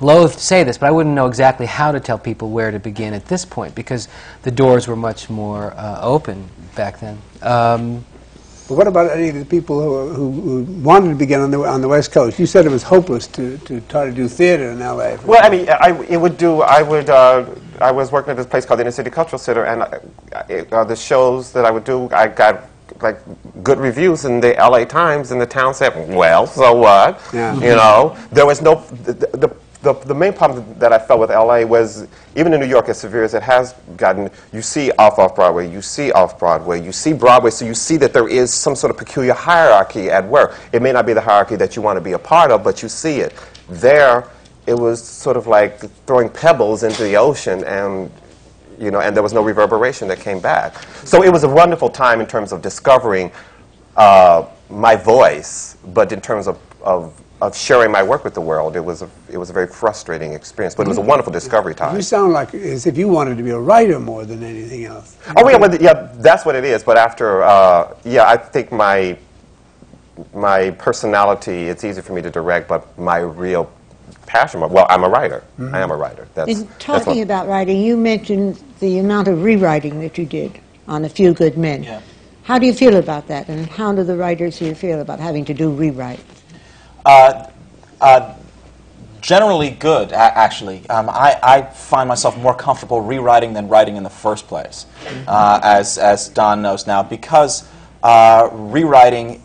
loath 0.00 0.34
to 0.34 0.40
say 0.40 0.64
this, 0.64 0.78
but 0.78 0.86
I 0.86 0.90
wouldn't 0.90 1.14
know 1.14 1.26
exactly 1.26 1.66
how 1.66 1.92
to 1.92 2.00
tell 2.00 2.18
people 2.18 2.50
where 2.50 2.70
to 2.72 2.78
begin 2.78 3.14
at 3.14 3.26
this 3.26 3.44
point 3.44 3.74
because 3.76 4.08
the 4.42 4.50
doors 4.50 4.88
were 4.88 4.96
much 4.96 5.30
more 5.30 5.72
uh, 5.74 6.00
open 6.02 6.48
back 6.76 7.00
then. 7.00 7.18
Um, 7.42 8.04
but 8.68 8.74
what 8.74 8.88
about 8.88 9.12
any 9.12 9.28
of 9.28 9.36
the 9.36 9.44
people 9.44 9.80
who, 9.80 10.12
who, 10.12 10.40
who 10.64 10.72
wanted 10.82 11.10
to 11.10 11.14
begin 11.14 11.40
on 11.40 11.52
the 11.52 11.60
on 11.60 11.80
the 11.80 11.88
West 11.88 12.10
Coast? 12.10 12.38
You 12.38 12.46
said 12.46 12.66
it 12.66 12.70
was 12.72 12.82
hopeless 12.82 13.28
to, 13.28 13.58
to 13.58 13.80
try 13.82 14.06
to 14.06 14.12
do 14.12 14.26
theater 14.26 14.70
in 14.70 14.82
L.A. 14.82 15.18
Well, 15.24 15.40
I 15.40 15.48
mean, 15.48 15.68
I, 15.68 16.04
it 16.08 16.16
would 16.16 16.36
do. 16.36 16.62
I 16.62 16.82
would. 16.82 17.08
Uh, 17.08 17.46
I 17.80 17.92
was 17.92 18.10
working 18.10 18.30
at 18.30 18.36
this 18.36 18.46
place 18.46 18.66
called 18.66 18.80
the 18.80 18.84
Inner 18.84 18.90
City 18.90 19.10
Cultural 19.10 19.38
Center, 19.38 19.64
and 19.64 19.82
I, 19.84 20.00
it, 20.48 20.72
uh, 20.72 20.82
the 20.82 20.96
shows 20.96 21.52
that 21.52 21.64
I 21.64 21.70
would 21.70 21.84
do, 21.84 22.08
I 22.10 22.26
got 22.26 22.64
like 23.02 23.18
good 23.62 23.78
reviews 23.78 24.24
in 24.24 24.40
the 24.40 24.56
L.A. 24.56 24.84
Times, 24.84 25.30
and 25.30 25.40
the 25.40 25.46
town 25.46 25.72
said, 25.72 26.12
"Well, 26.12 26.48
so 26.48 26.74
what?" 26.74 27.20
Yeah. 27.32 27.54
You 27.54 27.76
know, 27.76 28.16
there 28.32 28.46
was 28.46 28.62
no. 28.62 28.76
The, 29.04 29.12
the, 29.12 29.56
the, 29.86 29.94
the 30.06 30.14
main 30.14 30.32
problem 30.32 30.78
that 30.78 30.92
I 30.92 30.98
felt 30.98 31.20
with 31.20 31.30
LA 31.30 31.62
was 31.62 32.08
even 32.34 32.52
in 32.52 32.60
New 32.60 32.66
York, 32.66 32.88
as 32.88 32.98
severe 32.98 33.24
as 33.24 33.34
it 33.34 33.42
has 33.42 33.72
gotten, 33.96 34.30
you 34.52 34.60
see 34.60 34.90
off 34.92 35.18
off 35.18 35.34
Broadway, 35.34 35.70
you 35.70 35.80
see 35.80 36.10
off 36.12 36.38
Broadway, 36.38 36.82
you 36.82 36.92
see 36.92 37.12
Broadway, 37.12 37.50
so 37.50 37.64
you 37.64 37.74
see 37.74 37.96
that 37.98 38.12
there 38.12 38.28
is 38.28 38.52
some 38.52 38.74
sort 38.74 38.90
of 38.90 38.98
peculiar 38.98 39.32
hierarchy 39.32 40.10
at 40.10 40.26
work. 40.26 40.58
It 40.72 40.82
may 40.82 40.92
not 40.92 41.06
be 41.06 41.12
the 41.12 41.20
hierarchy 41.20 41.56
that 41.56 41.76
you 41.76 41.82
want 41.82 41.96
to 41.96 42.00
be 42.00 42.12
a 42.12 42.18
part 42.18 42.50
of, 42.50 42.64
but 42.64 42.82
you 42.82 42.88
see 42.88 43.20
it. 43.20 43.32
There, 43.68 44.28
it 44.66 44.74
was 44.74 45.02
sort 45.02 45.36
of 45.36 45.46
like 45.46 45.78
throwing 46.06 46.28
pebbles 46.28 46.82
into 46.82 47.02
the 47.04 47.16
ocean 47.16 47.64
and 47.64 48.10
you 48.78 48.90
know, 48.90 49.00
and 49.00 49.16
there 49.16 49.22
was 49.22 49.32
no 49.32 49.42
reverberation 49.42 50.06
that 50.08 50.20
came 50.20 50.38
back. 50.38 50.74
So 51.04 51.22
it 51.22 51.32
was 51.32 51.44
a 51.44 51.48
wonderful 51.48 51.88
time 51.88 52.20
in 52.20 52.26
terms 52.26 52.52
of 52.52 52.60
discovering 52.60 53.32
uh, 53.96 54.46
my 54.68 54.96
voice, 54.96 55.78
but 55.86 56.12
in 56.12 56.20
terms 56.20 56.46
of, 56.46 56.58
of, 56.82 57.18
of 57.42 57.54
sharing 57.56 57.90
my 57.92 58.02
work 58.02 58.24
with 58.24 58.32
the 58.34 58.40
world, 58.40 58.76
it 58.76 58.80
was 58.84 59.02
a, 59.02 59.10
it 59.30 59.36
was 59.36 59.50
a 59.50 59.52
very 59.52 59.66
frustrating 59.66 60.32
experience. 60.32 60.74
But 60.74 60.86
it 60.86 60.88
was 60.88 60.98
a 60.98 61.02
wonderful 61.02 61.32
discovery 61.32 61.74
time. 61.74 61.94
You 61.94 62.02
sound 62.02 62.32
like 62.32 62.54
as 62.54 62.86
if 62.86 62.96
you 62.96 63.08
wanted 63.08 63.36
to 63.36 63.42
be 63.42 63.50
a 63.50 63.58
writer 63.58 64.00
more 64.00 64.24
than 64.24 64.42
anything 64.42 64.84
else. 64.86 65.18
Oh 65.36 65.48
yeah, 65.48 65.56
well, 65.58 65.74
yeah, 65.74 66.10
that's 66.16 66.46
what 66.46 66.54
it 66.54 66.64
is. 66.64 66.82
But 66.82 66.96
after, 66.96 67.42
uh, 67.42 67.94
yeah, 68.04 68.26
I 68.26 68.36
think 68.36 68.72
my 68.72 69.18
my 70.32 70.70
personality, 70.72 71.64
it's 71.64 71.84
easy 71.84 72.00
for 72.00 72.14
me 72.14 72.22
to 72.22 72.30
direct, 72.30 72.68
but 72.68 72.98
my 72.98 73.18
real 73.18 73.70
passion, 74.24 74.60
well, 74.60 74.86
I'm 74.88 75.04
a 75.04 75.08
writer. 75.08 75.44
I 75.58 75.80
am 75.80 75.90
a 75.90 75.96
writer. 75.96 76.26
That's, 76.34 76.50
In 76.50 76.66
that's 76.66 76.84
talking 76.84 77.16
what- 77.16 77.22
about 77.24 77.48
writing, 77.48 77.82
you 77.82 77.98
mentioned 77.98 78.62
the 78.80 78.98
amount 78.98 79.28
of 79.28 79.42
rewriting 79.42 80.00
that 80.00 80.16
you 80.16 80.24
did 80.24 80.58
on 80.88 81.04
A 81.04 81.08
Few 81.10 81.34
Good 81.34 81.58
Men. 81.58 81.82
Yeah. 81.82 82.00
How 82.44 82.58
do 82.58 82.64
you 82.64 82.72
feel 82.72 82.96
about 82.96 83.26
that, 83.28 83.48
and 83.48 83.66
how 83.66 83.92
do 83.92 84.04
the 84.04 84.16
writers 84.16 84.56
here 84.56 84.74
feel 84.74 85.00
about 85.00 85.20
having 85.20 85.44
to 85.46 85.52
do 85.54 85.70
rewrite? 85.70 86.20
Uh, 87.06 87.48
uh, 88.00 88.34
generally 89.20 89.70
good, 89.70 90.10
a- 90.10 90.16
actually. 90.16 90.88
Um, 90.90 91.08
I, 91.08 91.38
I 91.40 91.62
find 91.62 92.08
myself 92.08 92.36
more 92.36 92.54
comfortable 92.54 93.00
rewriting 93.00 93.52
than 93.52 93.68
writing 93.68 93.94
in 93.94 94.02
the 94.02 94.10
first 94.10 94.48
place, 94.48 94.86
uh, 95.28 95.60
as, 95.62 95.98
as 95.98 96.28
Don 96.28 96.62
knows 96.62 96.84
now, 96.86 97.04
because 97.04 97.68
uh, 98.02 98.48
rewriting, 98.52 99.40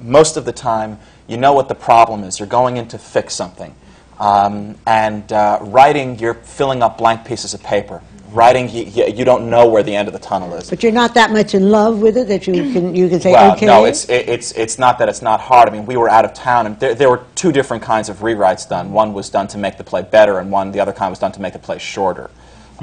most 0.00 0.36
of 0.36 0.44
the 0.44 0.52
time, 0.52 0.98
you 1.28 1.36
know 1.36 1.52
what 1.52 1.68
the 1.68 1.74
problem 1.74 2.24
is. 2.24 2.40
You're 2.40 2.48
going 2.48 2.78
in 2.78 2.88
to 2.88 2.98
fix 2.98 3.32
something. 3.32 3.74
Um, 4.18 4.76
and 4.84 5.32
uh, 5.32 5.58
writing, 5.62 6.18
you're 6.18 6.34
filling 6.34 6.82
up 6.82 6.98
blank 6.98 7.24
pieces 7.24 7.54
of 7.54 7.62
paper. 7.62 8.02
Writing, 8.30 8.68
you, 8.68 8.84
you, 8.84 9.06
you 9.06 9.24
don't 9.24 9.48
know 9.48 9.66
where 9.66 9.82
the 9.82 9.94
end 9.94 10.06
of 10.06 10.12
the 10.12 10.20
tunnel 10.20 10.52
is. 10.54 10.68
But 10.68 10.82
you're 10.82 10.92
not 10.92 11.14
that 11.14 11.30
much 11.30 11.54
in 11.54 11.70
love 11.70 12.00
with 12.00 12.16
it 12.16 12.28
that 12.28 12.46
you 12.46 12.72
can 12.72 12.94
you 12.94 13.08
can 13.08 13.20
say 13.20 13.32
well, 13.32 13.56
okay. 13.56 13.64
no, 13.64 13.86
it's, 13.86 14.08
it, 14.08 14.28
it's, 14.28 14.52
it's 14.52 14.78
not 14.78 14.98
that 14.98 15.08
it's 15.08 15.22
not 15.22 15.40
hard. 15.40 15.68
I 15.68 15.72
mean, 15.72 15.86
we 15.86 15.96
were 15.96 16.10
out 16.10 16.24
of 16.26 16.34
town, 16.34 16.66
and 16.66 16.78
there, 16.78 16.94
there 16.94 17.08
were 17.08 17.24
two 17.34 17.52
different 17.52 17.82
kinds 17.82 18.08
of 18.08 18.18
rewrites 18.18 18.68
done. 18.68 18.92
One 18.92 19.14
was 19.14 19.30
done 19.30 19.46
to 19.48 19.58
make 19.58 19.78
the 19.78 19.84
play 19.84 20.02
better, 20.02 20.38
and 20.38 20.50
one, 20.50 20.72
the 20.72 20.80
other 20.80 20.92
kind 20.92 21.10
was 21.10 21.18
done 21.18 21.32
to 21.32 21.40
make 21.40 21.54
the 21.54 21.58
play 21.58 21.78
shorter. 21.78 22.30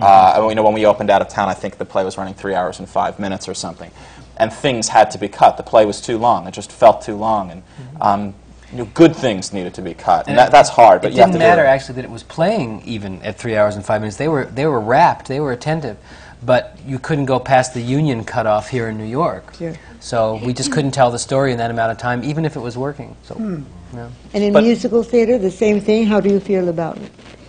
Uh, 0.02 0.34
and, 0.36 0.50
you 0.50 0.56
know, 0.56 0.64
when 0.64 0.74
we 0.74 0.86
opened 0.86 1.10
out 1.10 1.22
of 1.22 1.30
town, 1.30 1.48
I 1.48 1.54
think 1.54 1.78
the 1.78 1.86
play 1.86 2.04
was 2.04 2.18
running 2.18 2.34
three 2.34 2.54
hours 2.54 2.80
and 2.80 2.90
five 2.90 3.20
minutes 3.20 3.48
or 3.48 3.54
something. 3.54 3.92
And 4.38 4.52
things 4.52 4.90
had 4.90 5.12
to 5.12 5.18
be 5.18 5.30
cut. 5.30 5.56
The 5.56 5.64
play 5.64 5.86
was 5.86 6.02
too 6.02 6.18
long. 6.18 6.48
It 6.48 6.52
just 6.52 6.72
felt 6.72 7.02
too 7.02 7.16
long. 7.16 7.52
And 7.52 7.64
um, 8.02 8.34
you 8.72 8.78
know, 8.80 8.86
good 8.94 9.16
things 9.16 9.54
needed 9.54 9.74
to 9.76 9.82
be 9.82 9.94
cut. 9.94 10.28
And, 10.28 10.38
that, 10.38 10.52
that's 10.52 10.70
hard, 10.70 11.02
but 11.02 11.08
it 11.12 11.14
you 11.14 11.18
didn't 11.18 11.34
to 11.34 11.40
do 11.40 11.44
matter 11.46 11.64
it. 11.64 11.68
actually 11.68 11.96
that 11.96 12.06
it 12.06 12.12
was 12.12 12.24
playing 12.24 12.82
even 12.86 13.22
at 13.22 13.38
three 13.38 13.56
hours 13.56 13.76
and 13.76 13.86
five 13.86 14.02
minutes. 14.02 14.18
They 14.18 14.28
were 14.28 14.46
they 14.46 14.66
were 14.66 14.80
rapt, 14.80 15.28
they 15.28 15.40
were 15.40 15.52
attentive, 15.52 15.98
but 16.44 16.78
you 16.86 17.00
couldn't 17.00 17.26
go 17.26 17.40
past 17.40 17.74
the 17.74 17.82
union 17.82 18.24
cutoff 18.24 18.70
here 18.70 18.88
in 18.90 18.98
New 18.98 19.06
York. 19.06 19.54
Sure. 19.56 19.74
So 20.00 20.40
we 20.44 20.54
just 20.54 20.72
couldn't 20.72 20.92
tell 20.92 21.10
the 21.12 21.20
story 21.20 21.52
in 21.52 21.58
that 21.60 21.72
amount 21.72 21.92
of 21.92 21.98
time, 21.98 22.24
even 22.24 22.46
if 22.46 22.56
it 22.56 22.60
was 22.60 22.78
working. 22.78 23.16
So, 23.24 23.36
Hmm. 23.36 23.64
yeah. 23.94 24.08
And 24.34 24.44
in 24.44 24.54
But- 24.54 24.64
musical 24.64 25.04
theater, 25.04 25.38
the 25.38 25.52
same 25.52 25.80
thing. 25.82 26.06
How 26.06 26.20
do 26.20 26.30
you 26.30 26.40
feel 26.40 26.70
about 26.70 26.98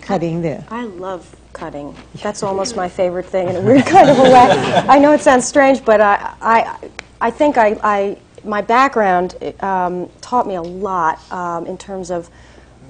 cutting 0.00 0.40
there? 0.42 0.64
I 0.70 0.84
love 0.84 1.34
cutting. 1.52 1.94
That's 2.22 2.42
almost 2.42 2.76
my 2.76 2.88
favorite 2.88 3.26
thing 3.26 3.48
in 3.48 3.56
a 3.56 3.60
weird 3.60 3.84
kind 3.86 4.08
of 4.10 4.18
a 4.18 4.22
way. 4.22 4.50
I 4.88 4.98
know 4.98 5.12
it 5.12 5.20
sounds 5.20 5.46
strange, 5.46 5.84
but 5.84 6.00
I, 6.00 6.32
I, 6.40 6.76
I 7.20 7.30
think 7.30 7.58
I, 7.58 7.78
I, 7.82 8.16
my 8.46 8.62
background 8.62 9.34
um, 9.60 10.08
taught 10.20 10.46
me 10.46 10.54
a 10.54 10.62
lot 10.62 11.20
um, 11.32 11.66
in 11.66 11.76
terms 11.76 12.10
of 12.10 12.30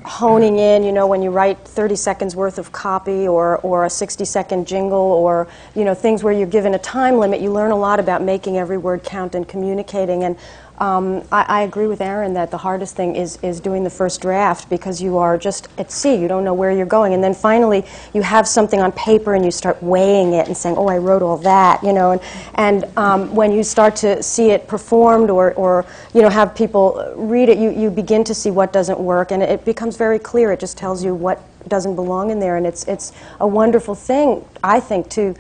honing 0.07 0.59
in, 0.59 0.85
you 0.85 0.93
know, 0.93 1.07
when 1.07 1.21
you 1.21 1.31
write 1.31 1.59
30 1.59 1.97
seconds 1.97 2.37
worth 2.37 2.59
of 2.59 2.71
copy 2.71 3.27
or, 3.27 3.59
or 3.59 3.85
a 3.85 3.91
60 3.91 4.25
second 4.25 4.67
jingle 4.67 4.99
or, 4.99 5.49
you 5.75 5.85
know, 5.85 5.95
things 5.95 6.23
where 6.23 6.33
you're 6.33 6.47
given 6.47 6.75
a 6.75 6.79
time 6.79 7.19
limit, 7.19 7.41
you 7.41 7.51
learn 7.51 7.73
a 7.73 7.77
lot 7.77 7.99
about 7.99 8.23
making 8.23 8.57
every 8.57 8.79
word 8.79 9.03
count 9.03 9.35
and 9.35 9.49
communicating. 9.49 10.23
And 10.23 10.37
um, 10.79 11.23
I, 11.33 11.43
I 11.43 11.61
agree 11.63 11.87
with 11.87 12.01
Aaron 12.01 12.35
that 12.35 12.51
the 12.51 12.59
hardest 12.59 12.97
thing 12.97 13.17
is, 13.17 13.39
is 13.43 13.61
doing 13.61 13.83
the 13.85 13.91
first 13.91 14.21
draft 14.21 14.69
because 14.69 15.01
you 15.01 15.17
are 15.17 15.39
just 15.39 15.69
at 15.79 15.91
sea. 15.91 16.15
You 16.15 16.29
don't 16.29 16.45
know 16.45 16.55
where 16.55 16.71
you're 16.71 16.87
going. 16.87 17.15
And 17.15 17.25
then 17.25 17.35
finally, 17.35 17.85
you 18.13 18.23
have 18.23 18.47
something 18.47 18.81
on 18.81 18.93
paper 18.93 19.35
and 19.35 19.45
you 19.45 19.51
start 19.51 19.83
weighing 19.83 20.35
it 20.35 20.47
and 20.47 20.57
saying, 20.57 20.77
oh, 20.77 20.89
I 20.89 20.99
wrote 20.99 21.23
all 21.23 21.39
that, 21.39 21.83
you 21.83 21.93
know. 21.93 22.13
And, 22.13 22.21
and 22.55 22.99
um, 22.99 23.35
when 23.35 23.53
you 23.53 23.63
start 23.63 23.97
to 23.97 24.23
see 24.23 24.51
it 24.51 24.69
performed 24.69 25.31
or, 25.31 25.55
or, 25.55 25.87
you 26.13 26.23
know, 26.23 26.29
have 26.29 26.55
people 26.55 27.15
read 27.17 27.49
it, 27.49 27.59
you, 27.59 27.71
you 27.71 27.91
begin 27.91 28.23
to 28.25 28.35
see 28.35 28.51
what 28.51 28.73
doesn't 28.73 29.01
work. 29.01 29.33
And 29.33 29.43
it 29.43 29.65
becomes 29.65 29.97
very 29.97 30.19
clear. 30.19 30.53
It 30.53 30.61
just 30.61 30.77
tells 30.77 31.03
you 31.03 31.15
what 31.15 31.43
doesn't 31.69 31.97
belong 31.97 32.31
in 32.31 32.39
there. 32.39 32.57
And 32.57 32.67
it's, 32.67 32.87
it's 32.87 33.13
a 33.41 33.47
wonderful 33.47 33.95
thing, 33.95 34.45
I 34.63 34.81
think, 34.81 35.09
to, 35.11 35.35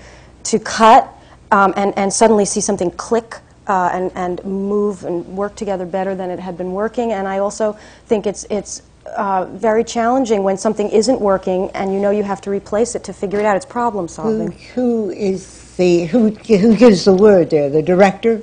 to 0.44 0.58
cut 0.58 1.12
um, 1.52 1.74
and, 1.76 1.96
and 1.96 2.12
suddenly 2.12 2.44
see 2.44 2.60
something 2.60 2.90
click 2.92 3.36
uh, 3.66 3.90
and, 3.93 4.12
and 4.14 4.44
move 4.44 5.05
and 5.05 5.26
work 5.26 5.55
together 5.56 5.86
better 5.86 6.14
than 6.14 6.30
it 6.30 6.38
had 6.38 6.56
been 6.56 6.72
working. 6.72 7.12
And 7.12 7.28
I 7.28 7.38
also 7.38 7.76
think 8.06 8.26
it's, 8.26 8.44
it's 8.51 8.82
uh, 9.16 9.47
very 9.47 9.84
challenging 9.84 10.43
when 10.43 10.56
something 10.56 10.88
isn't 10.90 11.20
working 11.20 11.70
and 11.70 11.93
you 11.93 12.01
know 12.01 12.10
you 12.10 12.22
have 12.24 12.40
to 12.43 12.51
replace 12.51 12.94
it 12.94 13.05
to 13.05 13.12
figure 13.12 13.38
it 13.40 13.44
out. 13.47 13.56
It's 13.56 13.66
problem 13.66 14.06
Who, 14.06 14.12
solving. 14.14 14.52
who 14.74 15.10
is 15.10 15.74
the 15.76 16.06
who 16.06 16.30
who 16.30 16.76
gives 16.76 17.05
the 17.05 17.14
word 17.14 17.51
there? 17.51 17.70
The 17.70 17.82
director 17.82 18.43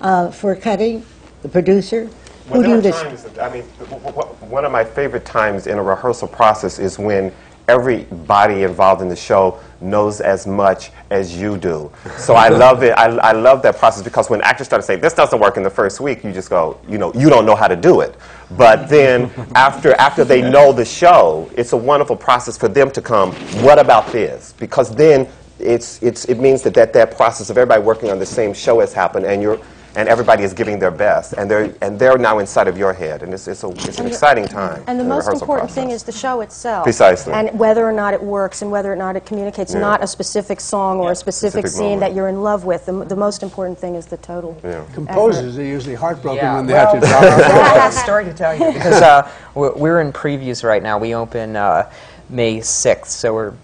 uh, 0.00 0.30
for 0.30 0.54
cutting, 0.56 1.04
the 1.42 1.48
producer. 1.48 2.08
Well, 2.48 2.62
who 2.62 2.64
do 2.64 2.70
you 2.70 2.82
dis- 2.82 2.94
times, 3.02 3.26
I 3.38 3.52
mean, 3.52 3.64
w- 3.78 4.00
w- 4.02 4.14
w- 4.14 4.50
one 4.50 4.64
of 4.64 4.72
my 4.72 4.84
favorite 4.84 5.24
times 5.24 5.66
in 5.66 5.78
a 5.78 5.82
rehearsal 5.82 6.28
process 6.28 6.78
is 6.78 6.98
when 6.98 7.32
everybody 7.68 8.62
involved 8.62 9.02
in 9.02 9.08
the 9.08 9.16
show 9.16 9.60
knows 9.80 10.20
as 10.20 10.46
much 10.46 10.90
as 11.10 11.36
you 11.36 11.56
do. 11.56 11.92
So 12.16 12.34
I 12.34 12.48
love 12.64 12.82
it. 12.82 12.92
I, 12.92 13.06
I 13.18 13.32
love 13.32 13.62
that 13.62 13.76
process 13.76 14.02
because 14.02 14.28
when 14.28 14.40
actors 14.42 14.66
start 14.66 14.82
to 14.82 14.86
say, 14.86 14.96
this 14.96 15.14
doesn't 15.14 15.38
work 15.38 15.56
in 15.56 15.62
the 15.62 15.70
first 15.70 16.00
week, 16.00 16.24
you 16.24 16.32
just 16.32 16.50
go, 16.50 16.80
you 16.88 16.98
know, 16.98 17.12
you 17.14 17.28
don't 17.28 17.46
know 17.46 17.54
how 17.54 17.68
to 17.68 17.76
do 17.76 18.00
it. 18.00 18.16
But 18.56 18.88
then 18.88 19.30
after, 19.54 19.94
after 19.94 20.24
they 20.24 20.42
know 20.42 20.72
the 20.72 20.84
show, 20.84 21.50
it's 21.56 21.72
a 21.72 21.76
wonderful 21.76 22.16
process 22.16 22.56
for 22.56 22.68
them 22.68 22.90
to 22.92 23.02
come, 23.02 23.32
what 23.62 23.78
about 23.78 24.10
this? 24.10 24.54
Because 24.58 24.94
then 24.94 25.28
it's, 25.58 26.02
it's, 26.02 26.24
it 26.24 26.38
means 26.38 26.62
that, 26.62 26.74
that 26.74 26.92
that 26.92 27.16
process 27.16 27.50
of 27.50 27.58
everybody 27.58 27.82
working 27.82 28.10
on 28.10 28.18
the 28.18 28.26
same 28.26 28.54
show 28.54 28.80
has 28.80 28.92
happened 28.92 29.26
and 29.26 29.42
you're, 29.42 29.60
and 29.96 30.08
everybody 30.08 30.42
is 30.44 30.52
giving 30.52 30.78
their 30.78 30.90
best, 30.90 31.32
and 31.32 31.50
they're, 31.50 31.74
and 31.80 31.98
they're 31.98 32.18
now 32.18 32.38
inside 32.38 32.68
of 32.68 32.76
your 32.78 32.92
head, 32.92 33.22
and 33.22 33.32
it's, 33.34 33.48
it's, 33.48 33.64
a, 33.64 33.68
it's 33.70 33.84
an 33.84 33.94
And 33.96 34.06
the- 34.06 34.10
exciting 34.10 34.46
time. 34.46 34.84
And 34.86 34.98
the 34.98 35.02
in 35.04 35.08
most 35.08 35.28
important 35.28 35.68
process. 35.68 35.74
thing 35.74 35.90
is 35.90 36.02
the 36.02 36.12
show 36.12 36.40
itself. 36.42 36.84
Precisely. 36.84 37.32
And 37.32 37.58
whether 37.58 37.84
or 37.86 37.92
not 37.92 38.14
it 38.14 38.22
works 38.22 38.62
and 38.62 38.70
whether 38.70 38.92
or 38.92 38.96
not 38.96 39.16
it 39.16 39.24
communicates 39.26 39.72
Yeah. 39.74 39.80
not 39.80 40.02
a 40.02 40.06
specific 40.06 40.60
song 40.60 40.98
or 41.00 41.12
a 41.12 41.14
specific, 41.16 41.66
Specific 41.66 41.70
scene 41.70 41.82
moment. 41.98 42.00
that 42.00 42.14
you're 42.14 42.28
in 42.28 42.42
love 42.42 42.64
with. 42.64 42.86
The, 42.86 43.04
the 43.04 43.16
most 43.16 43.42
important 43.42 43.78
thing 43.78 43.94
is 43.94 44.06
the 44.06 44.16
total. 44.18 44.58
Yeah. 44.62 44.84
Composers 44.94 45.58
are 45.58 45.64
usually 45.64 45.94
heartbroken 45.94 46.44
Yeah, 46.44 46.56
when 46.56 46.66
they 46.66 46.74
well, 46.74 46.92
have 46.94 47.02
to 47.02 47.08
drop. 47.08 47.22
I 47.22 47.78
have 47.80 47.92
a 47.92 47.96
story 48.04 48.24
to 48.26 48.34
tell 48.34 48.54
you 48.54 48.72
because 48.72 49.00
uh, 49.02 49.30
we're, 49.54 49.72
we're 49.74 50.00
in 50.00 50.12
previews 50.12 50.62
right 50.62 50.82
now. 50.82 50.98
We 50.98 51.14
open 51.14 51.56
uh, 51.56 51.90
May 52.28 52.58
6th, 52.58 53.06
so 53.06 53.34
we're 53.34 53.54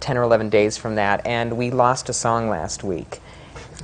10 0.00 0.18
or 0.18 0.22
11 0.22 0.50
days 0.50 0.76
from 0.76 0.96
that, 0.96 1.26
and 1.26 1.56
we 1.56 1.70
lost 1.70 2.08
a 2.10 2.12
song 2.12 2.48
last 2.50 2.84
week. 2.84 3.20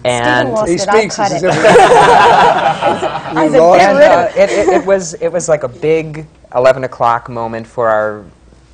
And 0.04 0.48
He 0.66 0.74
it, 0.74 0.88
I 0.88 1.00
speaks 1.00 1.16
cut 1.16 1.32
it. 1.32 1.44
I 1.50 3.48
said, 3.48 3.58
"Get 3.58 3.80
and, 3.80 3.98
rid 3.98 4.06
of 4.06 4.18
uh, 4.18 4.30
it." 4.34 4.50
it, 4.50 4.52
it, 4.68 4.68
it 4.80 4.86
was 4.86 5.14
it 5.14 5.28
was 5.28 5.48
like 5.48 5.62
a 5.62 5.68
big 5.68 6.26
11 6.54 6.84
o'clock 6.84 7.28
moment 7.28 7.66
for 7.66 7.88
our 7.88 8.24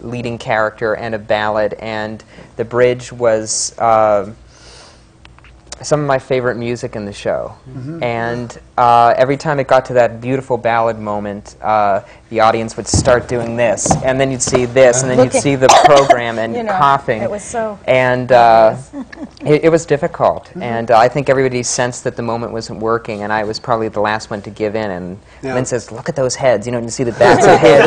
leading 0.01 0.39
character 0.39 0.95
and 0.95 1.15
a 1.15 1.19
ballad, 1.19 1.75
and 1.75 2.23
the 2.57 2.65
bridge 2.65 3.13
was 3.13 3.77
uh, 3.79 4.33
some 5.83 6.01
of 6.01 6.07
my 6.07 6.19
favorite 6.19 6.57
music 6.57 6.97
in 6.97 7.05
the 7.05 7.13
show. 7.13 7.55
And 8.03 8.57
uh, 8.79 9.15
every 9.17 9.37
time 9.37 9.61
it 9.61 9.67
got 9.69 9.85
to 9.87 9.93
that 9.95 10.21
beautiful 10.21 10.57
ballad 10.57 10.99
moment, 10.99 11.57
uh, 11.63 12.01
the 12.31 12.41
audience 12.41 12.77
would 12.77 12.87
start 12.89 13.29
doing 13.29 13.57
this, 13.57 13.95
and 14.03 14.21
then 14.21 14.31
you'd 14.31 14.43
see 14.43 14.65
this, 14.65 15.03
and 15.03 15.11
then 15.11 15.19
you'd 15.23 15.33
see 15.33 15.55
the 15.55 15.69
program 15.85 16.39
and 16.39 16.55
You 16.57 16.63
know, 16.65 16.73
coughing. 16.73 17.23
it 17.23 17.31
was 17.31 17.43
so- 17.45 17.79
And 17.87 18.33
uh, 18.33 18.77
it, 19.43 19.65
it 19.65 19.69
was 19.71 19.87
difficult, 19.87 20.51
and 20.57 20.91
uh, 20.91 20.99
I 20.99 21.09
think 21.09 21.29
everybody 21.29 21.63
sensed 21.63 22.05
that 22.05 22.17
the 22.17 22.23
moment 22.23 22.53
wasn't 22.53 22.81
working, 22.81 23.23
and 23.23 23.33
I 23.33 23.45
was 23.45 23.61
probably 23.61 23.89
the 23.89 24.01
last 24.01 24.31
one 24.31 24.43
to 24.43 24.51
give 24.51 24.75
in. 24.75 24.91
And 24.91 25.19
Yeah. 25.43 25.55
Lynn 25.55 25.67
says, 25.67 25.93
"Look 25.93 26.09
at 26.09 26.17
those 26.17 26.35
heads! 26.35 26.67
You 26.67 26.73
know, 26.73 26.81
you 26.81 26.89
see 26.91 27.05
the 27.05 27.13
backs 27.13 27.47
of 27.47 27.59
heads." 27.69 27.87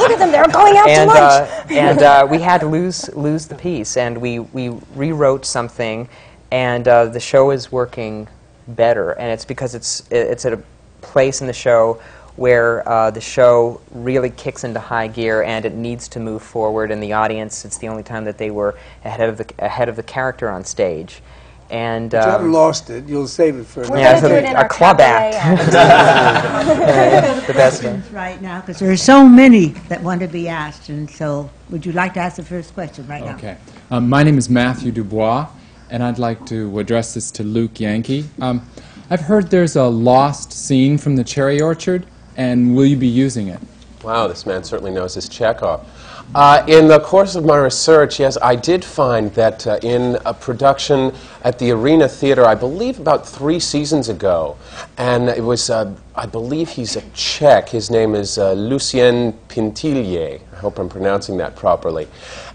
Look 0.00 0.10
at 0.12 0.18
them, 0.18 0.30
they're 0.32 0.46
going 0.48 0.76
out 0.76 0.88
and 0.88 1.10
to 1.10 1.16
lunch. 1.16 1.20
uh, 1.50 1.74
and 1.74 2.02
uh, 2.02 2.26
we 2.30 2.38
had 2.40 2.60
to 2.60 2.66
lose 2.78 3.08
lose 3.16 3.46
the 3.48 3.54
piece, 3.56 3.96
and 3.96 4.18
we 4.18 4.38
we 4.38 4.68
rewrote 4.94 5.44
something, 5.44 6.08
and 6.50 6.88
uh, 6.88 7.06
the 7.06 7.20
show 7.20 7.50
is 7.50 7.70
working 7.70 8.28
better, 8.68 9.12
and 9.12 9.30
it's 9.30 9.44
because 9.44 9.74
it's 9.74 10.04
it's 10.10 10.44
at 10.44 10.52
a 10.52 10.62
place 11.00 11.40
in 11.40 11.46
the 11.46 11.52
show 11.52 12.00
where 12.36 12.88
uh, 12.88 13.10
the 13.10 13.20
show 13.20 13.80
really 13.90 14.30
kicks 14.30 14.64
into 14.64 14.80
high 14.80 15.08
gear 15.08 15.42
and 15.42 15.64
it 15.64 15.74
needs 15.74 16.08
to 16.08 16.20
move 16.20 16.42
forward, 16.42 16.90
and 16.90 17.02
the 17.02 17.12
audience 17.12 17.64
it's 17.64 17.78
the 17.78 17.88
only 17.88 18.02
time 18.02 18.24
that 18.24 18.38
they 18.38 18.50
were 18.50 18.76
ahead 19.04 19.28
of 19.28 19.38
the 19.38 19.54
ahead 19.58 19.88
of 19.88 19.96
the 19.96 20.02
character 20.02 20.48
on 20.48 20.64
stage, 20.64 21.22
and. 21.70 22.10
But 22.10 22.24
you 22.24 22.30
haven't 22.30 22.46
um, 22.48 22.52
lost 22.52 22.90
it. 22.90 23.06
You'll 23.06 23.28
save 23.28 23.56
it 23.56 23.66
for 23.66 23.88
We're 23.88 23.98
yeah, 23.98 24.20
so 24.20 24.28
do 24.28 24.34
it 24.34 24.44
in 24.44 24.52
a 24.52 24.60
our 24.60 24.68
club 24.68 24.98
cabaret 24.98 25.36
act. 25.36 25.72
the 27.46 27.54
best 27.54 27.84
one. 27.84 28.02
right 28.12 28.40
now 28.40 28.60
because 28.60 28.78
there 28.78 28.90
are 28.90 28.96
so 28.96 29.28
many 29.28 29.66
that 29.88 30.02
want 30.02 30.20
to 30.20 30.28
be 30.28 30.48
asked, 30.48 30.88
and 30.88 31.10
so 31.10 31.50
would 31.68 31.86
you 31.86 31.92
like 31.92 32.14
to 32.14 32.20
ask 32.20 32.36
the 32.36 32.44
first 32.44 32.74
question 32.74 33.06
right 33.06 33.24
now? 33.24 33.36
Okay. 33.36 33.56
Um, 33.90 34.08
my 34.08 34.22
name 34.22 34.38
is 34.38 34.48
Matthew 34.48 34.92
Dubois, 34.92 35.48
and 35.90 36.02
I'd 36.02 36.18
like 36.18 36.46
to 36.46 36.78
address 36.78 37.14
this 37.14 37.30
to 37.32 37.42
Luke 37.42 37.80
Yankee. 37.80 38.24
Um, 38.40 38.66
I've 39.10 39.20
heard 39.20 39.50
there's 39.50 39.76
a 39.76 39.84
lost 39.84 40.52
scene 40.52 40.96
from 40.96 41.16
the 41.16 41.24
cherry 41.24 41.60
orchard, 41.60 42.06
and 42.36 42.76
will 42.76 42.86
you 42.86 42.96
be 42.96 43.08
using 43.08 43.48
it? 43.48 43.60
Wow, 44.02 44.28
this 44.28 44.46
man 44.46 44.64
certainly 44.64 44.92
knows 44.92 45.14
his 45.14 45.28
Chekhov. 45.28 45.86
Uh, 46.32 46.64
in 46.68 46.86
the 46.86 47.00
course 47.00 47.34
of 47.34 47.44
my 47.44 47.56
research, 47.56 48.20
yes, 48.20 48.38
I 48.40 48.54
did 48.54 48.84
find 48.84 49.34
that 49.34 49.66
uh, 49.66 49.80
in 49.82 50.16
a 50.24 50.32
production 50.32 51.12
at 51.42 51.58
the 51.58 51.72
Arena 51.72 52.08
Theater, 52.08 52.44
I 52.46 52.54
believe 52.54 53.00
about 53.00 53.28
three 53.28 53.58
seasons 53.58 54.08
ago, 54.08 54.56
and 54.96 55.28
it 55.28 55.42
was, 55.42 55.70
uh, 55.70 55.92
I 56.14 56.26
believe 56.26 56.68
he's 56.68 56.94
a 56.94 57.02
Czech. 57.14 57.68
His 57.68 57.90
name 57.90 58.14
is 58.14 58.38
uh, 58.38 58.52
Lucian 58.52 59.32
Pintilie. 59.48 60.40
I 60.52 60.56
hope 60.56 60.78
I'm 60.78 60.88
pronouncing 60.88 61.36
that 61.38 61.56
properly. 61.56 62.06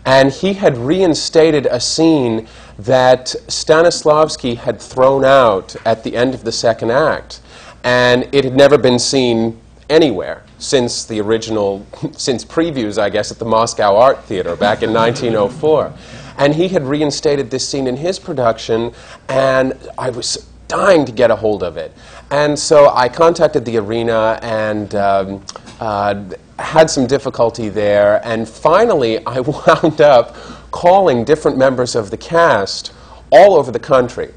And 0.06 0.32
he 0.32 0.54
had 0.54 0.78
reinstated 0.78 1.66
a 1.66 1.82
scene 1.82 2.48
that 2.78 3.28
Stanislavski 3.48 4.58
had 4.58 4.82
thrown 4.82 5.24
out 5.24 5.76
at 5.86 6.04
the 6.04 6.16
end 6.16 6.34
of 6.34 6.44
the 6.44 6.52
second 6.52 6.92
act 6.92 7.40
and 7.86 8.28
it 8.32 8.44
had 8.44 8.56
never 8.56 8.78
been 8.78 9.00
seen 9.00 9.58
anywhere 9.90 10.44
since 10.58 11.06
the 11.06 11.22
original, 11.22 11.86
since 12.12 12.44
previews, 12.44 12.98
I 12.98 13.10
guess, 13.10 13.32
at 13.32 13.40
the 13.40 13.46
Moscow 13.46 13.96
Art 13.96 14.24
Theater 14.24 14.56
back 14.56 14.82
in 14.82 14.92
1904. 14.92 15.94
And 16.38 16.54
he 16.54 16.68
had 16.68 16.84
reinstated 16.84 17.50
this 17.50 17.68
scene 17.68 17.88
in 17.88 17.96
his 17.96 18.20
production, 18.20 18.92
and 19.30 19.78
I 19.98 20.10
was 20.10 20.50
dying 20.68 21.06
to 21.06 21.12
get 21.12 21.32
a 21.32 21.36
hold 21.36 21.64
of 21.64 21.78
it. 21.78 21.94
And 22.32 22.58
so 22.58 22.90
I 22.94 23.08
contacted 23.08 23.64
the 23.64 23.78
arena, 23.78 24.40
and 24.42 24.94
um, 24.96 25.46
uh, 25.80 26.24
had 26.58 26.90
some 26.90 27.06
difficulty 27.06 27.70
there, 27.70 28.26
and 28.26 28.50
finally 28.50 29.24
I 29.26 29.40
wound 29.42 30.02
up 30.02 30.36
calling 30.76 31.24
different 31.24 31.58
members 31.58 31.96
of 31.96 32.12
the 32.12 32.18
cast 32.18 32.92
all 33.32 33.56
over 33.56 33.72
the 33.72 33.80
country. 33.80 34.30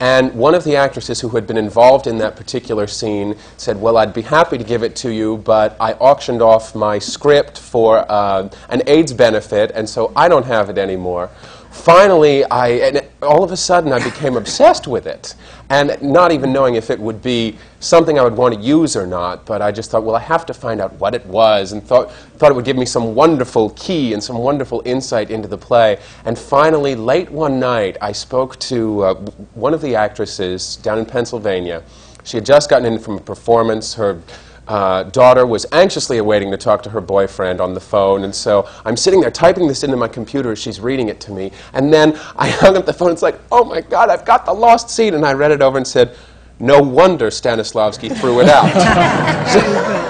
And 0.00 0.34
one 0.34 0.52
of 0.52 0.64
the 0.64 0.74
actresses 0.74 1.20
who 1.20 1.28
had 1.28 1.46
been 1.46 1.56
involved 1.56 2.08
in 2.08 2.18
that 2.18 2.34
particular 2.34 2.88
scene 2.88 3.36
said, 3.58 3.80
Well, 3.80 3.96
I'd 3.96 4.12
be 4.12 4.22
happy 4.22 4.58
to 4.58 4.64
give 4.64 4.82
it 4.82 4.96
to 4.96 5.10
you, 5.10 5.36
but 5.38 5.76
I 5.78 5.92
auctioned 5.92 6.42
off 6.42 6.74
my 6.74 6.98
script 6.98 7.60
for 7.60 8.04
uh, 8.10 8.50
an 8.70 8.82
AIDS 8.88 9.12
benefit, 9.12 9.70
and 9.70 9.88
so 9.88 10.12
I 10.16 10.28
don't 10.28 10.44
have 10.46 10.68
it 10.68 10.78
anymore. 10.78 11.30
Finally, 11.70 12.44
I, 12.50 13.06
all 13.22 13.44
of 13.44 13.52
a 13.52 13.56
sudden, 13.56 13.92
I 13.92 14.02
became 14.02 14.36
obsessed 14.36 14.88
with 14.88 15.06
it, 15.06 15.36
and 15.70 15.96
not 16.02 16.32
even 16.32 16.52
knowing 16.52 16.74
if 16.74 16.90
it 16.90 16.98
would 16.98 17.22
be 17.22 17.56
something 17.84 18.18
I 18.18 18.22
would 18.22 18.36
want 18.36 18.54
to 18.54 18.60
use 18.60 18.96
or 18.96 19.06
not. 19.06 19.44
But 19.46 19.62
I 19.62 19.70
just 19.70 19.90
thought, 19.90 20.04
well, 20.04 20.16
I 20.16 20.20
have 20.20 20.46
to 20.46 20.54
find 20.54 20.80
out 20.80 20.92
what 20.94 21.14
it 21.14 21.24
was, 21.26 21.72
and 21.72 21.82
thought, 21.82 22.12
thought 22.12 22.50
it 22.50 22.54
would 22.54 22.64
give 22.64 22.76
me 22.76 22.86
some 22.86 23.14
wonderful 23.14 23.70
key 23.70 24.12
and 24.12 24.22
some 24.22 24.38
wonderful 24.38 24.82
insight 24.84 25.30
into 25.30 25.48
the 25.48 25.58
play. 25.58 25.98
And 26.24 26.38
finally, 26.38 26.94
late 26.94 27.30
one 27.30 27.60
night, 27.60 27.96
I 28.00 28.12
spoke 28.12 28.58
to 28.60 29.02
uh, 29.02 29.14
one 29.54 29.74
of 29.74 29.80
the 29.80 29.94
actresses 29.94 30.76
down 30.76 30.98
in 30.98 31.06
Pennsylvania. 31.06 31.82
She 32.24 32.38
had 32.38 32.46
just 32.46 32.70
gotten 32.70 32.90
in 32.90 32.98
from 32.98 33.18
a 33.18 33.20
performance. 33.20 33.94
Her 33.94 34.20
uh, 34.66 35.02
daughter 35.04 35.46
was 35.46 35.66
anxiously 35.72 36.18
awaiting 36.18 36.50
to 36.50 36.56
talk 36.56 36.82
to 36.82 36.90
her 36.90 37.00
boyfriend 37.00 37.60
on 37.60 37.74
the 37.74 37.80
phone, 37.80 38.24
and 38.24 38.34
so 38.34 38.68
I'm 38.84 38.96
sitting 38.96 39.20
there 39.20 39.30
typing 39.30 39.68
this 39.68 39.84
into 39.84 39.96
my 39.96 40.08
computer 40.08 40.52
as 40.52 40.58
she's 40.58 40.80
reading 40.80 41.08
it 41.08 41.20
to 41.20 41.32
me, 41.32 41.52
and 41.74 41.92
then 41.92 42.18
I 42.36 42.48
hung 42.50 42.76
up 42.76 42.86
the 42.86 42.92
phone. 42.92 43.12
It's 43.12 43.22
like, 43.22 43.38
oh 43.52 43.64
my 43.64 43.82
God, 43.82 44.08
I've 44.08 44.24
got 44.24 44.46
the 44.46 44.54
lost 44.54 44.88
scene, 44.88 45.14
and 45.14 45.24
I 45.24 45.34
read 45.34 45.50
it 45.50 45.60
over 45.60 45.76
and 45.76 45.86
said, 45.86 46.16
no 46.60 46.80
wonder 46.80 47.30
Stanislavski 47.30 48.16
threw 48.16 48.40
it 48.40 48.48
out. 48.48 48.64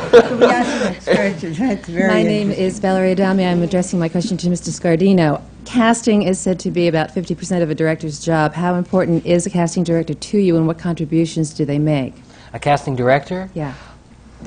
My 1.89 2.23
name 2.23 2.51
is 2.51 2.79
Valerie 2.79 3.13
Adami. 3.13 3.45
I'm 3.45 3.63
addressing 3.63 3.99
my 3.99 4.09
question 4.09 4.37
to 4.39 4.49
Mr. 4.49 4.69
Scardino. 4.69 5.43
Casting 5.65 6.23
is 6.23 6.39
said 6.39 6.61
to 6.61 6.71
be 6.71 6.89
about 6.89 7.11
50% 7.11 7.63
of 7.63 7.71
a 7.71 7.75
director's 7.75 8.25
job. 8.25 8.53
How 8.53 8.75
important 8.75 9.25
is 9.25 9.47
a 9.47 9.51
casting 9.51 9.85
director 9.85 10.15
to 10.15 10.39
you, 10.39 10.57
and 10.57 10.67
what 10.67 10.79
contributions 10.79 11.55
do 11.55 11.65
they 11.65 11.79
make? 11.79 12.15
A 12.53 12.59
casting 12.59 12.95
director? 12.95 13.51
Yeah. 13.55 13.75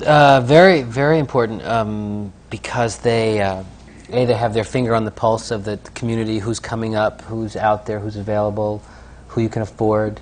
Uh, 0.06 0.40
very, 0.42 0.82
very 0.82 1.18
important 1.18 1.62
um, 1.64 2.32
because 2.50 2.98
they, 2.98 3.40
uh, 3.40 3.64
A, 4.10 4.24
they 4.24 4.34
have 4.34 4.54
their 4.54 4.64
finger 4.64 4.94
on 4.94 5.04
the 5.04 5.10
pulse 5.10 5.50
of 5.50 5.64
the 5.64 5.78
community, 5.94 6.38
who's 6.38 6.60
coming 6.60 6.94
up, 6.94 7.22
who's 7.22 7.56
out 7.56 7.86
there, 7.86 7.98
who's 7.98 8.16
available, 8.16 8.82
who 9.26 9.42
you 9.42 9.48
can 9.48 9.62
afford. 9.62 10.20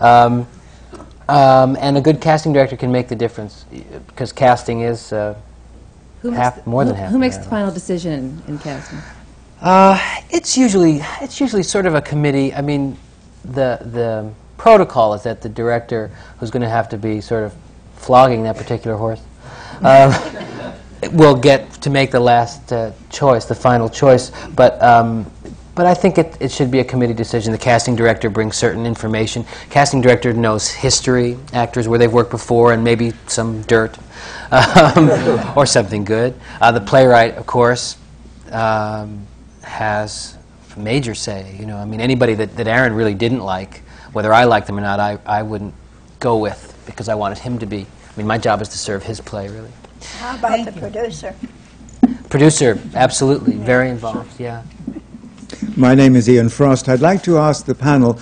Um, 0.00 0.46
um, 1.28 1.76
and 1.80 1.96
a 1.96 2.00
good 2.00 2.20
casting 2.20 2.52
director 2.52 2.76
can 2.76 2.92
make 2.92 3.08
the 3.08 3.16
difference 3.16 3.64
because 4.06 4.32
casting 4.32 4.80
is 4.80 5.12
uh, 5.12 5.34
Who 6.22 6.30
half, 6.30 6.62
the- 6.62 6.70
more 6.70 6.84
than 6.84 6.94
half. 6.94 7.10
Who 7.10 7.18
makes 7.18 7.36
the 7.38 7.44
final 7.44 7.72
decision 7.72 8.42
in 8.46 8.58
casting? 8.58 8.98
Uh, 9.60 9.98
it's 10.30 10.58
usually 10.58 11.00
it's 11.22 11.40
usually 11.40 11.62
sort 11.62 11.86
of 11.86 11.94
a 11.94 12.02
committee. 12.02 12.52
I 12.52 12.60
mean, 12.60 12.96
the 13.44 13.78
the 13.80 14.30
protocol 14.58 15.14
is 15.14 15.22
that 15.22 15.40
the 15.40 15.48
director, 15.48 16.10
who's 16.38 16.50
going 16.50 16.62
to 16.62 16.68
have 16.68 16.88
to 16.90 16.98
be 16.98 17.20
sort 17.20 17.44
of 17.44 17.54
flogging 17.96 18.42
that 18.42 18.56
particular 18.56 18.96
horse, 18.96 19.22
uh, 19.82 20.12
will 21.12 21.34
get 21.36 21.70
to 21.80 21.90
make 21.90 22.10
the 22.10 22.20
last 22.20 22.72
uh, 22.72 22.92
choice, 23.10 23.46
the 23.46 23.54
final 23.54 23.88
choice. 23.88 24.30
But 24.54 24.82
um, 24.82 25.30
but 25.74 25.86
I 25.86 25.94
think 25.94 26.18
it, 26.18 26.36
it 26.40 26.52
should 26.52 26.70
be 26.70 26.80
a 26.80 26.84
committee 26.84 27.14
decision. 27.14 27.52
The 27.52 27.58
casting 27.58 27.96
director 27.96 28.30
brings 28.30 28.56
certain 28.56 28.86
information. 28.86 29.44
Casting 29.70 30.00
director 30.00 30.32
knows 30.32 30.70
history, 30.70 31.36
actors 31.52 31.88
where 31.88 31.98
they've 31.98 32.12
worked 32.12 32.30
before, 32.30 32.72
and 32.72 32.84
maybe 32.84 33.12
some 33.26 33.62
dirt 33.62 33.98
um, 34.52 35.10
or 35.56 35.66
something 35.66 36.04
good. 36.04 36.34
Uh, 36.60 36.70
the 36.70 36.80
playwright, 36.80 37.36
of 37.36 37.46
course, 37.46 37.96
um, 38.52 39.26
has 39.62 40.38
a 40.76 40.78
major 40.78 41.14
say. 41.14 41.56
You 41.58 41.66
know, 41.66 41.76
I 41.76 41.84
mean, 41.84 42.00
anybody 42.00 42.34
that, 42.34 42.56
that 42.56 42.68
Aaron 42.68 42.92
really 42.92 43.14
didn't 43.14 43.40
like, 43.40 43.78
whether 44.12 44.32
I 44.32 44.44
liked 44.44 44.68
them 44.68 44.78
or 44.78 44.82
not, 44.82 45.00
I, 45.00 45.18
I 45.26 45.42
wouldn't 45.42 45.74
go 46.20 46.38
with 46.38 46.70
because 46.86 47.08
I 47.08 47.14
wanted 47.14 47.38
him 47.38 47.58
to 47.58 47.66
be. 47.66 47.80
I 47.80 48.16
mean, 48.16 48.28
my 48.28 48.38
job 48.38 48.62
is 48.62 48.68
to 48.68 48.78
serve 48.78 49.02
his 49.02 49.20
play, 49.20 49.48
really. 49.48 49.72
How 50.18 50.36
about 50.36 50.64
the 50.64 50.72
producer? 50.72 51.34
Producer, 52.28 52.78
absolutely, 52.94 53.56
very 53.56 53.90
involved. 53.90 54.38
Yeah. 54.38 54.62
My 55.76 55.94
name 55.94 56.16
is 56.16 56.28
Ian 56.28 56.48
Frost. 56.48 56.88
I'd 56.88 57.00
like 57.00 57.22
to 57.24 57.38
ask 57.38 57.66
the 57.66 57.74
panel 57.74 58.14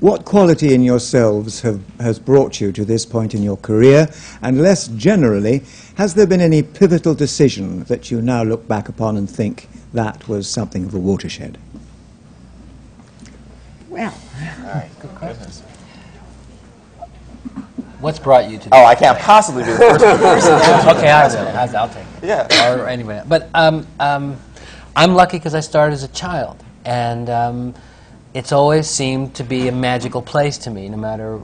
what 0.00 0.24
quality 0.24 0.74
in 0.74 0.82
yourselves 0.82 1.62
have, 1.62 1.80
has 1.98 2.18
brought 2.18 2.60
you 2.60 2.70
to 2.72 2.84
this 2.84 3.04
point 3.04 3.34
in 3.34 3.42
your 3.42 3.56
career, 3.56 4.08
and 4.42 4.62
less 4.62 4.88
generally, 4.88 5.62
has 5.96 6.14
there 6.14 6.26
been 6.26 6.40
any 6.40 6.62
pivotal 6.62 7.14
decision 7.14 7.82
that 7.84 8.10
you 8.10 8.22
now 8.22 8.42
look 8.42 8.68
back 8.68 8.88
upon 8.88 9.16
and 9.16 9.28
think 9.28 9.68
that 9.92 10.28
was 10.28 10.48
something 10.48 10.84
of 10.84 10.94
a 10.94 10.98
watershed? 10.98 11.58
Well, 13.88 14.14
all 14.60 14.74
right, 14.74 14.90
good 15.00 15.14
question. 15.16 15.64
What's 18.00 18.20
brought 18.20 18.48
you 18.48 18.58
to? 18.58 18.68
Oh, 18.70 18.84
I 18.84 18.94
can't 18.94 19.18
possibly 19.18 19.64
be 19.64 19.72
the 19.72 19.78
first 19.78 20.04
person. 20.04 20.52
okay, 20.96 21.10
I 21.10 21.26
will. 21.26 21.48
I'll, 21.48 21.76
I'll 21.76 21.88
take 21.88 22.04
it. 22.22 22.28
Yeah. 22.28 22.76
Or 22.76 22.86
anyway, 22.86 23.24
but 23.26 23.50
um, 23.54 23.84
um, 23.98 24.36
I'm 24.94 25.14
lucky 25.14 25.38
because 25.38 25.54
I 25.54 25.60
started 25.60 25.94
as 25.94 26.04
a 26.04 26.08
child, 26.08 26.62
and 26.88 27.28
um, 27.28 27.74
it's 28.32 28.50
always 28.50 28.88
seemed 28.88 29.34
to 29.34 29.44
be 29.44 29.68
a 29.68 29.72
magical 29.72 30.22
place 30.22 30.56
to 30.58 30.70
me, 30.70 30.88
no 30.88 30.96
matter 30.96 31.38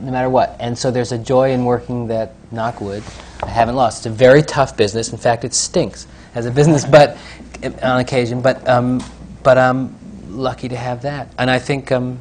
no 0.00 0.10
matter 0.10 0.30
what. 0.30 0.56
And 0.58 0.76
so 0.76 0.90
there's 0.90 1.12
a 1.12 1.18
joy 1.18 1.52
in 1.52 1.64
working 1.64 2.08
that 2.08 2.34
Knockwood 2.50 3.02
I 3.42 3.50
haven't 3.50 3.76
lost. 3.76 3.98
It's 3.98 4.06
a 4.06 4.10
very 4.10 4.42
tough 4.42 4.76
business. 4.76 5.12
In 5.12 5.18
fact, 5.18 5.44
it 5.44 5.52
stinks 5.52 6.06
as 6.34 6.46
a 6.46 6.50
business, 6.50 6.84
but 6.86 7.18
on 7.82 8.00
occasion. 8.00 8.40
But 8.40 8.66
um, 8.66 9.04
but 9.42 9.58
I'm 9.58 9.94
lucky 10.30 10.68
to 10.68 10.76
have 10.76 11.02
that, 11.02 11.32
and 11.38 11.50
I 11.50 11.58
think. 11.58 11.92
Um, 11.92 12.20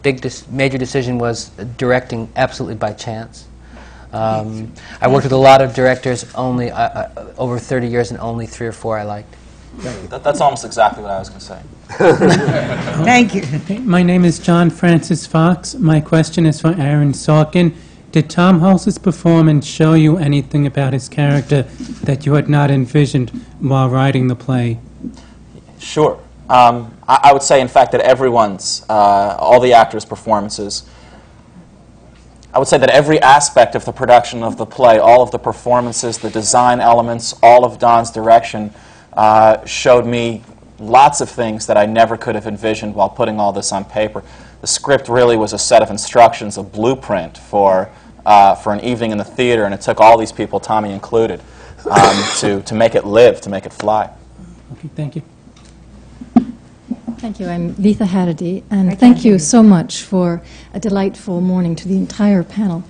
big 0.00 0.20
dis- 0.20 0.46
major 0.48 0.78
decision 0.78 1.18
was 1.18 1.50
directing 1.76 2.30
absolutely 2.36 2.76
by 2.76 2.92
chance. 2.92 3.48
Um, 4.12 4.72
I 5.00 5.08
worked 5.08 5.24
with 5.24 5.32
a 5.32 5.36
lot 5.36 5.60
of 5.60 5.74
directors, 5.74 6.24
only 6.34 6.70
uh, 6.70 6.78
uh, 6.78 7.34
over 7.36 7.58
30 7.58 7.88
years, 7.88 8.10
and 8.12 8.20
only 8.20 8.46
three 8.46 8.68
or 8.68 8.72
four 8.72 8.96
I 8.96 9.02
liked. 9.02 9.34
That, 9.78 10.24
that's 10.24 10.40
almost 10.40 10.64
exactly 10.64 11.02
what 11.02 11.12
I 11.12 11.18
was 11.20 11.28
going 11.28 11.40
to 11.40 11.46
say. 11.46 11.62
Thank 13.04 13.34
you. 13.34 13.80
My 13.80 14.02
name 14.02 14.24
is 14.24 14.40
John 14.40 14.70
Francis 14.70 15.24
Fox. 15.24 15.74
My 15.76 16.00
question 16.00 16.46
is 16.46 16.60
for 16.60 16.74
Aaron 16.78 17.12
Sorkin. 17.12 17.74
Did 18.10 18.28
Tom 18.28 18.58
Hulce's 18.58 18.98
performance 18.98 19.66
show 19.66 19.94
you 19.94 20.16
anything 20.16 20.66
about 20.66 20.94
his 20.94 21.08
character 21.08 21.62
that 22.02 22.26
you 22.26 22.34
had 22.34 22.48
not 22.48 22.70
envisioned 22.70 23.30
while 23.60 23.88
writing 23.88 24.26
the 24.26 24.34
play? 24.34 24.80
Sure. 25.78 26.18
Um, 26.48 26.96
I, 27.06 27.20
I 27.24 27.32
would 27.32 27.42
say, 27.42 27.60
in 27.60 27.68
fact, 27.68 27.92
that 27.92 28.00
everyone's, 28.00 28.84
uh, 28.88 29.36
all 29.38 29.60
the 29.60 29.74
actors' 29.74 30.04
performances, 30.04 30.88
I 32.52 32.58
would 32.58 32.66
say 32.66 32.78
that 32.78 32.90
every 32.90 33.20
aspect 33.20 33.76
of 33.76 33.84
the 33.84 33.92
production 33.92 34.42
of 34.42 34.56
the 34.56 34.66
play, 34.66 34.98
all 34.98 35.22
of 35.22 35.30
the 35.30 35.38
performances, 35.38 36.18
the 36.18 36.30
design 36.30 36.80
elements, 36.80 37.34
all 37.42 37.64
of 37.64 37.78
Don's 37.78 38.10
direction, 38.10 38.74
uh, 39.18 39.66
showed 39.66 40.06
me 40.06 40.42
lots 40.78 41.20
of 41.20 41.28
things 41.28 41.66
that 41.66 41.76
I 41.76 41.86
never 41.86 42.16
could 42.16 42.36
have 42.36 42.46
envisioned 42.46 42.94
while 42.94 43.08
putting 43.08 43.40
all 43.40 43.52
this 43.52 43.72
on 43.72 43.84
paper. 43.84 44.22
The 44.60 44.68
script 44.68 45.08
really 45.08 45.36
was 45.36 45.52
a 45.52 45.58
set 45.58 45.82
of 45.82 45.90
instructions, 45.90 46.56
a 46.56 46.62
blueprint 46.62 47.36
for, 47.36 47.90
uh, 48.24 48.54
for 48.54 48.72
an 48.72 48.80
evening 48.80 49.10
in 49.10 49.18
the 49.18 49.24
theater, 49.24 49.64
and 49.64 49.74
it 49.74 49.80
took 49.80 50.00
all 50.00 50.16
these 50.16 50.30
people, 50.30 50.60
Tommy 50.60 50.92
included, 50.92 51.40
um, 51.90 52.24
to, 52.36 52.62
to 52.62 52.74
make 52.76 52.94
it 52.94 53.04
live, 53.04 53.40
to 53.40 53.50
make 53.50 53.66
it 53.66 53.72
fly. 53.72 54.08
Okay, 54.74 54.88
thank 54.94 55.16
you. 55.16 55.22
Thank 57.18 57.40
you. 57.40 57.48
I'm 57.48 57.74
Letha 57.74 58.04
Harady, 58.04 58.62
and 58.70 58.96
thank 58.96 59.24
you 59.24 59.40
so 59.40 59.64
much 59.64 60.02
for 60.02 60.40
a 60.72 60.78
delightful 60.78 61.40
morning 61.40 61.74
to 61.74 61.88
the 61.88 61.96
entire 61.96 62.44
panel. 62.44 62.84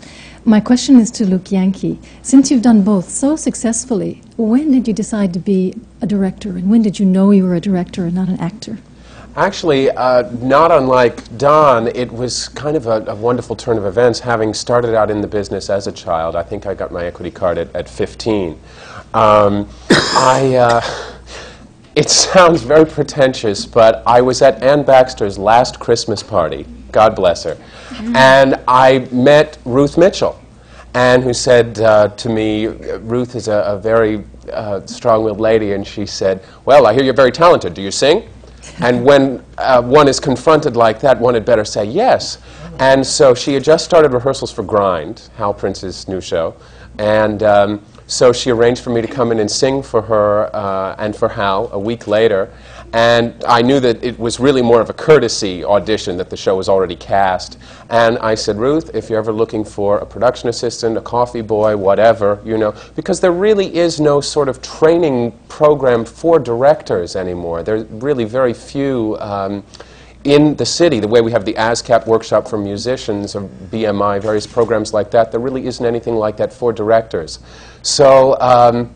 My 0.48 0.60
question 0.60 0.98
is 0.98 1.10
to 1.10 1.26
Luke 1.26 1.52
Yankee. 1.52 2.00
Since 2.22 2.50
you've 2.50 2.62
done 2.62 2.80
both 2.80 3.10
so 3.10 3.36
successfully, 3.36 4.22
when 4.38 4.70
did 4.70 4.88
you 4.88 4.94
decide 4.94 5.34
to 5.34 5.38
be 5.38 5.74
a 6.00 6.06
director, 6.06 6.48
and 6.56 6.70
when 6.70 6.80
did 6.80 6.98
you 6.98 7.04
know 7.04 7.32
you 7.32 7.44
were 7.44 7.54
a 7.54 7.60
director 7.60 8.06
and 8.06 8.14
not 8.14 8.30
an 8.30 8.40
actor? 8.40 8.78
Actually, 9.36 9.90
uh, 9.90 10.22
not 10.40 10.72
unlike 10.72 11.36
Don, 11.36 11.88
it 11.88 12.10
was 12.10 12.48
kind 12.48 12.78
of 12.78 12.86
a, 12.86 13.04
a 13.08 13.14
wonderful 13.14 13.56
turn 13.56 13.76
of 13.76 13.84
events. 13.84 14.20
Having 14.20 14.54
started 14.54 14.94
out 14.94 15.10
in 15.10 15.20
the 15.20 15.26
business 15.26 15.68
as 15.68 15.86
a 15.86 15.92
child, 15.92 16.34
I 16.34 16.44
think 16.44 16.64
I 16.64 16.72
got 16.72 16.92
my 16.92 17.04
equity 17.04 17.30
card 17.30 17.58
at, 17.58 17.76
at 17.76 17.86
15. 17.86 18.58
Um, 19.12 19.68
I, 19.90 20.54
uh, 20.54 21.14
it 21.94 22.08
sounds 22.08 22.62
very 22.62 22.86
pretentious, 22.86 23.66
but 23.66 24.02
I 24.06 24.22
was 24.22 24.40
at 24.40 24.62
Anne 24.62 24.82
Baxter's 24.82 25.36
last 25.36 25.78
Christmas 25.78 26.22
party, 26.22 26.64
God 26.92 27.14
bless 27.14 27.44
her, 27.44 27.56
and 28.14 28.58
I 28.66 29.06
met 29.12 29.58
Ruth 29.64 29.98
Mitchell, 29.98 30.40
and 30.94 31.22
who 31.22 31.34
said 31.34 31.78
uh, 31.80 32.08
to 32.08 32.28
me, 32.28 32.66
Ruth 32.66 33.34
is 33.34 33.48
a, 33.48 33.62
a 33.66 33.78
very 33.78 34.24
uh, 34.52 34.84
strong-willed 34.86 35.40
lady, 35.40 35.72
and 35.72 35.86
she 35.86 36.06
said, 36.06 36.42
"Well, 36.64 36.86
I 36.86 36.94
hear 36.94 37.02
you're 37.04 37.14
very 37.14 37.32
talented. 37.32 37.74
Do 37.74 37.82
you 37.82 37.90
sing?" 37.90 38.28
And 38.80 39.04
when 39.04 39.44
uh, 39.56 39.82
one 39.82 40.08
is 40.08 40.20
confronted 40.20 40.76
like 40.76 41.00
that, 41.00 41.18
one 41.18 41.34
had 41.34 41.44
better 41.44 41.64
say 41.64 41.84
yes. 41.84 42.38
And 42.78 43.04
so 43.04 43.34
she 43.34 43.54
had 43.54 43.64
just 43.64 43.84
started 43.84 44.12
rehearsals 44.12 44.52
for 44.52 44.62
Grind, 44.62 45.28
Hal 45.36 45.52
Prince's 45.52 46.06
new 46.06 46.20
show, 46.20 46.54
and 46.98 47.42
um, 47.42 47.82
So 48.08 48.32
she 48.32 48.50
arranged 48.50 48.82
for 48.82 48.88
me 48.88 49.02
to 49.02 49.06
come 49.06 49.32
in 49.32 49.38
and 49.38 49.50
sing 49.50 49.82
for 49.82 50.00
her 50.00 50.54
uh, 50.56 50.96
and 50.98 51.14
for 51.14 51.28
Hal 51.28 51.68
a 51.72 51.78
week 51.78 52.06
later. 52.06 52.50
And 52.92 53.44
I 53.44 53.60
knew 53.60 53.80
that 53.80 54.02
it 54.02 54.18
was 54.18 54.40
really 54.40 54.62
more 54.62 54.80
of 54.80 54.88
a 54.88 54.94
courtesy 54.94 55.62
audition 55.62 56.16
that 56.16 56.30
the 56.30 56.36
show 56.36 56.56
was 56.56 56.68
already 56.68 56.96
cast. 56.96 57.58
And 57.90 58.18
I 58.18 58.34
said, 58.34 58.56
Ruth, 58.56 58.94
if 58.94 59.10
you're 59.10 59.18
ever 59.18 59.32
looking 59.32 59.64
for 59.64 59.98
a 59.98 60.06
production 60.06 60.48
assistant, 60.48 60.96
a 60.96 61.02
coffee 61.02 61.42
boy, 61.42 61.76
whatever, 61.76 62.40
you 62.44 62.56
know, 62.56 62.74
because 62.96 63.20
there 63.20 63.32
really 63.32 63.76
is 63.76 64.00
no 64.00 64.20
sort 64.20 64.48
of 64.48 64.62
training 64.62 65.32
program 65.48 66.04
for 66.04 66.38
directors 66.38 67.14
anymore. 67.14 67.62
There 67.62 67.76
are 67.76 67.84
really 67.84 68.24
very 68.24 68.54
few. 68.54 69.16
Um, 69.20 69.64
in 70.24 70.56
the 70.56 70.66
city, 70.66 70.98
the 70.98 71.08
way 71.08 71.20
we 71.20 71.30
have 71.30 71.44
the 71.44 71.54
ASCAP 71.54 72.06
workshop 72.06 72.48
for 72.48 72.58
musicians 72.58 73.36
or 73.36 73.42
BMI, 73.70 74.20
various 74.20 74.46
programs 74.46 74.92
like 74.92 75.10
that, 75.12 75.30
there 75.30 75.40
really 75.40 75.66
isn't 75.66 75.86
anything 75.86 76.16
like 76.16 76.36
that 76.38 76.52
for 76.52 76.72
directors. 76.72 77.38
So 77.82 78.36
um, 78.40 78.94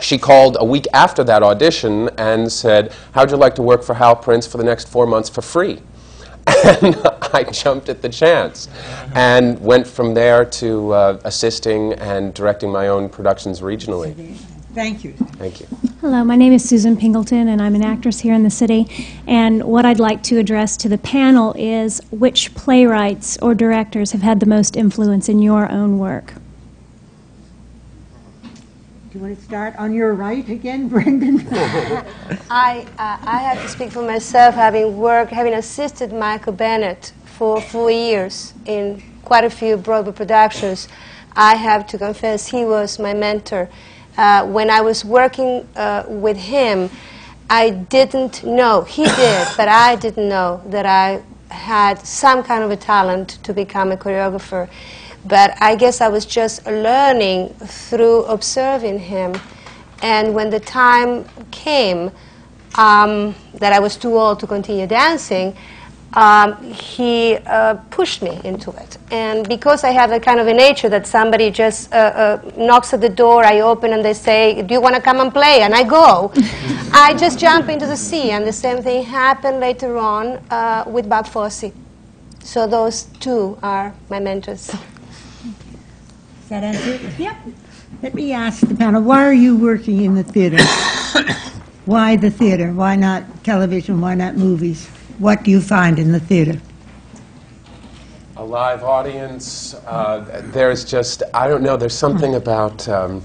she 0.00 0.18
called 0.18 0.56
a 0.60 0.64
week 0.64 0.86
after 0.92 1.24
that 1.24 1.42
audition 1.42 2.08
and 2.18 2.50
said, 2.50 2.92
How'd 3.12 3.30
you 3.30 3.36
like 3.36 3.54
to 3.56 3.62
work 3.62 3.82
for 3.82 3.94
Hal 3.94 4.16
Prince 4.16 4.46
for 4.46 4.58
the 4.58 4.64
next 4.64 4.88
four 4.88 5.06
months 5.06 5.28
for 5.28 5.42
free? 5.42 5.80
And 6.82 6.96
I 7.34 7.44
jumped 7.44 7.88
at 7.88 8.00
the 8.00 8.08
chance 8.08 8.68
and 9.14 9.60
went 9.60 9.86
from 9.86 10.14
there 10.14 10.44
to 10.44 10.92
uh, 10.92 11.20
assisting 11.24 11.92
and 11.94 12.32
directing 12.32 12.72
my 12.72 12.88
own 12.88 13.08
productions 13.08 13.60
regionally. 13.60 14.36
Thank 14.74 15.04
you. 15.04 15.12
Thank 15.12 15.60
you. 15.60 15.66
Hello, 16.00 16.22
my 16.24 16.36
name 16.36 16.52
is 16.52 16.66
Susan 16.66 16.96
Pingleton, 16.96 17.48
and 17.48 17.60
I'm 17.60 17.74
an 17.74 17.82
actress 17.82 18.20
here 18.20 18.32
in 18.32 18.44
the 18.44 18.50
city. 18.50 18.86
And 19.26 19.64
what 19.64 19.84
I'd 19.84 19.98
like 19.98 20.22
to 20.24 20.38
address 20.38 20.76
to 20.78 20.88
the 20.88 20.98
panel 20.98 21.52
is 21.56 22.00
which 22.10 22.54
playwrights 22.54 23.36
or 23.38 23.54
directors 23.54 24.12
have 24.12 24.22
had 24.22 24.40
the 24.40 24.46
most 24.46 24.76
influence 24.76 25.28
in 25.28 25.42
your 25.42 25.70
own 25.70 25.98
work? 25.98 26.34
Do 29.10 29.18
you 29.18 29.24
want 29.24 29.38
to 29.38 29.42
start 29.42 29.74
on 29.76 29.94
your 29.94 30.12
right 30.12 30.46
again, 30.50 30.88
Brendan? 30.90 31.48
I, 32.50 32.86
uh, 32.98 33.16
I 33.22 33.38
have 33.38 33.62
to 33.62 33.66
speak 33.66 33.90
for 33.90 34.02
myself, 34.02 34.54
having 34.54 34.98
worked, 34.98 35.32
having 35.32 35.54
assisted 35.54 36.12
Michael 36.12 36.52
Bennett 36.52 37.12
for 37.24 37.58
four 37.58 37.90
years 37.90 38.52
in 38.66 39.02
quite 39.24 39.44
a 39.44 39.50
few 39.50 39.78
Broadway 39.78 40.12
productions. 40.12 40.88
I 41.34 41.54
have 41.56 41.86
to 41.86 41.96
confess 41.96 42.48
he 42.48 42.66
was 42.66 42.98
my 42.98 43.14
mentor. 43.14 43.70
Uh, 44.18 44.46
when 44.46 44.68
I 44.68 44.82
was 44.82 45.06
working 45.06 45.66
uh, 45.74 46.04
with 46.06 46.36
him, 46.36 46.90
I 47.48 47.70
didn't 47.70 48.44
know, 48.44 48.82
he 48.82 49.04
did, 49.04 49.48
but 49.56 49.68
I 49.68 49.96
didn't 49.96 50.28
know 50.28 50.60
that 50.66 50.84
I 50.84 51.22
had 51.50 52.06
some 52.06 52.42
kind 52.42 52.62
of 52.62 52.70
a 52.70 52.76
talent 52.76 53.42
to 53.44 53.54
become 53.54 53.90
a 53.90 53.96
choreographer. 53.96 54.68
But 55.28 55.56
I 55.60 55.76
guess 55.76 56.00
I 56.00 56.08
was 56.08 56.24
just 56.24 56.64
learning 56.66 57.50
through 57.60 58.24
observing 58.24 58.98
him. 58.98 59.34
And 60.02 60.34
when 60.34 60.48
the 60.48 60.60
time 60.60 61.26
came 61.50 62.10
um, 62.76 63.34
that 63.54 63.72
I 63.72 63.78
was 63.78 63.96
too 63.96 64.16
old 64.16 64.40
to 64.40 64.46
continue 64.46 64.86
dancing, 64.86 65.56
um, 66.14 66.56
he 66.72 67.36
uh, 67.46 67.74
pushed 67.90 68.22
me 68.22 68.40
into 68.42 68.70
it. 68.70 68.96
And 69.10 69.46
because 69.46 69.84
I 69.84 69.90
have 69.90 70.10
a 70.12 70.18
kind 70.18 70.40
of 70.40 70.46
a 70.46 70.54
nature 70.54 70.88
that 70.88 71.06
somebody 71.06 71.50
just 71.50 71.92
uh, 71.92 71.96
uh, 71.96 72.50
knocks 72.56 72.94
at 72.94 73.00
the 73.00 73.08
door, 73.08 73.44
I 73.44 73.60
open 73.60 73.92
and 73.92 74.02
they 74.04 74.14
say, 74.14 74.62
Do 74.62 74.72
you 74.72 74.80
want 74.80 74.94
to 74.94 75.02
come 75.02 75.20
and 75.20 75.32
play? 75.32 75.60
And 75.60 75.74
I 75.74 75.84
go. 75.84 76.32
I 76.92 77.14
just 77.14 77.38
jump 77.38 77.68
into 77.68 77.86
the 77.86 77.96
sea. 77.96 78.30
And 78.30 78.46
the 78.46 78.52
same 78.52 78.82
thing 78.82 79.04
happened 79.04 79.60
later 79.60 79.98
on 79.98 80.38
uh, 80.50 80.84
with 80.86 81.08
Bob 81.08 81.26
Fosse. 81.26 81.72
So 82.42 82.66
those 82.66 83.02
two 83.20 83.58
are 83.62 83.94
my 84.08 84.20
mentors. 84.20 84.70
Does 86.48 86.62
that 86.62 86.64
answer 86.64 87.06
it? 87.06 87.18
Yep. 87.18 87.36
Let 88.02 88.14
me 88.14 88.32
ask 88.32 88.66
the 88.66 88.74
panel, 88.74 89.02
why 89.02 89.22
are 89.22 89.34
you 89.34 89.54
working 89.54 90.00
in 90.00 90.14
the 90.14 90.24
theater? 90.24 90.56
why 91.84 92.16
the 92.16 92.30
theater? 92.30 92.72
Why 92.72 92.96
not 92.96 93.44
television? 93.44 94.00
Why 94.00 94.14
not 94.14 94.38
movies? 94.38 94.86
What 95.18 95.42
do 95.42 95.50
you 95.50 95.60
find 95.60 95.98
in 95.98 96.10
the 96.10 96.20
theater? 96.20 96.58
A 98.38 98.42
live 98.42 98.82
audience. 98.82 99.74
Uh, 99.86 100.40
there's 100.54 100.86
just, 100.86 101.22
I 101.34 101.48
don't 101.48 101.62
know, 101.62 101.76
there's 101.76 101.92
something 101.92 102.36
about 102.36 102.88
um, 102.88 103.22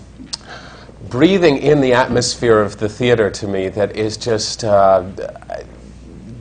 breathing 1.08 1.60
in 1.60 1.80
the 1.80 1.94
atmosphere 1.94 2.60
of 2.60 2.78
the 2.78 2.90
theater 2.90 3.30
to 3.30 3.48
me 3.48 3.70
that 3.70 3.96
is 3.96 4.18
just, 4.18 4.66
uh, 4.66 5.10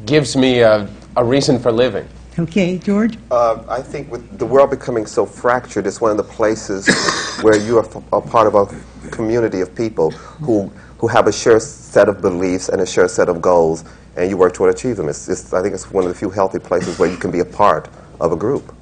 gives 0.05 0.37
me 0.37 0.63
a, 0.63 0.89
a 1.15 1.25
reason 1.25 1.61
for 1.61 1.71
living. 1.71 2.09
Okay, 2.39 2.79
George? 2.79 3.19
Uh, 3.31 3.63
I 3.69 3.83
think 3.83 4.11
with 4.11 4.39
the 4.39 4.47
world 4.47 4.71
becoming 4.71 5.07
so 5.07 5.27
fractured, 5.27 5.87
it's 5.87 6.01
one 6.01 6.11
of 6.13 6.17
the 6.19 6.25
places 6.25 6.89
where 7.43 7.59
you 7.59 7.79
are 7.79 7.87
f- 7.87 8.03
a 8.13 8.21
part 8.23 8.47
of 8.49 8.55
a 8.55 9.11
community 9.11 9.61
of 9.61 9.75
people 9.75 10.13
who, 10.43 10.73
who 10.99 11.09
have 11.09 11.29
a 11.29 11.33
shared 11.33 11.63
set 11.63 12.09
of 12.09 12.23
beliefs 12.23 12.71
and 12.71 12.81
a 12.81 12.87
shared 12.87 13.11
set 13.11 13.29
of 13.29 13.43
goals, 13.43 13.85
and 14.17 14.31
you 14.31 14.37
work 14.39 14.55
toward 14.55 14.75
achieving 14.75 14.97
them. 14.97 15.09
It's, 15.11 15.29
it's, 15.29 15.53
I 15.53 15.63
think 15.63 15.75
it's 15.75 15.91
one 15.91 16.05
of 16.05 16.11
the 16.13 16.19
few 16.19 16.31
healthy 16.31 16.59
places 16.59 16.99
where 16.99 17.11
you 17.11 17.19
can 17.19 17.31
be 17.31 17.41
a 17.41 17.45
part 17.45 17.89
of 18.21 18.33
a 18.33 18.37
group. 18.37 18.75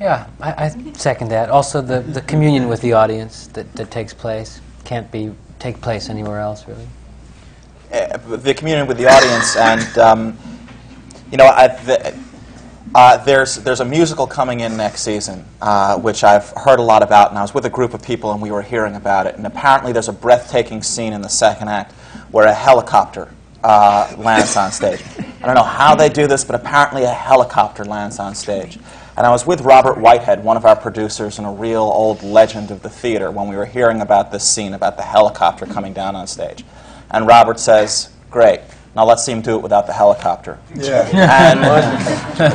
Yeah, 0.00 0.28
I, 0.40 0.66
I 0.66 0.92
second 0.94 1.30
that. 1.30 1.50
Also, 1.50 1.80
the, 1.82 2.00
the 2.00 2.22
communion 2.22 2.68
with 2.68 2.82
the 2.82 2.94
audience 2.94 3.48
that, 3.48 3.72
that 3.74 3.90
takes 3.90 4.14
place 4.14 4.60
can't 4.84 5.10
be 5.12 5.32
take 5.58 5.80
place 5.80 6.10
anywhere 6.10 6.40
else, 6.40 6.68
really. 6.68 6.88
uh, 7.92 8.18
the 8.36 8.54
communion 8.54 8.86
with 8.86 8.98
the 8.98 9.06
audience, 9.06 9.56
and 9.56 9.98
um, 9.98 10.38
you 11.32 11.38
know, 11.38 11.46
I, 11.46 11.68
the, 11.68 12.14
uh, 12.94 13.16
there's 13.24 13.56
there's 13.56 13.80
a 13.80 13.84
musical 13.86 14.26
coming 14.26 14.60
in 14.60 14.76
next 14.76 15.00
season, 15.00 15.46
uh, 15.62 15.98
which 15.98 16.22
I've 16.24 16.50
heard 16.50 16.78
a 16.78 16.82
lot 16.82 17.02
about, 17.02 17.30
and 17.30 17.38
I 17.38 17.42
was 17.42 17.54
with 17.54 17.64
a 17.64 17.70
group 17.70 17.94
of 17.94 18.02
people, 18.02 18.32
and 18.32 18.42
we 18.42 18.50
were 18.50 18.60
hearing 18.60 18.96
about 18.96 19.26
it. 19.26 19.36
And 19.36 19.46
apparently, 19.46 19.92
there's 19.92 20.10
a 20.10 20.12
breathtaking 20.12 20.82
scene 20.82 21.14
in 21.14 21.22
the 21.22 21.30
second 21.30 21.68
act 21.68 21.92
where 22.32 22.46
a 22.46 22.52
helicopter 22.52 23.32
uh, 23.64 24.14
lands 24.18 24.56
on 24.56 24.70
stage. 24.72 25.02
I 25.42 25.46
don't 25.46 25.54
know 25.54 25.62
how 25.62 25.94
they 25.94 26.10
do 26.10 26.26
this, 26.26 26.44
but 26.44 26.54
apparently, 26.54 27.04
a 27.04 27.10
helicopter 27.10 27.86
lands 27.86 28.18
on 28.18 28.34
stage. 28.34 28.78
And 29.16 29.26
I 29.26 29.30
was 29.30 29.46
with 29.46 29.62
Robert 29.62 29.96
Whitehead, 29.96 30.44
one 30.44 30.58
of 30.58 30.66
our 30.66 30.76
producers 30.76 31.38
and 31.38 31.46
a 31.46 31.50
real 31.50 31.82
old 31.82 32.22
legend 32.22 32.70
of 32.70 32.82
the 32.82 32.90
theater, 32.90 33.30
when 33.30 33.48
we 33.48 33.56
were 33.56 33.66
hearing 33.66 34.02
about 34.02 34.32
this 34.32 34.46
scene 34.46 34.74
about 34.74 34.98
the 34.98 35.02
helicopter 35.02 35.64
coming 35.64 35.94
down 35.94 36.14
on 36.14 36.26
stage. 36.26 36.62
And 37.10 37.26
Robert 37.26 37.58
says, 37.58 38.10
Great, 38.30 38.60
now 38.94 39.04
let's 39.04 39.24
see 39.24 39.32
him 39.32 39.40
do 39.40 39.56
it 39.56 39.62
without 39.62 39.86
the 39.86 39.92
helicopter. 39.92 40.58
Yeah. 40.74 41.08
And 41.52 41.60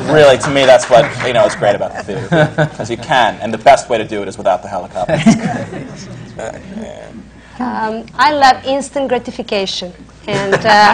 really, 0.14 0.38
to 0.38 0.50
me, 0.50 0.66
that's 0.66 0.90
what 0.90 1.06
you 1.26 1.34
know 1.34 1.46
is 1.46 1.56
great 1.56 1.76
about 1.76 1.94
the 1.94 2.04
theater, 2.04 2.28
because 2.56 2.90
you 2.90 2.98
can, 2.98 3.36
and 3.42 3.54
the 3.54 3.58
best 3.58 3.90
way 3.90 3.98
to 3.98 4.06
do 4.06 4.22
it 4.22 4.28
is 4.28 4.38
without 4.38 4.62
the 4.62 4.68
helicopter. 4.68 5.18
Um, 7.60 8.06
I 8.14 8.34
love 8.34 8.64
instant 8.66 9.08
gratification. 9.10 9.92
And 10.28 10.54
uh, 10.64 10.94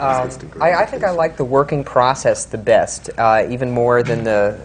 Um, 0.00 0.30
I, 0.62 0.72
I 0.72 0.86
think 0.86 1.04
I 1.04 1.10
like 1.10 1.36
the 1.36 1.44
working 1.44 1.84
process 1.84 2.46
the 2.46 2.56
best, 2.56 3.10
uh, 3.18 3.46
even 3.50 3.70
more 3.70 4.02
than 4.02 4.24
the 4.24 4.58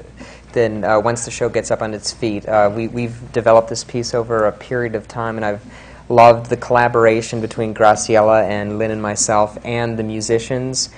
than 0.55 0.83
uh, 0.83 0.99
once 0.99 1.25
the 1.25 1.31
show 1.31 1.47
gets 1.47 1.69
up 1.69 1.83
on 1.83 1.93
its 1.93 2.11
feet. 2.11 2.47
Uh, 2.47 2.71
we, 2.75 2.87
we've 2.87 3.31
developed 3.31 3.69
this 3.69 3.83
piece 3.83 4.15
over 4.15 4.47
a 4.47 4.51
period 4.51 4.95
of 4.95 5.07
time, 5.07 5.35
and 5.35 5.45
I've 5.45 5.63
loved 6.09 6.49
the 6.49 6.57
collaboration 6.57 7.41
between 7.41 7.75
Graciela 7.75 8.43
and 8.43 8.79
Lynn 8.79 8.89
and 8.89 9.01
myself, 9.01 9.57
and 9.63 9.99
the 9.99 10.03
musicians, 10.03 10.89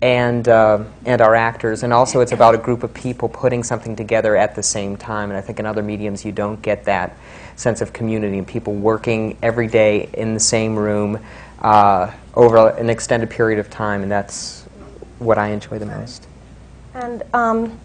and 0.00 0.46
uh, 0.46 0.84
and 1.04 1.20
our 1.20 1.34
actors. 1.34 1.82
And 1.82 1.92
also, 1.92 2.20
it's 2.20 2.32
about 2.32 2.54
a 2.54 2.58
group 2.58 2.84
of 2.84 2.94
people 2.94 3.28
putting 3.28 3.64
something 3.64 3.96
together 3.96 4.36
at 4.36 4.54
the 4.54 4.62
same 4.62 4.96
time. 4.96 5.30
And 5.30 5.36
I 5.36 5.40
think 5.40 5.58
in 5.58 5.66
other 5.66 5.82
mediums, 5.82 6.24
you 6.24 6.30
don't 6.30 6.62
get 6.62 6.84
that 6.84 7.16
sense 7.56 7.80
of 7.80 7.92
community 7.92 8.38
and 8.38 8.46
people 8.46 8.74
working 8.74 9.36
every 9.42 9.66
day 9.66 10.08
in 10.12 10.34
the 10.34 10.40
same 10.40 10.76
room 10.76 11.18
uh, 11.60 12.12
over 12.34 12.68
an 12.68 12.88
extended 12.88 13.30
period 13.30 13.58
of 13.58 13.68
time, 13.68 14.02
and 14.02 14.10
that's 14.10 14.62
what 15.18 15.38
I 15.38 15.48
enjoy 15.48 15.78
the 15.78 15.86
most. 15.86 16.26
And 16.94 17.22
um, 17.32 17.78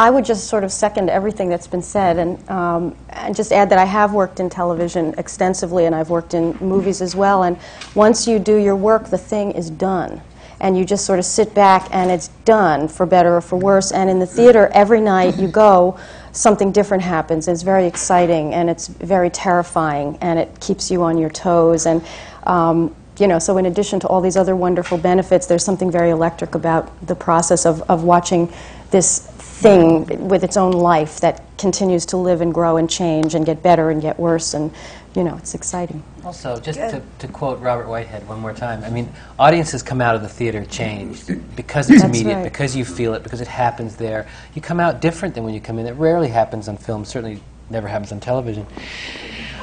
I 0.00 0.08
would 0.08 0.24
just 0.24 0.46
sort 0.48 0.64
of 0.64 0.72
second 0.72 1.10
everything 1.10 1.50
that's 1.50 1.66
been 1.66 1.82
said 1.82 2.16
and, 2.16 2.48
um, 2.48 2.96
and 3.10 3.36
just 3.36 3.52
add 3.52 3.68
that 3.68 3.78
I 3.78 3.84
have 3.84 4.14
worked 4.14 4.40
in 4.40 4.48
television 4.48 5.14
extensively 5.18 5.84
and 5.84 5.94
I've 5.94 6.08
worked 6.08 6.32
in 6.32 6.56
movies 6.56 7.02
as 7.02 7.14
well. 7.14 7.42
And 7.42 7.58
once 7.94 8.26
you 8.26 8.38
do 8.38 8.56
your 8.56 8.76
work, 8.76 9.10
the 9.10 9.18
thing 9.18 9.50
is 9.50 9.68
done. 9.68 10.22
And 10.58 10.78
you 10.78 10.86
just 10.86 11.04
sort 11.04 11.18
of 11.18 11.26
sit 11.26 11.54
back 11.54 11.86
and 11.92 12.10
it's 12.10 12.28
done, 12.46 12.88
for 12.88 13.04
better 13.04 13.36
or 13.36 13.42
for 13.42 13.58
worse. 13.58 13.92
And 13.92 14.08
in 14.08 14.18
the 14.18 14.26
theater, 14.26 14.70
every 14.72 15.02
night 15.02 15.36
you 15.36 15.48
go, 15.48 15.98
something 16.32 16.72
different 16.72 17.02
happens. 17.02 17.46
It's 17.46 17.60
very 17.60 17.86
exciting 17.86 18.54
and 18.54 18.70
it's 18.70 18.88
very 18.88 19.28
terrifying 19.28 20.16
and 20.22 20.38
it 20.38 20.60
keeps 20.60 20.90
you 20.90 21.02
on 21.02 21.18
your 21.18 21.28
toes. 21.28 21.84
And 21.84 22.02
um, 22.44 22.96
you 23.18 23.26
know, 23.26 23.38
so 23.38 23.58
in 23.58 23.66
addition 23.66 24.00
to 24.00 24.06
all 24.06 24.22
these 24.22 24.38
other 24.38 24.56
wonderful 24.56 24.96
benefits, 24.96 25.46
there's 25.46 25.64
something 25.64 25.90
very 25.90 26.08
electric 26.08 26.54
about 26.54 27.06
the 27.06 27.14
process 27.14 27.66
of, 27.66 27.82
of 27.90 28.02
watching 28.02 28.50
this 28.90 29.30
thing 29.60 30.28
with 30.28 30.42
its 30.42 30.56
own 30.56 30.72
life 30.72 31.20
that 31.20 31.42
continues 31.58 32.06
to 32.06 32.16
live 32.16 32.40
and 32.40 32.52
grow 32.52 32.78
and 32.78 32.88
change 32.88 33.34
and 33.34 33.44
get 33.44 33.62
better 33.62 33.90
and 33.90 34.00
get 34.00 34.18
worse, 34.18 34.54
and 34.54 34.72
you 35.14 35.24
know, 35.24 35.36
it's 35.36 35.54
exciting. 35.54 36.02
Also, 36.24 36.60
just 36.60 36.78
to, 36.78 37.02
to 37.18 37.28
quote 37.28 37.58
Robert 37.60 37.88
Whitehead 37.88 38.26
one 38.28 38.38
more 38.38 38.54
time, 38.54 38.84
I 38.84 38.90
mean, 38.90 39.12
audiences 39.38 39.82
come 39.82 40.00
out 40.00 40.14
of 40.14 40.22
the 40.22 40.28
theater 40.28 40.64
changed 40.64 41.26
because 41.56 41.90
it's 41.90 42.02
That's 42.02 42.16
immediate, 42.16 42.36
right. 42.36 42.44
because 42.44 42.76
you 42.76 42.84
feel 42.84 43.14
it, 43.14 43.22
because 43.22 43.40
it 43.40 43.48
happens 43.48 43.96
there. 43.96 44.28
You 44.54 44.62
come 44.62 44.78
out 44.78 45.00
different 45.00 45.34
than 45.34 45.44
when 45.44 45.52
you 45.52 45.60
come 45.60 45.78
in. 45.78 45.86
It 45.86 45.92
rarely 45.92 46.28
happens 46.28 46.68
on 46.68 46.76
film, 46.76 47.04
certainly 47.04 47.40
never 47.70 47.88
happens 47.88 48.12
on 48.12 48.20
television. 48.20 48.66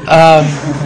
Um, 0.02 0.46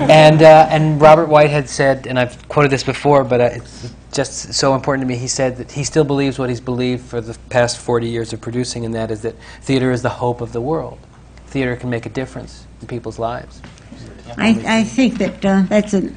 and, 0.10 0.42
uh, 0.42 0.68
and 0.70 1.02
Robert 1.02 1.28
Whitehead 1.28 1.68
said, 1.68 2.08
and 2.08 2.20
I've 2.20 2.48
quoted 2.48 2.72
this 2.72 2.84
before, 2.84 3.24
but 3.24 3.42
uh, 3.42 3.50
it's 3.54 3.94
just 4.12 4.54
so 4.54 4.76
important 4.76 5.04
to 5.04 5.08
me, 5.08 5.16
he 5.16 5.28
said 5.28 5.58
that 5.58 5.72
he 5.72 5.84
still 5.84 6.04
believes 6.04 6.38
what 6.38 6.50
he's 6.50 6.62
believed 6.62 7.06
for 7.06 7.22
the 7.22 7.38
past 7.50 7.78
40 7.78 8.08
years 8.08 8.34
of 8.34 8.42
producing, 8.42 8.86
and 8.86 8.94
that 8.94 9.10
is 9.12 9.22
that 9.22 9.36
theater 9.62 9.92
is 9.92 10.02
the 10.02 10.10
hope 10.10 10.42
of 10.42 10.52
the 10.52 10.62
world. 10.62 11.00
Theater 11.48 11.76
can 11.76 11.90
make 11.90 12.06
a 12.06 12.10
difference 12.10 12.66
in 12.82 12.88
people's 12.88 13.20
lives. 13.20 13.62
I, 14.38 14.64
I 14.66 14.84
think 14.84 15.18
that 15.18 15.46
uh, 15.46 15.64
that's 15.68 15.94
a, 15.94 16.10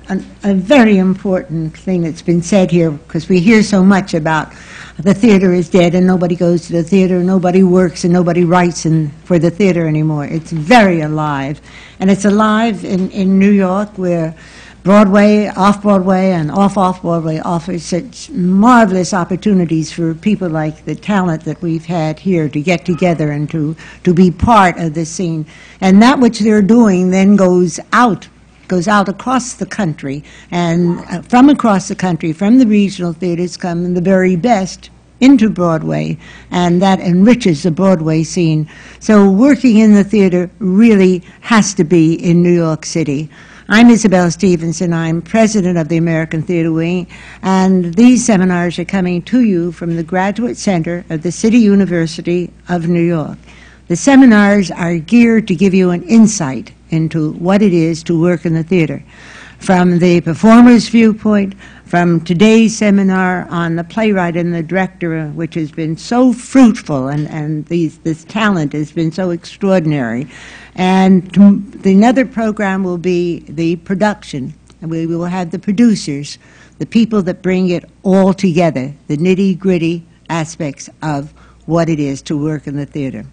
a, 0.45 0.55
very 0.55 0.99
important 0.99 1.77
thing 1.77 2.03
that's 2.03 2.23
been 2.23 2.43
said 2.43 2.71
here 2.71 2.93
because 2.93 3.29
we 3.29 3.41
hear 3.41 3.63
so 3.63 3.83
much 3.83 4.15
about 4.15 4.53
the 4.99 5.15
theater 5.15 5.53
is 5.53 5.69
dead 5.69 5.95
and 5.95 6.07
nobody 6.07 6.37
goes 6.37 6.67
to 6.69 6.75
the 6.75 6.83
theater, 6.85 7.25
nobody 7.25 7.65
works 7.65 8.05
and 8.05 8.13
nobody 8.13 8.45
writes 8.45 8.87
in, 8.87 9.11
for 9.25 9.39
the 9.39 9.51
theater 9.51 9.89
anymore. 9.89 10.27
It's 10.27 10.53
very 10.53 11.01
alive. 11.01 11.61
And 11.99 12.11
it's 12.11 12.25
alive 12.25 12.85
in, 12.85 13.11
in 13.11 13.39
New 13.39 13.51
York 13.51 13.99
where 13.99 14.37
Broadway, 14.85 15.47
off 15.47 15.81
Broadway, 15.81 16.33
and 16.33 16.51
off 16.51 16.77
off 16.77 17.01
Broadway 17.01 17.39
offers 17.39 17.83
such 17.83 18.29
marvelous 18.29 19.15
opportunities 19.15 19.91
for 19.91 20.15
people 20.15 20.51
like 20.51 20.85
the 20.85 20.95
talent 20.95 21.47
that 21.47 21.63
we've 21.63 21.87
had 21.87 22.19
here 22.19 22.51
to 22.51 22.61
get 22.61 22.85
together 22.85 23.31
and 23.31 23.49
to, 23.51 23.75
to 24.05 24.13
be 24.13 24.31
part 24.31 24.77
of 24.77 24.93
the 24.93 25.07
scene. 25.07 25.47
And 25.81 26.03
that 26.03 26.19
which 26.21 26.41
they're 26.41 26.61
doing 26.61 27.11
then 27.11 27.35
goes 27.35 27.81
out 27.95 28.29
goes 28.69 28.87
out 28.87 29.09
across 29.09 29.55
the 29.55 29.67
country, 29.67 30.23
and 30.51 30.99
uh, 31.11 31.23
from 31.23 31.49
across 31.49 31.89
the 31.89 31.95
country, 31.95 32.33
from 32.35 32.59
the 32.59 32.67
regional 32.67 33.15
theaters, 33.15 33.57
come 33.57 33.95
the 33.95 34.01
very 34.03 34.37
best 34.37 34.91
into 35.21 35.49
Broadway, 35.49 36.19
and 36.51 36.83
that 36.83 37.01
enriches 37.01 37.63
the 37.63 37.71
Broadway 37.71 38.23
scene. 38.23 38.69
So 39.01 39.31
working 39.31 39.79
in 39.79 39.95
the 39.95 40.05
theater 40.05 40.51
really 40.59 41.23
has 41.41 41.73
to 41.75 41.85
be 41.85 42.15
in 42.15 42.43
New 42.43 42.55
York 42.55 42.85
City. 42.85 43.31
I'm 43.67 43.89
Isabel 43.89 44.31
Stevenson. 44.31 44.93
I'm 44.93 45.23
president 45.23 45.79
of 45.79 45.89
the 45.89 45.97
American 45.97 46.43
Theater 46.43 46.71
Wing, 46.71 47.07
and 47.41 47.95
these 47.95 48.23
seminars 48.23 48.79
are 48.79 48.85
coming 48.85 49.23
to 49.23 49.41
you 49.41 49.73
from 49.73 49.97
the 49.97 50.03
Graduate 50.03 50.59
Center 50.59 51.03
of 51.09 51.23
the 51.23 51.33
City 51.33 51.57
University 51.57 52.53
of 52.69 52.89
New 52.89 53.01
York. 53.01 53.39
The 53.89 53.97
seminars 53.97 54.71
are 54.71 54.99
geared 54.99 55.49
to 55.49 55.55
give 55.55 55.73
you 55.73 55.93
an 55.93 56.03
insight 56.03 56.75
into 56.91 57.33
what 57.33 57.63
it 57.63 57.73
is 57.73 58.03
to 58.03 58.21
work 58.21 58.45
in 58.45 58.53
the 58.53 58.63
theater. 58.63 59.03
From 59.65 59.99
the 59.99 60.21
performer's 60.21 60.91
viewpoint, 60.91 61.55
from 61.87 62.21
today's 62.21 62.77
seminar 62.77 63.49
on 63.49 63.77
the 63.77 63.85
playwright 63.85 64.37
and 64.37 64.55
the 64.55 64.63
director, 64.63 65.29
which 65.29 65.55
has 65.55 65.73
been 65.73 65.97
so 65.97 66.35
fruitful, 66.35 67.09
and, 67.09 67.27
and 67.29 67.65
these, 67.69 67.97
this 68.01 68.25
talent 68.25 68.75
has 68.75 68.93
been 68.93 69.11
so 69.11 69.31
extraordinary. 69.31 70.27
And 70.75 71.33
to, 71.33 71.61
the 71.61 71.95
another 71.95 72.27
program 72.27 72.85
will 72.85 72.99
be 72.99 73.39
the 73.49 73.77
production, 73.77 74.53
and 74.83 74.91
we 74.91 75.07
will 75.07 75.25
have 75.25 75.51
the 75.51 75.59
producers, 75.59 76.37
the 76.79 76.85
people 76.85 77.23
that 77.23 77.41
bring 77.41 77.71
it 77.71 77.89
all 78.03 78.35
together, 78.35 78.93
the 79.07 79.17
nitty 79.17 79.59
gritty 79.59 80.05
aspects 80.29 80.91
of 81.01 81.33
what 81.65 81.89
it 81.89 81.99
is 81.99 82.21
to 82.21 82.37
work 82.37 82.67
in 82.67 82.77
the 82.77 82.85
theater. 82.85 83.25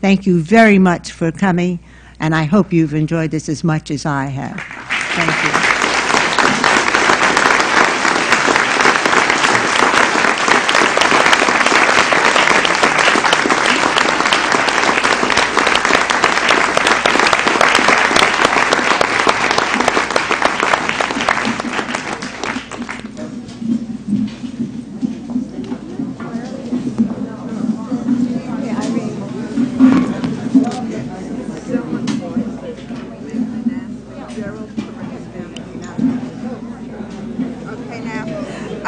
Thank 0.00 0.26
you 0.26 0.40
very 0.40 0.80
much 0.80 1.12
for 1.12 1.30
coming, 1.30 1.78
and 2.18 2.34
I 2.34 2.46
hope 2.46 2.72
you've 2.72 2.94
enjoyed 2.94 3.30
this 3.30 3.48
as 3.48 3.62
much 3.62 3.92
as 3.92 4.04
I 4.06 4.24
have. 4.26 4.60
Thank 5.18 5.72
you. 5.72 5.78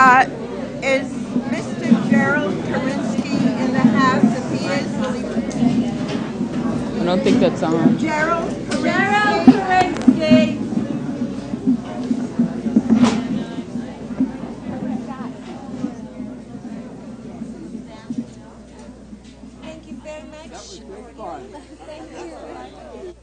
Uh, 0.02 0.24
is 0.82 1.12
Mr. 1.52 2.10
Gerald 2.10 2.54
Karinsky 2.64 3.34
in 3.60 3.72
the 3.74 3.80
house? 3.80 4.24
If 4.24 4.58
he 4.58 4.66
is, 4.66 4.96
will 4.96 5.12
he 5.12 5.22
I 6.98 7.04
don't 7.04 7.22
think 7.22 7.38
that's 7.38 7.62
on. 7.62 7.98
Gerald 7.98 8.50
Karinsky. 8.50 8.82
Gerald 8.82 9.46
Karinsky. 9.48 10.70
Very 20.20 21.14
much. 21.14 21.42
Thank 21.86 23.04
you. 23.06 23.14